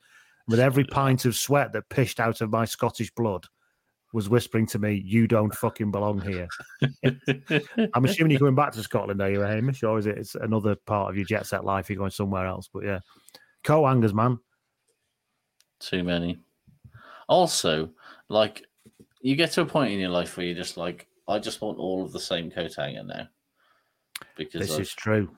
With 0.46 0.60
every 0.60 0.84
pint 0.84 1.24
of 1.24 1.34
sweat 1.34 1.72
that 1.72 1.88
pished 1.88 2.20
out 2.20 2.40
of 2.40 2.50
my 2.50 2.64
Scottish 2.64 3.10
blood 3.12 3.46
was 4.12 4.28
whispering 4.28 4.66
to 4.68 4.78
me, 4.78 4.94
You 5.04 5.26
don't 5.26 5.52
fucking 5.54 5.90
belong 5.90 6.20
here. 6.20 6.46
I'm 7.94 8.04
assuming 8.04 8.30
you're 8.30 8.40
going 8.40 8.54
back 8.54 8.72
to 8.72 8.82
Scotland, 8.82 9.20
are 9.20 9.30
you, 9.30 9.40
Hamish? 9.40 9.82
Or 9.82 9.98
is 9.98 10.06
it 10.06 10.18
it's 10.18 10.34
another 10.36 10.76
part 10.86 11.10
of 11.10 11.16
your 11.16 11.26
jet 11.26 11.46
set 11.46 11.64
life? 11.64 11.88
You're 11.90 11.98
going 11.98 12.10
somewhere 12.10 12.46
else. 12.46 12.68
But 12.72 12.84
yeah. 12.84 13.00
Co 13.64 13.86
hangers, 13.86 14.14
man. 14.14 14.38
Too 15.80 16.04
many. 16.04 16.38
Also, 17.28 17.90
like 18.28 18.64
you 19.20 19.34
get 19.36 19.50
to 19.52 19.62
a 19.62 19.66
point 19.66 19.92
in 19.92 19.98
your 19.98 20.10
life 20.10 20.36
where 20.36 20.46
you're 20.46 20.54
just 20.54 20.76
like, 20.76 21.08
I 21.26 21.38
just 21.38 21.60
want 21.62 21.78
all 21.78 22.04
of 22.04 22.12
the 22.12 22.20
same 22.20 22.50
coat 22.50 22.74
hanger 22.74 23.02
now. 23.02 23.28
Because 24.36 24.60
This 24.62 24.72
I've- 24.72 24.82
is 24.82 24.92
true. 24.92 25.30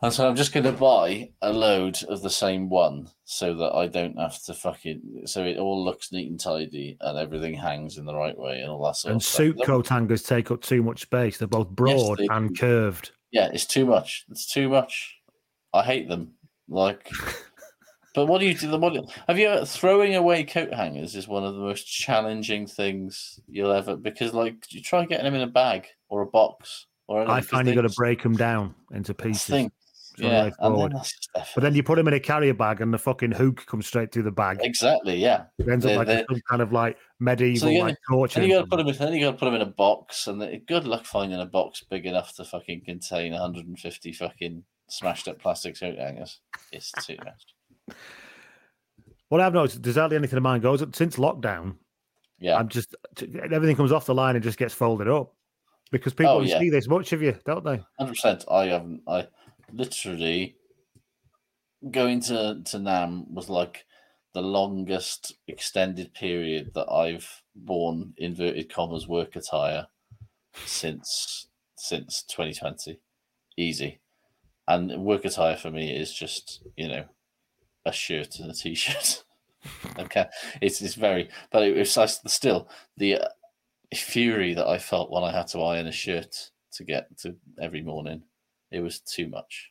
And 0.00 0.10
so 0.10 0.26
I'm 0.26 0.34
just 0.34 0.54
going 0.54 0.64
to 0.64 0.72
buy 0.72 1.30
a 1.42 1.52
load 1.52 2.02
of 2.04 2.22
the 2.22 2.30
same 2.30 2.70
one 2.70 3.10
so 3.24 3.52
that 3.56 3.74
I 3.74 3.86
don't 3.86 4.18
have 4.18 4.42
to 4.44 4.54
fucking. 4.54 5.24
So 5.26 5.44
it 5.44 5.58
all 5.58 5.84
looks 5.84 6.10
neat 6.10 6.30
and 6.30 6.40
tidy 6.40 6.96
and 7.02 7.18
everything 7.18 7.52
hangs 7.52 7.98
in 7.98 8.06
the 8.06 8.14
right 8.14 8.36
way 8.38 8.60
and 8.62 8.70
all 8.70 8.82
that 8.86 8.96
sort 8.96 9.12
And 9.12 9.20
of 9.20 9.26
stuff. 9.26 9.36
suit 9.36 9.62
coat 9.62 9.88
hangers 9.88 10.22
take 10.22 10.50
up 10.50 10.62
too 10.62 10.82
much 10.82 11.02
space. 11.02 11.36
They're 11.36 11.48
both 11.48 11.68
broad 11.68 12.16
they 12.18 12.28
and 12.30 12.48
do. 12.48 12.54
curved. 12.60 13.10
Yeah, 13.30 13.50
it's 13.52 13.66
too 13.66 13.84
much. 13.84 14.24
It's 14.30 14.50
too 14.50 14.70
much. 14.70 15.16
I 15.74 15.82
hate 15.82 16.08
them. 16.08 16.32
Like, 16.68 17.10
But 18.14 18.26
what 18.26 18.40
do 18.40 18.46
you 18.46 18.54
do? 18.54 18.70
The 18.70 18.78
what, 18.78 18.94
have 19.26 19.38
you 19.38 19.48
ever 19.48 19.64
throwing 19.64 20.14
away 20.14 20.44
coat 20.44 20.72
hangers 20.72 21.14
is 21.16 21.26
one 21.28 21.44
of 21.44 21.54
the 21.54 21.60
most 21.60 21.84
challenging 21.84 22.66
things 22.66 23.40
you'll 23.48 23.72
ever 23.72 23.96
because 23.96 24.34
like 24.34 24.66
you 24.70 24.82
try 24.82 25.04
getting 25.06 25.24
them 25.24 25.34
in 25.34 25.40
a 25.40 25.46
bag 25.46 25.86
or 26.10 26.20
a 26.20 26.26
box 26.26 26.86
or 27.12 27.30
I 27.30 27.40
find 27.40 27.66
you 27.66 27.74
they 27.74 27.80
got 27.82 27.88
to 27.88 27.94
break 27.94 28.22
them 28.22 28.34
down 28.34 28.74
into 28.92 29.14
pieces. 29.14 29.68
Yeah, 30.18 30.42
then 30.42 30.52
forward. 30.58 30.92
that's 30.92 31.12
just 31.12 31.30
effort. 31.34 31.52
But 31.54 31.60
then 31.62 31.74
you 31.74 31.82
put 31.82 31.96
them 31.96 32.06
in 32.06 32.12
a 32.14 32.20
carrier 32.20 32.52
bag, 32.52 32.82
and 32.82 32.92
the 32.92 32.98
fucking 32.98 33.32
hook 33.32 33.64
comes 33.66 33.86
straight 33.86 34.12
through 34.12 34.24
the 34.24 34.30
bag. 34.30 34.58
exactly 34.62 35.16
yeah. 35.16 35.44
It 35.58 35.68
ends 35.68 35.84
They're- 35.86 35.98
up 35.98 36.06
like 36.06 36.26
some 36.28 36.40
kind 36.48 36.60
of 36.60 36.70
like 36.72 36.98
medieval 37.18 37.70
you 37.70 37.80
like 37.80 37.96
torture. 38.10 38.40
Then 38.40 38.50
you 38.50 38.56
got 38.56 38.62
to 38.62 38.66
put 38.68 38.76
them 38.76 38.88
in. 38.88 38.96
Then 38.96 39.12
you 39.14 39.20
got 39.24 39.30
to 39.32 39.36
put 39.38 39.46
them 39.46 39.54
in 39.54 39.62
a 39.62 39.66
box, 39.66 40.26
and 40.26 40.66
good 40.66 40.84
luck 40.86 41.06
finding 41.06 41.40
a 41.40 41.46
box 41.46 41.82
big 41.88 42.04
enough 42.04 42.34
to 42.36 42.44
fucking 42.44 42.82
contain 42.84 43.32
150 43.32 44.12
fucking 44.12 44.62
smashed 44.88 45.28
up 45.28 45.38
plastic 45.38 45.80
coat 45.80 45.96
hangers. 45.98 46.40
It's 46.72 46.92
too 47.06 47.16
much. 47.24 47.96
What 49.30 49.40
I've 49.40 49.54
noticed, 49.54 49.80
does 49.80 49.96
hardly 49.96 50.18
anything 50.18 50.36
of 50.36 50.42
mine 50.42 50.60
goes 50.60 50.84
since 50.92 51.16
lockdown. 51.16 51.76
Yeah, 52.38 52.58
I'm 52.58 52.68
just 52.68 52.94
everything 53.50 53.76
comes 53.76 53.92
off 53.92 54.04
the 54.04 54.14
line 54.14 54.34
and 54.36 54.44
just 54.44 54.58
gets 54.58 54.74
folded 54.74 55.08
up 55.08 55.32
because 55.92 56.12
people 56.14 56.32
Oh, 56.38 56.40
yeah. 56.40 56.58
see 56.58 56.70
this 56.70 56.88
much 56.88 57.12
of 57.12 57.22
you, 57.22 57.38
don't 57.44 57.64
they? 57.64 57.80
hundred 57.98 58.12
percent. 58.14 58.44
I 58.50 58.64
haven't. 58.66 59.02
I 59.06 59.28
literally 59.72 60.56
going 61.90 62.20
to 62.22 62.60
to 62.64 62.76
NAMM 62.78 63.30
was 63.30 63.48
like 63.48 63.84
the 64.34 64.42
longest 64.42 65.34
extended 65.46 66.12
period 66.14 66.72
that 66.74 66.90
I've 66.90 67.42
worn 67.66 68.14
inverted 68.16 68.72
commas 68.72 69.06
work 69.06 69.36
attire 69.36 69.86
since 70.64 71.46
since 71.76 72.22
2020. 72.24 72.98
Easy, 73.58 74.00
and 74.66 75.04
work 75.04 75.24
attire 75.26 75.56
for 75.56 75.70
me 75.70 75.94
is 75.94 76.12
just 76.12 76.62
you 76.76 76.88
know 76.88 77.04
a 77.84 77.92
shirt 77.92 78.38
and 78.38 78.50
a 78.50 78.54
t-shirt. 78.54 79.24
okay, 79.98 80.26
it's 80.62 80.80
it's 80.80 80.94
very, 80.94 81.28
but 81.50 81.62
it 81.62 81.76
was 81.76 81.96
I- 81.98 82.06
still 82.06 82.68
the 82.96 83.16
uh, 83.18 83.28
fury 84.00 84.54
that 84.54 84.66
I 84.66 84.78
felt 84.78 85.10
when 85.10 85.24
I 85.24 85.32
had 85.32 85.48
to 85.48 85.62
iron 85.62 85.86
a 85.86 85.92
shirt 85.92 86.50
to 86.72 86.84
get 86.84 87.16
to 87.18 87.36
every 87.60 87.82
morning. 87.82 88.22
It 88.70 88.80
was 88.80 89.00
too 89.00 89.28
much. 89.28 89.70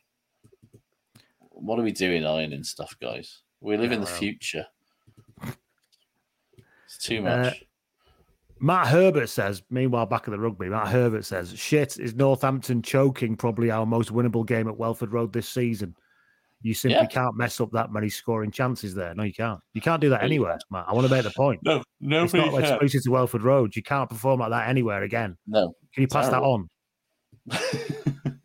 What 1.40 1.78
are 1.78 1.82
we 1.82 1.92
doing 1.92 2.24
ironing 2.24 2.64
stuff, 2.64 2.96
guys? 3.00 3.40
We 3.60 3.76
live 3.76 3.92
in 3.92 4.00
the 4.00 4.06
well. 4.06 4.14
future. 4.14 4.66
It's 6.86 6.98
too 6.98 7.22
much. 7.22 7.46
Uh, 7.46 7.64
Matt 8.60 8.86
Herbert 8.86 9.28
says, 9.28 9.62
meanwhile, 9.70 10.06
back 10.06 10.28
at 10.28 10.30
the 10.30 10.38
rugby, 10.38 10.68
Matt 10.68 10.88
Herbert 10.88 11.24
says, 11.24 11.52
shit, 11.58 11.98
is 11.98 12.14
Northampton 12.14 12.80
choking 12.80 13.36
probably 13.36 13.72
our 13.72 13.84
most 13.84 14.12
winnable 14.12 14.46
game 14.46 14.68
at 14.68 14.76
Welford 14.76 15.12
Road 15.12 15.32
this 15.32 15.48
season? 15.48 15.96
You 16.62 16.74
simply 16.74 16.98
Yeah. 17.00 17.06
can't 17.06 17.36
mess 17.36 17.60
up 17.60 17.70
that 17.72 17.92
many 17.92 18.08
scoring 18.08 18.50
chances 18.50 18.94
there. 18.94 19.14
No, 19.14 19.22
you 19.24 19.32
can't. 19.34 19.60
You 19.74 19.80
can't 19.80 20.00
do 20.00 20.08
that 20.10 20.22
anywhere, 20.22 20.58
Matt. 20.70 20.84
I 20.88 20.92
want 20.94 21.06
to 21.06 21.12
make 21.12 21.24
the 21.24 21.30
point. 21.30 21.60
no, 21.64 21.82
no, 22.00 22.24
it's 22.24 22.34
not 22.34 22.54
exclusive 22.58 23.02
to 23.04 23.10
Welford 23.10 23.42
Road. 23.42 23.74
You 23.76 23.82
can't 23.82 24.08
perform 24.08 24.40
like 24.40 24.50
that 24.50 24.68
anywhere 24.68 25.02
again. 25.02 25.36
No. 25.46 25.74
Can 25.94 26.02
you 26.02 26.08
pass 26.08 26.28
Terrible. 26.28 26.68
that 27.48 27.58
on? 27.58 28.32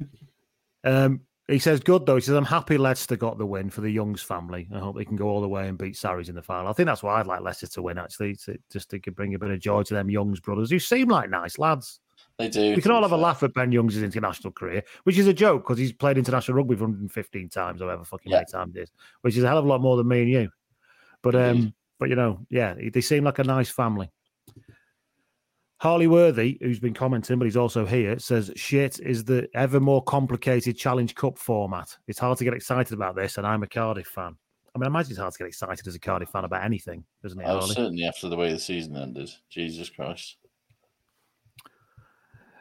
Um, 0.83 1.21
he 1.49 1.59
says, 1.59 1.79
good 1.81 2.05
though. 2.05 2.15
He 2.15 2.21
says, 2.21 2.35
I'm 2.35 2.45
happy 2.45 2.77
Leicester 2.77 3.17
got 3.17 3.37
the 3.37 3.45
win 3.45 3.69
for 3.69 3.81
the 3.81 3.89
Youngs 3.89 4.21
family. 4.21 4.69
I 4.73 4.79
hope 4.79 4.95
they 4.95 5.03
can 5.05 5.15
go 5.17 5.27
all 5.27 5.41
the 5.41 5.47
way 5.49 5.67
and 5.67 5.77
beat 5.77 5.97
Sarries 5.97 6.29
in 6.29 6.35
the 6.35 6.41
final. 6.41 6.69
I 6.69 6.73
think 6.73 6.87
that's 6.87 7.03
why 7.03 7.19
I'd 7.19 7.27
like 7.27 7.41
Leicester 7.41 7.67
to 7.67 7.81
win, 7.81 7.97
actually, 7.97 8.35
to, 8.45 8.57
just 8.71 8.89
to 8.91 8.99
bring 8.99 9.33
a 9.33 9.39
bit 9.39 9.51
of 9.51 9.59
joy 9.59 9.83
to 9.83 9.93
them 9.93 10.09
Youngs 10.09 10.39
brothers 10.39 10.69
who 10.69 10.79
seem 10.79 11.09
like 11.09 11.29
nice 11.29 11.57
lads. 11.57 11.99
They 12.37 12.49
do. 12.49 12.75
We 12.75 12.81
can 12.81 12.91
all 12.91 13.01
have 13.01 13.11
a 13.11 13.17
laugh 13.17 13.41
at 13.41 13.53
Ben 13.53 13.71
Youngs' 13.71 14.01
international 14.01 14.53
career, 14.53 14.83
which 15.05 15.17
is 15.17 15.25
a 15.27 15.33
joke 15.33 15.63
because 15.63 15.79
he's 15.79 15.91
played 15.91 16.17
international 16.19 16.55
rugby 16.57 16.75
115 16.75 17.49
times, 17.49 17.81
or 17.81 17.85
however 17.85 18.03
fucking 18.05 18.31
many 18.31 18.45
times 18.45 18.75
it 18.75 18.81
is, 18.81 18.91
which 19.21 19.35
is 19.35 19.43
a 19.43 19.47
hell 19.47 19.57
of 19.57 19.65
a 19.65 19.67
lot 19.67 19.81
more 19.81 19.97
than 19.97 20.07
me 20.07 20.21
and 20.21 20.29
you. 20.29 20.49
But 21.23 21.35
um, 21.35 21.73
but 21.99 22.09
you 22.09 22.15
know, 22.15 22.45
yeah, 22.49 22.75
they 22.93 23.01
seem 23.01 23.23
like 23.23 23.39
a 23.39 23.43
nice 23.43 23.69
family. 23.71 24.11
Harley 25.79 26.07
Worthy, 26.07 26.57
who's 26.61 26.79
been 26.79 26.93
commenting, 26.93 27.37
but 27.37 27.45
he's 27.45 27.57
also 27.57 27.85
here, 27.85 28.17
says 28.17 28.51
shit 28.55 28.99
is 28.99 29.23
the 29.23 29.47
ever 29.53 29.79
more 29.79 30.03
complicated 30.03 30.75
Challenge 30.77 31.13
Cup 31.13 31.37
format. 31.37 31.95
It's 32.07 32.17
hard 32.17 32.37
to 32.39 32.43
get 32.43 32.53
excited 32.53 32.93
about 32.93 33.15
this, 33.15 33.37
and 33.37 33.45
I'm 33.45 33.61
a 33.63 33.67
Cardiff 33.67 34.07
fan. 34.07 34.35
I 34.75 34.79
mean, 34.79 34.85
I 34.85 34.87
imagine 34.87 35.11
it's 35.11 35.19
hard 35.19 35.33
to 35.33 35.37
get 35.39 35.47
excited 35.47 35.87
as 35.87 35.93
a 35.95 35.99
Cardiff 35.99 36.29
fan 36.29 36.45
about 36.45 36.63
anything, 36.63 37.03
isn't 37.23 37.39
it, 37.39 37.43
Oh, 37.45 37.59
Harley? 37.59 37.75
certainly 37.75 38.05
after 38.05 38.27
the 38.27 38.35
way 38.35 38.51
the 38.51 38.59
season 38.59 38.95
ended. 38.97 39.29
Jesus 39.49 39.89
Christ. 39.89 40.37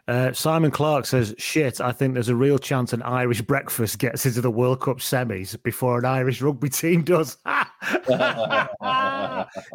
Uh, 0.09 0.33
Simon 0.33 0.71
Clark 0.71 1.05
says, 1.05 1.35
"Shit, 1.37 1.81
I 1.81 1.91
think 1.91 2.15
there's 2.15 2.29
a 2.29 2.37
real 2.37 2.59
chance 2.59 2.93
an 2.93 3.03
Irish 3.03 3.43
breakfast 3.43 3.99
gets 3.99 4.25
into 4.25 4.41
the 4.41 4.51
World 4.51 4.81
Cup 4.81 4.99
semis 4.99 5.61
before 5.65 5.99
an 5.99 6.05
Irish 6.05 6.41
rugby 6.41 6.69
team 6.69 7.03
does." 7.03 7.39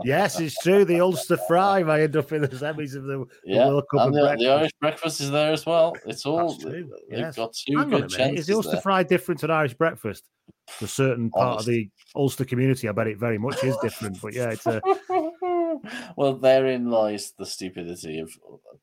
yes, 0.04 0.40
it's 0.40 0.56
true. 0.64 0.86
The 0.86 1.02
Ulster 1.02 1.38
Fry 1.48 1.84
may 1.84 2.04
end 2.04 2.16
up 2.16 2.32
in 2.32 2.44
the 2.44 2.48
semis 2.48 2.96
of 2.96 3.04
the, 3.04 3.26
Yeah, 3.44 3.68
World 3.68 3.84
Cup. 3.92 4.08
and 4.08 4.16
the, 4.16 4.36
the 4.38 4.48
Irish 4.50 4.72
breakfast 4.80 5.20
is 5.20 5.32
there 5.32 5.52
as 5.52 5.66
well. 5.66 5.98
It's 6.06 6.26
all 6.26 6.54
they've 6.54 6.90
yes. 7.10 7.36
got 7.36 7.54
two 7.54 7.78
Hang 7.78 7.90
good 7.90 8.10
chances. 8.10 8.40
Is 8.40 8.48
the 8.48 8.56
Ulster 8.56 8.72
there. 8.72 8.82
Fry 8.82 9.04
different 9.04 9.42
to 9.42 9.48
an 9.48 9.52
Irish 9.52 9.74
breakfast? 9.74 10.30
For 10.68 10.86
a 10.86 10.88
certain 10.88 11.30
part 11.30 11.60
of 11.60 11.66
the 11.66 11.90
Ulster 12.16 12.46
community, 12.46 12.88
I 12.88 12.94
bet 12.94 13.08
it 13.08 13.18
very 13.18 13.38
much 13.38 13.62
is 13.66 13.76
different. 13.82 14.22
But 14.22 14.34
yeah, 14.34 14.52
it's 14.52 14.66
a 14.66 14.82
well, 16.16 16.34
therein 16.36 16.90
lies 16.90 17.34
the 17.38 17.46
stupidity 17.46 18.20
of 18.20 18.32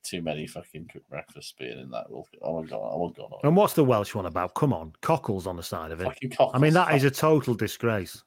too 0.02 0.22
many 0.22 0.46
fucking 0.46 0.88
cooked 0.92 1.08
breakfasts 1.08 1.54
being 1.58 1.78
in 1.78 1.90
that. 1.90 2.06
Oh 2.42 2.60
my 2.60 2.68
god! 2.68 2.92
I 2.92 2.96
won't 2.96 3.16
go 3.16 3.24
on. 3.24 3.40
And 3.44 3.56
what's 3.56 3.74
the 3.74 3.84
Welsh 3.84 4.14
one 4.14 4.26
about? 4.26 4.54
Come 4.54 4.72
on, 4.72 4.92
cockles 5.02 5.46
on 5.46 5.56
the 5.56 5.62
side 5.62 5.90
of 5.90 6.00
it. 6.00 6.04
Fucking 6.04 6.32
I 6.54 6.58
mean, 6.58 6.74
that 6.74 6.94
is 6.94 7.04
a 7.04 7.10
total 7.10 7.54
disgrace. 7.54 8.22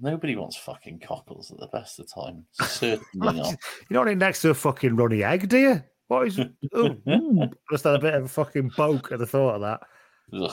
Nobody 0.00 0.36
wants 0.36 0.56
fucking 0.56 1.00
cockles 1.00 1.50
at 1.50 1.58
the 1.58 1.68
best 1.68 1.98
of 1.98 2.12
times. 2.12 2.44
Certainly 2.62 3.02
not. 3.14 3.56
You 3.88 3.94
don't 3.94 4.06
need 4.06 4.18
next 4.18 4.42
to 4.42 4.50
a 4.50 4.54
fucking 4.54 4.94
runny 4.96 5.24
egg, 5.24 5.48
do 5.48 5.58
you? 5.58 5.82
What 6.08 6.26
is? 6.26 6.38
ooh, 6.38 6.50
ooh. 6.76 7.00
Hmm, 7.06 7.44
just 7.70 7.84
had 7.84 7.94
a 7.94 7.98
bit 7.98 8.14
of 8.14 8.24
a 8.24 8.28
fucking 8.28 8.70
poke 8.70 9.10
at 9.12 9.18
the 9.18 9.26
thought 9.26 9.56
of 9.56 9.60
that. 9.62 9.80
Ugh. 10.32 10.52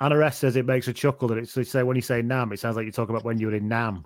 Anna 0.00 0.20
S 0.24 0.38
says 0.38 0.56
it 0.56 0.66
makes 0.66 0.88
a 0.88 0.92
chuckle 0.92 1.28
that 1.28 1.38
it's 1.38 1.54
they 1.54 1.64
say 1.64 1.82
when 1.82 1.96
you 1.96 2.02
say 2.02 2.22
NAMM, 2.22 2.52
it 2.52 2.60
sounds 2.60 2.76
like 2.76 2.84
you're 2.84 2.92
talking 2.92 3.14
about 3.14 3.24
when 3.24 3.38
you 3.38 3.48
were 3.48 3.54
in 3.54 3.68
Nam. 3.68 4.04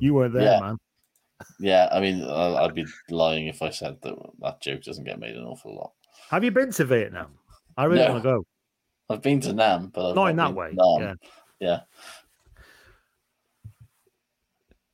You 0.00 0.14
weren't 0.14 0.34
there, 0.34 0.42
Yeah. 0.54 0.60
man. 0.60 0.76
Yeah, 1.60 1.88
I 1.92 2.00
mean, 2.00 2.22
I- 2.24 2.64
I'd 2.64 2.74
be 2.74 2.86
lying 3.10 3.46
if 3.46 3.60
I 3.62 3.70
said 3.70 4.00
that 4.02 4.14
that 4.40 4.60
joke 4.62 4.82
doesn't 4.82 5.04
get 5.04 5.18
made 5.18 5.36
an 5.36 5.44
awful 5.44 5.74
lot. 5.76 5.92
Have 6.30 6.42
you 6.44 6.50
been 6.50 6.70
to 6.72 6.84
Vietnam? 6.84 7.38
I 7.76 7.84
really 7.84 8.04
No. 8.04 8.12
want 8.12 8.22
to 8.22 8.28
go. 8.30 8.46
I've 9.10 9.22
been 9.22 9.40
to 9.40 9.52
NAMM, 9.52 9.92
but 9.92 10.10
I've 10.10 10.16
Not 10.16 10.26
in 10.30 10.36
that 10.36 10.54
way, 10.54 10.70
Nam. 10.72 11.00
yeah. 11.00 11.14
yeah. 11.60 11.80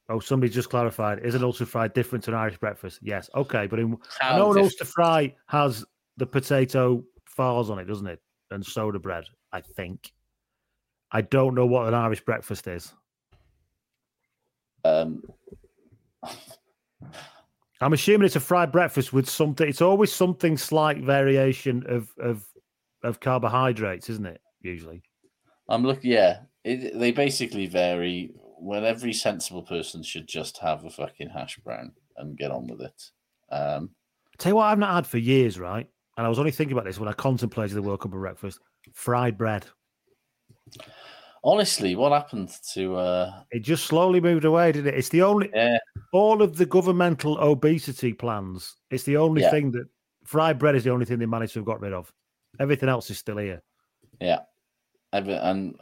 Oh, 0.09 0.19
somebody 0.21 0.53
just 0.53 0.69
clarified. 0.69 1.21
Is 1.21 1.35
an 1.35 1.45
Ulster 1.45 1.65
fry 1.65 1.89
different 1.89 2.25
to 2.25 2.33
an 2.33 2.37
Irish 2.37 2.59
breakfast? 2.59 2.99
Yes. 3.03 3.31
Okay, 3.35 3.67
but 3.67 3.79
in, 3.79 3.97
I 4.21 4.25
How 4.33 4.37
know 4.39 4.51
an 4.51 4.57
diff- 4.57 4.65
Ulster 4.65 4.85
fry 4.85 5.35
has 5.47 5.85
the 6.19 6.27
potato 6.27 7.03
farls 7.25 7.71
on 7.71 7.79
it, 7.79 7.85
doesn't 7.85 8.07
it? 8.07 8.21
And 8.51 8.65
soda 8.67 8.99
bread, 8.99 9.25
I 9.53 9.61
think. 9.63 10.13
I 11.13 11.23
don't 11.23 11.55
know 11.55 11.67
what 11.67 11.87
an 11.89 11.95
Irish 11.95 12.21
breakfast 12.23 12.67
is. 12.67 12.93
Um, 14.85 15.23
I'm 17.81 17.93
assuming 17.93 18.27
it's 18.27 18.37
a 18.37 18.41
fried 18.41 18.71
breakfast 18.71 19.13
with 19.13 19.29
something. 19.29 19.69
It's 19.69 19.83
always 19.83 20.13
something 20.13 20.57
slight 20.57 20.99
variation 20.99 21.85
of 21.89 22.09
of 22.19 22.47
of 23.03 23.21
carbohydrates, 23.21 24.09
isn't 24.09 24.27
it? 24.27 24.41
Usually. 24.61 25.03
I'm 25.69 25.83
looking. 25.83 26.13
Yeah, 26.13 26.41
it, 26.65 26.99
they 26.99 27.11
basically 27.11 27.67
vary. 27.67 28.33
Well, 28.59 28.87
every 28.87 29.13
sensible 29.13 29.63
person 29.63 30.05
should 30.05 30.29
just 30.29 30.59
have 30.59 30.85
a 30.85 30.91
fucking 30.91 31.31
hash 31.31 31.59
brown 31.59 31.93
and 32.17 32.39
get 32.39 32.53
on 32.53 32.69
with 32.69 32.83
it. 32.83 33.03
Um, 33.51 33.91
Tell 34.39 34.53
you 34.53 34.57
what, 34.57 34.67
I've 34.67 34.79
not 34.79 34.95
had 34.95 35.07
for 35.07 35.19
years, 35.19 35.59
right? 35.59 35.89
And 36.17 36.27
I 36.27 36.29
was 36.29 36.39
only 36.39 36.53
thinking 36.53 36.73
about 36.73 36.85
this 36.85 36.99
when 36.99 37.09
I 37.09 37.13
contemplated 37.13 37.77
the 37.77 37.83
World 37.83 38.01
Cup 38.01 38.13
of 38.13 38.21
breakfast: 38.21 38.61
fried 38.93 39.37
bread. 39.37 39.67
Honestly, 41.45 41.95
what 41.97 42.13
happened 42.13 42.51
to? 42.75 42.97
Uh, 42.97 43.43
It 43.51 43.61
just 43.61 43.87
slowly 43.87 44.21
moved 44.21 44.45
away, 44.45 44.73
didn't 44.73 44.95
it? 44.95 44.99
It's 44.99 45.09
the 45.09 45.23
only 45.23 45.51
yeah, 45.55 45.79
all 46.13 46.43
of 46.43 46.57
the 46.57 46.67
governmental 46.67 47.39
obesity 47.39 48.13
plans. 48.13 48.77
It's 48.91 49.05
the 49.05 49.17
only 49.17 49.43
Yeah. 49.43 49.51
thing 49.51 49.71
that 49.73 49.87
fried 50.25 50.59
bread 50.59 50.75
is 50.77 50.85
the 50.85 50.91
only 50.91 51.05
thing 51.07 51.19
they 51.19 51.27
managed 51.27 51.53
to 51.55 51.59
have 51.61 51.67
got 51.67 51.81
rid 51.81 51.93
of. 51.93 52.13
Everything 52.61 52.89
else 52.89 53.11
is 53.11 53.19
still 53.19 53.39
here. 53.39 53.63
yeah, 54.21 54.41
I've 55.13 55.29
and 55.29 55.77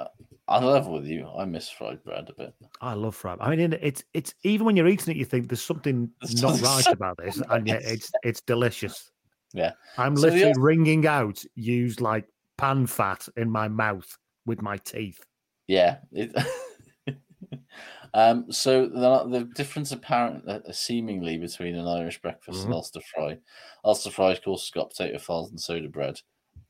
I'm 0.49 0.65
level 0.65 0.95
with 0.95 1.07
you. 1.07 1.29
I 1.29 1.45
miss 1.45 1.69
fried 1.71 2.03
bread 2.03 2.29
a 2.31 2.33
bit. 2.35 2.55
I 2.81 2.95
love 2.95 3.15
fried. 3.15 3.39
I 3.41 3.55
mean, 3.55 3.73
it's 3.81 4.03
it's 4.15 4.35
even 4.43 4.67
when 4.67 4.77
you're 4.77 4.89
eating 4.89 5.15
it, 5.15 5.19
you 5.19 5.25
think 5.25 5.49
there's 5.49 5.63
something 5.63 6.11
There's 6.21 6.43
not 6.43 6.61
right 6.61 6.87
about 6.89 7.17
this, 7.19 7.41
and 7.51 7.67
yet 7.69 7.83
it's 7.83 8.11
it's 8.23 8.41
delicious. 8.41 9.11
Yeah, 9.53 9.73
I'm 9.99 10.17
So 10.17 10.23
literally 10.29 10.51
other- 10.53 10.61
wringing 10.61 11.07
out 11.07 11.45
used 11.57 12.01
like 12.01 12.27
pan 12.57 12.87
fat 12.87 13.29
in 13.37 13.51
my 13.51 13.67
mouth 13.69 14.09
with 14.47 14.63
my 14.63 14.77
teeth. 14.79 15.21
Yeah. 15.71 15.99
It, 16.11 16.35
um, 18.15 18.51
so 18.51 18.89
the, 18.89 19.25
the 19.29 19.45
difference 19.55 19.93
apparent 19.93 20.49
uh, 20.49 20.73
seemingly 20.73 21.39
between 21.39 21.77
an 21.77 21.87
Irish 21.87 22.21
breakfast 22.21 22.63
Mhm. 22.63 22.65
and 22.65 22.75
Ulster 22.75 23.01
fry. 23.15 23.39
Ulster 23.85 24.11
fry, 24.11 24.33
of 24.33 24.43
course, 24.43 24.63
has 24.65 24.71
got 24.71 24.91
potato 24.91 25.19
farls 25.19 25.51
and 25.51 25.61
soda 25.61 25.89
bread. 25.89 26.21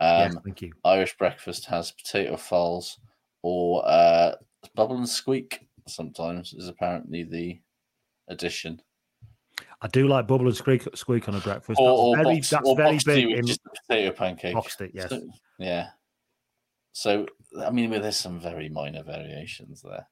Yes, 0.01 0.35
Um, 0.37 0.43
thank 0.45 0.61
you. 0.61 0.73
Irish 0.85 1.17
breakfast 1.17 1.65
has 1.65 1.93
potato 1.93 2.37
farls 2.37 2.99
or 3.43 3.83
uh, 3.89 4.35
Bubble 4.75 4.99
and 4.99 5.09
squeak 5.09 5.67
sometimes 5.89 6.53
is 6.53 6.69
apparently 6.69 7.23
the 7.25 7.59
addition. 8.29 8.83
I 9.81 9.89
do 9.89 10.09
like 10.09 10.27
bubble 10.27 10.47
and 10.47 10.57
squeak, 10.57 10.87
squeak 10.95 11.27
on 11.31 11.37
a 11.37 11.41
breakfast. 11.41 11.81
Or, 11.81 11.89
that's 11.89 12.01
or 12.01 12.17
very, 12.17 12.37
box, 12.37 12.51
that's 12.51 12.69
or 12.69 12.77
very 12.77 12.93
box 12.93 13.05
big 13.05 13.29
tea 13.29 13.35
in 13.35 13.47
just 13.47 13.61
a 13.65 13.71
potato 13.71 14.13
pancake. 14.15 14.53
boxed 14.55 14.83
it, 14.83 14.91
yes. 14.93 15.09
So- 15.09 15.27
yeah. 15.59 15.89
So 16.93 17.27
I 17.65 17.71
mean, 17.71 17.91
there's 17.91 18.17
some 18.17 18.41
very 18.41 18.69
minor 18.69 19.03
variations 19.03 19.83
there. 19.83 20.07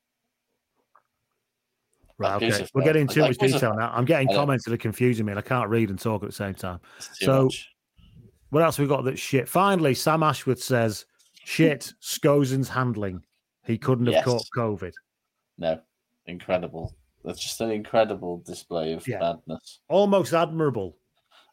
Right, 2.18 2.40
Like, 2.42 2.52
okay. 2.52 2.66
We're 2.74 2.82
getting 2.82 3.06
too 3.06 3.20
Like, 3.20 3.30
much 3.30 3.38
detail 3.38 3.74
now. 3.76 3.92
I'm 3.94 4.05
getting 4.05 4.28
comments 4.28 4.64
that 4.64 4.72
are 4.72 4.78
confusing 4.78 5.26
me 5.26 5.32
and 5.32 5.38
I 5.38 5.42
can't 5.42 5.68
read 5.70 5.90
and 5.90 5.98
talk 5.98 6.22
at 6.24 6.28
the 6.28 6.34
same 6.34 6.55
time. 6.55 6.80
So, 6.98 7.44
much. 7.44 7.68
what 8.50 8.62
else 8.64 8.78
we 8.78 8.86
got 8.88 9.05
that 9.05 9.18
shit? 9.18 9.48
Finally, 9.48 9.94
Sam 9.94 10.24
Ashworth 10.24 10.60
says, 10.60 11.06
shit, 11.44 11.92
Skozen's 12.02 12.68
handling. 12.68 13.22
He 13.64 13.78
couldn't 13.78 14.06
have 14.06 14.14
Yes. 14.14 14.24
caught 14.24 14.46
COVID. 14.56 14.92
No, 15.59 15.80
incredible. 16.26 16.92
That's 17.24 17.40
just 17.40 17.60
an 17.60 17.70
incredible 17.70 18.38
display 18.38 18.94
of 18.94 19.06
Yeah. 19.06 19.18
badness. 19.20 19.80
Almost 19.88 20.32
admirable. 20.32 20.96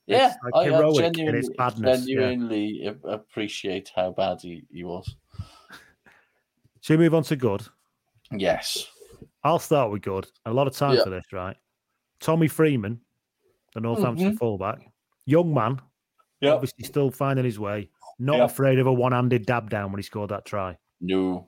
Yeah, 0.07 0.36
like, 0.44 0.53
I, 0.53 0.60
I 0.60 0.65
genuinely, 0.94 1.44
yeah. 1.57 1.69
genuinely 1.69 2.86
a- 2.86 3.07
appreciate 3.07 3.91
how 3.95 4.11
bad 4.11 4.40
he, 4.41 4.64
he 4.72 4.84
was. 4.84 5.15
Should 6.82 6.99
we 6.99 7.06
move 7.06 7.15
on 7.15 7.23
to 7.23 7.36
good? 7.36 7.64
Yes. 8.32 8.88
I'll 9.44 9.60
start 9.60 9.91
with 9.91 10.02
good. 10.03 10.27
A 10.45 10.53
lot 10.53 10.68
of 10.68 10.76
time 10.76 10.95
Yeah. 10.95 11.03
for 11.03 11.10
this, 11.10 11.26
right? 11.34 11.56
Tommy 12.19 12.48
Freeman, 12.48 13.02
the 13.73 13.82
Northampton 13.82 14.34
Mhm. 14.34 14.38
fullback, 14.38 14.80
young 15.26 15.53
man, 15.53 15.82
Yeah. 16.41 16.52
obviously 16.53 16.84
still 16.86 17.10
finding 17.11 17.45
his 17.45 17.60
way, 17.60 17.90
not 18.19 18.38
Yeah. 18.38 18.44
afraid 18.45 18.80
of 18.80 18.88
a 18.88 18.94
one-handed 18.94 19.45
dab 19.45 19.69
down 19.69 19.91
when 19.91 19.99
he 19.99 20.03
scored 20.03 20.30
that 20.30 20.45
try. 20.45 20.77
No. 21.02 21.48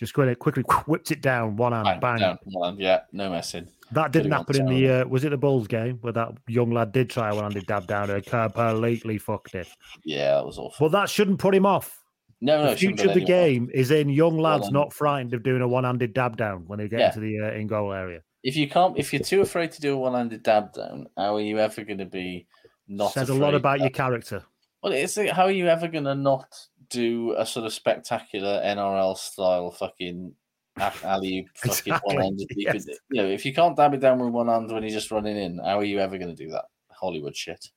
Just 0.00 0.14
quickly, 0.14 0.34
quickly 0.34 0.62
whipped 0.86 1.10
it 1.10 1.20
down, 1.20 1.56
one 1.56 1.72
hand, 1.72 1.84
Bang, 1.84 2.00
bang. 2.00 2.18
down, 2.18 2.38
one, 2.44 2.78
yeah, 2.78 3.00
no 3.12 3.28
messing. 3.30 3.68
That 3.92 4.12
didn't 4.12 4.32
happen 4.32 4.58
in 4.58 4.66
the. 4.66 4.88
Uh, 4.88 5.04
was 5.06 5.24
it 5.24 5.28
the 5.28 5.36
Bulls 5.36 5.68
game 5.68 5.98
where 6.00 6.14
that 6.14 6.30
young 6.48 6.70
lad 6.70 6.90
did 6.92 7.10
try 7.10 7.28
a 7.28 7.34
one-handed 7.34 7.66
dab 7.66 7.86
down 7.86 8.08
and 8.08 8.24
completely 8.24 9.18
fucked 9.18 9.54
it? 9.54 9.68
Yeah, 10.02 10.36
that 10.36 10.46
was 10.46 10.58
awful. 10.58 10.88
But 10.88 10.98
that 10.98 11.10
shouldn't 11.10 11.38
put 11.38 11.54
him 11.54 11.66
off. 11.66 12.02
No, 12.40 12.64
no, 12.64 12.70
the 12.70 12.76
future 12.76 13.08
of 13.08 13.14
the 13.14 13.20
game 13.20 13.68
is 13.74 13.90
in 13.90 14.08
young 14.08 14.38
lads 14.38 14.68
on. 14.68 14.72
not 14.72 14.94
frightened 14.94 15.34
of 15.34 15.42
doing 15.42 15.60
a 15.60 15.68
one-handed 15.68 16.14
dab 16.14 16.38
down 16.38 16.64
when 16.66 16.78
they 16.78 16.88
get 16.88 17.00
Yeah. 17.00 17.06
into 17.08 17.20
the 17.20 17.38
uh, 17.40 17.52
in 17.52 17.66
goal 17.66 17.92
area. 17.92 18.20
If 18.42 18.56
you 18.56 18.70
can't, 18.70 18.98
if 18.98 19.12
you're 19.12 19.22
too 19.22 19.42
afraid 19.42 19.70
to 19.72 19.82
do 19.82 19.92
a 19.92 19.98
one-handed 19.98 20.42
dab 20.42 20.72
down, 20.72 21.08
how 21.18 21.36
are 21.36 21.42
you 21.42 21.58
ever 21.58 21.84
going 21.84 21.98
to 21.98 22.06
be 22.06 22.46
not? 22.88 23.12
Says 23.12 23.28
a 23.28 23.34
lot 23.34 23.54
about 23.54 23.80
your 23.80 23.90
character. 23.90 24.42
Well, 24.82 24.94
it's 24.94 25.16
how 25.16 25.42
are 25.44 25.50
you 25.50 25.66
ever 25.68 25.88
going 25.88 26.04
to 26.04 26.14
not 26.14 26.46
do 26.90 27.34
a 27.38 27.46
sort 27.46 27.66
of 27.66 27.72
spectacular 27.72 28.60
NRL 28.64 29.16
style 29.16 29.70
fucking 29.70 30.34
alley 30.78 31.48
fucking 31.54 31.70
Exactly, 31.92 32.14
one 32.16 32.22
handed? 32.24 32.48
yes. 32.56 32.86
You 33.10 33.22
know, 33.22 33.28
if 33.28 33.44
you 33.46 33.52
can't 33.54 33.76
dab 33.76 33.94
it 33.94 34.00
down 34.00 34.18
with 34.18 34.30
one 34.32 34.48
hand 34.48 34.70
when 34.70 34.82
you're 34.82 34.92
just 34.92 35.10
running 35.10 35.36
in, 35.36 35.58
how 35.58 35.78
are 35.78 35.84
you 35.84 35.98
ever 35.98 36.18
going 36.18 36.34
to 36.34 36.44
do 36.44 36.50
that? 36.50 36.64
Hollywood 36.90 37.36
shit. 37.36 37.68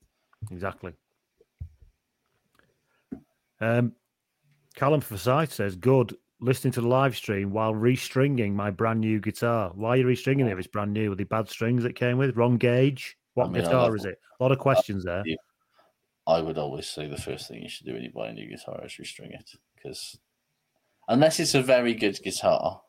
Exactly. 0.52 0.94
Um, 3.62 3.94
Callum 4.76 5.00
Forsyth 5.00 5.54
says, 5.54 5.76
"Good 5.78 6.18
listening 6.44 6.74
to 6.74 6.82
the 6.82 6.88
live 6.88 7.16
stream 7.16 7.52
while 7.52 7.74
restringing 7.74 8.54
my 8.54 8.70
brand 8.70 9.00
new 9.00 9.20
guitar. 9.20 9.72
Why 9.76 9.92
are 9.92 9.98
you 9.98 10.06
restringing 10.06 10.46
it? 10.48 10.52
If 10.52 10.60
it's 10.60 10.68
brand 10.68 10.92
new, 10.92 11.10
with 11.10 11.18
the 11.18 11.24
bad 11.24 11.50
strings 11.50 11.84
that 11.84 11.96
came 11.96 12.18
with, 12.18 12.36
wrong 12.36 12.58
gauge. 12.58 13.18
What 13.36 13.46
I 13.46 13.50
mean, 13.50 13.64
guitar 13.64 13.96
is 13.96 14.06
it? 14.06 14.20
A 14.40 14.44
lot 14.44 14.52
of 14.52 14.60
questions 14.60 15.06
there. 15.06 15.24
you. 15.26 15.38
I 16.26 16.42
would 16.42 16.58
always 16.58 16.88
say 16.88 17.08
the 17.08 17.18
first 17.18 17.48
thing 17.48 17.62
you 17.62 17.70
should 17.70 17.86
do 17.86 17.94
when 17.94 18.04
you 18.04 18.12
buy 18.12 18.30
a 18.30 18.34
new 18.34 18.48
guitar 18.48 18.82
is 18.86 18.94
restring 18.94 19.34
it 19.34 19.52
because 19.76 20.18
unless 21.10 21.40
it's 21.40 21.56
a 21.56 21.62
very 21.62 21.94
good 21.94 22.20
guitar 22.24 22.82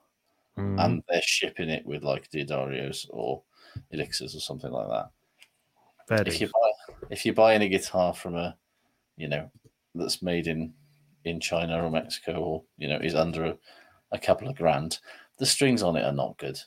Mm. 0.57 0.85
and 0.85 1.03
they're 1.09 1.21
shipping 1.23 1.69
it 1.69 1.85
with 1.85 2.05
like 2.05 2.31
D'Addarios 2.31 3.07
or 3.11 3.43
Elixirs 3.91 4.37
or 4.37 4.41
something 4.41 4.71
like 4.71 4.89
that. 4.89 5.11
Fair 6.07 6.29
if 6.29 6.41
you 6.41 6.47
buy 6.47 7.07
if 7.11 7.25
you're 7.25 7.35
buying 7.35 7.63
a 7.63 7.69
guitar 7.69 8.15
from 8.15 8.37
a 8.37 8.57
you 9.17 9.27
know 9.27 9.51
that's 9.97 10.23
made 10.23 10.47
in 10.47 10.73
in 11.25 11.41
China 11.41 11.83
or 11.83 11.91
Mexico 11.91 12.35
or 12.35 12.63
you 12.79 12.87
know 12.87 12.99
is 12.99 13.17
under 13.17 13.45
a, 13.47 13.59
a 14.13 14.19
couple 14.19 14.47
of 14.47 14.55
grand, 14.55 15.01
the 15.39 15.47
strings 15.47 15.83
on 15.83 15.97
it 15.97 16.05
are 16.05 16.13
not 16.13 16.39
good. 16.39 16.61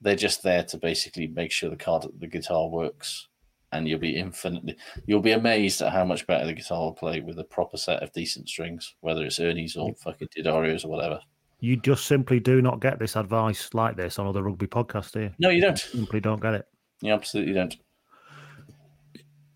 They're 0.00 0.14
just 0.14 0.44
there 0.44 0.62
to 0.64 0.76
basically 0.76 1.26
make 1.26 1.50
sure 1.50 1.68
the 1.68 1.76
card 1.76 2.06
the 2.20 2.28
guitar 2.28 2.68
works, 2.68 3.26
and 3.72 3.88
you'll 3.88 3.98
be 3.98 4.16
infinitely 4.16 4.76
you'll 5.06 5.20
be 5.20 5.32
amazed 5.32 5.82
at 5.82 5.92
how 5.92 6.04
much 6.04 6.26
better 6.26 6.46
the 6.46 6.52
guitar 6.52 6.80
will 6.80 6.92
play 6.92 7.20
with 7.20 7.38
a 7.38 7.44
proper 7.44 7.76
set 7.76 8.02
of 8.02 8.12
decent 8.12 8.48
strings, 8.48 8.94
whether 9.00 9.24
it's 9.24 9.40
Ernie's 9.40 9.76
or 9.76 9.94
fucking 9.94 10.28
D'Addarios 10.34 10.84
or 10.84 10.88
whatever. 10.88 11.20
You 11.60 11.76
just 11.76 12.06
simply 12.06 12.40
do 12.40 12.60
not 12.60 12.80
get 12.80 12.98
this 12.98 13.16
advice 13.16 13.70
like 13.72 13.96
this 13.96 14.18
on 14.18 14.26
other 14.26 14.42
rugby 14.42 14.66
podcasts, 14.66 15.12
do 15.12 15.20
you? 15.20 15.30
No, 15.38 15.48
you 15.48 15.60
don't. 15.60 15.82
You 15.92 16.00
Simply 16.00 16.20
don't 16.20 16.42
get 16.42 16.54
it. 16.54 16.66
You 17.02 17.12
absolutely 17.12 17.54
don't. 17.54 17.76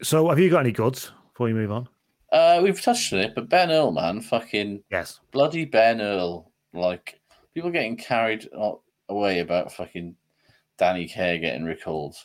So, 0.02 0.28
have 0.28 0.38
you 0.38 0.50
got 0.50 0.60
any 0.60 0.72
goods 0.72 1.10
before 1.32 1.48
you 1.48 1.54
move 1.54 1.72
on? 1.72 1.88
Uh, 2.30 2.60
we've 2.62 2.80
touched 2.80 3.12
on 3.12 3.20
it, 3.20 3.34
but 3.34 3.48
Ben 3.48 3.70
Earl, 3.70 3.92
man, 3.92 4.20
fucking 4.20 4.82
yes, 4.90 5.20
bloody 5.32 5.64
Ben 5.64 6.00
Earl. 6.00 6.52
Like 6.72 7.20
people 7.54 7.70
getting 7.70 7.96
carried 7.96 8.48
away 9.08 9.40
about 9.40 9.72
fucking 9.72 10.14
Danny 10.78 11.08
Care 11.08 11.38
getting 11.38 11.64
recalled 11.64 12.16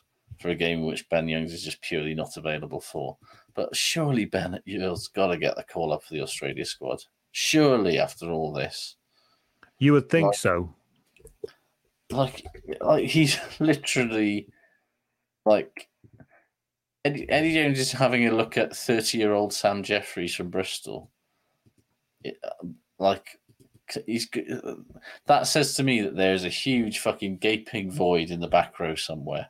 for 0.42 0.50
a 0.50 0.56
game 0.56 0.80
in 0.80 0.86
which 0.86 1.08
Ben 1.10 1.28
Youngs 1.28 1.54
is 1.54 1.64
just 1.64 1.82
purely 1.82 2.14
not 2.16 2.36
available 2.38 2.82
for. 2.82 3.18
But 3.54 3.76
surely 3.76 4.26
Ben 4.26 4.60
Earl's 4.80 5.08
got 5.10 5.28
to 5.28 5.38
get 5.38 5.56
the 5.56 5.64
call 5.64 5.94
up 5.94 6.04
for 6.04 6.14
the 6.14 6.22
Australia 6.22 6.66
squad. 6.66 7.04
Surely, 7.32 8.00
after 8.00 8.30
all 8.30 8.52
this, 8.54 8.96
You 9.80 9.94
would 9.94 10.10
think 10.10 10.28
Like- 10.28 10.36
so. 10.38 10.74
like, 12.12 12.44
like 12.82 13.06
he's 13.06 13.38
literally 13.60 14.48
like 15.46 15.88
Eddie, 17.04 17.28
Eddie 17.30 17.54
Jones 17.56 17.80
is 17.80 17.92
having 17.92 18.28
a 18.28 18.32
look 18.32 18.58
at 18.58 18.76
thirty-year-old 18.76 19.54
Sam 19.54 19.82
Jeffries 19.82 20.36
from 20.36 20.50
Bristol. 20.50 21.10
It, 22.24 22.38
um, 22.62 22.76
like 23.00 23.40
he's 24.06 24.30
that 25.26 25.48
says 25.48 25.74
to 25.76 25.84
me 25.84 26.02
that 26.02 26.16
there 26.16 26.34
is 26.36 26.46
a 26.46 26.50
huge 26.50 27.00
fucking 27.00 27.38
gaping 27.38 27.92
void 27.92 28.30
in 28.30 28.40
the 28.40 28.48
back 28.48 28.80
row 28.80 28.94
somewhere 28.96 29.50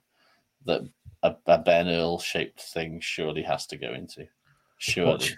that 0.66 0.82
a, 1.24 1.36
a 1.48 1.58
Ben 1.60 1.88
Earl 1.88 2.20
shaped 2.20 2.62
thing 2.62 3.00
surely 3.02 3.44
has 3.44 3.66
to 3.68 3.78
go 3.78 3.94
into. 3.94 4.26
Surely. 4.78 5.12
Watch, 5.12 5.38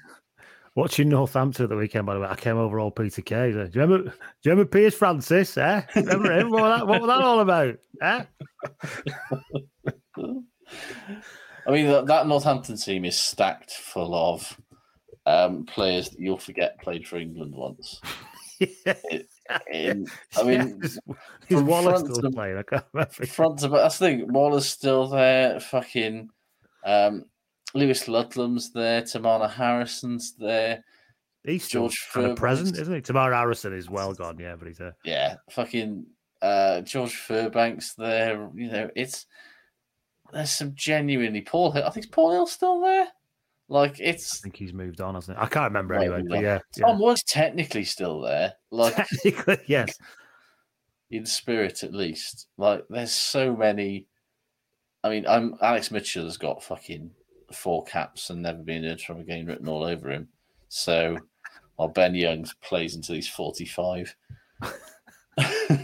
watching 0.76 1.10
Northampton 1.10 1.64
at 1.64 1.70
the 1.70 1.76
weekend, 1.76 2.06
by 2.06 2.14
the 2.14 2.22
way, 2.22 2.28
I 2.28 2.36
came 2.36 2.58
over 2.58 2.80
all 2.80 2.92
Peter 2.92 3.22
Kay. 3.22 3.52
Do 3.52 3.58
you 3.58 3.82
remember? 3.82 4.10
Do 4.10 4.16
you 4.44 4.52
remember 4.52 4.70
Piers 4.70 4.96
Francis? 4.96 5.58
Eh? 5.58 5.82
Remember 5.96 6.32
him? 6.32 6.50
What 6.50 6.62
was 6.64 6.80
that, 6.80 6.88
what 6.88 7.02
was 7.02 7.08
that 7.10 7.22
all 7.22 7.40
about? 7.42 7.76
Eh? 8.02 8.24
I 11.66 11.72
mean, 11.72 11.88
that, 11.88 12.08
that 12.08 12.28
Northampton 12.28 12.78
team 12.78 13.06
is 13.06 13.18
stacked 13.18 13.72
full 13.72 14.14
of 14.16 14.58
um, 15.26 15.66
players 15.66 16.10
that 16.10 16.20
you'll 16.20 16.38
forget 16.38 16.82
played 16.82 17.08
for 17.08 17.18
England 17.18 17.54
once. 17.56 18.02
It- 18.60 19.28
I 19.50 19.64
mean, 19.72 20.06
Yes, 20.82 20.84
is 20.84 21.00
from 21.48 21.66
Wallace 21.68 22.02
front 22.02 22.16
still 22.16 22.30
to- 22.30 22.36
playing? 22.36 22.58
I 22.58 22.64
can't 22.64 22.86
remember. 22.94 23.26
front 23.26 23.60
to 23.60 23.70
back. 23.70 23.82
That's 23.82 23.98
the 24.00 24.06
thing. 24.08 24.34
Waller's 24.34 24.66
still 24.68 25.08
there. 25.08 25.60
Fucking 25.60 26.30
um, 26.86 27.26
Lewis 27.74 28.06
Ludlam's 28.08 28.72
there. 28.72 29.02
Teimana 29.02 29.50
Harrison's 29.52 30.34
there. 30.38 30.84
He's 31.44 31.66
still 31.66 31.84
George 31.90 32.08
kind 32.14 32.28
of 32.28 32.38
present, 32.38 32.78
isn't 32.78 32.94
he? 32.94 33.02
Teimana 33.02 33.34
Harrison 33.34 33.74
is 33.74 33.90
well 33.90 34.14
gone, 34.14 34.38
yeah, 34.40 34.56
but 34.56 34.68
he's 34.68 34.78
there. 34.78 34.96
Yeah, 35.04 35.36
fucking 35.50 36.06
uh, 36.42 36.82
George 36.82 37.14
Furbank's 37.14 37.96
there. 37.96 38.50
You 38.56 38.72
know, 38.72 38.90
it's 38.96 39.26
there's 40.32 40.52
some 40.52 40.74
genuinely 40.74 41.42
Paul 41.42 41.72
Hill. 41.72 41.84
I 41.86 41.90
think 41.90 42.12
Paul 42.12 42.32
Hill's 42.32 42.54
still 42.54 42.80
there. 42.82 43.08
Like 43.74 44.00
it's. 44.00 44.40
I 44.40 44.44
think 44.44 44.56
he's 44.56 44.72
moved 44.72 45.02
on, 45.02 45.16
hasn't 45.16 45.36
he? 45.36 45.44
I 45.44 45.48
can't 45.48 45.72
remember 45.72 45.96
anyway, 45.96 46.22
but 46.30 46.44
yeah. 46.44 46.60
Tom 46.80 47.00
was 47.00 47.24
technically 47.24 47.84
still 47.86 48.22
there. 48.22 48.54
Like 48.70 48.96
Technically, 48.96 49.58
yes. 49.66 49.98
in 51.10 51.26
spirit 51.26 51.82
at 51.82 51.92
least. 51.92 52.50
Like 52.60 52.86
there's 52.88 53.12
so 53.12 53.56
many. 53.56 54.06
I 55.04 55.10
mean, 55.10 55.26
I'm 55.28 55.56
Alex 55.60 55.90
Mitchell 55.90 56.26
has 56.26 56.38
got 56.38 56.64
fucking 56.64 57.10
four 57.52 57.84
caps 57.86 58.30
and 58.30 58.44
never 58.44 58.62
been 58.62 58.84
in 58.84 59.00
from 59.00 59.22
a 59.22 59.24
game 59.24 59.48
written 59.48 59.68
all 59.68 59.84
over 59.84 60.12
him. 60.12 60.28
So 60.70 61.18
while 61.76 61.88
Ben 61.88 62.14
Youngs 62.14 62.54
plays 62.62 62.94
until 62.94 63.16
he's 63.16 63.28
45. 63.28 64.16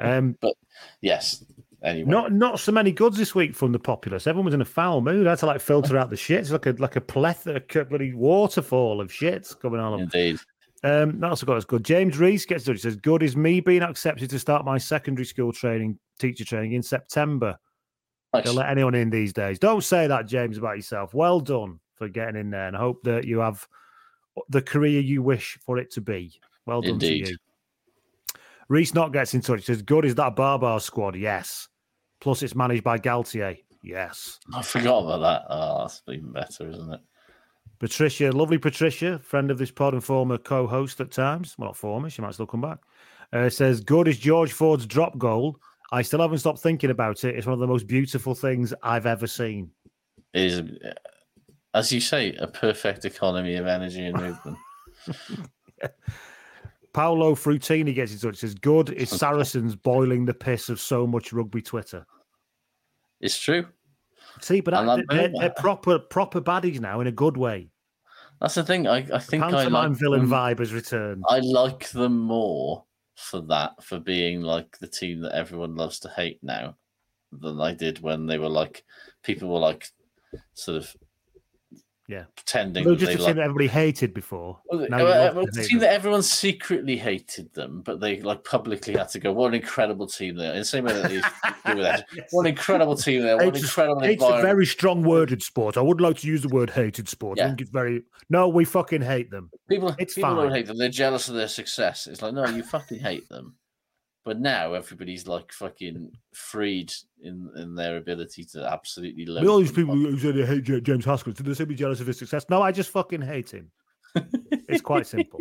Um, 0.00 0.36
but 0.40 0.54
yes, 1.00 1.44
anyway. 1.82 2.10
Not 2.10 2.32
not 2.32 2.60
so 2.60 2.72
many 2.72 2.92
goods 2.92 3.16
this 3.16 3.34
week 3.34 3.54
from 3.54 3.72
the 3.72 3.78
populace. 3.78 4.26
Everyone 4.26 4.46
was 4.46 4.54
in 4.54 4.60
a 4.60 4.66
foul 4.66 5.00
mood. 5.00 5.26
I 5.26 5.30
had 5.30 5.38
to 5.40 5.46
like 5.46 5.60
filter 5.60 5.96
out 5.96 6.10
the 6.10 6.16
shit. 6.16 6.40
It's 6.40 6.50
like 6.50 6.66
a 6.66 6.74
like 6.78 6.96
a 6.96 7.00
plethora, 7.00 7.56
a 7.56 7.84
bloody 7.84 8.14
waterfall 8.14 9.00
of 9.00 9.08
shits 9.10 9.58
coming 9.58 9.80
on. 9.80 10.00
Indeed. 10.00 10.38
Um, 10.82 11.20
that 11.20 11.28
also 11.30 11.44
got 11.44 11.58
us 11.58 11.64
good. 11.64 11.84
James 11.84 12.18
Reese 12.18 12.46
gets 12.46 12.66
it. 12.66 12.72
He 12.72 12.78
says, 12.78 12.96
"Good 12.96 13.22
is 13.22 13.36
me 13.36 13.60
being 13.60 13.82
accepted 13.82 14.30
to 14.30 14.38
start 14.38 14.64
my 14.64 14.78
secondary 14.78 15.26
school 15.26 15.52
training, 15.52 15.98
teacher 16.18 16.44
training 16.44 16.72
in 16.72 16.82
September. 16.82 17.58
Nice. 18.32 18.44
They'll 18.44 18.54
let 18.54 18.70
anyone 18.70 18.94
in 18.94 19.10
these 19.10 19.32
days. 19.32 19.58
Don't 19.58 19.84
say 19.84 20.06
that, 20.06 20.26
James, 20.26 20.56
about 20.56 20.76
yourself. 20.76 21.12
Well 21.12 21.40
done 21.40 21.80
for 21.96 22.08
getting 22.08 22.36
in 22.36 22.50
there, 22.50 22.66
and 22.66 22.76
I 22.76 22.80
hope 22.80 23.02
that 23.02 23.24
you 23.24 23.40
have 23.40 23.66
the 24.48 24.62
career 24.62 25.00
you 25.00 25.22
wish 25.22 25.58
for 25.66 25.76
it 25.76 25.90
to 25.92 26.00
be. 26.00 26.32
Well 26.64 26.80
done 26.80 26.92
Indeed. 26.92 27.26
to 27.26 27.32
you." 27.32 27.36
Reese 28.68 28.94
Not 28.94 29.12
gets 29.12 29.34
in 29.34 29.42
touch. 29.42 29.64
Says, 29.64 29.82
"Good 29.82 30.04
is 30.06 30.14
that 30.14 30.36
Barbar 30.36 30.80
squad? 30.80 31.16
Yes. 31.16 31.68
Plus, 32.20 32.42
it's 32.42 32.54
managed 32.54 32.84
by 32.84 32.98
Galthié. 32.98 33.58
Yes. 33.82 34.38
I 34.54 34.62
forgot 34.62 35.04
about 35.04 35.20
that. 35.20 35.46
Oh, 35.48 35.78
that's 35.80 36.02
even 36.08 36.32
better, 36.32 36.68
isn't 36.70 36.92
it? 36.92 37.00
Patricia, 37.78 38.30
lovely 38.30 38.58
Patricia, 38.58 39.18
friend 39.18 39.50
of 39.50 39.56
this 39.56 39.70
pod 39.70 39.94
and 39.94 40.04
former 40.04 40.36
co-host 40.36 41.00
at 41.00 41.10
times. 41.10 41.54
Well, 41.56 41.68
not 41.68 41.76
former. 41.76 42.10
She 42.10 42.20
might 42.20 42.34
still 42.34 42.46
come 42.46 42.60
back. 42.60 42.78
Uh, 43.32 43.48
says, 43.48 43.80
"Good 43.80 44.06
is 44.06 44.18
George 44.18 44.52
Ford's 44.52 44.84
drop 44.84 45.16
goal. 45.16 45.56
I 45.90 46.02
still 46.02 46.20
haven't 46.20 46.38
stopped 46.38 46.58
thinking 46.58 46.90
about 46.90 47.24
it. 47.24 47.36
It's 47.36 47.46
one 47.46 47.54
of 47.54 47.58
the 47.58 47.66
most 47.66 47.86
beautiful 47.86 48.34
things 48.34 48.74
I've 48.82 49.06
ever 49.06 49.26
seen." 49.26 49.70
It 50.34 50.42
is, 50.42 50.62
as 51.72 51.90
you 51.90 52.00
say, 52.00 52.34
a 52.34 52.46
perfect 52.46 53.06
economy 53.06 53.54
of 53.54 53.66
energy 53.66 54.04
and 54.04 54.16
movement. 54.16 54.58
Paolo 56.92 57.34
Frutini 57.34 57.94
gets 57.94 58.12
in 58.12 58.18
touch. 58.18 58.36
Says, 58.36 58.54
"Good 58.54 58.90
is 58.90 59.10
Saracens 59.10 59.76
boiling 59.76 60.24
the 60.24 60.34
piss 60.34 60.68
of 60.68 60.80
so 60.80 61.06
much 61.06 61.32
rugby 61.32 61.62
Twitter." 61.62 62.06
It's 63.20 63.38
true. 63.38 63.66
See, 64.40 64.60
but 64.60 64.74
I, 64.74 65.02
they're, 65.08 65.28
they're 65.28 65.50
uh, 65.50 65.60
proper 65.60 65.98
proper 65.98 66.40
baddies 66.40 66.80
now 66.80 67.00
in 67.00 67.06
a 67.06 67.12
good 67.12 67.36
way. 67.36 67.70
That's 68.40 68.54
the 68.54 68.64
thing. 68.64 68.86
I, 68.86 69.06
I 69.12 69.18
think 69.18 69.42
I 69.42 69.50
Pantomime 69.50 69.90
like 69.90 70.00
villain 70.00 70.20
them, 70.20 70.30
vibe 70.30 70.58
has 70.60 70.72
returned. 70.72 71.24
I 71.28 71.40
like 71.40 71.90
them 71.90 72.18
more 72.18 72.84
for 73.14 73.42
that, 73.42 73.82
for 73.82 73.98
being 73.98 74.40
like 74.40 74.78
the 74.78 74.88
team 74.88 75.20
that 75.20 75.34
everyone 75.34 75.76
loves 75.76 76.00
to 76.00 76.08
hate 76.08 76.38
now, 76.42 76.76
than 77.32 77.60
I 77.60 77.74
did 77.74 78.00
when 78.00 78.26
they 78.26 78.38
were 78.38 78.48
like 78.48 78.84
people 79.22 79.48
were 79.48 79.58
like 79.58 79.86
sort 80.54 80.78
of 80.78 80.96
Yeah, 82.10 82.24
pretending 82.34 82.82
they 82.82 82.90
were 82.90 82.96
just 82.96 83.06
they 83.10 83.14
a 83.14 83.16
team 83.18 83.26
like 83.26 83.36
that 83.36 83.42
everybody 83.42 83.68
hated 83.68 84.12
before. 84.12 84.58
Well, 84.66 84.84
Now 84.90 84.96
uh, 84.96 85.00
you 85.00 85.04
love 85.06 85.36
well, 85.36 85.44
to 85.44 85.48
it's 85.48 85.56
a 85.58 85.60
hate 85.60 85.68
team 85.68 85.78
that 85.78 85.92
everyone 85.92 86.22
secretly 86.24 86.96
hated 86.96 87.54
them, 87.54 87.82
but 87.84 88.00
they 88.00 88.20
like 88.20 88.42
publicly 88.42 88.94
had 88.94 89.08
to 89.10 89.20
go. 89.20 89.32
What 89.32 89.48
an 89.48 89.54
incredible 89.54 90.08
team 90.08 90.34
they 90.34 90.48
are! 90.48 90.52
In 90.52 90.58
the 90.58 90.64
same 90.64 90.84
way 90.86 90.92
that 90.94 91.02
they 91.08 91.20
do 91.20 91.22
with 91.76 91.84
that. 91.84 92.06
What 92.32 92.42
an 92.42 92.46
incredible 92.48 92.96
team 92.96 93.22
they 93.22 93.30
are! 93.30 93.36
What 93.36 93.56
an 93.56 93.62
incredible 93.62 94.00
hate's 94.00 94.24
a 94.24 94.42
very 94.42 94.66
strong 94.66 95.02
worded 95.02 95.40
sport. 95.42 95.76
I 95.76 95.82
wouldn't 95.82 96.00
like 96.02 96.18
to 96.18 96.26
use 96.26 96.42
the 96.42 96.48
word 96.48 96.70
hated 96.70 97.08
sport. 97.08 97.38
I 97.38 97.42
Yeah. 97.42 97.48
think 97.50 97.60
it's 97.60 97.70
very 97.70 98.02
no. 98.28 98.48
We 98.48 98.64
fucking 98.64 99.02
hate 99.02 99.30
them. 99.30 99.50
People, 99.68 99.94
It's 99.98 100.14
people 100.14 100.30
fine. 100.30 100.44
don't 100.46 100.52
hate 100.54 100.66
them. 100.66 100.78
They're 100.78 100.88
jealous 100.88 101.28
of 101.28 101.36
their 101.36 101.46
success. 101.48 102.08
It's 102.08 102.22
like 102.22 102.34
no, 102.34 102.44
you 102.48 102.64
fucking 102.64 102.98
hate 102.98 103.28
them. 103.28 103.54
But 104.24 104.38
now 104.40 104.74
everybody's 104.74 105.26
like 105.26 105.50
fucking 105.52 106.12
freed 106.34 106.92
in 107.22 107.50
in 107.56 107.74
their 107.74 107.96
ability 107.96 108.44
to 108.52 108.70
absolutely 108.70 109.24
love. 109.26 109.46
all 109.48 109.58
these 109.60 109.72
people 109.72 109.94
who 109.94 110.18
said 110.18 110.34
they 110.34 110.44
hate 110.44 110.68
Ja- 110.68 110.80
James 110.80 111.04
Haskell, 111.06 111.32
did 111.32 111.46
they 111.46 111.54
say 111.54 111.64
be 111.64 111.74
jealous 111.74 112.00
of 112.00 112.06
his 112.06 112.18
success? 112.18 112.44
No, 112.50 112.60
I 112.60 112.70
just 112.70 112.90
fucking 112.90 113.22
hate 113.22 113.50
him. 113.50 113.70
it's 114.68 114.82
quite 114.82 115.06
simple. 115.06 115.40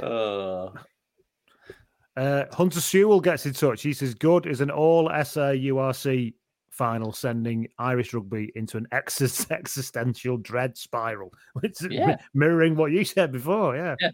Oh. 0.00 0.72
Uh, 2.14 2.44
Hunter 2.52 2.78
Sewell 2.82 3.20
gets 3.22 3.46
in 3.46 3.54
touch. 3.54 3.80
He 3.80 3.94
says, 3.94 4.12
"Good 4.12 4.44
is 4.44 4.60
an 4.60 4.70
all 4.70 5.08
SA 5.24 5.52
URC 5.54 6.34
final, 6.68 7.10
sending 7.10 7.68
Irish 7.78 8.12
rugby 8.12 8.52
into 8.54 8.76
an 8.76 8.86
exis- 8.92 9.50
existential 9.58 10.36
dread 10.36 10.76
spiral." 10.76 11.32
Yeah. 11.88 12.18
mirroring 12.34 12.76
what 12.76 12.92
you 12.92 13.02
said 13.06 13.32
before. 13.32 13.76
Yeah. 13.76 13.96
Yeah. 13.98 14.10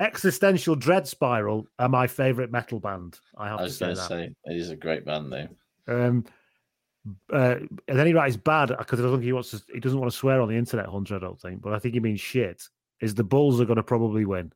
Existential 0.00 0.74
dread 0.74 1.06
spiral 1.06 1.66
are 1.78 1.88
my 1.88 2.06
favorite 2.06 2.50
metal 2.50 2.80
band. 2.80 3.18
I 3.36 3.48
have 3.48 3.58
I 3.58 3.58
to 3.58 3.64
was 3.64 3.76
say 3.76 3.88
to 3.88 3.94
that. 3.94 4.08
say 4.08 4.30
it 4.44 4.56
is 4.56 4.70
a 4.70 4.76
great 4.76 5.04
band 5.04 5.32
though. 5.32 5.48
Um, 5.88 6.24
uh, 7.32 7.56
and 7.88 7.98
then 7.98 8.06
he 8.06 8.14
writes 8.14 8.36
bad 8.36 8.68
because 8.76 9.00
I 9.00 9.02
don't 9.02 9.12
think 9.12 9.24
he 9.24 9.32
wants 9.32 9.50
to. 9.50 9.62
He 9.72 9.80
doesn't 9.80 9.98
want 9.98 10.10
to 10.10 10.16
swear 10.16 10.40
on 10.40 10.48
the 10.48 10.56
internet, 10.56 10.86
Hunter. 10.86 11.16
I 11.16 11.18
don't 11.18 11.40
think, 11.40 11.60
but 11.60 11.72
I 11.72 11.78
think 11.78 11.94
he 11.94 12.00
means 12.00 12.20
shit. 12.20 12.62
Is 13.00 13.14
the 13.14 13.24
Bulls 13.24 13.60
are 13.60 13.64
going 13.64 13.76
to 13.76 13.82
probably 13.82 14.24
win? 14.24 14.52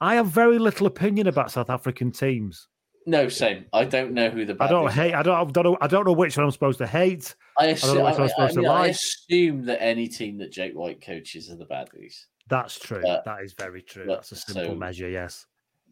I 0.00 0.16
have 0.16 0.26
very 0.26 0.58
little 0.58 0.86
opinion 0.86 1.26
about 1.26 1.50
South 1.50 1.70
African 1.70 2.10
teams. 2.10 2.68
No, 3.06 3.28
same. 3.28 3.64
I 3.72 3.84
don't 3.84 4.12
know 4.12 4.28
who 4.28 4.44
the. 4.44 4.56
I 4.60 4.68
don't 4.68 4.92
hate. 4.92 5.14
I 5.14 5.22
don't. 5.22 5.34
I 5.34 5.50
don't 5.50 5.64
know. 5.64 5.78
I 5.80 5.86
don't 5.86 6.04
know 6.04 6.12
which 6.12 6.36
one 6.36 6.44
I'm 6.44 6.52
supposed 6.52 6.78
to 6.78 6.86
hate. 6.86 7.34
I, 7.58 7.66
assume, 7.66 8.04
I, 8.04 8.12
I'm 8.12 8.28
I, 8.38 8.52
mean, 8.52 8.90
assume 8.90 9.64
that 9.66 9.82
any 9.82 10.08
team 10.08 10.38
that 10.38 10.52
Jake 10.52 10.74
White 10.74 11.00
coaches 11.00 11.50
are 11.50 11.56
the 11.56 11.64
baddies. 11.64 12.24
That's 12.48 12.78
true. 12.78 13.02
But- 13.02 13.24
that 13.24 13.42
is 13.42 13.52
very 13.52 13.82
true. 13.82 14.04
but 14.06 14.14
That's 14.16 14.32
a 14.32 14.36
simple 14.36 14.64
so- 14.66 14.74
measure. 14.74 15.08
Yes. 15.08 15.46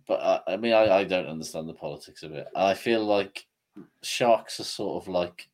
But 0.08 0.20
I, 0.22 0.52
I 0.52 0.56
mean, 0.56 0.72
I, 0.72 0.98
I 0.98 1.04
don't 1.04 1.26
understand 1.26 1.68
the 1.68 1.74
politics 1.74 2.22
of 2.22 2.32
it. 2.32 2.46
I 2.54 2.74
feel 2.74 3.04
like 3.04 3.44
Sharks 4.02 4.60
are 4.60 4.64
sort 4.64 5.02
of 5.02 5.08
like 5.08 5.48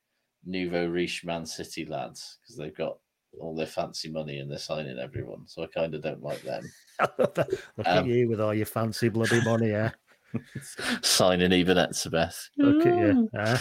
nouveau 0.45 0.87
riche 0.89 1.25
Man 1.25 1.47
City 1.47 1.87
lads 1.87 2.39
because 2.41 2.57
they've 2.57 2.77
got 2.77 2.99
all 3.41 3.55
their 3.55 3.65
fancy 3.67 4.11
money 4.11 4.41
and 4.41 4.51
they're 4.51 4.59
signing 4.59 4.99
everyone. 4.99 5.47
So 5.47 5.63
I 5.63 5.67
kind 5.69 5.95
of 5.95 6.03
don't 6.03 6.23
like 6.23 6.43
them. 6.43 6.71
Look 7.19 7.39
at 7.39 7.87
Um, 7.87 8.07
you 8.07 8.29
with 8.29 8.43
all 8.43 8.53
your 8.53 8.67
fancy 8.67 9.09
bloody 9.09 9.43
money, 9.43 9.71
yeah. 9.71 9.91
signing 11.03 11.53
even 11.53 11.79
Etzebeth. 11.79 12.49
Look 12.59 12.87
at 12.87 12.99
you, 12.99 13.31
eh? 13.39 13.59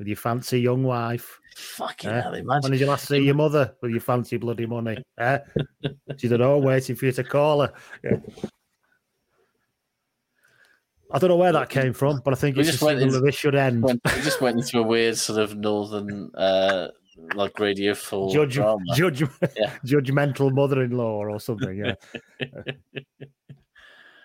With 0.00 0.08
your 0.08 0.16
fancy 0.16 0.58
young 0.58 0.82
wife. 0.82 1.38
Fucking 1.54 2.08
eh? 2.10 2.22
hell, 2.22 2.32
imagine. 2.34 2.62
When 2.62 2.72
did 2.72 2.80
you 2.80 2.86
last 2.86 3.06
see 3.06 3.18
your 3.18 3.34
mother 3.34 3.74
with 3.82 3.90
your 3.90 4.00
fancy 4.00 4.38
bloody 4.38 4.64
money? 4.64 4.96
Eh? 5.18 5.38
She's 6.16 6.32
at 6.32 6.40
home 6.40 6.64
waiting 6.64 6.96
for 6.96 7.04
you 7.04 7.12
to 7.12 7.22
call 7.22 7.60
her. 7.60 7.72
Yeah. 8.02 8.16
I 11.12 11.18
don't 11.18 11.28
know 11.28 11.36
where 11.36 11.52
that 11.52 11.68
came 11.68 11.92
from, 11.92 12.22
but 12.24 12.32
I 12.32 12.36
think 12.36 12.56
We 12.56 12.60
it's 12.60 12.70
a 12.70 12.72
just 12.72 12.82
went 12.82 12.98
signal 12.98 13.14
in- 13.16 13.20
that 13.20 13.26
this 13.26 13.34
should 13.34 13.54
end. 13.54 13.82
Went, 13.82 14.00
we 14.06 14.22
just 14.22 14.40
went 14.40 14.56
into 14.56 14.78
a 14.78 14.82
weird 14.82 15.18
sort 15.18 15.38
of 15.38 15.54
northern, 15.54 16.30
uh, 16.34 16.88
like 17.34 17.58
Radio 17.58 17.92
Four 17.94 18.32
Judge, 18.32 18.54
judge, 18.94 19.20
Yeah. 19.20 19.76
judgmental 19.84 20.50
mother-in-law 20.50 21.26
or 21.26 21.38
something. 21.40 21.76
Yeah. 21.76 21.94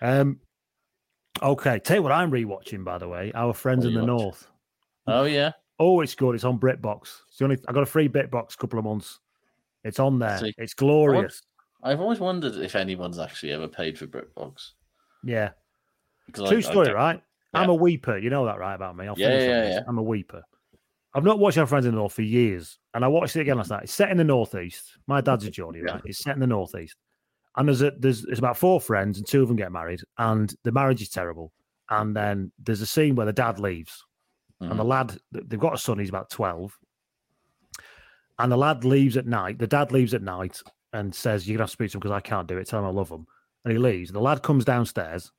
um. 0.00 0.40
Okay. 1.42 1.80
Tell 1.80 1.96
you 1.98 2.02
what, 2.02 2.12
I'm 2.12 2.30
rewatching. 2.30 2.82
By 2.82 2.96
the 2.96 3.08
way, 3.08 3.30
our 3.34 3.52
friends 3.52 3.84
in 3.84 3.92
the 3.92 4.00
you 4.00 4.06
watching? 4.06 4.24
north. 4.24 4.48
Oh 5.08 5.24
yeah, 5.24 5.52
Oh, 5.78 6.00
it's 6.00 6.14
good. 6.14 6.34
It's 6.34 6.44
on 6.44 6.58
BritBox. 6.58 7.02
It's 7.28 7.38
the 7.38 7.44
only. 7.44 7.58
I 7.68 7.72
got 7.72 7.82
a 7.82 7.86
free 7.86 8.08
BritBox 8.08 8.56
couple 8.56 8.78
of 8.78 8.84
months. 8.84 9.20
It's 9.84 9.98
on 10.00 10.18
there. 10.18 10.38
See, 10.38 10.54
It's 10.58 10.74
glorious. 10.74 11.42
I've 11.82 12.00
always 12.00 12.18
wondered 12.18 12.56
if 12.56 12.74
anyone's 12.74 13.18
actually 13.18 13.52
ever 13.52 13.68
paid 13.68 13.98
for 13.98 14.06
BritBox. 14.06 14.70
Yeah. 15.22 15.50
Because 16.26 16.48
True 16.48 16.56
I- 16.56 16.60
I 16.60 16.62
story, 16.62 16.86
don't- 16.86 16.94
right? 16.96 17.22
Yeah. 17.54 17.60
I'm 17.60 17.70
a 17.70 17.74
weeper. 17.74 18.20
You 18.20 18.30
know 18.30 18.44
that, 18.46 18.58
right, 18.58 18.74
about 18.74 18.96
me? 18.96 19.06
I'll 19.06 19.14
yeah, 19.16 19.38
yeah, 19.38 19.68
yeah. 19.68 19.80
I'm 19.86 19.98
a 19.98 20.02
weeper. 20.02 20.42
I've 21.14 21.24
not 21.24 21.38
watched 21.38 21.56
Our 21.56 21.66
Friends 21.66 21.86
in 21.86 21.92
the 21.92 21.96
North 21.98 22.12
for 22.14 22.22
years, 22.22 22.78
and 22.92 23.04
I 23.04 23.08
watched 23.08 23.36
it 23.36 23.40
again 23.40 23.56
last 23.56 23.70
night. 23.70 23.84
It's 23.84 23.92
set 23.94 24.10
in 24.10 24.16
the 24.18 24.24
Northeast. 24.24 24.98
My 25.06 25.20
dad's 25.20 25.46
a 25.46 25.50
Geordie, 25.50 25.82
right? 25.82 26.02
It's 26.04 26.18
set 26.18 26.34
in 26.34 26.40
the 26.40 26.46
Northeast, 26.46 26.96
and 27.56 27.68
there's 27.68 27.80
a, 27.80 27.92
there's 27.98 28.22
there's 28.22 28.38
about 28.38 28.58
four 28.58 28.80
friends, 28.80 29.16
and 29.16 29.26
two 29.26 29.40
of 29.40 29.48
them 29.48 29.56
get 29.56 29.72
married, 29.72 30.00
and 30.18 30.54
the 30.64 30.72
marriage 30.72 31.00
is 31.00 31.08
terrible. 31.08 31.52
And 31.88 32.14
then 32.14 32.50
there's 32.58 32.80
a 32.82 32.86
scene 32.86 33.14
where 33.14 33.24
the 33.26 33.32
dad 33.32 33.58
leaves, 33.60 34.04
and 34.60 34.78
the 34.78 34.84
lad 34.84 35.18
they've 35.32 35.60
got 35.60 35.74
a 35.74 35.78
son. 35.78 35.98
He's 35.98 36.08
about 36.08 36.30
twelve, 36.30 36.76
and 38.38 38.50
the 38.52 38.56
lad 38.56 38.84
leaves 38.84 39.16
at 39.16 39.26
night. 39.26 39.58
The 39.58 39.66
dad 39.66 39.92
leaves 39.92 40.14
at 40.14 40.22
night 40.22 40.62
and 40.92 41.14
says, 41.14 41.46
"You're 41.48 41.56
gonna 41.56 41.64
have 41.64 41.70
to 41.70 41.72
speak 41.72 41.90
to 41.92 41.96
him 41.96 42.00
because 42.00 42.12
I 42.12 42.20
can't 42.20 42.48
do 42.48 42.56
it. 42.58 42.66
Tell 42.66 42.80
him 42.80 42.86
I 42.86 42.90
love 42.90 43.10
him." 43.10 43.26
And 43.64 43.72
he 43.72 43.78
leaves. 43.78 44.12
The 44.12 44.20
lad 44.20 44.42
comes 44.42 44.64
downstairs 44.64 45.32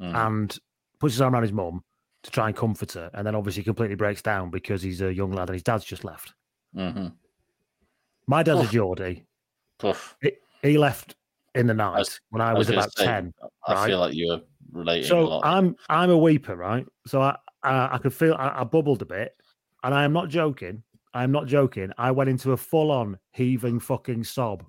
Mm. 0.00 0.14
and 0.28 0.58
puts 0.98 1.14
his 1.14 1.20
arm 1.20 1.34
around 1.34 1.42
his 1.42 1.52
mum 1.52 1.82
to 2.22 2.30
try 2.30 2.46
and 2.48 2.56
comfort 2.56 2.92
her, 2.92 3.10
and 3.14 3.26
then 3.26 3.34
obviously 3.34 3.62
completely 3.62 3.96
breaks 3.96 4.22
down 4.22 4.50
because 4.50 4.82
he's 4.82 5.00
a 5.00 5.12
young 5.12 5.32
lad 5.32 5.48
and 5.48 5.54
his 5.54 5.62
dad's 5.62 5.84
just 5.84 6.04
left. 6.04 6.34
hmm 6.74 7.08
My 8.26 8.42
dad's 8.42 8.60
Oof. 8.60 8.68
a 8.68 8.72
Geordie. 8.72 9.26
Poof. 9.78 10.16
He, 10.22 10.32
he 10.62 10.78
left 10.78 11.16
in 11.54 11.66
the 11.66 11.74
night 11.74 11.98
was- 11.98 12.20
when 12.30 12.40
I 12.40 12.50
I 12.50 12.54
was, 12.54 12.68
was 12.68 12.76
about 12.76 12.92
say, 12.96 13.04
ten. 13.04 13.34
I 13.66 13.72
right? 13.74 13.86
feel 13.88 13.98
like 13.98 14.14
you 14.14 14.28
were 14.28 14.40
relating 14.72 15.08
So. 15.08 15.40
I'm 15.42 15.74
I'm 15.88 16.10
a 16.10 16.18
weeper, 16.18 16.56
right? 16.56 16.86
So 17.06 17.20
I 17.22 17.36
I, 17.62 17.94
I 17.94 17.98
could 17.98 18.14
feel 18.14 18.34
I, 18.34 18.60
I 18.60 18.64
bubbled 18.64 19.02
a 19.02 19.06
bit, 19.06 19.36
and 19.82 19.94
I 19.94 20.04
am 20.04 20.12
not 20.12 20.28
joking. 20.28 20.82
I 21.14 21.24
am 21.24 21.32
not 21.32 21.46
joking. 21.46 21.90
I 21.98 22.10
went 22.10 22.30
into 22.30 22.52
a 22.52 22.56
full 22.56 22.90
on 22.90 23.18
heaving 23.32 23.80
fucking 23.80 24.24
sob. 24.24 24.64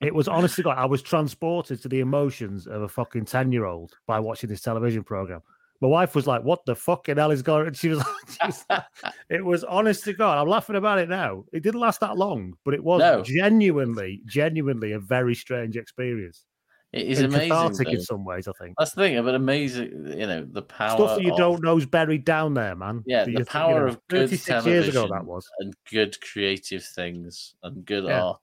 it 0.00 0.14
was 0.14 0.26
honestly 0.28 0.64
God, 0.64 0.78
I 0.78 0.84
was 0.86 1.02
transported 1.02 1.80
to 1.82 1.88
the 1.88 2.00
emotions 2.00 2.66
of 2.66 2.82
a 2.82 2.88
fucking 2.88 3.26
ten 3.26 3.52
year 3.52 3.64
old 3.66 3.92
by 4.06 4.18
watching 4.20 4.48
this 4.50 4.62
television 4.62 5.04
program. 5.04 5.40
My 5.82 5.88
wife 5.88 6.14
was 6.14 6.26
like, 6.26 6.42
"What 6.42 6.64
the 6.66 6.74
fucking 6.74 7.16
hell 7.16 7.30
is 7.30 7.40
going?" 7.42 7.68
on? 7.68 7.74
She 7.74 7.88
was 7.88 7.98
like, 7.98 8.06
she 8.28 8.46
was 8.46 8.64
like- 8.68 8.84
"It 9.30 9.42
was 9.44 9.64
honest 9.64 10.04
to 10.04 10.12
God." 10.12 10.36
I'm 10.38 10.48
laughing 10.48 10.76
about 10.76 10.98
it 10.98 11.08
now. 11.08 11.44
It 11.52 11.62
didn't 11.62 11.80
last 11.80 12.00
that 12.00 12.18
long, 12.18 12.54
but 12.64 12.74
it 12.74 12.84
was 12.84 12.98
No. 13.00 13.22
genuinely, 13.22 14.20
genuinely 14.26 14.92
a 14.92 14.98
very 14.98 15.34
strange 15.34 15.76
experience. 15.76 16.44
It 16.92 17.06
is 17.06 17.20
And 17.20 17.32
amazing. 17.32 17.50
cathartic 17.50 17.88
in 17.88 18.00
some 18.00 18.24
ways. 18.24 18.48
I 18.48 18.52
think 18.60 18.74
That's 18.76 18.92
the 18.92 19.02
thing, 19.02 19.24
but 19.24 19.34
amazing. 19.36 20.06
You 20.18 20.26
know, 20.26 20.44
the 20.50 20.62
power 20.62 20.96
stuff 20.96 21.16
that 21.18 21.24
you 21.24 21.30
of, 21.32 21.38
don't 21.38 21.62
know 21.62 21.76
is 21.78 21.86
buried 21.86 22.24
down 22.24 22.54
there, 22.54 22.74
man. 22.74 23.04
Yeah, 23.06 23.24
the 23.24 23.44
power 23.44 23.74
you 23.74 23.80
know, 23.80 23.86
of 23.86 24.08
good 24.08 24.28
36 24.30 24.44
television 24.44 24.72
years 24.72 24.88
ago 24.88 25.08
that 25.12 25.24
was. 25.24 25.48
and 25.60 25.72
good 25.90 26.20
creative 26.20 26.82
things 26.84 27.54
and 27.62 27.84
good 27.84 28.04
Yeah. 28.04 28.22
art 28.24 28.40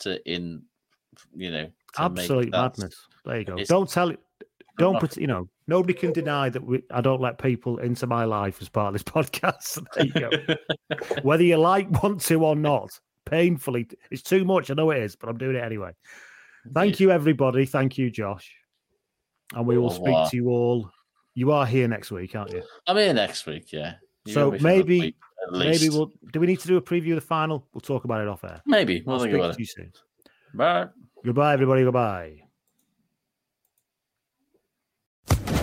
to 0.00 0.20
in 0.30 0.62
you 1.36 1.50
know. 1.52 1.66
To 1.94 2.02
Absolute 2.02 2.50
madness. 2.50 2.94
There 3.24 3.38
you 3.38 3.44
go. 3.44 3.52
It's- 3.54 3.68
Don't 3.68 3.88
tell 3.88 4.10
it. 4.10 4.20
Don't 4.76 4.98
put. 5.00 5.16
You 5.16 5.26
know, 5.26 5.48
nobody 5.66 5.94
can 5.94 6.12
deny 6.12 6.48
that 6.50 6.62
we, 6.62 6.82
I 6.90 7.00
don't 7.00 7.20
let 7.20 7.38
people 7.38 7.78
into 7.78 8.06
my 8.06 8.24
life 8.24 8.60
as 8.60 8.68
part 8.68 8.88
of 8.88 8.92
this 8.92 9.02
podcast. 9.14 9.84
There 9.94 10.06
you 10.06 10.12
go. 10.12 10.54
Whether 11.22 11.44
you 11.44 11.56
like, 11.56 12.02
want 12.02 12.20
to, 12.22 12.44
or 12.44 12.54
not, 12.56 12.90
painfully, 13.24 13.88
it's 14.10 14.22
too 14.22 14.44
much. 14.44 14.70
I 14.70 14.74
know 14.74 14.90
it 14.90 14.98
is, 15.02 15.16
but 15.16 15.28
I'm 15.28 15.38
doing 15.38 15.56
it 15.56 15.64
anyway. 15.64 15.92
Thank 16.74 17.00
you, 17.00 17.10
everybody. 17.10 17.66
Thank 17.66 17.98
you, 17.98 18.10
Josh. 18.10 18.52
and 19.54 19.66
we 19.66 19.78
will 19.78 19.90
speak 19.90 20.14
uh, 20.14 20.28
to 20.28 20.36
you 20.36 20.48
all. 20.48 20.90
You 21.34 21.52
are 21.52 21.64
here 21.66 21.86
next 21.88 22.10
week, 22.10 22.34
aren't 22.34 22.52
you? 22.52 22.62
I'm 22.86 22.96
here 22.96 23.14
next 23.14 23.46
week. 23.46 23.72
Yeah. 23.72 23.94
You 24.24 24.32
so 24.34 24.44
will 24.46 24.50
be 24.52 24.58
for 24.58 24.66
another 24.66 24.78
maybe, 24.78 25.00
week, 25.00 25.16
maybe 25.52 25.88
we'll. 25.90 26.10
Do 26.32 26.40
we 26.40 26.46
need 26.46 26.60
to 26.60 26.68
do 26.68 26.76
a 26.76 26.82
preview 26.82 27.10
of 27.10 27.16
the 27.16 27.26
final? 27.26 27.66
We'll 27.72 27.80
talk 27.80 28.04
about 28.04 28.20
it 28.20 28.28
off 28.28 28.44
air. 28.44 28.60
Maybe. 28.66 29.02
We'll 29.06 29.14
I'll 29.14 29.20
think 29.22 29.32
speak 29.32 29.40
about 29.40 29.54
to 29.54 29.58
it. 29.58 29.60
you 29.60 29.66
soon. 29.66 29.92
Bye. 30.54 30.86
Goodbye, 31.24 31.52
everybody. 31.54 31.84
Goodbye. 31.84 32.42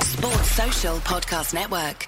Sports 0.01 0.51
Social 0.51 0.97
Podcast 0.99 1.53
Network. 1.53 2.07